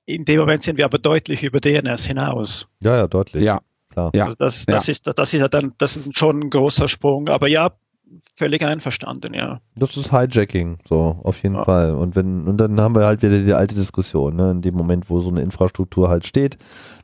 in 0.05 0.25
dem 0.25 0.39
Moment 0.39 0.63
sind 0.63 0.77
wir 0.77 0.85
aber 0.85 0.97
deutlich 0.97 1.43
über 1.43 1.59
DNS 1.59 2.05
hinaus. 2.05 2.67
Ja, 2.81 2.95
ja, 2.97 3.07
deutlich. 3.07 3.43
Ja. 3.43 3.59
Klar. 3.91 4.11
Ja. 4.13 4.25
Also 4.25 4.35
das, 4.37 4.65
das, 4.65 4.87
ja. 4.87 4.91
Ist, 4.91 5.07
das 5.07 5.33
ist 5.33 5.39
ja 5.39 5.47
dann, 5.47 5.73
das 5.77 5.97
ist 5.97 6.17
schon 6.17 6.39
ein 6.39 6.49
großer 6.49 6.87
Sprung. 6.87 7.29
Aber 7.29 7.47
ja, 7.47 7.71
völlig 8.35 8.63
einverstanden, 8.63 9.33
ja. 9.33 9.59
Das 9.75 9.97
ist 9.97 10.11
Hijacking, 10.11 10.77
so, 10.87 11.19
auf 11.23 11.41
jeden 11.43 11.55
ja. 11.55 11.63
Fall. 11.63 11.95
Und 11.95 12.15
wenn, 12.15 12.47
und 12.47 12.57
dann 12.57 12.79
haben 12.79 12.95
wir 12.95 13.05
halt 13.05 13.21
wieder 13.21 13.41
die 13.41 13.53
alte 13.53 13.75
Diskussion, 13.75 14.35
ne? 14.35 14.51
In 14.51 14.61
dem 14.61 14.75
Moment, 14.75 15.09
wo 15.09 15.19
so 15.19 15.29
eine 15.29 15.41
Infrastruktur 15.41 16.09
halt 16.09 16.25
steht, 16.25 16.57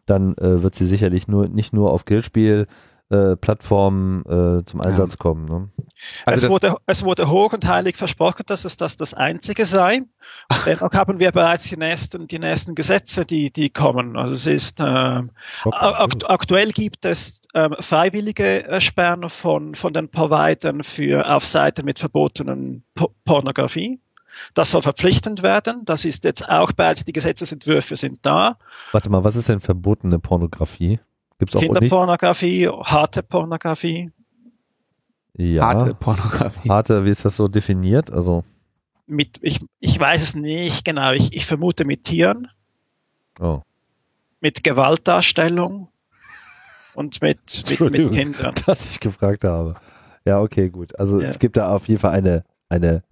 dann 0.06 0.36
äh, 0.38 0.62
wird 0.62 0.76
sie 0.76 0.86
sicherlich 0.86 1.28
nur 1.28 1.48
nicht 1.48 1.74
nur 1.74 1.92
auf 1.92 2.06
Geldspiel 2.06 2.68
äh, 3.14 3.36
Plattformen 3.38 4.26
äh, 4.26 4.66
zum 4.66 4.82
Einsatz 4.82 5.14
ja. 5.14 5.18
kommen. 5.18 5.46
Ne? 5.46 5.70
Also 6.26 6.48
es, 6.48 6.52
wurde, 6.52 6.76
es 6.88 7.06
wurde 7.06 7.30
hoch 7.30 7.54
und 7.54 7.68
heilig 7.68 7.96
versprochen, 7.96 8.44
dass 8.48 8.66
es 8.66 8.76
das 8.76 8.98
das 8.98 9.14
Einzige 9.14 9.66
sei. 9.66 10.00
Und 10.50 10.60
dennoch 10.66 10.92
haben 10.94 11.20
wir 11.20 11.32
bereits 11.32 11.70
die 11.70 11.78
nächsten, 11.78 12.28
die 12.28 12.40
nächsten 12.40 12.74
Gesetze, 12.74 13.26
die, 13.26 13.52
die 13.52 13.70
kommen. 13.70 14.18
Also 14.18 14.34
es 14.34 14.48
ist 14.48 14.80
äh, 14.80 14.84
akt 14.84 16.30
aktuell 16.30 16.72
gibt 16.72 17.06
es 17.06 17.42
äh, 17.54 17.70
freiwillige 17.80 18.78
Sperren 18.80 19.30
von, 19.30 19.76
von 19.76 19.94
den 19.94 20.10
Providern 20.10 20.84
für 20.84 21.32
auf 21.32 21.46
Seiten 21.46 21.86
mit 21.86 22.00
verbotenen 22.00 22.84
po 22.96 23.14
Pornografie. 23.26 24.00
Das 24.56 24.72
soll 24.72 24.82
verpflichtend 24.82 25.44
werden. 25.44 25.86
Das 25.86 26.06
ist 26.06 26.24
jetzt 26.24 26.50
auch 26.50 26.72
bereits, 26.72 27.06
die 27.06 27.14
Gesetzesentwürfe 27.14 27.96
sind 27.96 28.26
da. 28.26 28.58
Warte 28.92 29.12
mal, 29.12 29.24
was 29.24 29.36
ist 29.36 29.50
denn 29.50 29.62
verbotene 29.62 30.18
Pornografie? 30.18 31.00
Gibt's 31.40 31.56
auch 31.56 31.62
Kinderpornografie, 31.62 32.68
harte 32.68 33.24
Pornografie. 33.24 34.12
Ja. 35.36 35.64
Harte 35.64 35.96
Pornografie. 35.96 36.70
Harte, 36.70 37.06
wie 37.06 37.10
ist 37.10 37.26
das 37.26 37.36
so 37.36 37.48
definiert? 37.48 38.12
Also. 38.12 38.44
Mit, 39.08 39.40
ich, 39.42 39.60
ich 39.80 40.00
weiß 40.00 40.22
es 40.22 40.36
nicht 40.36 40.86
genau. 40.86 41.12
Ich, 41.12 41.36
ich 41.36 41.46
vermute 41.46 41.86
mit 41.86 42.04
Tieren. 42.04 42.48
Oh. 43.40 43.62
Mit 44.40 44.64
Gewaltdarstellung 44.64 45.90
und 46.96 47.22
mit, 47.22 47.64
mit, 47.70 47.80
mit 47.80 48.12
Kindern. 48.12 48.54
Dass 48.66 48.92
ich 48.92 49.00
gefragt 49.00 49.44
habe. 49.44 49.76
Ja, 50.26 50.40
okay, 50.40 50.70
gut. 50.70 50.98
Also 50.98 51.20
ja. 51.20 51.28
es 51.28 51.40
gibt 51.40 51.58
da 51.58 51.70
auf 51.70 51.88
jeden 51.88 52.00
Fall 52.00 52.12
eine, 52.12 52.44
eine 52.70 53.04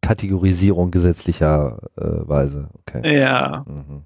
Kategorisierung 0.00 0.90
gesetzlicher 0.90 1.78
äh, 1.96 2.28
Weise. 2.28 2.68
Okay. 2.80 3.18
Ja. 3.18 3.64
Mhm. 3.66 4.04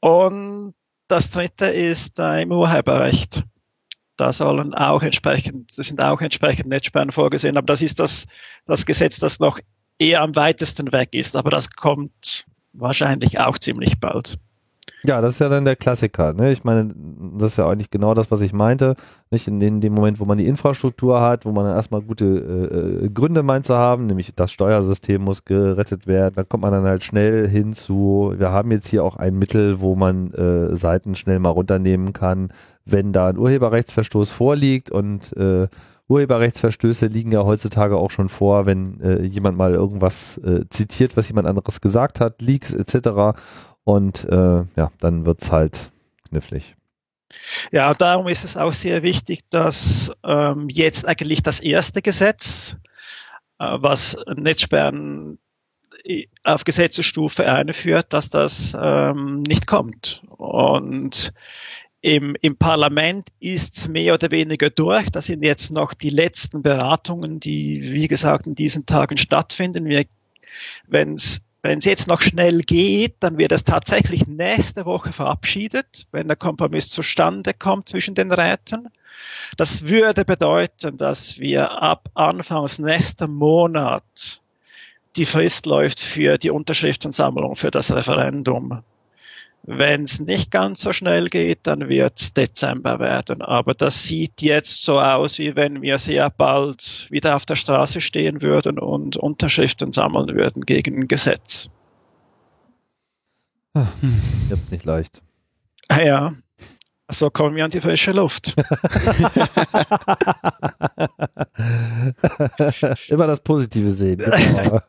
Und 0.00 0.74
das 1.14 1.30
dritte 1.30 1.66
ist 1.66 2.18
äh, 2.18 2.42
im 2.42 2.50
Urheberrecht. 2.50 3.44
Da 4.16 4.32
sollen 4.32 4.74
auch 4.74 5.00
entsprechend, 5.00 5.78
das 5.78 5.86
sind 5.86 6.00
auch 6.00 6.20
entsprechend 6.20 6.66
Netzsperren 6.68 7.12
vorgesehen, 7.12 7.56
aber 7.56 7.66
das 7.66 7.82
ist 7.82 8.00
das, 8.00 8.26
das 8.66 8.84
Gesetz, 8.84 9.20
das 9.20 9.38
noch 9.38 9.60
eher 9.96 10.22
am 10.22 10.34
weitesten 10.34 10.92
weg 10.92 11.10
ist, 11.14 11.36
aber 11.36 11.50
das 11.50 11.70
kommt 11.70 12.46
wahrscheinlich 12.72 13.38
auch 13.38 13.58
ziemlich 13.58 14.00
bald. 14.00 14.38
Ja, 15.06 15.20
das 15.20 15.34
ist 15.34 15.38
ja 15.40 15.50
dann 15.50 15.66
der 15.66 15.76
Klassiker. 15.76 16.32
Ne? 16.32 16.50
Ich 16.50 16.64
meine, 16.64 16.88
das 17.36 17.52
ist 17.52 17.56
ja 17.58 17.68
eigentlich 17.68 17.90
genau 17.90 18.14
das, 18.14 18.30
was 18.30 18.40
ich 18.40 18.54
meinte. 18.54 18.96
Nicht 19.30 19.46
in, 19.46 19.80
dem 19.82 19.92
Moment, 19.92 20.18
wo 20.18 20.24
man 20.24 20.38
die 20.38 20.46
Infrastruktur 20.46 21.20
hat, 21.20 21.44
wo 21.44 21.52
man 21.52 21.66
dann 21.66 21.76
erstmal 21.76 22.00
gute 22.00 22.24
äh, 22.24 23.04
äh, 23.04 23.10
Gründe 23.10 23.42
meint 23.42 23.66
zu 23.66 23.76
haben, 23.76 24.06
nämlich 24.06 24.32
das 24.34 24.50
Steuersystem 24.50 25.20
muss 25.20 25.44
gerettet 25.44 26.06
werden. 26.06 26.36
Dann 26.36 26.48
kommt 26.48 26.62
man 26.62 26.72
dann 26.72 26.84
halt 26.84 27.04
schnell 27.04 27.46
hinzu. 27.46 28.32
Wir 28.38 28.50
haben 28.50 28.70
jetzt 28.70 28.88
hier 28.88 29.04
auch 29.04 29.16
ein 29.16 29.38
Mittel, 29.38 29.80
wo 29.80 29.94
man 29.94 30.32
äh, 30.32 30.74
Seiten 30.74 31.16
schnell 31.16 31.38
mal 31.38 31.50
runternehmen 31.50 32.14
kann, 32.14 32.48
wenn 32.86 33.12
da 33.12 33.28
ein 33.28 33.36
Urheberrechtsverstoß 33.36 34.30
vorliegt 34.30 34.90
und 34.90 35.36
äh, 35.36 35.68
Urheberrechtsverstöße 36.08 37.06
liegen 37.06 37.32
ja 37.32 37.44
heutzutage 37.44 37.96
auch 37.96 38.10
schon 38.10 38.28
vor, 38.28 38.66
wenn 38.66 39.00
äh, 39.00 39.22
jemand 39.22 39.56
mal 39.56 39.72
irgendwas 39.72 40.38
äh, 40.38 40.68
zitiert, 40.68 41.16
was 41.16 41.28
jemand 41.28 41.46
anderes 41.46 41.80
gesagt 41.80 42.20
hat, 42.20 42.42
Leaks 42.42 42.74
etc. 42.74 43.38
Und 43.84 44.24
äh, 44.24 44.64
ja, 44.76 44.90
dann 45.00 45.26
wird's 45.26 45.52
halt 45.52 45.90
knifflig. 46.28 46.74
Ja, 47.72 47.92
darum 47.94 48.28
ist 48.28 48.44
es 48.44 48.56
auch 48.56 48.72
sehr 48.72 49.02
wichtig, 49.02 49.40
dass 49.50 50.10
ähm, 50.24 50.68
jetzt 50.70 51.06
eigentlich 51.06 51.42
das 51.42 51.60
erste 51.60 52.00
Gesetz, 52.00 52.76
äh, 53.58 53.76
was 53.78 54.16
Netzsperren 54.36 55.38
auf 56.42 56.64
Gesetzesstufe 56.64 57.50
einführt, 57.50 58.12
dass 58.12 58.28
das 58.28 58.76
ähm, 58.78 59.42
nicht 59.42 59.66
kommt. 59.66 60.22
Und 60.28 61.32
im, 62.02 62.36
im 62.42 62.56
Parlament 62.56 63.28
ist 63.40 63.78
es 63.78 63.88
mehr 63.88 64.12
oder 64.12 64.30
weniger 64.30 64.68
durch. 64.68 65.08
Das 65.10 65.26
sind 65.26 65.42
jetzt 65.42 65.70
noch 65.70 65.94
die 65.94 66.10
letzten 66.10 66.62
Beratungen, 66.62 67.40
die, 67.40 67.92
wie 67.92 68.08
gesagt, 68.08 68.46
in 68.46 68.54
diesen 68.54 68.84
Tagen 68.84 69.16
stattfinden. 69.16 69.88
Wenn 70.86 71.14
es 71.14 71.46
wenn 71.64 71.78
es 71.78 71.86
jetzt 71.86 72.08
noch 72.08 72.20
schnell 72.20 72.60
geht, 72.60 73.16
dann 73.20 73.38
wird 73.38 73.50
es 73.50 73.64
tatsächlich 73.64 74.26
nächste 74.26 74.84
Woche 74.84 75.14
verabschiedet, 75.14 76.06
wenn 76.12 76.28
der 76.28 76.36
Kompromiss 76.36 76.90
zustande 76.90 77.54
kommt 77.54 77.88
zwischen 77.88 78.14
den 78.14 78.30
Räten. 78.30 78.90
Das 79.56 79.88
würde 79.88 80.26
bedeuten, 80.26 80.98
dass 80.98 81.38
wir 81.38 81.70
ab 81.70 82.10
Anfangs 82.12 82.78
nächster 82.78 83.28
Monat 83.28 84.42
die 85.16 85.24
Frist 85.24 85.64
läuft 85.64 86.00
für 86.00 86.36
die 86.36 86.50
Unterschriftensammlung 86.50 87.56
für 87.56 87.70
das 87.70 87.94
Referendum. 87.94 88.82
Wenn 89.66 90.02
es 90.02 90.20
nicht 90.20 90.50
ganz 90.50 90.82
so 90.82 90.92
schnell 90.92 91.28
geht, 91.28 91.60
dann 91.66 91.88
wird 91.88 92.20
es 92.20 92.34
Dezember 92.34 92.98
werden. 92.98 93.40
Aber 93.40 93.72
das 93.72 94.04
sieht 94.04 94.42
jetzt 94.42 94.82
so 94.82 95.00
aus, 95.00 95.38
wie 95.38 95.56
wenn 95.56 95.80
wir 95.80 95.98
sehr 95.98 96.28
bald 96.28 97.08
wieder 97.10 97.34
auf 97.34 97.46
der 97.46 97.56
Straße 97.56 98.02
stehen 98.02 98.42
würden 98.42 98.78
und 98.78 99.16
Unterschriften 99.16 99.90
sammeln 99.90 100.36
würden 100.36 100.66
gegen 100.66 101.00
ein 101.00 101.08
Gesetz. 101.08 101.70
Hm. 103.74 104.20
Ich 104.44 104.52
hab's 104.52 104.70
nicht 104.70 104.84
leicht. 104.84 105.22
Ah 105.88 106.02
ja, 106.02 106.34
so 107.10 107.30
kommen 107.30 107.56
wir 107.56 107.64
an 107.64 107.70
die 107.70 107.80
frische 107.80 108.12
Luft. 108.12 108.54
Immer 113.08 113.26
das 113.26 113.40
Positive 113.40 113.90
sehen. 113.92 114.18
Genau. 114.26 114.80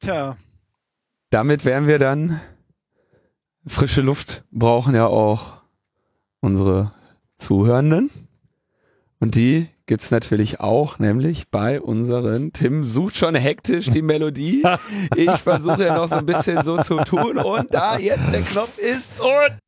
Tja, 0.00 0.36
damit 1.30 1.64
wären 1.64 1.86
wir 1.86 1.98
dann 1.98 2.40
frische 3.66 4.00
Luft 4.00 4.44
brauchen 4.50 4.94
ja 4.94 5.06
auch 5.06 5.62
unsere 6.40 6.92
Zuhörenden. 7.38 8.10
Und 9.18 9.34
die 9.34 9.68
gibt's 9.84 10.10
natürlich 10.10 10.60
auch, 10.60 10.98
nämlich 10.98 11.50
bei 11.50 11.80
unseren, 11.80 12.52
Tim 12.52 12.84
sucht 12.84 13.16
schon 13.16 13.34
hektisch 13.34 13.90
die 13.90 14.02
Melodie. 14.02 14.62
Ich 15.16 15.30
versuche 15.30 15.84
ja 15.84 15.94
noch 15.94 16.08
so 16.08 16.14
ein 16.14 16.26
bisschen 16.26 16.62
so 16.62 16.80
zu 16.82 16.96
tun 16.98 17.36
und 17.38 17.74
da 17.74 17.98
jetzt 17.98 18.32
der 18.32 18.42
Knopf 18.42 18.78
ist 18.78 19.20
und 19.20 19.58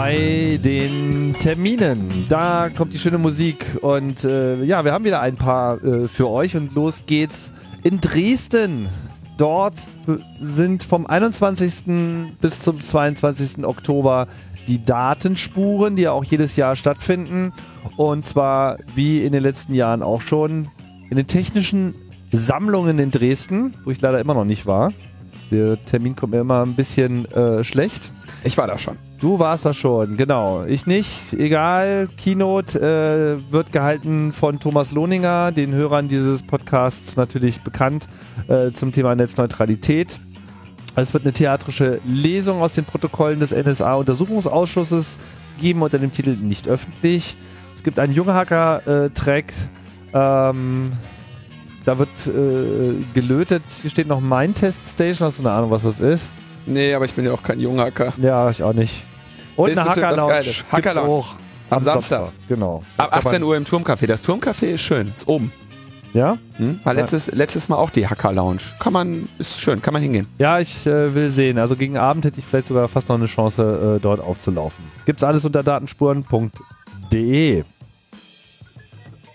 bei 0.00 0.58
den 0.64 1.34
Terminen. 1.38 2.24
Da 2.26 2.70
kommt 2.74 2.94
die 2.94 2.98
schöne 2.98 3.18
Musik 3.18 3.66
und 3.82 4.24
äh, 4.24 4.64
ja, 4.64 4.82
wir 4.82 4.94
haben 4.94 5.04
wieder 5.04 5.20
ein 5.20 5.36
paar 5.36 5.84
äh, 5.84 6.08
für 6.08 6.30
euch 6.30 6.56
und 6.56 6.74
los 6.74 7.02
geht's 7.04 7.52
in 7.82 8.00
Dresden. 8.00 8.88
Dort 9.36 9.74
sind 10.40 10.84
vom 10.84 11.06
21. 11.06 11.84
bis 12.40 12.60
zum 12.60 12.80
22. 12.80 13.62
Oktober 13.62 14.26
die 14.68 14.82
Datenspuren, 14.82 15.96
die 15.96 16.04
ja 16.04 16.12
auch 16.12 16.24
jedes 16.24 16.56
Jahr 16.56 16.76
stattfinden. 16.76 17.52
Und 17.98 18.24
zwar 18.24 18.78
wie 18.94 19.22
in 19.22 19.32
den 19.32 19.42
letzten 19.42 19.74
Jahren 19.74 20.02
auch 20.02 20.22
schon 20.22 20.70
in 21.10 21.18
den 21.18 21.26
technischen 21.26 21.94
Sammlungen 22.32 22.98
in 22.98 23.10
Dresden, 23.10 23.74
wo 23.84 23.90
ich 23.90 24.00
leider 24.00 24.18
immer 24.18 24.32
noch 24.32 24.46
nicht 24.46 24.64
war. 24.64 24.94
Der 25.50 25.82
Termin 25.84 26.16
kommt 26.16 26.32
mir 26.32 26.40
immer 26.40 26.64
ein 26.64 26.74
bisschen 26.74 27.30
äh, 27.32 27.62
schlecht. 27.64 28.12
Ich 28.44 28.56
war 28.56 28.66
da 28.66 28.78
schon. 28.78 28.96
Du 29.20 29.38
warst 29.38 29.66
da 29.66 29.74
schon, 29.74 30.16
genau. 30.16 30.64
Ich 30.64 30.86
nicht. 30.86 31.34
Egal. 31.34 32.08
Keynote 32.16 32.80
äh, 32.80 33.52
wird 33.52 33.70
gehalten 33.70 34.32
von 34.32 34.58
Thomas 34.60 34.92
Lohninger, 34.92 35.52
den 35.52 35.74
Hörern 35.74 36.08
dieses 36.08 36.42
Podcasts 36.42 37.16
natürlich 37.16 37.60
bekannt 37.60 38.08
äh, 38.48 38.70
zum 38.72 38.92
Thema 38.92 39.14
Netzneutralität. 39.14 40.18
Es 40.96 41.12
wird 41.12 41.24
eine 41.24 41.34
theatrische 41.34 42.00
Lesung 42.06 42.62
aus 42.62 42.74
den 42.74 42.86
Protokollen 42.86 43.40
des 43.40 43.52
NSA-Untersuchungsausschusses 43.52 45.18
geben 45.60 45.82
unter 45.82 45.98
dem 45.98 46.12
Titel 46.12 46.30
Nicht 46.36 46.66
öffentlich. 46.66 47.36
Es 47.74 47.82
gibt 47.82 47.98
einen 47.98 48.14
Junghacker-Track. 48.14 49.52
Ähm, 50.14 50.92
da 51.84 51.98
wird 51.98 52.26
äh, 52.26 53.04
gelötet. 53.12 53.64
Hier 53.82 53.90
steht 53.90 54.08
noch 54.08 54.20
Mein 54.20 54.54
Test 54.54 54.90
Station. 54.90 55.26
Hast 55.26 55.40
du 55.40 55.42
eine 55.42 55.52
Ahnung, 55.52 55.70
was 55.70 55.82
das 55.82 56.00
ist? 56.00 56.32
Nee, 56.64 56.94
aber 56.94 57.04
ich 57.04 57.12
bin 57.12 57.26
ja 57.26 57.32
auch 57.32 57.42
kein 57.42 57.60
Junghacker. 57.60 58.14
Ja, 58.16 58.48
ich 58.48 58.62
auch 58.62 58.72
nicht. 58.72 59.09
Und 59.56 59.70
eine 59.70 59.84
Hacker 59.84 60.16
Lounge. 60.16 60.44
Hacker 60.70 60.94
Lounge. 60.94 61.24
Am 61.70 61.82
Samstag. 61.82 62.32
Genau. 62.48 62.82
Ab 62.96 63.16
18 63.16 63.42
Uhr 63.42 63.56
im 63.56 63.64
Turmcafé. 63.64 64.06
Das 64.06 64.24
Turmcafé 64.24 64.66
ist 64.66 64.80
schön. 64.80 65.12
Ist 65.14 65.28
oben. 65.28 65.52
Ja? 66.12 66.38
Hm? 66.56 66.80
War 66.82 66.94
letztes, 66.94 67.26
ja. 67.26 67.34
letztes 67.34 67.68
Mal 67.68 67.76
auch 67.76 67.90
die 67.90 68.08
Hacker 68.08 68.32
Lounge. 68.32 68.62
Kann 68.80 68.92
man, 68.92 69.28
ist 69.38 69.60
schön, 69.60 69.80
kann 69.80 69.92
man 69.92 70.02
hingehen. 70.02 70.26
Ja, 70.38 70.58
ich 70.58 70.84
äh, 70.86 71.14
will 71.14 71.30
sehen. 71.30 71.58
Also 71.58 71.76
gegen 71.76 71.96
Abend 71.96 72.24
hätte 72.24 72.40
ich 72.40 72.46
vielleicht 72.46 72.66
sogar 72.66 72.88
fast 72.88 73.08
noch 73.08 73.16
eine 73.16 73.26
Chance, 73.26 73.96
äh, 73.98 74.00
dort 74.00 74.20
aufzulaufen. 74.20 74.84
Gibt's 75.06 75.22
alles 75.22 75.44
unter 75.44 75.62
datenspuren.de. 75.62 77.64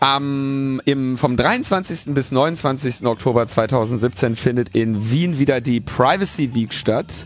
Am, 0.01 0.81
im, 0.83 1.17
vom 1.17 1.37
23. 1.37 2.13
bis 2.13 2.31
29. 2.31 3.05
Oktober 3.05 3.47
2017 3.47 4.35
findet 4.35 4.75
in 4.75 5.09
Wien 5.09 5.39
wieder 5.39 5.61
die 5.61 5.79
Privacy 5.79 6.53
Week 6.53 6.73
statt. 6.73 7.25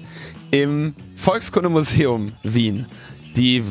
Im 0.52 0.96
Volkskundemuseum 1.16 2.32
Wien. 2.44 2.88
Die, 3.36 3.64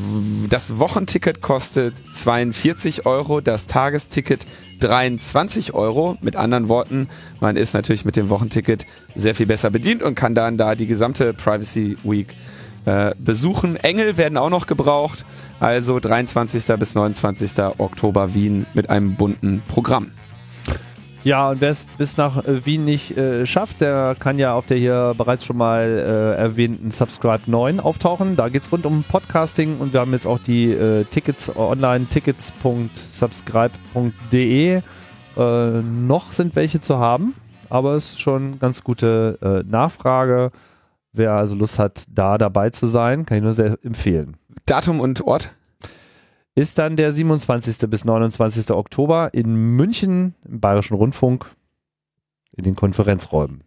das 0.48 0.78
Wochenticket 0.78 1.42
kostet 1.42 1.94
42 2.14 3.04
Euro, 3.04 3.40
das 3.40 3.66
Tagesticket 3.66 4.46
23 4.78 5.74
Euro. 5.74 6.16
Mit 6.20 6.36
anderen 6.36 6.68
Worten, 6.68 7.08
man 7.40 7.56
ist 7.56 7.74
natürlich 7.74 8.04
mit 8.04 8.14
dem 8.14 8.30
Wochenticket 8.30 8.86
sehr 9.16 9.34
viel 9.34 9.46
besser 9.46 9.70
bedient 9.70 10.02
und 10.02 10.14
kann 10.14 10.36
dann 10.36 10.56
da 10.56 10.76
die 10.76 10.86
gesamte 10.86 11.34
Privacy 11.34 11.96
Week 12.04 12.34
äh, 12.84 13.12
besuchen. 13.18 13.76
Engel 13.76 14.16
werden 14.16 14.38
auch 14.38 14.50
noch 14.50 14.68
gebraucht, 14.68 15.26
also 15.58 15.98
23. 15.98 16.64
bis 16.78 16.94
29. 16.94 17.58
Oktober 17.78 18.34
Wien 18.34 18.66
mit 18.72 18.88
einem 18.88 19.16
bunten 19.16 19.62
Programm. 19.66 20.12
Ja, 21.24 21.50
und 21.50 21.60
wer 21.60 21.70
es 21.70 21.84
bis 21.98 22.16
nach 22.16 22.44
äh, 22.44 22.64
Wien 22.64 22.84
nicht 22.84 23.16
äh, 23.16 23.44
schafft, 23.44 23.80
der 23.80 24.14
kann 24.18 24.38
ja 24.38 24.54
auf 24.54 24.66
der 24.66 24.76
hier 24.78 25.14
bereits 25.16 25.44
schon 25.44 25.56
mal 25.56 25.82
äh, 25.82 26.36
erwähnten 26.40 26.92
Subscribe 26.92 27.40
9 27.46 27.80
auftauchen. 27.80 28.36
Da 28.36 28.48
geht 28.48 28.62
es 28.62 28.70
rund 28.70 28.86
um 28.86 29.02
Podcasting 29.02 29.78
und 29.78 29.92
wir 29.92 29.98
haben 30.00 30.12
jetzt 30.12 30.26
auch 30.26 30.38
die 30.38 30.70
äh, 30.72 31.04
Tickets 31.04 31.54
online, 31.54 32.06
tickets.subscribe.de. 32.06 34.82
Äh, 35.36 35.82
noch 35.82 36.32
sind 36.32 36.56
welche 36.56 36.80
zu 36.80 36.98
haben, 36.98 37.34
aber 37.68 37.94
es 37.94 38.10
ist 38.10 38.20
schon 38.20 38.58
ganz 38.58 38.82
gute 38.84 39.38
äh, 39.42 39.62
Nachfrage. 39.68 40.52
Wer 41.12 41.32
also 41.32 41.56
Lust 41.56 41.78
hat, 41.78 42.04
da 42.10 42.38
dabei 42.38 42.70
zu 42.70 42.86
sein, 42.86 43.26
kann 43.26 43.36
ich 43.38 43.44
nur 43.44 43.54
sehr 43.54 43.76
empfehlen. 43.82 44.36
Datum 44.66 45.00
und 45.00 45.22
Ort? 45.22 45.50
Ist 46.58 46.78
dann 46.78 46.96
der 46.96 47.12
27. 47.12 47.88
bis 47.88 48.04
29. 48.04 48.72
Oktober 48.72 49.30
in 49.32 49.54
München 49.76 50.34
im 50.44 50.58
Bayerischen 50.58 50.94
Rundfunk 50.94 51.46
in 52.56 52.64
den 52.64 52.74
Konferenzräumen. 52.74 53.62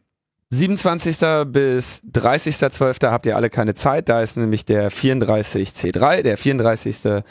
27. 0.49 1.15
bis 1.47 2.01
30.12. 2.11 3.09
habt 3.09 3.25
ihr 3.25 3.37
alle 3.37 3.49
keine 3.49 3.75
Zeit. 3.75 4.09
Da 4.09 4.21
ist 4.21 4.35
nämlich 4.35 4.65
der 4.65 4.91
34C3, 4.91 6.21
der 6.21 6.37
34. 6.37 7.23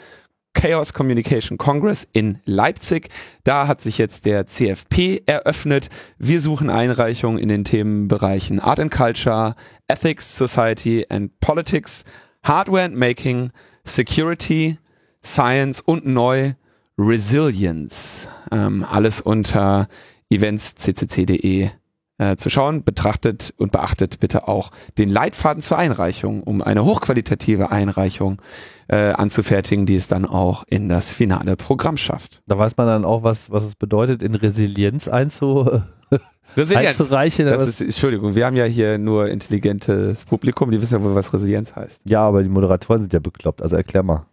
Chaos 0.53 0.93
Communication 0.93 1.59
Congress 1.59 2.07
in 2.11 2.39
Leipzig. 2.45 3.09
Da 3.43 3.67
hat 3.67 3.81
sich 3.81 3.99
jetzt 3.99 4.25
der 4.25 4.47
CFP 4.47 5.21
eröffnet. 5.27 5.89
Wir 6.17 6.41
suchen 6.41 6.71
Einreichungen 6.71 7.37
in 7.37 7.49
den 7.49 7.65
Themenbereichen 7.65 8.59
Art 8.59 8.79
and 8.79 8.91
Culture, 8.91 9.55
Ethics, 9.87 10.35
Society 10.35 11.05
and 11.07 11.39
Politics, 11.39 12.03
Hardware 12.43 12.85
and 12.85 12.95
Making, 12.95 13.51
Security, 13.85 14.79
Science 15.23 15.81
und 15.81 16.05
neu 16.05 16.53
Resilience. 16.97 18.27
Ähm, 18.51 18.85
alles 18.89 19.21
unter 19.21 19.87
eventsccc.de 20.29 21.69
äh, 22.17 22.35
zu 22.37 22.49
schauen. 22.49 22.83
Betrachtet 22.83 23.53
und 23.57 23.71
beachtet 23.71 24.19
bitte 24.19 24.47
auch 24.47 24.71
den 24.97 25.09
Leitfaden 25.09 25.61
zur 25.61 25.77
Einreichung, 25.77 26.43
um 26.43 26.61
eine 26.61 26.85
hochqualitative 26.85 27.71
Einreichung 27.71 28.41
äh, 28.87 29.11
anzufertigen, 29.13 29.85
die 29.85 29.95
es 29.95 30.07
dann 30.07 30.25
auch 30.25 30.63
in 30.67 30.89
das 30.89 31.13
finale 31.13 31.55
Programm 31.55 31.97
schafft. 31.97 32.41
Da 32.47 32.57
weiß 32.57 32.77
man 32.77 32.87
dann 32.87 33.05
auch, 33.05 33.23
was, 33.23 33.49
was 33.51 33.63
es 33.63 33.75
bedeutet, 33.75 34.21
in 34.21 34.35
Resilienz 34.35 35.07
einzu 35.07 35.81
Resilienz. 36.57 36.89
einzureichen. 36.89 37.45
Das 37.45 37.67
ist, 37.67 37.81
Entschuldigung, 37.81 38.35
wir 38.35 38.45
haben 38.45 38.55
ja 38.55 38.65
hier 38.65 38.97
nur 38.97 39.29
intelligentes 39.29 40.25
Publikum, 40.25 40.71
die 40.71 40.81
wissen 40.81 40.99
ja 40.99 41.03
wohl, 41.03 41.15
was 41.15 41.33
Resilienz 41.33 41.75
heißt. 41.75 42.01
Ja, 42.05 42.27
aber 42.27 42.43
die 42.43 42.49
Moderatoren 42.49 43.01
sind 43.01 43.13
ja 43.13 43.19
bekloppt, 43.19 43.61
also 43.61 43.75
erklär 43.75 44.03
mal. 44.03 44.25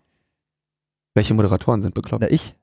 Welche 1.19 1.35
Moderatoren 1.35 1.83
sind 1.83 1.95
bekloppt? 1.95 2.23
Na, 2.23 2.31
ich. 2.31 2.55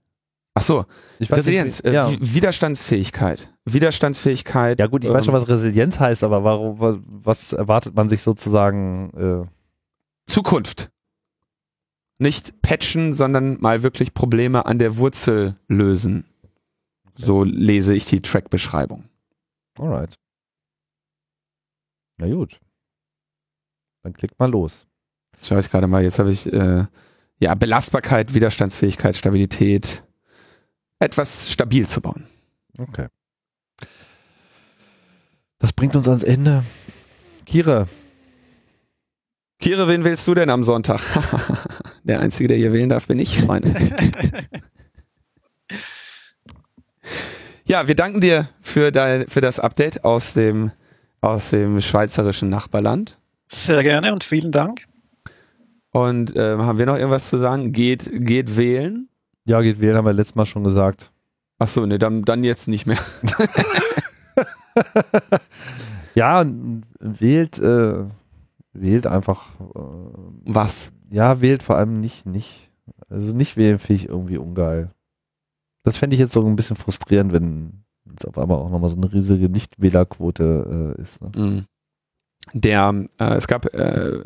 Ach 0.53 0.63
so, 0.63 0.85
Resilienz, 1.19 1.83
nicht, 1.83 1.93
ja. 1.93 2.09
Widerstandsfähigkeit. 2.21 3.53
Widerstandsfähigkeit. 3.65 4.79
Ja 4.79 4.87
gut, 4.87 5.03
ich 5.03 5.09
ähm, 5.09 5.15
weiß 5.15 5.25
schon, 5.25 5.33
was 5.33 5.49
Resilienz 5.49 5.99
heißt, 5.99 6.23
aber 6.23 6.45
warum, 6.45 6.79
was, 6.79 6.95
was 7.05 7.51
erwartet 7.51 7.93
man 7.95 8.07
sich 8.07 8.21
sozusagen? 8.21 9.45
Äh 9.45 10.31
Zukunft. 10.31 10.89
Nicht 12.17 12.61
patchen, 12.61 13.11
sondern 13.11 13.59
mal 13.59 13.83
wirklich 13.83 14.13
Probleme 14.13 14.65
an 14.65 14.79
der 14.79 14.95
Wurzel 14.95 15.55
lösen. 15.67 16.25
Okay. 17.03 17.25
So 17.25 17.43
lese 17.43 17.93
ich 17.93 18.05
die 18.05 18.21
Track-Beschreibung. 18.21 19.09
Alright. 19.77 20.15
Na 22.17 22.27
gut. 22.27 22.59
Dann 24.03 24.13
klickt 24.13 24.39
mal 24.39 24.49
los. 24.49 24.87
Jetzt 25.33 25.47
schaue 25.47 25.59
ich 25.59 25.69
gerade 25.69 25.87
mal, 25.87 26.03
jetzt 26.03 26.19
habe 26.19 26.31
ich 26.31 26.51
äh, 26.53 26.85
ja, 27.39 27.55
Belastbarkeit, 27.55 28.33
Widerstandsfähigkeit, 28.33 29.17
Stabilität 29.17 30.03
etwas 30.99 31.51
stabil 31.51 31.87
zu 31.87 32.01
bauen. 32.01 32.27
Okay. 32.77 33.07
Das 35.59 35.73
bringt 35.73 35.95
uns 35.95 36.07
ans 36.07 36.23
Ende. 36.23 36.63
Kira. 37.45 37.87
Kira, 39.59 39.87
wen 39.87 40.03
willst 40.03 40.27
du 40.27 40.33
denn 40.33 40.49
am 40.49 40.63
Sonntag? 40.63 41.01
der 42.03 42.19
Einzige, 42.19 42.47
der 42.47 42.57
hier 42.57 42.73
wählen 42.73 42.89
darf, 42.89 43.07
bin 43.07 43.19
ich, 43.19 43.39
Freunde. 43.39 43.73
ja, 47.65 47.87
wir 47.87 47.95
danken 47.95 48.21
dir 48.21 48.49
für, 48.61 48.91
dein, 48.91 49.27
für 49.27 49.41
das 49.41 49.59
Update 49.59 50.03
aus 50.03 50.33
dem, 50.33 50.71
aus 51.21 51.49
dem 51.51 51.81
schweizerischen 51.81 52.49
Nachbarland. 52.49 53.17
Sehr 53.47 53.81
gerne 53.83 54.11
und 54.11 54.23
vielen 54.23 54.51
Dank. 54.51 54.85
Und 55.95 56.35
äh, 56.35 56.57
haben 56.57 56.77
wir 56.77 56.87
noch 56.87 56.97
irgendwas 56.97 57.29
zu 57.29 57.37
sagen? 57.37 57.71
Geht, 57.71 58.09
geht 58.11 58.57
wählen? 58.57 59.07
Ja, 59.45 59.61
geht 59.61 59.79
wählen, 59.79 59.95
haben 59.95 60.05
wir 60.05 60.11
letztes 60.11 60.35
Mal 60.35 60.45
schon 60.45 60.65
gesagt. 60.65 61.13
Ach 61.57 61.69
so, 61.69 61.85
ne, 61.85 61.97
dann, 61.97 62.23
dann 62.23 62.43
jetzt 62.43 62.67
nicht 62.67 62.85
mehr. 62.85 62.97
ja, 66.15 66.45
wählt, 66.99 67.59
äh, 67.59 68.03
wählt 68.73 69.07
einfach. 69.07 69.57
Äh, 69.61 69.79
Was? 70.43 70.91
Ja, 71.11 71.39
wählt 71.39 71.63
vor 71.63 71.77
allem 71.77 72.01
nicht, 72.01 72.25
nicht. 72.25 72.69
Also 73.07 73.33
nicht 73.33 73.55
wählen 73.55 73.79
finde 73.79 74.01
ich 74.01 74.09
irgendwie 74.09 74.37
ungeil. 74.37 74.91
Das 75.83 75.95
fände 75.95 76.15
ich 76.15 76.19
jetzt 76.19 76.33
so 76.33 76.45
ein 76.45 76.57
bisschen 76.57 76.75
frustrierend, 76.75 77.31
wenn 77.31 77.85
es 78.17 78.25
auf 78.25 78.37
einmal 78.37 78.57
auch 78.57 78.69
nochmal 78.69 78.89
so 78.89 78.97
eine 78.97 79.13
riesige 79.13 79.47
Nichtwählerquote 79.47 80.95
äh, 80.97 81.01
ist. 81.01 81.21
Ne? 81.21 81.31
Mhm. 81.37 81.65
Der, 82.51 83.05
äh, 83.17 83.35
es 83.35 83.47
gab 83.47 83.73
äh, 83.73 84.25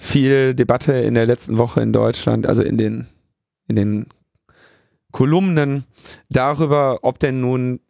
viel 0.00 0.54
Debatte 0.54 0.94
in 0.94 1.14
der 1.14 1.26
letzten 1.26 1.58
Woche 1.58 1.82
in 1.82 1.92
Deutschland, 1.92 2.46
also 2.46 2.62
in 2.62 2.78
den, 2.78 3.06
in 3.68 3.76
den 3.76 4.06
Kolumnen 5.12 5.84
darüber, 6.30 7.00
ob 7.02 7.18
denn 7.18 7.42
nun, 7.42 7.80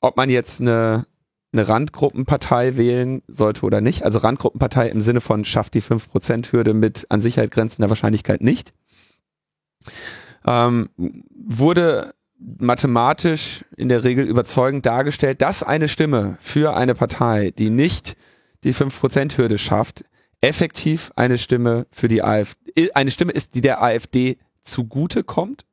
ob 0.00 0.18
man 0.18 0.28
jetzt 0.28 0.60
eine 0.60 1.06
eine 1.54 1.68
Randgruppenpartei 1.68 2.76
wählen 2.76 3.22
sollte 3.28 3.66
oder 3.66 3.82
nicht. 3.82 4.04
Also 4.04 4.20
Randgruppenpartei 4.20 4.88
im 4.88 5.02
Sinne 5.02 5.20
von 5.20 5.44
schafft 5.44 5.74
die 5.74 5.82
5%-Hürde 5.82 6.72
mit 6.72 7.06
an 7.10 7.20
Sicherheit 7.20 7.50
grenzender 7.50 7.90
Wahrscheinlichkeit 7.90 8.40
nicht. 8.40 8.72
Ähm, 10.46 10.88
wurde 10.96 12.14
mathematisch 12.38 13.66
in 13.76 13.90
der 13.90 14.02
Regel 14.02 14.26
überzeugend 14.26 14.86
dargestellt, 14.86 15.42
dass 15.42 15.62
eine 15.62 15.88
Stimme 15.88 16.38
für 16.40 16.74
eine 16.74 16.94
Partei, 16.94 17.50
die 17.50 17.68
nicht 17.68 18.16
die 18.64 18.72
5%-Hürde 18.72 19.58
schafft, 19.58 20.04
effektiv 20.42 21.12
eine 21.16 21.38
Stimme 21.38 21.86
für 21.90 22.08
die 22.08 22.22
AfD, 22.22 22.92
eine 22.92 23.10
Stimme 23.10 23.32
ist, 23.32 23.54
die 23.54 23.62
der 23.62 23.82
AfD 23.82 24.36
zugute 24.60 25.24
kommt. 25.24 25.64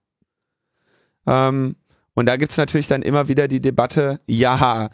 Ähm, 1.28 1.76
und 2.14 2.26
da 2.26 2.38
gibt's 2.38 2.58
natürlich 2.58 2.88
dann 2.88 3.02
immer 3.02 3.28
wieder 3.28 3.48
die 3.48 3.62
Debatte, 3.62 4.22
ja, 4.28 4.90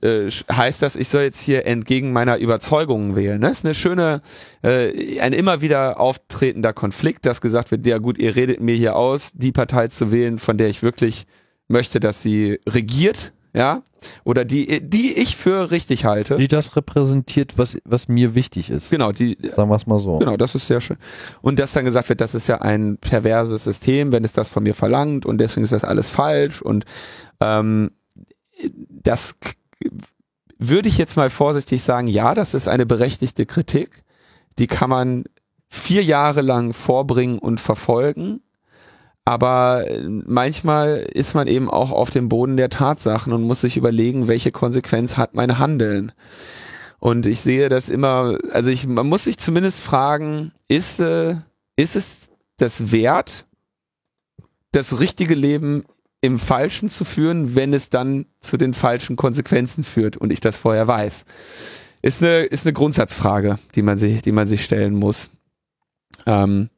äh, 0.00 0.30
heißt 0.30 0.82
das, 0.82 0.96
ich 0.96 1.08
soll 1.08 1.22
jetzt 1.22 1.40
hier 1.40 1.66
entgegen 1.66 2.12
meiner 2.12 2.38
Überzeugungen 2.38 3.14
wählen. 3.16 3.40
Das 3.40 3.48
ne? 3.48 3.52
ist 3.52 3.64
eine 3.64 3.74
schöne, 3.74 4.22
äh, 4.62 5.20
ein 5.20 5.32
immer 5.32 5.60
wieder 5.60 6.00
auftretender 6.00 6.72
Konflikt, 6.72 7.26
dass 7.26 7.40
gesagt 7.40 7.70
wird, 7.70 7.86
ja 7.86 7.98
gut, 7.98 8.18
ihr 8.18 8.36
redet 8.36 8.60
mir 8.60 8.74
hier 8.74 8.96
aus, 8.96 9.32
die 9.34 9.52
Partei 9.52 9.88
zu 9.88 10.10
wählen, 10.10 10.38
von 10.38 10.56
der 10.56 10.68
ich 10.68 10.82
wirklich 10.82 11.26
möchte, 11.68 12.00
dass 12.00 12.22
sie 12.22 12.58
regiert, 12.68 13.32
ja, 13.54 13.82
oder 14.24 14.44
die, 14.44 14.80
die 14.80 15.12
ich 15.12 15.36
für 15.36 15.70
richtig 15.70 16.04
halte. 16.04 16.36
Die 16.36 16.48
das 16.48 16.74
repräsentiert, 16.74 17.58
was, 17.58 17.78
was 17.84 18.08
mir 18.08 18.34
wichtig 18.34 18.70
ist. 18.70 18.90
Genau, 18.90 19.12
die, 19.12 19.36
sagen 19.54 19.68
wir 19.68 19.76
es 19.76 19.86
mal 19.86 19.98
so. 19.98 20.18
Genau, 20.18 20.36
das 20.36 20.54
ist 20.54 20.66
sehr 20.66 20.80
schön. 20.80 20.96
Und 21.42 21.58
dass 21.58 21.72
dann 21.72 21.84
gesagt 21.84 22.08
wird, 22.08 22.20
das 22.20 22.34
ist 22.34 22.46
ja 22.46 22.62
ein 22.62 22.96
perverses 22.98 23.64
System, 23.64 24.10
wenn 24.12 24.24
es 24.24 24.32
das 24.32 24.48
von 24.48 24.62
mir 24.62 24.74
verlangt 24.74 25.26
und 25.26 25.38
deswegen 25.38 25.64
ist 25.64 25.72
das 25.72 25.84
alles 25.84 26.08
falsch 26.08 26.62
und 26.62 26.84
ähm, 27.40 27.90
das 28.88 29.36
würde 30.58 30.88
ich 30.88 30.96
jetzt 30.96 31.16
mal 31.16 31.30
vorsichtig 31.30 31.82
sagen, 31.82 32.06
ja, 32.06 32.34
das 32.34 32.54
ist 32.54 32.68
eine 32.68 32.86
berechtigte 32.86 33.46
Kritik. 33.46 34.04
Die 34.58 34.66
kann 34.66 34.90
man 34.90 35.24
vier 35.68 36.04
Jahre 36.04 36.42
lang 36.42 36.72
vorbringen 36.72 37.38
und 37.38 37.60
verfolgen. 37.60 38.40
Aber 39.24 39.88
äh, 39.88 40.02
manchmal 40.06 40.98
ist 41.12 41.34
man 41.34 41.46
eben 41.46 41.70
auch 41.70 41.92
auf 41.92 42.10
dem 42.10 42.28
Boden 42.28 42.56
der 42.56 42.70
Tatsachen 42.70 43.32
und 43.32 43.42
muss 43.42 43.60
sich 43.60 43.76
überlegen, 43.76 44.28
welche 44.28 44.50
Konsequenz 44.50 45.16
hat 45.16 45.34
mein 45.34 45.58
Handeln. 45.58 46.12
Und 46.98 47.26
ich 47.26 47.40
sehe 47.40 47.68
das 47.68 47.88
immer, 47.88 48.38
also 48.52 48.70
ich, 48.70 48.86
man 48.86 49.08
muss 49.08 49.24
sich 49.24 49.38
zumindest 49.38 49.80
fragen, 49.80 50.52
ist, 50.68 51.00
äh, 51.00 51.36
ist 51.76 51.96
es 51.96 52.30
das 52.58 52.92
wert, 52.92 53.46
das 54.72 55.00
richtige 55.00 55.34
Leben 55.34 55.84
im 56.20 56.38
Falschen 56.38 56.88
zu 56.88 57.04
führen, 57.04 57.54
wenn 57.56 57.74
es 57.74 57.90
dann 57.90 58.26
zu 58.40 58.56
den 58.56 58.74
falschen 58.74 59.16
Konsequenzen 59.16 59.82
führt 59.82 60.16
und 60.16 60.32
ich 60.32 60.40
das 60.40 60.56
vorher 60.56 60.86
weiß? 60.86 61.24
Ist 62.02 62.22
eine, 62.22 62.44
ist 62.44 62.66
eine 62.66 62.72
Grundsatzfrage, 62.72 63.58
die 63.74 63.82
man 63.82 63.98
sich, 63.98 64.22
die 64.22 64.32
man 64.32 64.48
sich 64.48 64.64
stellen 64.64 64.94
muss. 64.94 65.30
Ähm, 66.26 66.70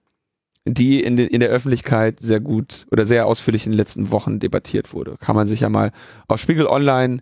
die 0.65 1.03
in, 1.03 1.17
de, 1.17 1.27
in 1.27 1.41
der 1.41 1.51
Öffentlichkeit 1.51 2.21
sehr 2.21 2.41
gut 2.41 2.87
oder 2.91 3.07
sehr 3.07 3.27
ausführlich 3.27 3.67
in 3.67 3.73
den 3.73 3.79
letzten 3.79 4.11
Wochen 4.11 4.41
debattiert 4.41 4.93
wurde. 4.95 5.17
Kann 5.21 5.37
man 5.37 5.47
sich 5.47 5.61
ja 5.61 5.69
mal 5.69 5.93
auf 6.27 6.41
Spiegel 6.41 6.67
Online 6.67 7.19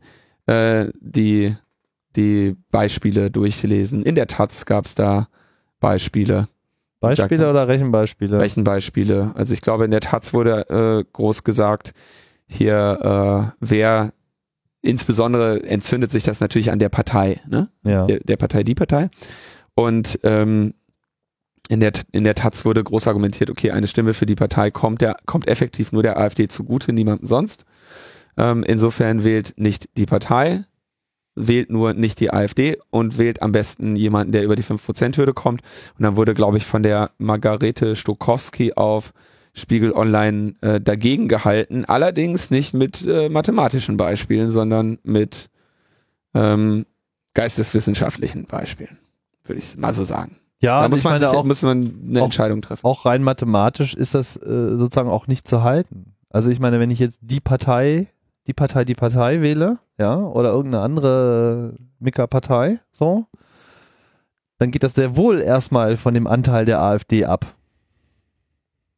äh, 0.47 0.87
die, 1.01 1.57
die 2.15 2.57
Beispiele 2.71 3.31
durchlesen. 3.31 4.03
In 4.03 4.15
der 4.15 4.29
Taz 4.29 4.65
gab 4.65 4.87
es 4.87 4.95
da 4.95 5.29
Beispiele. 5.81 6.49
Beispiele 7.01 7.51
oder 7.51 7.67
Rechenbeispiele? 7.67 8.39
Rechenbeispiele. 8.39 9.33
Also 9.35 9.55
ich 9.55 9.61
glaube, 9.61 9.85
in 9.85 9.91
der 9.91 10.01
Taz 10.01 10.33
wurde 10.33 10.69
äh, 10.71 11.05
groß 11.13 11.43
gesagt, 11.43 11.95
hier, 12.47 13.51
äh, 13.51 13.57
wer 13.59 14.13
insbesondere 14.83 15.65
entzündet 15.65 16.13
sich 16.13 16.23
das 16.23 16.41
natürlich 16.41 16.71
an 16.71 16.79
der 16.79 16.91
Partei, 16.91 17.41
ne? 17.49 17.69
Ja. 17.83 18.07
Der, 18.07 18.21
der 18.21 18.37
Partei, 18.37 18.63
die 18.63 18.75
Partei. 18.75 19.09
Und 19.75 20.21
ähm, 20.23 20.75
in 21.69 21.81
der, 21.81 21.93
in 22.13 22.25
der 22.25 22.35
Taz 22.35 22.65
wurde 22.65 22.83
groß 22.83 23.07
argumentiert, 23.07 23.51
okay, 23.51 23.71
eine 23.71 23.87
Stimme 23.87 24.15
für 24.15 24.27
die 24.27 24.35
Partei 24.35 24.71
kommt, 24.71 25.01
der, 25.01 25.17
kommt 25.27 25.49
effektiv 25.49 25.93
nur 25.93 26.03
der 26.03 26.19
AfD 26.19 26.49
zugute, 26.49 26.93
niemandem 26.93 27.27
sonst. 27.27 27.65
Ähm, 28.37 28.65
insofern 28.65 29.25
wählt 29.25 29.55
nicht 29.57 29.89
die 29.97 30.07
Partei, 30.07 30.65
wählt 31.35 31.71
nur 31.71 31.95
nicht 31.95 32.21
die 32.21 32.33
AfD 32.33 32.77
und 32.91 33.19
wählt 33.19 33.43
am 33.43 33.53
besten 33.53 33.97
jemanden, 33.97 34.33
der 34.33 34.45
über 34.45 34.57
die 34.57 34.65
5%-Hürde 34.65 35.35
kommt. 35.35 35.63
Und 35.99 36.03
dann 36.03 36.17
wurde, 36.17 36.35
glaube 36.35 36.59
ich, 36.59 36.67
von 36.67 36.83
der 36.83 37.11
Margarete 37.19 37.97
Stokowski 37.97 38.75
auf 38.75 39.13
Spiegel 39.55 39.93
Online 39.93 40.55
äh, 40.63 40.81
dagegen 40.81 41.29
gehalten. 41.29 41.85
Allerdings 41.85 42.51
nicht 42.51 42.75
mit 42.75 43.07
äh, 43.07 43.29
mathematischen 43.29 43.97
Beispielen, 43.97 44.51
sondern 44.51 44.99
mit 45.03 45.51
ähm, 46.35 46.87
geisteswissenschaftlichen 47.35 48.47
Beispielen, 48.47 48.99
würde 49.45 49.59
ich 49.59 49.77
mal 49.77 49.95
so 49.95 50.05
sagen. 50.05 50.37
Ja, 50.63 50.81
da 50.83 50.89
muss 50.89 51.03
man, 51.03 51.15
meine, 51.15 51.29
auch, 51.31 51.45
muss 51.45 51.63
man 51.63 51.93
eine 52.07 52.21
auch, 52.21 52.25
Entscheidung 52.27 52.63
treffen. 52.63 52.87
Auch 52.87 53.05
rein 53.05 53.23
mathematisch 53.23 53.95
ist 53.95 54.15
das 54.15 54.37
äh, 54.37 54.77
sozusagen 54.77 55.11
auch 55.11 55.27
nicht 55.27 55.47
zu 55.47 55.65
halten. 55.65 56.15
Also 56.31 56.51
ich 56.51 56.61
meine, 56.61 56.79
wenn 56.79 56.91
ich 56.91 57.01
jetzt 57.01 57.19
die 57.23 57.41
Partei, 57.41 58.07
die 58.47 58.55
Partei, 58.55 58.85
die 58.85 58.95
Partei 58.95 59.43
wähle, 59.43 59.79
ja, 59.99 60.17
oder 60.17 60.51
irgendeine 60.51 60.85
andere 60.85 61.75
Mika-Partei, 61.99 62.79
so, 62.93 63.27
dann 64.59 64.71
geht 64.71 64.85
das 64.85 64.95
sehr 64.95 65.17
wohl 65.17 65.41
erstmal 65.41 65.97
von 65.97 66.15
dem 66.15 66.29
Anteil 66.29 66.65
der 66.65 66.81
AfD 66.81 67.25
ab. 67.25 67.55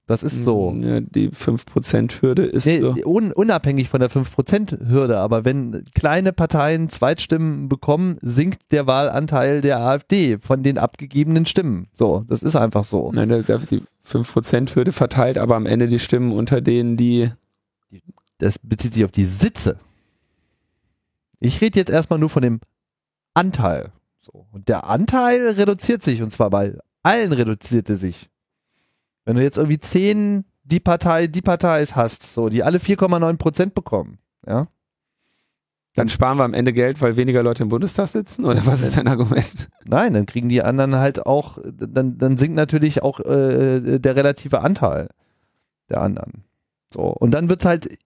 Das 0.06 0.22
ist 0.22 0.44
so. 0.44 0.70
Mm, 0.70 0.81
ja, 0.81 1.01
die 1.01 1.31
5%-Hürde 1.31 2.44
ist 2.44 2.66
nee, 2.66 2.81
so. 2.81 2.94
un, 3.06 3.32
unabhängig 3.32 3.89
von 3.89 4.01
der 4.01 4.10
5%-Hürde, 4.10 5.18
aber 5.18 5.47
wenn 5.47 5.82
kleine 5.94 6.35
Parteien 6.35 6.90
Zweitstimmen 6.90 7.70
bekommen, 7.70 8.18
sinkt 8.20 8.70
der 8.70 8.86
Wahlanteil 8.86 9.62
der 9.62 9.81
AfD 9.81 10.39
von 10.39 10.62
den 10.62 10.76
abgegebenen 10.76 11.47
Stimmen. 11.47 11.86
So, 11.94 12.22
das 12.26 12.43
ist 12.43 12.55
einfach 12.55 12.85
so. 12.85 13.12
Nein, 13.12 13.31
die 13.70 13.82
5%-Hürde 14.06 14.93
verteilt 14.93 15.39
aber 15.39 15.56
am 15.56 15.64
Ende 15.64 15.89
die 15.89 15.98
Stimmen 15.98 16.32
unter 16.32 16.60
denen, 16.60 16.98
die. 16.98 17.31
Das 18.39 18.59
bezieht 18.59 18.93
sich 18.93 19.05
auf 19.05 19.12
die 19.12 19.24
Sitze. 19.24 19.78
Ich 21.40 21.60
rede 21.62 21.78
jetzt 21.78 21.90
erstmal 21.90 22.18
nur 22.18 22.28
von 22.28 22.43
dem 22.43 22.60
Anteil. 23.32 23.93
So. 24.20 24.47
Und 24.52 24.68
der 24.68 24.85
Anteil 24.85 25.51
reduziert 25.51 26.02
sich, 26.02 26.20
und 26.20 26.31
zwar 26.31 26.51
bei 26.51 26.76
allen 27.02 27.32
reduzierte 27.32 27.97
sich. 27.97 28.28
Wenn 29.24 29.36
du 29.36 29.42
jetzt 29.42 29.59
irgendwie 29.59 29.80
zehn 29.80 30.44
die 30.64 30.80
Partei, 30.80 31.26
die 31.26 31.42
Partei 31.42 31.84
hast, 31.84 32.34
so, 32.34 32.48
die 32.48 32.62
alle 32.62 32.78
4,9 32.78 33.36
Prozent 33.36 33.74
bekommen, 33.74 34.18
ja. 34.46 34.66
Dann 35.96 36.09
sparen 36.09 36.38
wir 36.38 36.44
am 36.44 36.55
Ende 36.55 36.72
Geld, 36.72 37.01
weil 37.01 37.14
weniger 37.16 37.44
Leute 37.44 37.62
im 37.62 37.68
Bundestag 37.68 38.09
sitzen? 38.09 38.44
Oder 38.44 38.66
was 38.66 38.82
ist 38.82 38.96
dein 38.96 39.06
Argument? 39.06 39.68
Nein, 39.84 40.14
dann 40.14 40.26
kriegen 40.26 40.48
die 40.48 40.60
anderen 40.60 40.96
halt 40.96 41.24
auch, 41.24 41.59
dann, 41.64 42.18
dann 42.18 42.36
sinkt 42.36 42.56
natürlich 42.56 43.02
auch 43.02 43.20
äh, 43.20 44.01
der 44.01 44.16
relative 44.16 44.60
Anteil 44.60 45.09
der 45.88 46.01
anderen. 46.01 46.42
So. 46.92 47.02
Und 47.02 47.30
dann 47.30 47.48
wird's 47.48 47.64
halt, 47.64 47.96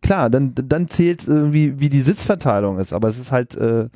klar, 0.00 0.30
dann, 0.30 0.54
dann 0.54 0.88
zählt 0.88 1.28
irgendwie, 1.28 1.80
wie 1.80 1.90
die 1.90 2.00
Sitzverteilung 2.00 2.78
ist, 2.78 2.94
aber 2.94 3.08
es 3.08 3.18
ist 3.18 3.30
halt 3.30 3.56
äh, 3.56 3.90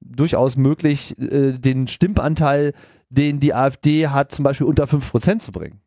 durchaus 0.00 0.56
möglich, 0.56 1.18
äh, 1.18 1.52
den 1.52 1.86
Stimmanteil, 1.86 2.72
den 3.10 3.40
die 3.40 3.52
AfD 3.52 4.08
hat, 4.08 4.32
zum 4.32 4.44
Beispiel 4.44 4.66
unter 4.66 4.84
5% 4.84 5.40
zu 5.40 5.52
bringen 5.52 5.82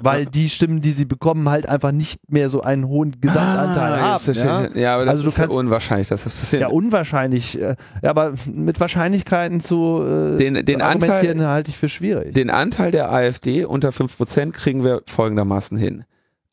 weil 0.00 0.26
die 0.26 0.48
Stimmen, 0.48 0.80
die 0.80 0.92
sie 0.92 1.04
bekommen, 1.04 1.48
halt 1.48 1.68
einfach 1.68 1.92
nicht 1.92 2.20
mehr 2.30 2.48
so 2.48 2.62
einen 2.62 2.86
hohen 2.86 3.20
Gesamtanteil 3.20 3.94
ah, 3.94 4.18
haben. 4.18 4.34
Ja? 4.34 4.68
ja, 4.74 4.94
aber 4.94 5.04
das 5.04 5.16
also 5.16 5.28
ist 5.28 5.34
kannst, 5.36 5.52
ja 5.52 5.58
unwahrscheinlich, 5.58 6.08
dass 6.08 6.24
das 6.24 6.34
passiert. 6.34 6.62
Ja, 6.62 6.68
unwahrscheinlich. 6.68 7.60
Äh, 7.60 7.76
ja, 8.02 8.10
aber 8.10 8.32
mit 8.46 8.80
Wahrscheinlichkeiten 8.80 9.60
zu, 9.60 10.02
äh, 10.02 10.36
den, 10.36 10.64
den 10.64 10.82
argumentieren 10.82 11.38
Anteil, 11.38 11.52
halte 11.52 11.70
ich 11.70 11.78
für 11.78 11.88
schwierig. 11.88 12.34
Den 12.34 12.50
Anteil 12.50 12.90
der 12.90 13.12
AfD 13.12 13.64
unter 13.64 13.90
5% 13.90 14.52
kriegen 14.52 14.84
wir 14.84 15.02
folgendermaßen 15.06 15.76
hin. 15.76 16.04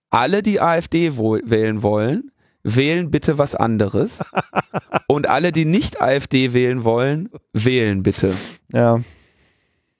Alle, 0.09 0.41
die 0.41 0.61
AfD 0.61 1.17
wählen 1.17 1.83
wollen, 1.83 2.31
wählen 2.63 3.11
bitte 3.11 3.37
was 3.37 3.55
anderes. 3.55 4.19
Und 5.07 5.27
alle, 5.27 5.51
die 5.51 5.65
nicht 5.65 6.01
AfD 6.01 6.53
wählen 6.53 6.83
wollen, 6.83 7.29
wählen 7.53 8.03
bitte. 8.03 8.33
Ja. 8.71 9.01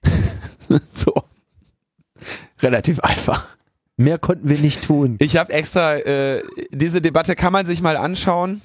so 0.93 1.13
relativ 2.65 2.99
einfach. 2.99 3.45
Mehr 3.97 4.19
konnten 4.19 4.49
wir 4.49 4.59
nicht 4.59 4.83
tun. 4.83 5.15
Ich 5.19 5.37
habe 5.37 5.53
extra, 5.53 5.95
äh, 5.95 6.43
diese 6.71 7.01
Debatte 7.01 7.35
kann 7.35 7.53
man 7.53 7.65
sich 7.65 7.81
mal 7.81 7.95
anschauen. 7.95 8.61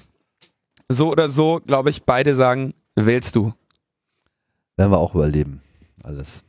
So 0.89 1.09
oder 1.09 1.29
so, 1.29 1.61
glaube 1.65 1.89
ich, 1.89 2.03
beide 2.03 2.35
sagen, 2.35 2.73
wählst 2.95 3.35
du. 3.37 3.53
Werden 4.75 4.91
wir 4.91 4.97
auch 4.97 5.15
überleben. 5.15 5.61
Alles. 6.03 6.43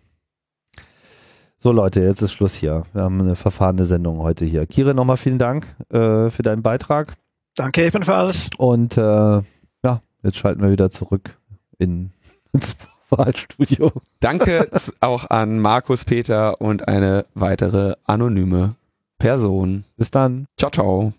So 1.58 1.70
Leute, 1.70 2.00
jetzt 2.00 2.22
ist 2.22 2.32
Schluss 2.32 2.54
hier. 2.54 2.82
Wir 2.92 3.02
haben 3.02 3.20
eine 3.20 3.36
verfahrene 3.36 3.84
Sendung 3.84 4.18
heute 4.18 4.44
hier. 4.44 4.66
Kire, 4.66 4.94
nochmal 4.94 5.16
vielen 5.16 5.38
Dank 5.38 5.64
äh, 5.90 6.28
für 6.28 6.42
deinen 6.42 6.62
Beitrag. 6.62 7.14
Danke 7.54 7.84
ebenfalls. 7.84 8.50
Und 8.56 8.96
äh, 8.96 9.00
ja, 9.00 10.00
jetzt 10.24 10.38
schalten 10.38 10.62
wir 10.62 10.72
wieder 10.72 10.90
zurück 10.90 11.38
in, 11.78 12.10
ins 12.52 12.74
Wahlstudio. 13.12 13.92
Danke 14.20 14.68
auch 15.00 15.30
an 15.30 15.58
Markus 15.58 16.04
Peter 16.04 16.60
und 16.60 16.88
eine 16.88 17.26
weitere 17.34 17.94
anonyme 18.04 18.74
Person. 19.18 19.84
Bis 19.96 20.10
dann. 20.10 20.46
Ciao, 20.58 20.70
ciao. 20.70 21.12